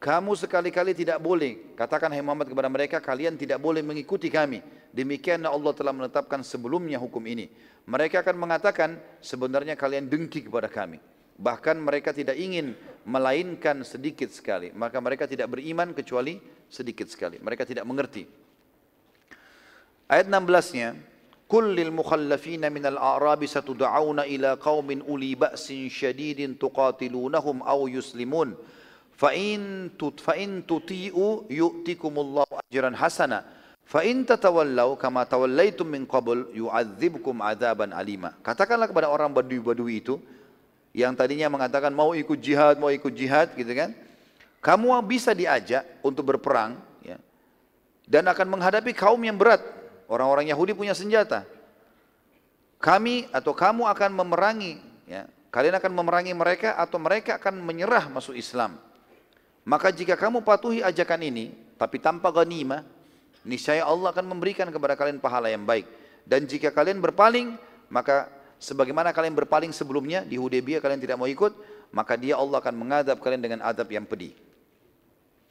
Kamu 0.00 0.32
sekali-kali 0.32 0.96
tidak 0.96 1.20
boleh, 1.20 1.76
katakan 1.76 2.08
hai 2.08 2.24
Muhammad 2.24 2.48
kepada 2.48 2.72
mereka, 2.72 3.04
kalian 3.04 3.36
tidak 3.36 3.60
boleh 3.60 3.84
mengikuti 3.84 4.32
kami. 4.32 4.64
Demikian 4.96 5.44
Allah 5.44 5.76
telah 5.76 5.92
menetapkan 5.92 6.40
sebelumnya 6.40 6.96
hukum 6.96 7.20
ini. 7.28 7.52
Mereka 7.84 8.24
akan 8.24 8.40
mengatakan, 8.40 8.96
sebenarnya 9.20 9.76
kalian 9.76 10.08
dengki 10.08 10.48
kepada 10.48 10.72
kami. 10.72 10.96
Bahkan 11.36 11.76
mereka 11.76 12.16
tidak 12.16 12.40
ingin 12.40 12.72
melainkan 13.04 13.84
sedikit 13.84 14.32
sekali. 14.32 14.72
Maka 14.72 15.04
mereka 15.04 15.28
tidak 15.28 15.52
beriman 15.52 15.92
kecuali 15.92 16.40
sedikit 16.72 17.12
sekali. 17.12 17.36
Mereka 17.36 17.68
tidak 17.68 17.84
mengerti. 17.84 18.24
Ayat 20.08 20.32
16-nya, 20.32 20.96
Kul 21.44 21.76
lil 21.76 21.92
mukhallafina 21.92 22.72
minal 22.72 22.96
a'rabi 22.96 23.44
satud'auna 23.44 24.24
ila 24.24 24.56
qaumin 24.56 25.04
uli 25.04 25.36
ba'sin 25.36 25.92
syadidin 25.92 26.56
tuqatilunahum 26.56 27.60
aw 27.66 27.84
yuslimun 27.90 28.54
fa'in 29.20 29.92
tut 30.00 30.16
fa'in 30.24 30.64
tuti'u 30.64 31.44
yu'tikumullahu 31.52 32.56
ajran 32.64 32.96
hasana. 32.96 33.44
Fa'in 33.84 34.24
tatawallau 34.24 34.96
kama 34.96 35.28
tawallaitum 35.28 35.84
min 35.84 36.08
qabl 36.08 36.48
yu'adzibkum 36.56 37.44
adzaban 37.44 37.92
alima. 37.92 38.32
Katakanlah 38.40 38.88
kepada 38.88 39.12
orang 39.12 39.28
badui-badui 39.28 40.00
itu 40.00 40.16
yang 40.96 41.12
tadinya 41.12 41.52
mengatakan 41.52 41.92
mau 41.92 42.16
ikut 42.16 42.40
jihad 42.40 42.80
mau 42.80 42.88
ikut 42.88 43.12
jihad 43.12 43.52
gitu 43.52 43.68
kan? 43.76 43.92
Kamu 44.64 44.96
bisa 45.04 45.36
diajak 45.36 45.84
untuk 46.00 46.32
berperang 46.32 46.80
ya 47.04 47.20
dan 48.08 48.24
akan 48.24 48.46
menghadapi 48.56 48.96
kaum 48.96 49.20
yang 49.20 49.36
berat. 49.36 49.60
Orang-orang 50.10 50.50
Yahudi 50.50 50.74
punya 50.74 50.96
senjata. 50.96 51.46
Kami 52.80 53.28
atau 53.30 53.52
kamu 53.52 53.84
akan 53.84 54.10
memerangi 54.16 54.80
ya. 55.04 55.28
Kalian 55.50 55.76
akan 55.82 55.92
memerangi 55.92 56.32
mereka 56.32 56.78
atau 56.78 56.96
mereka 57.02 57.36
akan 57.42 57.58
menyerah 57.58 58.06
masuk 58.06 58.38
Islam 58.38 58.78
maka 59.64 59.92
jika 59.92 60.16
kamu 60.16 60.40
patuhi 60.40 60.80
ajakan 60.80 61.20
ini, 61.26 61.52
tapi 61.76 62.00
tanpa 62.00 62.32
ghanimah, 62.32 62.84
niscaya 63.44 63.84
Allah 63.84 64.12
akan 64.12 64.24
memberikan 64.36 64.68
kepada 64.72 64.96
kalian 64.96 65.20
pahala 65.20 65.52
yang 65.52 65.64
baik. 65.64 65.84
Dan 66.24 66.48
jika 66.48 66.72
kalian 66.72 67.00
berpaling, 67.00 67.56
maka 67.92 68.28
sebagaimana 68.60 69.12
kalian 69.12 69.36
berpaling 69.36 69.72
sebelumnya 69.72 70.24
di 70.24 70.36
Hudaybiyah 70.36 70.80
kalian 70.80 71.00
tidak 71.00 71.16
mau 71.20 71.28
ikut, 71.28 71.52
maka 71.90 72.14
dia 72.16 72.38
Allah 72.38 72.60
akan 72.60 72.74
mengadab 72.76 73.16
kalian 73.20 73.42
dengan 73.42 73.60
adab 73.64 73.88
yang 73.90 74.06
pedih. 74.06 74.32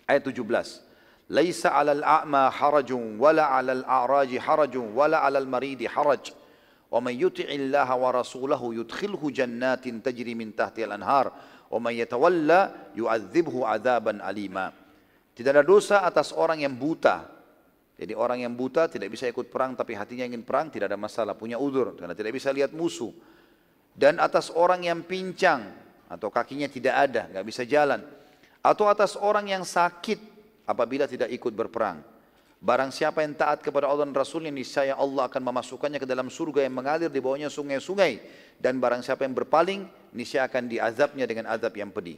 Ayat 0.10 0.26
17. 0.26 0.90
Laisa 1.30 1.70
'alal 1.70 2.02
a'ma 2.02 2.50
harajun 2.50 3.22
wala 3.22 3.54
'alal 3.54 3.86
a'raji 3.86 4.42
harajun 4.42 4.98
wala 4.98 5.22
'alal 5.22 5.46
maridi 5.46 5.86
haraj. 5.86 6.34
Wa 6.90 6.98
man 6.98 7.14
yuti'illaha 7.14 7.94
wa 7.94 8.10
rasulahu 8.10 8.74
yudkhilhu 8.74 9.30
jannatin 9.30 10.02
tajri 10.02 10.34
min 10.34 10.50
tahtiha 10.50 10.90
al-anhar 10.90 11.30
Wa 11.70 11.78
may 11.78 12.02
yatawalla 12.02 12.92
yu'adzibhu 12.98 13.62
adzaban 13.62 14.20
alima. 14.26 14.74
Tidak 15.38 15.50
ada 15.54 15.64
dosa 15.64 16.02
atas 16.02 16.34
orang 16.34 16.66
yang 16.66 16.74
buta. 16.76 17.30
Jadi 18.00 18.16
orang 18.16 18.44
yang 18.44 18.56
buta 18.56 18.88
tidak 18.88 19.12
bisa 19.12 19.28
ikut 19.28 19.52
perang 19.52 19.76
tapi 19.76 19.92
hatinya 19.94 20.24
ingin 20.24 20.42
perang 20.42 20.72
tidak 20.72 20.90
ada 20.90 21.00
masalah, 21.00 21.36
punya 21.36 21.60
udur 21.60 21.94
karena 22.00 22.16
tidak 22.16 22.32
bisa 22.36 22.50
lihat 22.50 22.72
musuh. 22.74 23.12
Dan 23.92 24.18
atas 24.24 24.50
orang 24.56 24.88
yang 24.88 25.04
pincang 25.04 25.68
atau 26.08 26.32
kakinya 26.32 26.72
tidak 26.72 26.96
ada, 26.96 27.22
nggak 27.28 27.46
bisa 27.46 27.68
jalan. 27.68 28.00
Atau 28.64 28.88
atas 28.88 29.20
orang 29.20 29.52
yang 29.52 29.64
sakit 29.68 30.20
apabila 30.64 31.06
tidak 31.06 31.28
ikut 31.32 31.52
berperang. 31.52 32.00
Barang 32.60 32.92
siapa 32.92 33.24
yang 33.24 33.40
taat 33.40 33.64
kepada 33.64 33.88
Allah 33.88 34.04
dan 34.04 34.12
Rasulnya, 34.12 34.52
niscaya 34.52 34.92
Allah 35.00 35.32
akan 35.32 35.40
memasukkannya 35.40 35.96
ke 35.96 36.08
dalam 36.08 36.28
surga 36.28 36.68
yang 36.68 36.76
mengalir 36.76 37.08
di 37.08 37.24
bawahnya 37.24 37.48
sungai-sungai. 37.48 38.20
Dan 38.60 38.84
barang 38.84 39.00
siapa 39.00 39.24
yang 39.24 39.32
berpaling, 39.32 39.88
niscaya 40.16 40.46
akan 40.50 40.70
diazabnya 40.70 41.26
dengan 41.30 41.50
azab 41.50 41.74
yang 41.78 41.94
pedih. 41.94 42.18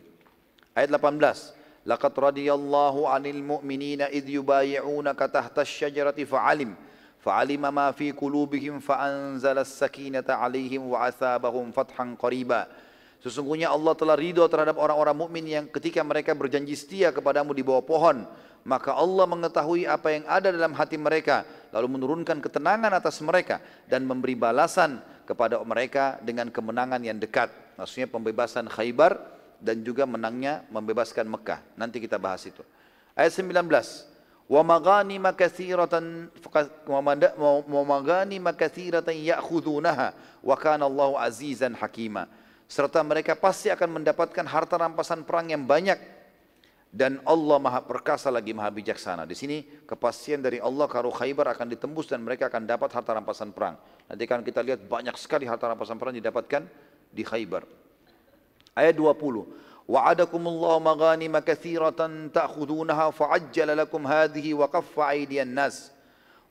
Ayat 0.71 0.91
18. 0.93 1.87
Laqad 1.87 2.13
radiyallahu 2.13 3.09
'anil 3.09 3.41
mu'minina 3.41 4.07
idh 4.13 4.37
yubayi'unaka 4.37 5.25
tahta 5.27 5.65
asy-syajarati 5.65 6.29
fa'alim 6.29 6.77
fa'alima 7.21 7.73
ma 7.73 7.89
fi 7.89 8.13
qulubihim 8.13 8.77
fa'anzala 8.77 9.65
as-sakinata 9.65 10.37
'alaihim 10.37 10.93
wa 10.93 11.09
asabahum 11.09 11.73
fathan 11.73 12.13
qariba. 12.13 12.69
Sesungguhnya 13.21 13.69
Allah 13.69 13.93
telah 13.93 14.17
ridho 14.17 14.45
terhadap 14.49 14.77
orang-orang 14.81 15.13
mukmin 15.13 15.45
yang 15.45 15.65
ketika 15.69 16.01
mereka 16.01 16.33
berjanji 16.33 16.73
setia 16.73 17.13
kepadamu 17.13 17.53
di 17.53 17.61
bawah 17.61 17.85
pohon 17.85 18.25
maka 18.61 18.93
Allah 18.93 19.25
mengetahui 19.25 19.89
apa 19.89 20.13
yang 20.13 20.25
ada 20.29 20.53
dalam 20.53 20.73
hati 20.77 20.97
mereka 20.97 21.45
lalu 21.73 21.97
menurunkan 21.97 22.37
ketenangan 22.41 22.93
atas 22.93 23.17
mereka 23.25 23.57
dan 23.89 24.05
memberi 24.05 24.37
balasan 24.37 25.01
kepada 25.25 25.57
mereka 25.65 26.21
dengan 26.21 26.53
kemenangan 26.53 27.01
yang 27.01 27.17
dekat 27.17 27.49
maksudnya 27.81 28.05
pembebasan 28.05 28.69
Khaybar 28.69 29.17
dan 29.57 29.81
juga 29.81 30.05
menangnya 30.05 30.61
membebaskan 30.69 31.25
Mekah. 31.25 31.65
Nanti 31.73 31.97
kita 31.97 32.21
bahas 32.21 32.45
itu. 32.45 32.61
Ayat 33.17 33.33
19 33.33 33.57
wa 34.51 34.61
maghanim 34.67 35.23
katsiratan 35.31 36.27
wa 36.85 37.83
maghanim 37.87 38.45
katsiratan 38.53 39.15
ya'khudunaha 39.15 40.13
wa 40.45 40.55
kana 40.61 40.85
Allahu 40.85 41.17
azizan 41.17 41.73
hakima. 41.73 42.29
Serta 42.69 43.01
mereka 43.01 43.33
pasti 43.33 43.67
akan 43.73 44.01
mendapatkan 44.01 44.45
harta 44.45 44.77
rampasan 44.77 45.25
perang 45.25 45.49
yang 45.49 45.65
banyak. 45.65 45.97
Dan 46.91 47.23
Allah 47.23 47.55
maha 47.55 47.79
perkasa 47.79 48.27
lagi 48.27 48.51
maha 48.51 48.67
bijaksana. 48.67 49.23
Di 49.23 49.31
sini 49.31 49.63
kepastian 49.87 50.43
dari 50.43 50.59
Allah 50.59 50.91
kalau 50.91 51.07
Khaybar 51.07 51.47
akan 51.55 51.71
ditembus 51.71 52.11
dan 52.11 52.19
mereka 52.19 52.51
akan 52.51 52.67
dapat 52.67 52.91
harta 52.91 53.15
rampasan 53.15 53.55
perang. 53.55 53.79
Nanti 54.11 54.27
kan 54.27 54.43
kita 54.43 54.59
lihat 54.59 54.83
banyak 54.91 55.15
sekali 55.15 55.47
harta 55.47 55.71
rampasan 55.71 55.95
perang 55.95 56.11
didapatkan 56.11 56.90
di 57.11 57.27
Khaybar. 57.27 57.67
Ayat 58.73 58.95
20. 58.95 59.87
Wa'adakumullahu 59.91 60.79
maghanima 60.79 61.43
katsiratan 61.43 62.31
ta'khudunaha 62.31 63.11
fa'ajjala 63.11 63.75
lakum 63.75 64.07
hadhihi 64.07 64.55
wa 64.55 64.71
kaffa 64.71 65.11
aydiyan 65.11 65.51
nas. 65.51 65.91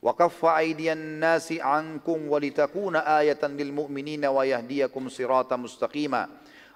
Wa 0.01 0.13
kaffa 0.13 0.61
aydiyan 0.61 1.21
nasi 1.21 1.61
ankum 1.61 2.29
wa 2.29 2.37
litakuna 2.41 3.05
ayatan 3.05 3.57
lil 3.57 3.73
mu'minina 3.73 4.29
wa 4.29 4.45
yahdiyakum 4.45 5.09
sirata 5.09 5.57
mustaqima. 5.57 6.29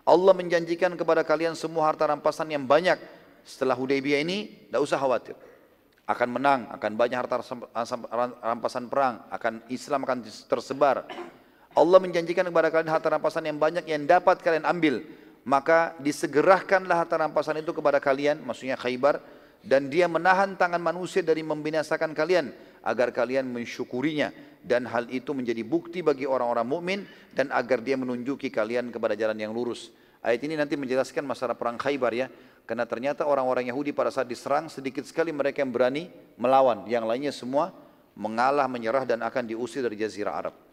Allah 0.05 0.33
menjanjikan 0.37 0.93
kepada 0.97 1.25
kalian 1.25 1.57
semua 1.57 1.89
harta 1.89 2.05
rampasan 2.05 2.53
yang 2.53 2.65
banyak 2.69 3.01
setelah 3.45 3.77
Hudaybiyah 3.77 4.21
ini 4.21 4.69
tidak 4.69 4.85
usah 4.85 5.01
khawatir. 5.01 5.37
Akan 6.05 6.37
menang, 6.37 6.69
akan 6.69 6.93
banyak 7.01 7.17
harta 7.17 7.41
rampasan 8.45 8.93
perang, 8.93 9.25
akan 9.33 9.65
Islam 9.73 10.05
akan 10.05 10.19
tersebar. 10.45 11.09
Allah 11.75 11.99
menjanjikan 11.99 12.47
kepada 12.47 12.71
kalian 12.71 12.91
harta 12.91 13.11
rampasan 13.11 13.51
yang 13.51 13.59
banyak 13.59 13.85
yang 13.91 14.07
dapat 14.07 14.39
kalian 14.41 14.63
ambil. 14.63 15.03
Maka 15.45 15.93
disegerahkanlah 16.01 17.05
harta 17.05 17.21
rampasan 17.21 17.61
itu 17.61 17.75
kepada 17.77 18.01
kalian, 18.01 18.41
maksudnya 18.41 18.81
Khaybar, 18.81 19.21
dan 19.61 19.93
dia 19.93 20.09
menahan 20.09 20.57
tangan 20.57 20.81
manusia 20.81 21.21
dari 21.21 21.45
membinasakan 21.45 22.17
kalian 22.17 22.55
agar 22.81 23.13
kalian 23.13 23.49
mensyukurinya 23.53 24.33
dan 24.65 24.89
hal 24.89 25.05
itu 25.13 25.37
menjadi 25.37 25.61
bukti 25.61 26.01
bagi 26.01 26.25
orang-orang 26.25 26.65
mukmin 26.65 27.01
dan 27.37 27.53
agar 27.53 27.85
dia 27.85 28.01
menunjuki 28.01 28.49
kalian 28.49 28.89
kepada 28.89 29.13
jalan 29.13 29.37
yang 29.37 29.53
lurus. 29.53 29.93
Ayat 30.25 30.41
ini 30.41 30.57
nanti 30.57 30.81
menjelaskan 30.81 31.21
masalah 31.29 31.53
perang 31.53 31.77
Khaybar 31.77 32.13
ya. 32.17 32.33
Karena 32.65 32.89
ternyata 32.89 33.29
orang-orang 33.29 33.69
Yahudi 33.69 33.93
pada 33.93 34.09
saat 34.09 34.25
diserang 34.25 34.73
sedikit 34.73 35.05
sekali 35.05 35.29
mereka 35.37 35.61
yang 35.61 35.69
berani 35.69 36.09
melawan. 36.41 36.89
Yang 36.89 37.05
lainnya 37.05 37.33
semua 37.37 37.77
mengalah, 38.17 38.65
menyerah 38.65 39.05
dan 39.05 39.21
akan 39.21 39.45
diusir 39.45 39.85
dari 39.85 40.01
jazirah 40.01 40.33
Arab. 40.33 40.64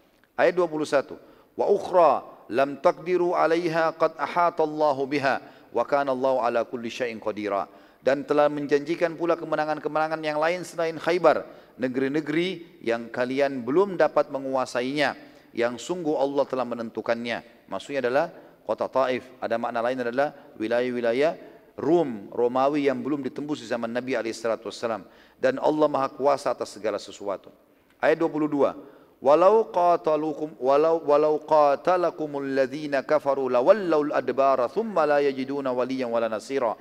Ayat 0.42 0.58
21. 0.58 1.22
Wa 1.54 1.70
ukhra 1.70 2.26
lam 2.50 2.82
takdiru 2.82 3.38
alaiha 3.38 3.94
qad 3.94 4.18
ahata 4.18 4.66
Allahu 4.66 5.06
biha 5.06 5.38
wa 5.70 5.86
kana 5.86 6.10
Allahu 6.10 6.42
ala 6.42 6.66
kulli 6.66 6.90
syai'in 6.90 7.22
qadira. 7.22 7.70
Dan 8.02 8.26
telah 8.26 8.50
menjanjikan 8.50 9.14
pula 9.14 9.38
kemenangan-kemenangan 9.38 10.18
yang 10.26 10.42
lain 10.42 10.66
selain 10.66 10.98
Khaybar 10.98 11.46
negeri-negeri 11.78 12.82
yang 12.82 13.14
kalian 13.14 13.62
belum 13.62 13.94
dapat 13.94 14.34
menguasainya 14.34 15.14
yang 15.54 15.78
sungguh 15.78 16.18
Allah 16.18 16.50
telah 16.50 16.66
menentukannya. 16.66 17.70
Maksudnya 17.70 18.10
adalah 18.10 18.34
kota 18.66 18.90
Taif. 18.90 19.30
Ada 19.38 19.62
makna 19.62 19.86
lain 19.86 20.02
adalah 20.02 20.34
wilayah-wilayah 20.58 21.38
Rum 21.78 22.34
Romawi 22.34 22.90
yang 22.90 23.00
belum 23.06 23.22
ditembus 23.22 23.62
di 23.62 23.68
zaman 23.70 23.94
Nabi 23.94 24.18
SAW 24.34 25.06
dan 25.38 25.62
Allah 25.62 25.88
maha 25.88 26.10
kuasa 26.10 26.52
atas 26.58 26.74
segala 26.74 26.98
sesuatu. 26.98 27.54
Ayat 28.02 28.18
22 28.18 29.01
walau 29.22 29.70
qatalukum 29.70 30.58
walau 30.58 30.98
walau 31.06 31.38
qatalakumul 31.46 32.42
ladzina 32.42 33.06
kafaru 33.06 33.54
lawallaul 33.54 34.10
adbara 34.12 34.66
thumma 34.66 35.06
la 35.06 35.22
yajiduna 35.22 35.70
waliyan 35.70 36.10
wala 36.10 36.26
nasira 36.26 36.74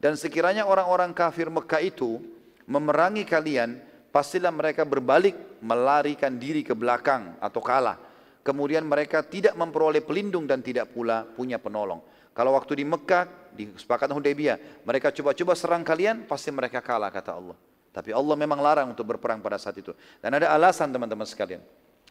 dan 0.00 0.16
sekiranya 0.16 0.64
orang-orang 0.64 1.12
kafir 1.12 1.52
Mekah 1.52 1.84
itu 1.84 2.18
memerangi 2.64 3.28
kalian 3.28 3.76
pastilah 4.08 4.48
mereka 4.48 4.88
berbalik 4.88 5.60
melarikan 5.60 6.40
diri 6.40 6.64
ke 6.64 6.72
belakang 6.72 7.36
atau 7.38 7.60
kalah 7.60 8.00
kemudian 8.40 8.88
mereka 8.88 9.20
tidak 9.20 9.52
memperoleh 9.52 10.00
pelindung 10.00 10.48
dan 10.48 10.64
tidak 10.64 10.96
pula 10.96 11.28
punya 11.28 11.60
penolong 11.60 12.00
kalau 12.32 12.56
waktu 12.56 12.80
di 12.80 12.84
Mekah 12.88 13.52
di 13.52 13.68
kesepakatan 13.68 14.16
Hudaybiyah 14.16 14.88
mereka 14.88 15.12
coba-coba 15.12 15.52
serang 15.52 15.84
kalian 15.84 16.24
pasti 16.24 16.48
mereka 16.48 16.80
kalah 16.80 17.12
kata 17.12 17.36
Allah 17.36 17.56
tapi 17.92 18.08
Allah 18.16 18.32
memang 18.40 18.56
larang 18.56 18.96
untuk 18.96 19.04
berperang 19.04 19.44
pada 19.44 19.60
saat 19.60 19.76
itu. 19.76 19.92
Dan 20.24 20.40
ada 20.40 20.48
alasan 20.48 20.88
teman-teman 20.88 21.28
sekalian. 21.28 21.60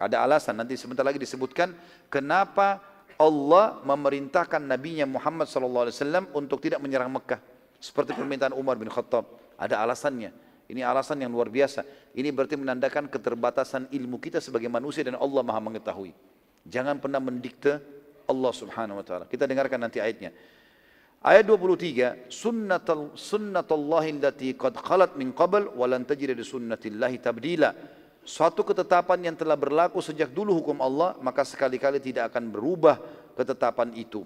Ada 0.02 0.26
alasan, 0.26 0.58
nanti 0.58 0.74
sebentar 0.74 1.06
lagi 1.06 1.22
disebutkan 1.22 1.78
kenapa 2.10 2.82
Allah 3.22 3.78
memerintahkan 3.86 4.66
Nabi 4.66 4.98
Muhammad 5.06 5.46
SAW 5.46 5.94
untuk 6.34 6.58
tidak 6.58 6.82
menyerang 6.82 7.14
Mekah. 7.14 7.38
Seperti 7.78 8.18
permintaan 8.18 8.58
Umar 8.58 8.78
bin 8.82 8.90
Khattab. 8.90 9.30
Ada 9.62 9.82
alasannya. 9.82 10.34
Ini 10.70 10.82
alasan 10.82 11.22
yang 11.22 11.30
luar 11.30 11.54
biasa. 11.54 11.86
Ini 12.18 12.34
berarti 12.34 12.58
menandakan 12.58 13.12
keterbatasan 13.14 13.94
ilmu 13.94 14.18
kita 14.18 14.42
sebagai 14.42 14.70
manusia 14.74 15.06
dan 15.06 15.22
Allah 15.22 15.46
maha 15.46 15.62
mengetahui. 15.62 16.14
Jangan 16.66 16.98
pernah 16.98 17.22
mendikte 17.22 17.78
Allah 18.26 18.52
subhanahu 18.54 19.02
wa 19.02 19.06
ta'ala. 19.06 19.26
Kita 19.30 19.46
dengarkan 19.46 19.82
nanti 19.82 20.00
ayatnya. 20.00 20.34
Ayat 21.22 21.46
23, 21.46 22.34
sunnatul 22.34 23.14
sunnatullahi 23.14 24.18
allati 24.18 24.58
qad 24.58 24.74
khalat 24.82 25.14
min 25.14 25.30
qabl 25.38 25.70
wa 25.78 25.86
lan 25.86 26.02
li 26.08 26.42
sunnatillahi 26.42 27.22
tabdila. 27.22 27.70
Suatu 28.22 28.62
ketetapan 28.62 29.34
yang 29.34 29.36
telah 29.36 29.58
berlaku 29.58 29.98
sejak 29.98 30.30
dulu 30.30 30.62
hukum 30.62 30.78
Allah, 30.78 31.18
maka 31.26 31.42
sekali-kali 31.42 31.98
tidak 31.98 32.30
akan 32.30 32.54
berubah 32.54 33.02
ketetapan 33.34 33.98
itu. 33.98 34.22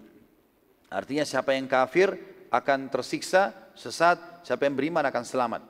Artinya 0.92 1.24
siapa 1.24 1.56
yang 1.56 1.66
kafir 1.66 2.12
akan 2.52 2.92
tersiksa, 2.92 3.56
sesat, 3.72 4.20
siapa 4.44 4.68
yang 4.68 4.76
beriman 4.76 5.04
akan 5.08 5.24
selamat. 5.24 5.62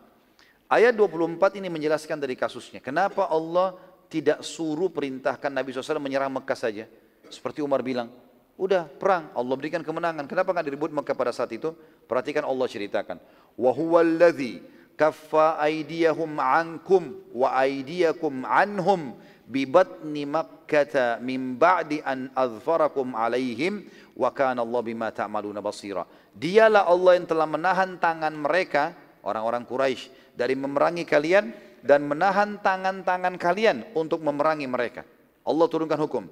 Ayat 0.65 0.97
24 0.97 1.61
ini 1.61 1.69
menjelaskan 1.69 2.17
dari 2.17 2.33
kasusnya. 2.33 2.81
Kenapa 2.81 3.29
Allah 3.29 3.77
tidak 4.09 4.41
suruh 4.41 4.89
perintahkan 4.89 5.53
Nabi 5.53 5.69
SAW 5.69 6.01
menyerang 6.01 6.33
Mekah 6.33 6.57
saja? 6.57 6.89
Seperti 7.29 7.61
Umar 7.61 7.85
bilang, 7.85 8.09
Udah 8.55 8.87
perang, 8.87 9.35
Allah 9.35 9.55
berikan 9.59 9.83
kemenangan. 9.83 10.23
Kenapa 10.31 10.55
nggak 10.55 10.67
direbut 10.71 10.91
Mekah 10.95 11.15
pada 11.15 11.35
saat 11.35 11.51
itu? 11.51 11.75
Perhatikan 12.07 12.47
Allah 12.47 12.63
ceritakan. 12.71 13.19
Wa 13.59 13.71
huwallazi 13.75 14.63
kaffa 14.95 15.59
aydiyahum 15.59 16.39
ankum 16.39 17.15
wa 17.35 17.51
aydiyakum 17.55 18.47
anhum 18.47 19.15
bi 19.45 19.67
batni 19.69 20.25
makkata 20.25 21.21
min 21.21 21.55
ba'di 21.55 22.01
an 22.01 22.33
azfarakum 22.33 23.13
alaihim 23.13 23.85
wa 24.17 24.33
kana 24.33 24.65
Allah 24.65 24.81
bima 24.81 25.13
ta'maluna 25.13 25.61
basira. 25.61 26.07
Dialah 26.33 26.89
Allah 26.89 27.21
yang 27.21 27.27
telah 27.29 27.47
menahan 27.47 28.01
tangan 28.01 28.33
mereka 28.33 28.95
orang-orang 29.21 29.63
Quraisy 29.63 30.33
dari 30.33 30.57
memerangi 30.57 31.05
kalian 31.05 31.53
dan 31.85 32.09
menahan 32.09 32.57
tangan-tangan 32.59 33.37
kalian 33.37 33.85
untuk 33.93 34.25
memerangi 34.25 34.65
mereka. 34.65 35.05
Allah 35.45 35.69
turunkan 35.69 36.01
hukum. 36.01 36.25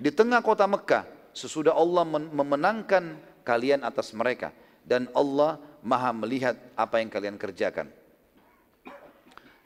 Di 0.00 0.08
tengah 0.08 0.40
kota 0.40 0.64
Mekah 0.64 1.04
sesudah 1.36 1.76
Allah 1.76 2.02
memenangkan 2.08 3.20
kalian 3.44 3.84
atas 3.84 4.16
mereka 4.16 4.50
dan 4.82 5.06
Allah 5.12 5.60
maha 5.84 6.10
melihat 6.16 6.56
apa 6.72 7.04
yang 7.04 7.12
kalian 7.12 7.36
kerjakan. 7.36 7.92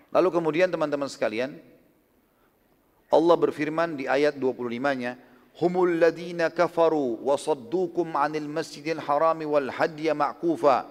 Lalu 0.08 0.28
kemudian 0.32 0.72
teman-teman 0.72 1.08
sekalian, 1.08 1.56
Allah 3.08 3.36
berfirman 3.36 3.96
di 3.96 4.04
ayat 4.08 4.36
25-nya, 4.36 5.28
Humul 5.58 5.98
ladina 5.98 6.54
kafaru 6.54 7.18
wa 7.26 7.34
saddukum 7.34 8.14
anil 8.14 8.46
masjidil 8.46 9.02
harami 9.02 9.42
wal 9.42 9.66
hadya 9.74 10.14
ma'kufa 10.14 10.86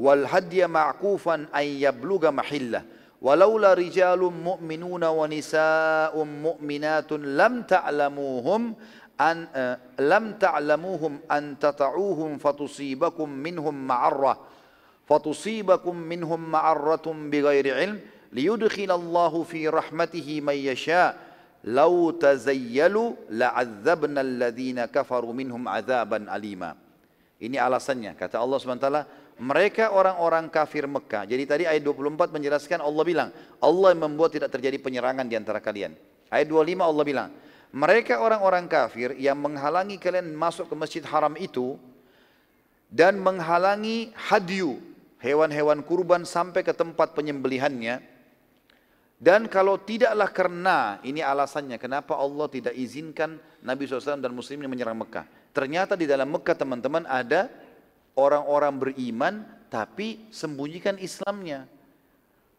wal 0.00 0.24
hadya 0.24 0.64
ma'kufan 0.72 1.52
ay 1.52 1.84
yabluga 1.84 2.32
mahillah 2.32 2.80
mu'minuna 3.20 5.12
wa 5.12 5.28
nisa'un 5.28 6.28
mu'minatun 6.28 7.20
lam 7.36 7.68
ta'lamuhum 7.68 8.72
an 9.20 9.36
uh, 9.52 9.76
lam 10.00 10.36
ta'lamuhum 10.40 11.24
an 11.28 11.56
tata'uhum 11.60 12.40
fatusibakum 12.40 13.28
minhum 13.28 13.72
ma'arrah 13.72 14.36
fatusibakum 15.08 15.96
minhum 15.96 16.40
ma'arratun 16.40 17.32
bighairi 17.32 17.72
ilm 17.84 18.00
liyudkhilallahu 18.32 19.46
fi 19.46 19.68
rahmatihi 19.70 20.42
man 20.42 20.56
yasha 20.58 21.14
law 21.66 22.10
tazayyalu 22.14 23.18
la'adzabna 23.30 24.22
alladhina 24.22 24.86
kafaru 24.86 25.34
minhum 25.34 25.66
adzaban 25.66 26.30
alima 26.30 26.74
ini 27.42 27.60
alasannya 27.60 28.16
kata 28.16 28.40
Allah 28.40 28.56
SWT 28.56 28.88
mereka 29.36 29.92
orang-orang 29.92 30.48
kafir 30.48 30.88
Mekah. 30.88 31.28
Jadi 31.28 31.44
tadi 31.44 31.64
ayat 31.68 31.84
24 31.84 32.32
menjelaskan 32.32 32.80
Allah 32.80 33.04
bilang 33.04 33.28
Allah 33.60 33.92
yang 33.92 34.08
membuat 34.08 34.32
tidak 34.32 34.48
terjadi 34.48 34.80
penyerangan 34.80 35.28
di 35.28 35.36
antara 35.36 35.60
kalian. 35.60 35.92
Ayat 36.32 36.48
25 36.48 36.80
Allah 36.80 37.04
bilang 37.04 37.30
mereka 37.76 38.24
orang-orang 38.24 38.64
kafir 38.64 39.12
yang 39.20 39.36
menghalangi 39.36 40.00
kalian 40.00 40.32
masuk 40.32 40.72
ke 40.72 40.74
masjid 40.78 41.04
haram 41.04 41.36
itu 41.36 41.76
dan 42.88 43.20
menghalangi 43.20 44.16
hadyu, 44.16 44.80
hewan-hewan 45.20 45.84
kurban 45.84 46.24
sampai 46.24 46.64
ke 46.64 46.72
tempat 46.72 47.12
penyembelihannya. 47.12 48.00
Dan 49.16 49.48
kalau 49.48 49.80
tidaklah 49.80 50.28
karena, 50.28 51.00
ini 51.00 51.24
alasannya 51.24 51.80
kenapa 51.80 52.20
Allah 52.20 52.52
tidak 52.52 52.76
izinkan 52.76 53.40
Nabi 53.64 53.88
SAW 53.88 54.20
dan 54.20 54.36
muslimin 54.36 54.68
menyerang 54.68 55.00
Mekah. 55.00 55.24
Ternyata 55.56 55.96
di 55.96 56.04
dalam 56.04 56.28
Mekah 56.28 56.52
teman-teman 56.52 57.08
ada 57.08 57.48
orang-orang 58.12 58.76
beriman 58.76 59.34
tapi 59.72 60.28
sembunyikan 60.28 61.00
Islamnya. 61.00 61.64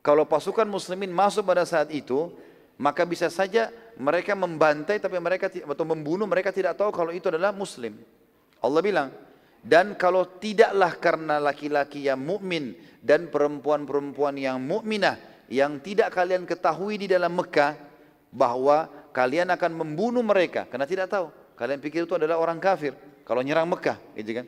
Kalau 0.02 0.26
pasukan 0.26 0.66
muslimin 0.66 1.14
masuk 1.14 1.46
pada 1.46 1.62
saat 1.62 1.94
itu, 1.94 2.34
maka 2.82 3.06
bisa 3.06 3.30
saja 3.30 3.70
mereka 3.98 4.34
membantai 4.34 4.98
tapi 4.98 5.18
mereka 5.22 5.50
atau 5.50 5.86
membunuh 5.86 6.26
mereka 6.26 6.50
tidak 6.50 6.74
tahu 6.74 6.90
kalau 6.90 7.14
itu 7.14 7.30
adalah 7.30 7.54
muslim. 7.54 7.98
Allah 8.58 8.82
bilang, 8.82 9.10
dan 9.62 9.94
kalau 9.94 10.26
tidaklah 10.26 10.98
karena 10.98 11.38
laki-laki 11.38 12.10
yang 12.10 12.18
mukmin 12.18 12.74
dan 13.06 13.30
perempuan-perempuan 13.30 14.38
yang 14.42 14.58
mukminah 14.58 15.37
yang 15.48 15.80
tidak 15.80 16.12
kalian 16.12 16.44
ketahui 16.44 17.00
di 17.00 17.08
dalam 17.08 17.32
Mekah 17.36 17.76
bahwa 18.32 18.92
kalian 19.16 19.50
akan 19.52 19.72
membunuh 19.74 20.24
mereka 20.24 20.68
karena 20.68 20.88
tidak 20.88 21.08
tahu. 21.12 21.32
Kalian 21.58 21.82
pikir 21.82 22.06
itu 22.06 22.14
adalah 22.14 22.38
orang 22.38 22.62
kafir 22.62 22.94
kalau 23.26 23.42
nyerang 23.42 23.66
Mekah, 23.66 23.98
gitu 24.14 24.44
kan? 24.44 24.48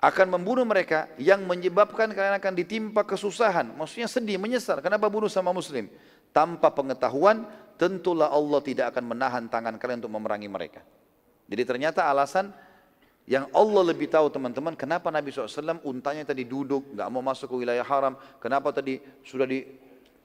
Akan 0.00 0.32
membunuh 0.32 0.64
mereka 0.64 1.12
yang 1.20 1.44
menyebabkan 1.44 2.08
kalian 2.08 2.40
akan 2.40 2.56
ditimpa 2.56 3.04
kesusahan. 3.04 3.68
Maksudnya 3.76 4.08
sedih, 4.08 4.40
menyesal. 4.40 4.80
Kenapa 4.80 5.12
bunuh 5.12 5.28
sama 5.28 5.52
muslim? 5.52 5.92
tanpa 6.30 6.70
pengetahuan 6.70 7.46
tentulah 7.74 8.30
Allah 8.30 8.60
tidak 8.62 8.94
akan 8.94 9.14
menahan 9.14 9.44
tangan 9.50 9.74
kalian 9.78 10.02
untuk 10.02 10.14
memerangi 10.14 10.48
mereka. 10.50 10.80
Jadi 11.50 11.62
ternyata 11.66 12.06
alasan 12.06 12.54
yang 13.30 13.46
Allah 13.54 13.94
lebih 13.94 14.10
tahu 14.10 14.26
teman-teman 14.26 14.74
kenapa 14.74 15.06
Nabi 15.06 15.30
SAW 15.30 15.78
untanya 15.86 16.26
tadi 16.26 16.42
duduk 16.42 16.98
nggak 16.98 17.08
mau 17.14 17.22
masuk 17.22 17.46
ke 17.46 17.62
wilayah 17.62 17.86
haram? 17.86 18.18
Kenapa 18.42 18.74
tadi 18.74 18.98
sudah 19.22 19.46
di 19.46 19.62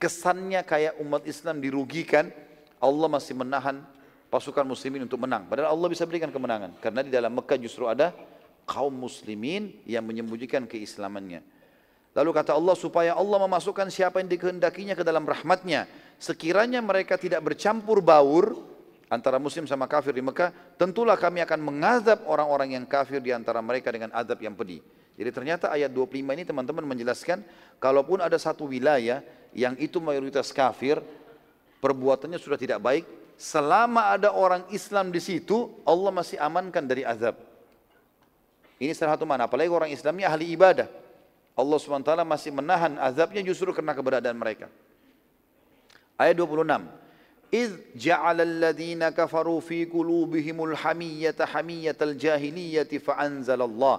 kesannya 0.02 0.66
kayak 0.66 0.98
umat 1.06 1.22
Islam 1.30 1.62
dirugikan? 1.62 2.34
Allah 2.82 3.06
masih 3.06 3.38
menahan 3.38 3.86
pasukan 4.34 4.66
muslimin 4.66 5.06
untuk 5.06 5.22
menang. 5.22 5.46
Padahal 5.46 5.78
Allah 5.78 5.86
bisa 5.86 6.02
berikan 6.10 6.34
kemenangan. 6.34 6.74
Karena 6.82 7.06
di 7.06 7.14
dalam 7.14 7.30
Mekah 7.38 7.62
justru 7.62 7.86
ada 7.86 8.10
kaum 8.66 8.98
muslimin 8.98 9.86
yang 9.86 10.02
menyembunyikan 10.02 10.66
keislamannya. 10.66 11.46
Lalu 12.18 12.30
kata 12.34 12.58
Allah 12.58 12.74
supaya 12.74 13.14
Allah 13.14 13.38
memasukkan 13.46 13.86
siapa 13.94 14.18
yang 14.18 14.34
dikehendakinya 14.34 14.98
ke 14.98 15.06
dalam 15.06 15.30
rahmatnya. 15.30 15.86
Sekiranya 16.18 16.82
mereka 16.82 17.22
tidak 17.22 17.46
bercampur 17.46 18.02
baur 18.02 18.75
antara 19.10 19.38
muslim 19.38 19.70
sama 19.70 19.86
kafir 19.86 20.14
di 20.14 20.24
Mekah, 20.24 20.54
tentulah 20.80 21.18
kami 21.18 21.42
akan 21.46 21.60
mengazab 21.62 22.26
orang-orang 22.26 22.78
yang 22.80 22.86
kafir 22.86 23.22
di 23.22 23.30
antara 23.30 23.62
mereka 23.62 23.94
dengan 23.94 24.10
azab 24.14 24.42
yang 24.42 24.58
pedih. 24.58 24.82
Jadi 25.16 25.30
ternyata 25.32 25.72
ayat 25.72 25.94
25 25.96 26.36
ini 26.36 26.44
teman-teman 26.44 26.84
menjelaskan, 26.84 27.40
kalaupun 27.80 28.20
ada 28.20 28.36
satu 28.36 28.68
wilayah 28.68 29.24
yang 29.56 29.80
itu 29.80 30.04
mayoritas 30.04 30.52
kafir, 30.52 31.00
perbuatannya 31.80 32.36
sudah 32.36 32.60
tidak 32.60 32.84
baik, 32.84 33.08
selama 33.40 34.12
ada 34.12 34.36
orang 34.36 34.68
Islam 34.76 35.16
di 35.16 35.24
situ, 35.24 35.72
Allah 35.88 36.12
masih 36.12 36.36
amankan 36.36 36.84
dari 36.84 37.08
azab. 37.08 37.40
Ini 38.76 38.92
salah 38.92 39.16
satu 39.16 39.24
mana. 39.24 39.48
Apalagi 39.48 39.72
orang 39.72 39.88
Islamnya 39.88 40.28
ahli 40.28 40.52
ibadah. 40.52 40.92
Allah 41.56 41.80
SWT 41.80 42.12
masih 42.28 42.52
menahan 42.52 43.00
azabnya 43.00 43.40
justru 43.40 43.72
karena 43.72 43.96
keberadaan 43.96 44.36
mereka. 44.36 44.68
Ayat 46.20 46.36
26. 46.36 47.05
إذ 47.56 47.96
جعل 47.96 48.42
الذين 48.42 49.00
كفروا 49.16 49.60
في 49.64 49.88
قلوبهم 49.88 50.58
الحمية 50.64 51.40
حمية 51.40 51.96
الجاهلية 52.02 52.92
فأنزل 53.00 53.62
الله 53.62 53.98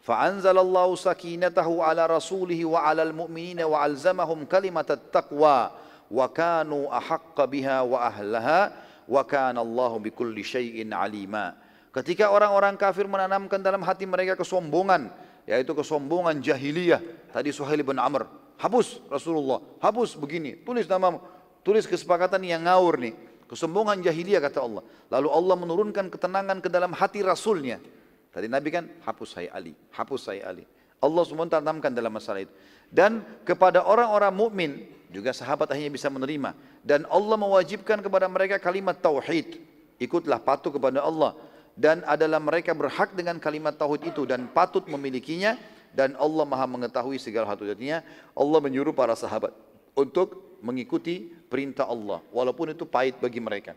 فأنزل 0.00 0.56
الله 0.58 0.88
سكينته 0.94 1.68
على 1.84 2.06
رسوله 2.06 2.64
وعلى 2.64 3.02
المؤمنين 3.02 3.60
alzamahum 3.60 4.48
كلمة 4.48 4.88
التقوى 4.90 5.70
وكانوا 6.10 6.84
أحق 6.96 7.44
بها 7.44 7.80
وأهلها 7.80 8.60
وكان 9.08 9.58
الله 9.58 9.92
بكل 9.98 10.36
شيء 10.44 10.80
Allahu. 10.88 11.52
Ketika 11.92 12.28
orang-orang 12.32 12.76
kafir 12.80 13.04
menanamkan 13.08 13.60
dalam 13.60 13.80
hati 13.84 14.04
mereka 14.04 14.36
kesombongan, 14.36 15.08
yaitu 15.48 15.72
kesombongan 15.72 16.44
jahiliyah. 16.44 17.00
Tadi 17.32 17.52
Suhail 17.56 17.80
bin 17.80 17.96
Amr, 17.96 18.28
hapus 18.60 19.00
Rasulullah, 19.08 19.64
hapus 19.80 20.12
begini, 20.16 20.60
tulis 20.60 20.84
namamu. 20.84 21.35
Tulis 21.66 21.82
kesepakatan 21.90 22.38
yang 22.46 22.62
ngawur 22.62 22.94
nih. 23.02 23.18
Kesombongan 23.50 23.98
jahiliyah 23.98 24.38
kata 24.38 24.62
Allah. 24.62 24.86
Lalu 25.10 25.28
Allah 25.34 25.56
menurunkan 25.58 26.06
ketenangan 26.14 26.62
ke 26.62 26.70
dalam 26.70 26.94
hati 26.94 27.26
Rasulnya. 27.26 27.82
Tadi 28.30 28.46
Nabi 28.46 28.70
kan 28.70 28.86
hapus 29.02 29.34
saya 29.34 29.50
Ali, 29.50 29.74
hapus 29.90 30.30
saya 30.30 30.46
Ali. 30.46 30.62
Allah 31.02 31.22
SWT 31.26 31.58
tanamkan 31.58 31.90
dalam 31.90 32.14
masalah 32.14 32.46
itu. 32.46 32.54
Dan 32.86 33.26
kepada 33.42 33.82
orang-orang 33.82 34.30
mukmin 34.30 34.70
juga 35.10 35.34
sahabat 35.34 35.66
akhirnya 35.74 35.90
bisa 35.90 36.06
menerima. 36.06 36.54
Dan 36.86 37.02
Allah 37.10 37.34
mewajibkan 37.34 37.98
kepada 37.98 38.30
mereka 38.30 38.62
kalimat 38.62 38.94
tauhid. 39.02 39.58
Ikutlah 39.98 40.38
patuh 40.38 40.70
kepada 40.70 41.02
Allah. 41.02 41.34
Dan 41.74 42.06
adalah 42.06 42.38
mereka 42.38 42.78
berhak 42.78 43.10
dengan 43.18 43.42
kalimat 43.42 43.74
tauhid 43.74 44.14
itu 44.14 44.22
dan 44.22 44.46
patut 44.54 44.86
memilikinya. 44.86 45.58
Dan 45.90 46.14
Allah 46.14 46.46
maha 46.46 46.70
mengetahui 46.70 47.18
segala 47.18 47.50
hal 47.50 47.58
jadinya. 47.58 48.06
Allah 48.38 48.58
menyuruh 48.62 48.94
para 48.94 49.18
sahabat 49.18 49.50
untuk 49.96 50.45
mengikuti 50.62 51.26
perintah 51.26 51.88
Allah 51.88 52.20
walaupun 52.32 52.72
itu 52.72 52.84
pahit 52.88 53.16
bagi 53.20 53.40
mereka. 53.40 53.76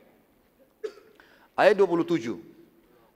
Ayat 1.59 1.75
27. 1.75 2.39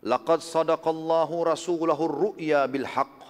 Laqad 0.03 0.43
sadaqallahu 0.43 1.47
rasulahu 1.47 2.03
ar-ru'ya 2.11 2.67
bil 2.67 2.83
haqq 2.83 3.23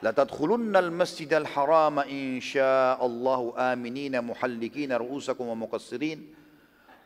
al-masjid 0.00 1.28
al-haram 1.32 2.04
in 2.08 2.40
sya'allahu 2.40 3.56
aminina 3.56 4.20
muhallikina 4.24 5.00
ru'usakum 5.00 5.48
wa 5.52 5.56
muqassirin 5.68 6.24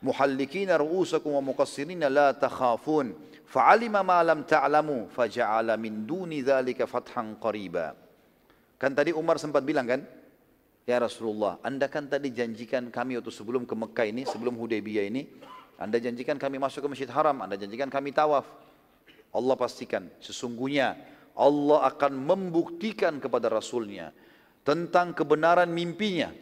muhallikina 0.03 0.79
ru'usakum 0.79 1.39
wa 1.39 1.43
muqassirin 1.43 2.03
la 2.07 2.35
takhafun 2.35 3.15
fa'alima 3.47 4.03
ma 4.03 4.23
lam 4.23 4.47
ta'lamu 4.47 5.11
faja'ala 5.11 5.75
min 5.75 6.07
duni 6.07 6.43
dhalika 6.43 6.87
fathan 6.87 7.35
qariba. 7.39 7.95
Kan 8.79 8.95
tadi 8.97 9.13
Umar 9.13 9.37
sempat 9.37 9.67
bilang 9.67 9.85
kan, 9.85 10.01
Ya 10.89 10.97
Rasulullah, 10.99 11.61
Anda 11.61 11.87
kan 11.87 12.09
tadi 12.09 12.33
janjikan 12.33 12.89
kami 12.89 13.21
waktu 13.21 13.31
sebelum 13.31 13.69
ke 13.69 13.75
Mekah 13.77 14.07
ini, 14.09 14.23
sebelum 14.25 14.57
Hudaybiyah 14.57 15.05
ini, 15.07 15.29
Anda 15.77 16.01
janjikan 16.01 16.41
kami 16.41 16.57
masuk 16.57 16.85
ke 16.85 16.89
Masjid 16.89 17.11
Haram, 17.13 17.37
Anda 17.45 17.55
janjikan 17.61 17.93
kami 17.93 18.11
tawaf. 18.11 18.49
Allah 19.31 19.55
pastikan, 19.55 20.11
sesungguhnya 20.19 20.99
Allah 21.39 21.87
akan 21.87 22.13
membuktikan 22.19 23.23
kepada 23.23 23.47
Rasulnya 23.47 24.11
tentang 24.67 25.15
kebenaran 25.15 25.71
mimpinya 25.71 26.35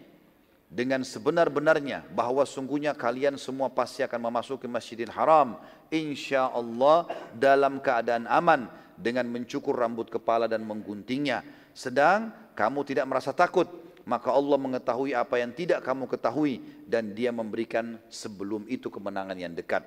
dengan 0.69 1.01
sebenar-benarnya 1.01 2.09
bahwa 2.13 2.45
sungguhnya 2.45 2.93
kalian 2.93 3.41
semua 3.41 3.73
pasti 3.73 4.05
akan 4.05 4.29
memasuki 4.29 4.69
Masjidil 4.69 5.13
Haram 5.13 5.57
insya 5.89 6.53
Allah 6.53 7.09
dalam 7.33 7.81
keadaan 7.81 8.29
aman 8.29 8.69
dengan 8.93 9.25
mencukur 9.29 9.73
rambut 9.77 10.13
kepala 10.13 10.45
dan 10.45 10.65
mengguntingnya 10.69 11.41
sedang 11.73 12.29
kamu 12.53 12.85
tidak 12.85 13.07
merasa 13.09 13.33
takut 13.33 13.88
maka 14.09 14.33
Allah 14.33 14.57
mengetahui 14.57 15.13
apa 15.13 15.37
yang 15.37 15.53
tidak 15.53 15.85
kamu 15.85 16.09
ketahui 16.09 16.65
dan 16.89 17.13
dia 17.13 17.29
memberikan 17.29 18.01
sebelum 18.09 18.65
itu 18.65 18.89
kemenangan 18.89 19.37
yang 19.37 19.53
dekat. 19.53 19.85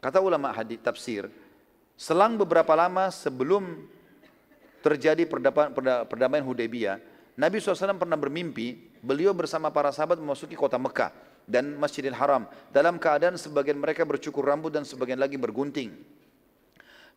Kata 0.00 0.24
ulama 0.24 0.48
hadis 0.56 0.80
tafsir, 0.80 1.28
selang 1.92 2.40
beberapa 2.40 2.72
lama 2.72 3.12
sebelum 3.12 3.84
terjadi 4.80 5.28
perdamaian 6.08 6.48
Hudaybiyah, 6.48 6.96
Nabi 7.36 7.60
SAW 7.60 8.00
pernah 8.00 8.16
bermimpi, 8.16 8.98
beliau 9.04 9.36
bersama 9.36 9.68
para 9.68 9.92
sahabat 9.92 10.16
memasuki 10.16 10.56
kota 10.56 10.80
Mekah 10.80 11.12
dan 11.44 11.76
Masjidil 11.76 12.16
Haram 12.16 12.48
dalam 12.72 12.96
keadaan 12.96 13.36
sebagian 13.36 13.76
mereka 13.76 14.08
bercukur 14.08 14.48
rambut 14.48 14.72
dan 14.72 14.88
sebagian 14.88 15.20
lagi 15.20 15.36
bergunting. 15.36 15.92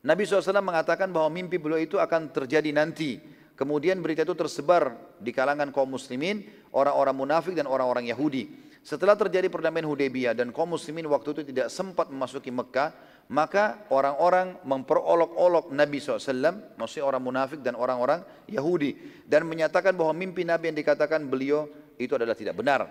Nabi 0.03 0.25
SAW 0.27 0.59
mengatakan 0.59 1.07
bahwa 1.13 1.31
mimpi 1.31 1.61
beliau 1.61 1.79
itu 1.79 1.95
akan 1.95 2.27
terjadi 2.33 2.73
nanti 2.75 3.21
Kemudian 3.55 4.01
berita 4.01 4.25
itu 4.25 4.33
tersebar 4.33 4.97
di 5.21 5.29
kalangan 5.29 5.69
kaum 5.69 5.93
muslimin, 5.93 6.41
orang-orang 6.73 7.15
munafik 7.15 7.53
dan 7.53 7.69
orang-orang 7.69 8.09
Yahudi. 8.09 8.49
Setelah 8.81 9.13
terjadi 9.13 9.45
perdamaian 9.45 9.85
Hudaybiyah 9.85 10.33
dan 10.33 10.49
kaum 10.49 10.73
muslimin 10.73 11.05
waktu 11.05 11.37
itu 11.37 11.41
tidak 11.53 11.69
sempat 11.69 12.09
memasuki 12.09 12.49
Mekah, 12.49 12.89
maka 13.29 13.85
orang-orang 13.93 14.57
memperolok-olok 14.65 15.69
Nabi 15.69 16.01
SAW, 16.01 16.75
maksudnya 16.75 17.05
orang 17.05 17.21
munafik 17.21 17.61
dan 17.61 17.77
orang-orang 17.77 18.25
Yahudi. 18.49 19.23
Dan 19.23 19.45
menyatakan 19.45 19.93
bahwa 19.93 20.17
mimpi 20.17 20.41
Nabi 20.41 20.73
yang 20.73 20.77
dikatakan 20.81 21.29
beliau 21.29 21.69
itu 22.01 22.17
adalah 22.17 22.33
tidak 22.33 22.57
benar. 22.57 22.89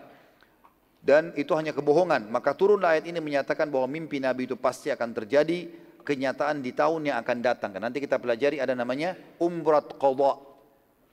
Dan 1.01 1.35
itu 1.35 1.51
hanya 1.59 1.75
kebohongan. 1.75 2.29
Maka 2.31 2.55
turunlah 2.55 2.95
ayat 2.95 3.09
ini 3.11 3.19
menyatakan 3.19 3.67
bahwa 3.73 3.91
mimpi 3.91 4.23
Nabi 4.23 4.47
itu 4.47 4.55
pasti 4.55 4.95
akan 4.95 5.11
terjadi, 5.17 5.67
kenyataan 6.05 6.65
di 6.65 6.73
tahun 6.73 7.13
yang 7.13 7.17
akan 7.21 7.39
datang. 7.41 7.71
Nanti 7.77 8.01
kita 8.01 8.17
pelajari 8.17 8.63
ada 8.63 8.73
namanya 8.73 9.17
umrat 9.41 9.97
qadha 10.01 10.50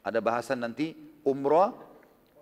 ada 0.07 0.23
bahasan 0.23 0.63
nanti 0.63 0.95
umrah 1.27 1.75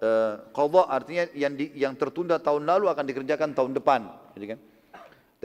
uh, 0.05 0.33
qadha 0.53 0.85
artinya 0.85 1.25
yang 1.33 1.53
di, 1.57 1.73
yang 1.73 1.97
tertunda 1.97 2.37
tahun 2.37 2.69
lalu 2.69 2.93
akan 2.93 3.05
dikerjakan 3.09 3.57
tahun 3.57 3.73
depan, 3.73 4.05
gitu 4.37 4.53
kan? 4.53 4.59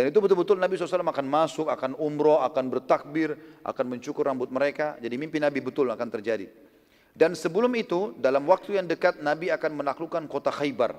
Dan 0.00 0.08
itu 0.08 0.18
betul-betul 0.22 0.56
Nabi 0.56 0.80
SAW 0.80 1.04
akan 1.04 1.26
masuk, 1.28 1.66
akan 1.68 1.92
umrah, 2.00 2.48
akan 2.48 2.72
bertakbir, 2.72 3.36
akan 3.60 3.84
mencukur 3.84 4.24
rambut 4.24 4.48
mereka. 4.48 4.96
Jadi 4.96 5.14
mimpi 5.20 5.36
Nabi 5.36 5.60
betul 5.60 5.92
akan 5.92 6.08
terjadi. 6.08 6.48
Dan 7.10 7.36
sebelum 7.36 7.68
itu, 7.74 8.16
dalam 8.16 8.46
waktu 8.48 8.80
yang 8.80 8.86
dekat, 8.88 9.20
Nabi 9.20 9.50
akan 9.52 9.82
menaklukkan 9.82 10.24
kota 10.30 10.48
Khaybar. 10.54 10.94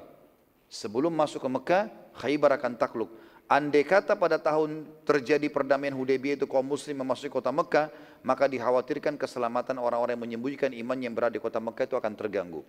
Sebelum 0.69 1.09
masuk 1.09 1.41
ke 1.41 1.49
Mekah, 1.49 1.83
Khaybar 2.19 2.61
akan 2.61 2.77
takluk. 2.77 3.09
Andai 3.51 3.83
kata 3.83 4.15
pada 4.15 4.39
tahun 4.39 4.87
terjadi 5.03 5.51
perdamaian 5.51 5.91
Hudaybiyah 5.91 6.39
itu 6.39 6.47
kaum 6.47 6.63
muslim 6.63 7.03
memasuki 7.03 7.27
kota 7.27 7.51
Mekah, 7.51 7.91
maka 8.23 8.47
dikhawatirkan 8.47 9.19
keselamatan 9.19 9.75
orang-orang 9.75 10.15
yang 10.15 10.23
menyembunyikan 10.23 10.71
iman 10.71 10.95
yang 10.95 11.11
berada 11.11 11.35
di 11.35 11.43
kota 11.43 11.59
Mekah 11.59 11.83
itu 11.83 11.99
akan 11.99 12.15
terganggu. 12.15 12.63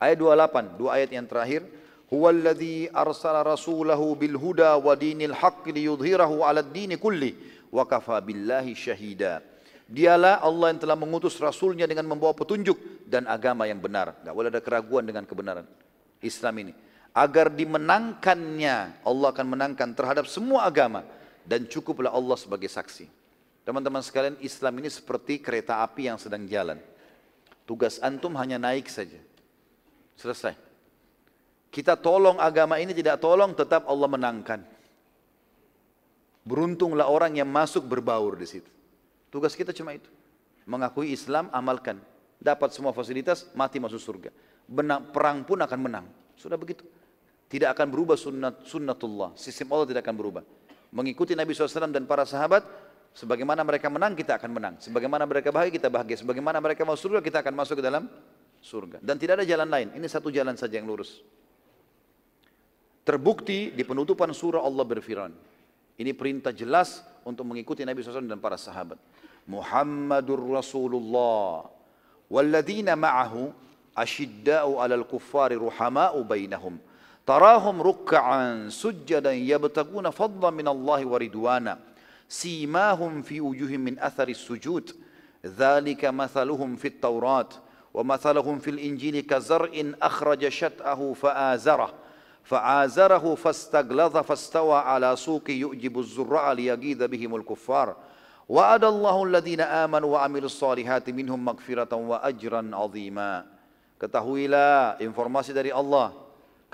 Ayat 0.00 0.16
28, 0.16 0.80
dua 0.80 0.96
ayat 0.96 1.12
yang 1.12 1.28
terakhir. 1.28 1.60
Huwallazi 2.08 2.88
arsala 2.88 3.44
rasulahu 3.44 4.16
bil 4.16 4.32
huda 4.32 4.80
wa 4.80 4.96
dinil 4.96 5.36
haqq 5.36 5.68
liyudhhirahu 5.76 6.40
'ala 6.40 6.64
ad-din 6.64 6.96
kulli 6.96 7.36
wa 7.68 7.84
kafa 7.84 8.24
syahida. 8.72 9.44
Dialah 9.84 10.40
Allah 10.40 10.72
yang 10.72 10.80
telah 10.80 10.96
mengutus 10.96 11.36
rasulnya 11.36 11.84
dengan 11.84 12.08
membawa 12.08 12.32
petunjuk 12.32 13.04
dan 13.04 13.28
agama 13.28 13.68
yang 13.68 13.76
benar. 13.76 14.16
Tidak 14.24 14.32
boleh 14.32 14.48
ada 14.48 14.64
keraguan 14.64 15.04
dengan 15.04 15.28
kebenaran 15.28 15.68
Islam 16.24 16.64
ini 16.64 16.93
agar 17.14 17.46
dimenangkannya 17.46 19.06
Allah 19.06 19.28
akan 19.30 19.46
menangkan 19.46 19.94
terhadap 19.94 20.26
semua 20.26 20.66
agama 20.66 21.06
dan 21.46 21.62
cukuplah 21.70 22.10
Allah 22.10 22.34
sebagai 22.34 22.66
saksi. 22.66 23.06
Teman-teman 23.62 24.02
sekalian, 24.02 24.36
Islam 24.42 24.82
ini 24.82 24.90
seperti 24.90 25.40
kereta 25.40 25.80
api 25.80 26.10
yang 26.10 26.18
sedang 26.18 26.44
jalan. 26.50 26.76
Tugas 27.64 27.96
antum 28.02 28.34
hanya 28.36 28.60
naik 28.60 28.90
saja. 28.90 29.16
Selesai. 30.20 30.52
Kita 31.72 31.96
tolong 31.96 32.36
agama 32.36 32.76
ini 32.76 32.92
tidak 32.92 33.24
tolong 33.24 33.56
tetap 33.56 33.88
Allah 33.88 34.10
menangkan. 34.10 34.60
Beruntunglah 36.44 37.08
orang 37.08 37.40
yang 37.40 37.48
masuk 37.48 37.88
berbaur 37.88 38.36
di 38.36 38.44
situ. 38.44 38.68
Tugas 39.32 39.56
kita 39.56 39.72
cuma 39.72 39.96
itu. 39.96 40.12
Mengakui 40.68 41.16
Islam, 41.16 41.48
amalkan. 41.50 41.98
Dapat 42.36 42.76
semua 42.76 42.92
fasilitas, 42.92 43.48
mati 43.56 43.80
masuk 43.80 43.96
surga. 43.96 44.30
Benang, 44.68 45.08
perang 45.08 45.40
pun 45.40 45.56
akan 45.64 45.80
menang. 45.80 46.06
Sudah 46.36 46.60
begitu. 46.60 46.84
Tidak 47.54 47.70
akan 47.70 47.86
berubah 47.86 48.18
sunnat, 48.18 48.66
sunnatullah. 48.66 49.38
Sistem 49.38 49.70
Allah 49.78 49.94
tidak 49.94 50.02
akan 50.02 50.16
berubah. 50.18 50.42
Mengikuti 50.90 51.38
Nabi 51.38 51.54
SAW 51.54 51.86
dan 51.86 52.02
para 52.02 52.26
sahabat, 52.26 52.66
sebagaimana 53.14 53.62
mereka 53.62 53.86
menang, 53.86 54.18
kita 54.18 54.42
akan 54.42 54.50
menang. 54.50 54.74
Sebagaimana 54.82 55.22
mereka 55.22 55.54
bahagia, 55.54 55.78
kita 55.78 55.86
bahagia. 55.86 56.18
Sebagaimana 56.18 56.58
mereka 56.58 56.82
masuk 56.82 57.14
surga, 57.14 57.22
kita 57.22 57.46
akan 57.46 57.54
masuk 57.54 57.78
ke 57.78 57.84
dalam 57.86 58.10
surga. 58.58 58.98
Dan 58.98 59.22
tidak 59.22 59.38
ada 59.38 59.46
jalan 59.46 59.70
lain. 59.70 59.94
Ini 59.94 60.06
satu 60.10 60.34
jalan 60.34 60.58
saja 60.58 60.82
yang 60.82 60.90
lurus. 60.90 61.22
Terbukti 63.06 63.70
di 63.70 63.86
penutupan 63.86 64.34
surah 64.34 64.58
Allah 64.58 64.82
berfirman. 64.82 65.30
Ini 65.94 66.10
perintah 66.10 66.50
jelas 66.50 67.06
untuk 67.22 67.46
mengikuti 67.46 67.86
Nabi 67.86 68.02
SAW 68.02 68.26
dan 68.26 68.42
para 68.42 68.58
sahabat. 68.58 68.98
Muhammadur 69.46 70.42
Rasulullah. 70.58 71.70
Walladina 72.26 72.98
ma'ahu 72.98 73.46
ashidda'u 73.94 74.82
alal 74.82 75.06
kuffari 75.06 75.54
ruhama'u 75.54 76.18
bainahum. 76.26 76.82
تراهم 77.26 77.82
ركعا 77.82 78.68
سجدا 78.68 79.32
يبتغون 79.32 80.10
فضلا 80.10 80.50
من 80.50 80.68
الله 80.68 81.06
ورضوانا. 81.06 81.78
سيماهم 82.28 83.22
في 83.22 83.40
وجوههم 83.40 83.80
من 83.80 83.98
أثر 83.98 84.28
السجود. 84.28 84.96
ذلك 85.44 86.04
مثلهم 86.04 86.76
في 86.76 86.88
التوراة 86.88 87.48
ومثلهم 87.94 88.58
في 88.58 88.70
الإنجيل 88.70 89.20
كزرع 89.20 89.72
أخرج 90.02 90.48
شطأه 90.48 91.00
فآزره. 91.12 91.90
فآزره 92.44 93.34
فاستغلظ 93.34 94.16
فاستوى 94.16 94.78
على 94.78 95.16
سوق 95.16 95.50
يؤجب 95.50 95.98
الزراع 95.98 96.52
ليغيظ 96.52 97.02
بهم 97.02 97.36
الكفار. 97.36 97.96
وعد 98.48 98.84
الله 98.84 99.24
الذين 99.24 99.60
آمنوا 99.60 100.10
وعملوا 100.12 100.46
الصالحات 100.52 101.10
منهم 101.10 101.44
مغفرة 101.44 101.92
وأجرا 101.94 102.70
عظيما. 102.72 103.44
Ketahuilah 103.96 105.00
informasi 105.00 105.56
dari 105.56 105.72
Allah. 105.72 106.23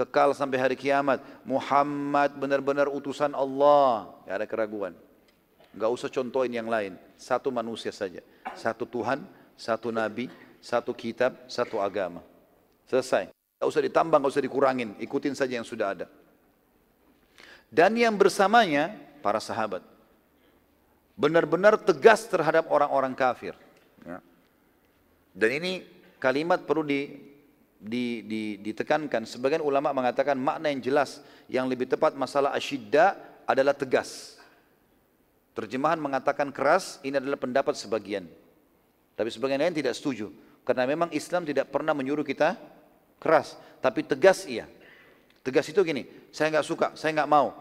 Kekal 0.00 0.32
sampai 0.32 0.56
hari 0.56 0.76
kiamat. 0.76 1.20
Muhammad 1.44 2.32
benar-benar 2.40 2.88
utusan 2.88 3.36
Allah. 3.36 4.08
Tidak 4.24 4.36
ada 4.40 4.46
keraguan. 4.48 4.96
Enggak 5.76 5.90
usah 5.92 6.08
contohin 6.08 6.56
yang 6.56 6.66
lain. 6.66 6.96
Satu 7.20 7.52
manusia 7.52 7.92
saja. 7.92 8.24
Satu 8.56 8.88
Tuhan, 8.88 9.22
satu 9.54 9.92
Nabi, 9.92 10.32
satu 10.58 10.96
kitab, 10.96 11.36
satu 11.46 11.78
agama. 11.78 12.24
Selesai. 12.88 13.30
Enggak 13.30 13.68
usah 13.68 13.82
ditambah, 13.84 14.16
enggak 14.16 14.32
usah 14.34 14.44
dikurangin. 14.44 14.90
Ikutin 14.98 15.36
saja 15.36 15.60
yang 15.60 15.68
sudah 15.68 15.92
ada. 15.94 16.06
Dan 17.70 17.94
yang 17.94 18.16
bersamanya, 18.18 18.90
para 19.22 19.38
sahabat. 19.38 19.84
Benar-benar 21.14 21.76
tegas 21.78 22.26
terhadap 22.26 22.66
orang-orang 22.72 23.12
kafir. 23.14 23.54
Ya. 24.02 24.18
Dan 25.36 25.50
ini 25.62 25.72
kalimat 26.18 26.66
perlu 26.66 26.82
di, 26.82 27.29
di, 27.80 28.22
di, 28.28 28.42
ditekankan. 28.60 29.24
Sebagian 29.24 29.64
ulama 29.64 29.96
mengatakan 29.96 30.36
makna 30.36 30.68
yang 30.68 30.84
jelas, 30.84 31.24
yang 31.48 31.64
lebih 31.64 31.88
tepat 31.88 32.12
masalah 32.12 32.52
asyidda 32.52 33.16
adalah 33.48 33.72
tegas. 33.72 34.36
Terjemahan 35.56 35.98
mengatakan 35.98 36.52
keras, 36.52 37.00
ini 37.00 37.16
adalah 37.16 37.40
pendapat 37.40 37.74
sebagian. 37.74 38.28
Tapi 39.16 39.28
sebagian 39.32 39.58
lain 39.58 39.74
tidak 39.74 39.96
setuju. 39.96 40.30
Karena 40.62 40.84
memang 40.86 41.08
Islam 41.10 41.42
tidak 41.48 41.72
pernah 41.72 41.96
menyuruh 41.96 42.22
kita 42.22 42.54
keras. 43.18 43.56
Tapi 43.80 44.04
tegas 44.04 44.44
iya. 44.44 44.68
Tegas 45.40 45.64
itu 45.72 45.80
gini, 45.80 46.04
saya 46.28 46.52
nggak 46.52 46.66
suka, 46.68 46.86
saya 46.92 47.16
nggak 47.16 47.30
mau. 47.32 47.56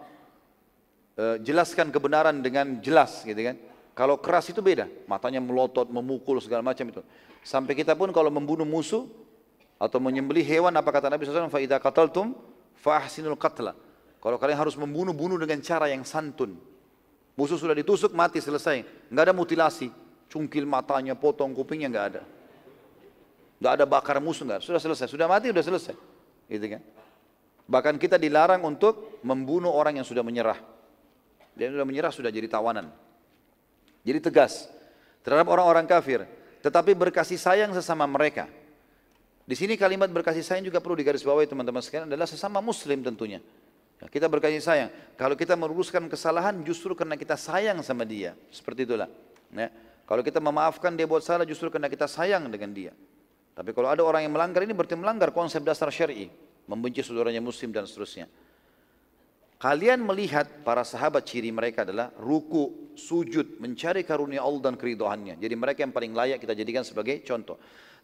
E, 1.16 1.40
jelaskan 1.48 1.88
kebenaran 1.96 2.44
dengan 2.44 2.84
jelas 2.84 3.24
gitu 3.24 3.40
kan. 3.40 3.56
Kalau 3.96 4.20
keras 4.20 4.52
itu 4.52 4.60
beda, 4.60 4.88
matanya 5.08 5.40
melotot, 5.40 5.88
memukul 5.88 6.44
segala 6.44 6.60
macam 6.60 6.84
itu. 6.92 7.00
Sampai 7.40 7.76
kita 7.76 7.96
pun 7.96 8.12
kalau 8.12 8.28
membunuh 8.28 8.68
musuh 8.68 9.08
atau 9.80 9.98
menyembelih 10.04 10.44
hewan 10.44 10.76
apa 10.76 10.92
kata 10.92 11.08
Nabi 11.08 11.24
SAW? 11.24 11.48
Fa'idha 11.48 11.80
qataltum 11.80 12.36
fa'ahsinul 12.84 13.40
qatla. 13.40 13.74
Kalau 14.20 14.36
kalian 14.36 14.60
harus 14.60 14.76
membunuh, 14.76 15.16
bunuh 15.16 15.40
dengan 15.40 15.64
cara 15.64 15.88
yang 15.88 16.04
santun. 16.04 16.60
Musuh 17.40 17.56
sudah 17.56 17.72
ditusuk, 17.72 18.12
mati, 18.12 18.44
selesai. 18.44 18.84
Enggak 19.08 19.32
ada 19.32 19.34
mutilasi. 19.34 19.88
Cungkil 20.28 20.68
matanya, 20.68 21.16
potong 21.16 21.56
kupingnya, 21.56 21.88
enggak 21.88 22.06
ada. 22.12 22.22
Enggak 23.64 23.74
ada 23.80 23.86
bakar 23.88 24.20
musuh, 24.20 24.44
enggak. 24.44 24.60
Sudah 24.68 24.84
selesai. 24.84 25.08
Sudah 25.08 25.32
mati, 25.32 25.48
sudah 25.48 25.64
selesai. 25.64 25.96
Gitu 26.52 26.66
kan. 26.68 26.84
Bahkan 27.64 27.96
kita 27.96 28.20
dilarang 28.20 28.60
untuk 28.68 29.24
membunuh 29.24 29.72
orang 29.72 30.04
yang 30.04 30.04
sudah 30.04 30.20
menyerah. 30.20 30.60
Dia 31.56 31.72
sudah 31.72 31.88
menyerah, 31.88 32.12
sudah 32.12 32.28
jadi 32.28 32.52
tawanan. 32.52 32.92
Jadi 34.04 34.20
tegas 34.20 34.68
terhadap 35.24 35.48
orang-orang 35.52 35.88
kafir 35.88 36.24
tetapi 36.60 36.92
berkasih 36.92 37.40
sayang 37.40 37.72
sesama 37.72 38.04
mereka. 38.04 38.48
Di 39.50 39.58
sini 39.58 39.74
kalimat 39.82 40.06
berkasih 40.14 40.46
sayang 40.46 40.70
juga 40.70 40.78
perlu 40.78 40.94
digarisbawahi 41.02 41.50
teman-teman 41.50 41.82
sekalian 41.82 42.06
adalah 42.06 42.30
sesama 42.30 42.62
muslim 42.62 43.02
tentunya. 43.02 43.42
Ya, 43.98 44.06
kita 44.06 44.30
berkasih 44.30 44.62
sayang. 44.62 44.94
Kalau 45.18 45.34
kita 45.34 45.58
meluruskan 45.58 46.06
kesalahan 46.06 46.62
justru 46.62 46.94
karena 46.94 47.18
kita 47.18 47.34
sayang 47.34 47.82
sama 47.82 48.06
dia. 48.06 48.38
Seperti 48.54 48.86
itulah. 48.86 49.10
Ya. 49.50 49.74
Kalau 50.06 50.22
kita 50.22 50.38
memaafkan 50.38 50.94
dia 50.94 51.10
buat 51.10 51.26
salah 51.26 51.50
justru 51.50 51.74
karena 51.74 51.90
kita 51.90 52.06
sayang 52.06 52.46
dengan 52.46 52.70
dia. 52.78 52.94
Tapi 53.58 53.74
kalau 53.74 53.90
ada 53.90 54.06
orang 54.06 54.30
yang 54.30 54.38
melanggar 54.38 54.62
ini 54.62 54.78
berarti 54.78 54.94
melanggar 54.94 55.34
konsep 55.34 55.66
dasar 55.66 55.90
syar'i, 55.90 56.30
membenci 56.70 57.02
saudaranya 57.02 57.42
muslim 57.42 57.74
dan 57.74 57.90
seterusnya. 57.90 58.30
Kalian 59.58 60.06
melihat 60.06 60.62
para 60.62 60.86
sahabat 60.86 61.26
ciri 61.26 61.50
mereka 61.50 61.84
adalah 61.84 62.14
ruku, 62.22 62.94
sujud, 62.96 63.58
mencari 63.60 64.06
karunia 64.06 64.46
Allah 64.46 64.72
dan 64.72 64.80
keridoannya. 64.80 65.42
Jadi 65.42 65.56
mereka 65.58 65.84
yang 65.84 65.92
paling 65.92 66.14
layak 66.14 66.38
kita 66.38 66.54
jadikan 66.54 66.86
sebagai 66.86 67.26
contoh. 67.26 67.58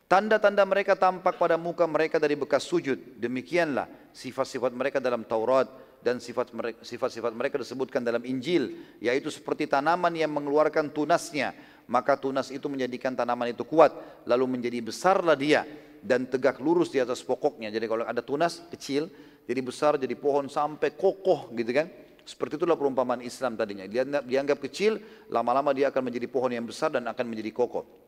Tanda-tanda 0.06 0.62
mereka 0.70 0.94
tampak 0.94 1.42
pada 1.42 1.58
muka 1.58 1.82
mereka 1.90 2.22
dari 2.22 2.38
bekas 2.38 2.62
sujud. 2.70 3.18
Demikianlah 3.18 3.90
sifat-sifat 4.14 4.70
mereka 4.70 5.02
dalam 5.02 5.26
Taurat 5.26 5.66
dan 6.06 6.22
sifat-sifat 6.22 7.34
mereka 7.34 7.58
disebutkan 7.58 8.06
dalam 8.06 8.22
Injil. 8.22 8.78
Yaitu 9.02 9.34
seperti 9.34 9.66
tanaman 9.66 10.14
yang 10.14 10.30
mengeluarkan 10.30 10.94
tunasnya. 10.94 11.58
Maka 11.90 12.22
tunas 12.22 12.54
itu 12.54 12.70
menjadikan 12.70 13.18
tanaman 13.18 13.50
itu 13.50 13.66
kuat. 13.66 13.98
Lalu 14.30 14.62
menjadi 14.62 14.78
besarlah 14.86 15.34
dia 15.34 15.66
dan 16.06 16.30
tegak 16.30 16.62
lurus 16.62 16.94
di 16.94 17.02
atas 17.02 17.26
pokoknya. 17.26 17.74
Jadi 17.74 17.86
kalau 17.90 18.06
ada 18.06 18.22
tunas 18.22 18.62
kecil, 18.70 19.10
jadi 19.50 19.62
besar, 19.66 19.98
jadi 19.98 20.14
pohon 20.14 20.46
sampai 20.46 20.94
kokoh 20.94 21.50
gitu 21.58 21.74
kan. 21.74 21.90
Seperti 22.22 22.62
itulah 22.62 22.78
perumpamaan 22.78 23.26
Islam 23.26 23.58
tadinya. 23.58 23.90
Dia 23.90 24.06
dianggap 24.06 24.62
kecil, 24.62 25.02
lama-lama 25.34 25.74
dia 25.74 25.90
akan 25.90 26.14
menjadi 26.14 26.30
pohon 26.30 26.54
yang 26.54 26.66
besar 26.70 26.94
dan 26.94 27.10
akan 27.10 27.26
menjadi 27.26 27.50
kokoh. 27.50 28.05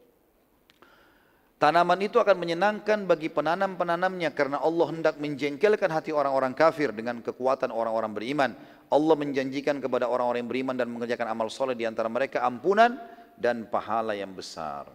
Tanaman 1.58 1.98
itu 2.06 2.22
akan 2.22 2.38
menyenangkan 2.38 3.10
bagi 3.10 3.34
penanam-penanamnya 3.34 4.30
karena 4.30 4.62
Allah 4.62 4.94
hendak 4.94 5.18
menjengkelkan 5.18 5.90
hati 5.90 6.14
orang-orang 6.14 6.54
kafir 6.54 6.94
dengan 6.94 7.18
kekuatan 7.26 7.74
orang-orang 7.74 8.14
beriman. 8.14 8.52
Allah 8.94 9.16
menjanjikan 9.18 9.82
kepada 9.82 10.06
orang-orang 10.06 10.46
yang 10.46 10.52
beriman 10.54 10.76
dan 10.78 10.88
mengerjakan 10.94 11.34
amal 11.34 11.50
soleh 11.50 11.74
di 11.74 11.90
antara 11.90 12.06
mereka 12.14 12.46
ampunan 12.46 12.94
dan 13.34 13.66
pahala 13.66 14.14
yang 14.14 14.38
besar. 14.38 14.86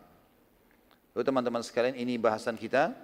Lalu 1.18 1.24
teman-teman 1.26 1.66
sekalian 1.66 1.98
ini 1.98 2.14
bahasan 2.14 2.54
kita 2.54 2.94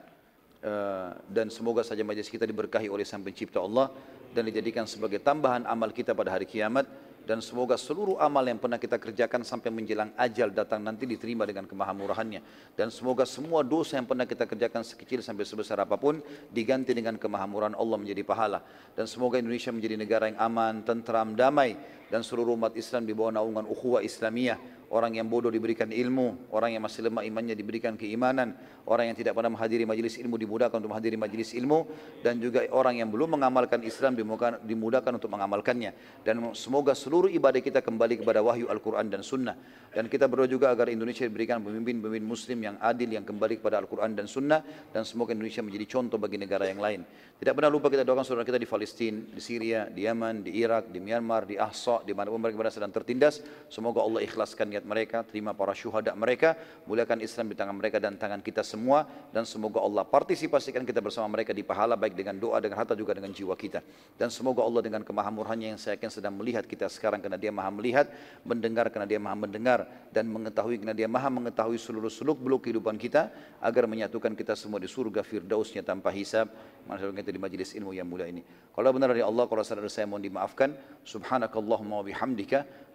Eh, 0.59 1.11
dan 1.31 1.55
semoga 1.55 1.87
saja 1.87 2.03
majlis 2.03 2.27
kita 2.27 2.43
diberkahi 2.43 2.91
oleh 2.91 3.07
Sang 3.07 3.23
Pencipta 3.23 3.63
Allah 3.63 3.95
dan 4.35 4.43
dijadikan 4.43 4.91
sebagai 4.91 5.23
tambahan 5.23 5.63
amal 5.63 5.95
kita 5.95 6.19
pada 6.19 6.35
hari 6.35 6.51
kiamat 6.51 6.83
dan 7.29 7.45
semoga 7.45 7.77
seluruh 7.77 8.17
amal 8.17 8.41
yang 8.41 8.57
pernah 8.57 8.81
kita 8.81 8.97
kerjakan 8.97 9.45
sampai 9.45 9.69
menjelang 9.69 10.17
ajal 10.17 10.49
datang 10.49 10.81
nanti 10.81 11.05
diterima 11.05 11.45
dengan 11.45 11.69
kemahamurahannya. 11.69 12.41
Dan 12.73 12.89
semoga 12.89 13.29
semua 13.29 13.61
dosa 13.61 14.01
yang 14.01 14.09
pernah 14.09 14.25
kita 14.25 14.49
kerjakan 14.49 14.81
sekecil 14.81 15.21
sampai 15.21 15.45
sebesar 15.45 15.77
apa 15.77 16.01
pun 16.01 16.25
diganti 16.49 16.97
dengan 16.97 17.21
kemahamurahan 17.21 17.77
Allah 17.77 18.01
menjadi 18.01 18.25
pahala. 18.25 18.65
Dan 18.97 19.05
semoga 19.05 19.37
Indonesia 19.37 19.69
menjadi 19.69 20.01
negara 20.01 20.33
yang 20.33 20.41
aman, 20.41 20.81
tentram, 20.89 21.37
damai. 21.37 21.77
Dan 22.09 22.25
seluruh 22.25 22.57
umat 22.57 22.73
Islam 22.73 23.05
di 23.05 23.13
bawah 23.13 23.37
naungan 23.37 23.69
ukhuwah 23.69 24.01
Islamiyah 24.01 24.78
orang 24.89 25.17
yang 25.17 25.29
bodoh 25.29 25.53
diberikan 25.53 25.93
ilmu, 25.93 26.49
orang 26.53 26.77
yang 26.77 26.83
masih 26.85 27.09
lemah 27.09 27.25
imannya 27.25 27.53
diberikan 27.53 27.97
keimanan, 27.97 28.57
orang 28.89 29.13
yang 29.13 29.17
tidak 29.17 29.37
pernah 29.37 29.53
menghadiri 29.53 29.85
majelis 29.85 30.17
ilmu 30.17 30.41
dimudahkan 30.41 30.77
untuk 30.81 30.91
menghadiri 30.97 31.17
majelis 31.21 31.53
ilmu, 31.53 31.85
dan 32.25 32.41
juga 32.41 32.65
orang 32.73 33.01
yang 33.05 33.09
belum 33.13 33.37
mengamalkan 33.37 33.85
Islam 33.85 34.17
dimudahkan 34.65 35.13
untuk 35.13 35.29
mengamalkannya. 35.29 36.23
Dan 36.25 36.41
semoga 36.57 36.97
seluruh 36.97 37.29
ibadah 37.29 37.61
kita 37.61 37.85
kembali 37.85 38.25
kepada 38.25 38.41
wahyu 38.41 38.69
Al-Quran 38.73 39.13
dan 39.13 39.21
Sunnah. 39.21 39.57
Dan 39.89 40.05
kita 40.05 40.29
berdoa 40.29 40.49
juga 40.49 40.69
agar 40.69 40.93
Indonesia 40.93 41.25
diberikan 41.25 41.65
pemimpin-pemimpin 41.65 42.25
Muslim 42.25 42.59
yang 42.61 42.77
adil, 42.81 43.09
yang 43.09 43.25
kembali 43.25 43.61
kepada 43.61 43.81
Al-Quran 43.81 44.13
dan 44.13 44.29
Sunnah, 44.29 44.61
dan 44.93 45.05
semoga 45.05 45.33
Indonesia 45.33 45.65
menjadi 45.65 45.97
contoh 45.97 46.21
bagi 46.21 46.37
negara 46.37 46.69
yang 46.69 46.81
lain. 46.81 47.05
Tidak 47.39 47.55
pernah 47.55 47.71
lupa 47.73 47.89
kita 47.89 48.05
doakan 48.05 48.25
saudara 48.27 48.45
kita 48.45 48.61
di 48.61 48.69
Palestina, 48.69 49.21
di 49.33 49.41
Syria, 49.41 49.89
di 49.89 50.05
Yaman, 50.05 50.45
di 50.45 50.59
Irak, 50.59 50.93
di 50.93 50.99
Myanmar, 51.01 51.47
di 51.47 51.57
Ahsa, 51.57 52.05
di 52.05 52.13
mana 52.13 52.29
pun 52.35 52.43
mereka 52.43 52.69
sedang 52.69 52.93
tertindas. 52.93 53.41
Semoga 53.71 54.03
Allah 54.05 54.27
ikhlaskan 54.27 54.78
niat 54.79 54.87
mereka, 54.87 55.27
terima 55.27 55.51
para 55.51 55.75
syuhada 55.75 56.15
mereka, 56.15 56.55
muliakan 56.87 57.19
Islam 57.19 57.51
di 57.51 57.59
tangan 57.59 57.75
mereka 57.75 57.99
dan 57.99 58.15
tangan 58.15 58.39
kita 58.39 58.63
semua 58.63 59.03
dan 59.35 59.43
semoga 59.43 59.83
Allah 59.83 60.07
partisipasikan 60.07 60.87
kita 60.87 61.03
bersama 61.03 61.27
mereka 61.35 61.51
di 61.51 61.67
pahala 61.67 61.99
baik 61.99 62.15
dengan 62.15 62.39
doa, 62.39 62.63
dengan 62.63 62.79
harta 62.79 62.95
juga 62.95 63.19
dengan 63.19 63.35
jiwa 63.35 63.59
kita. 63.59 63.83
Dan 64.15 64.31
semoga 64.31 64.63
Allah 64.63 64.87
dengan 64.87 65.03
kemahamurhannya 65.03 65.75
yang 65.75 65.81
saya 65.83 65.99
yakin 65.99 66.15
sedang 66.15 66.39
melihat 66.39 66.63
kita 66.63 66.87
sekarang 66.87 67.19
karena 67.19 67.35
dia 67.35 67.51
maha 67.51 67.75
melihat, 67.75 68.07
mendengar 68.47 68.87
karena 68.95 69.11
dia 69.11 69.19
maha 69.19 69.35
mendengar 69.35 69.91
dan 70.15 70.31
mengetahui 70.31 70.79
karena 70.79 70.95
dia 70.95 71.11
maha 71.11 71.27
mengetahui 71.27 71.77
seluruh 71.77 72.13
seluk 72.13 72.39
beluk 72.39 72.71
kehidupan 72.71 72.95
kita 72.95 73.35
agar 73.59 73.91
menyatukan 73.91 74.39
kita 74.39 74.55
semua 74.55 74.79
di 74.79 74.87
surga 74.87 75.27
firdausnya 75.27 75.83
tanpa 75.83 76.15
hisab. 76.15 76.47
Masyaallah 76.87 77.21
kita 77.21 77.35
di 77.35 77.43
majlis 77.43 77.75
ilmu 77.77 77.93
yang 77.93 78.07
mulia 78.07 78.31
ini. 78.31 78.41
Kalau 78.73 78.95
benar 78.95 79.11
dari 79.11 79.21
Allah, 79.27 79.45
kalau 79.51 79.61
saya 79.67 80.07
mohon 80.07 80.23
dimaafkan. 80.23 80.73
Subhanakallahumma 81.03 82.01
wa 82.01 82.05
bihamdika 82.05 82.88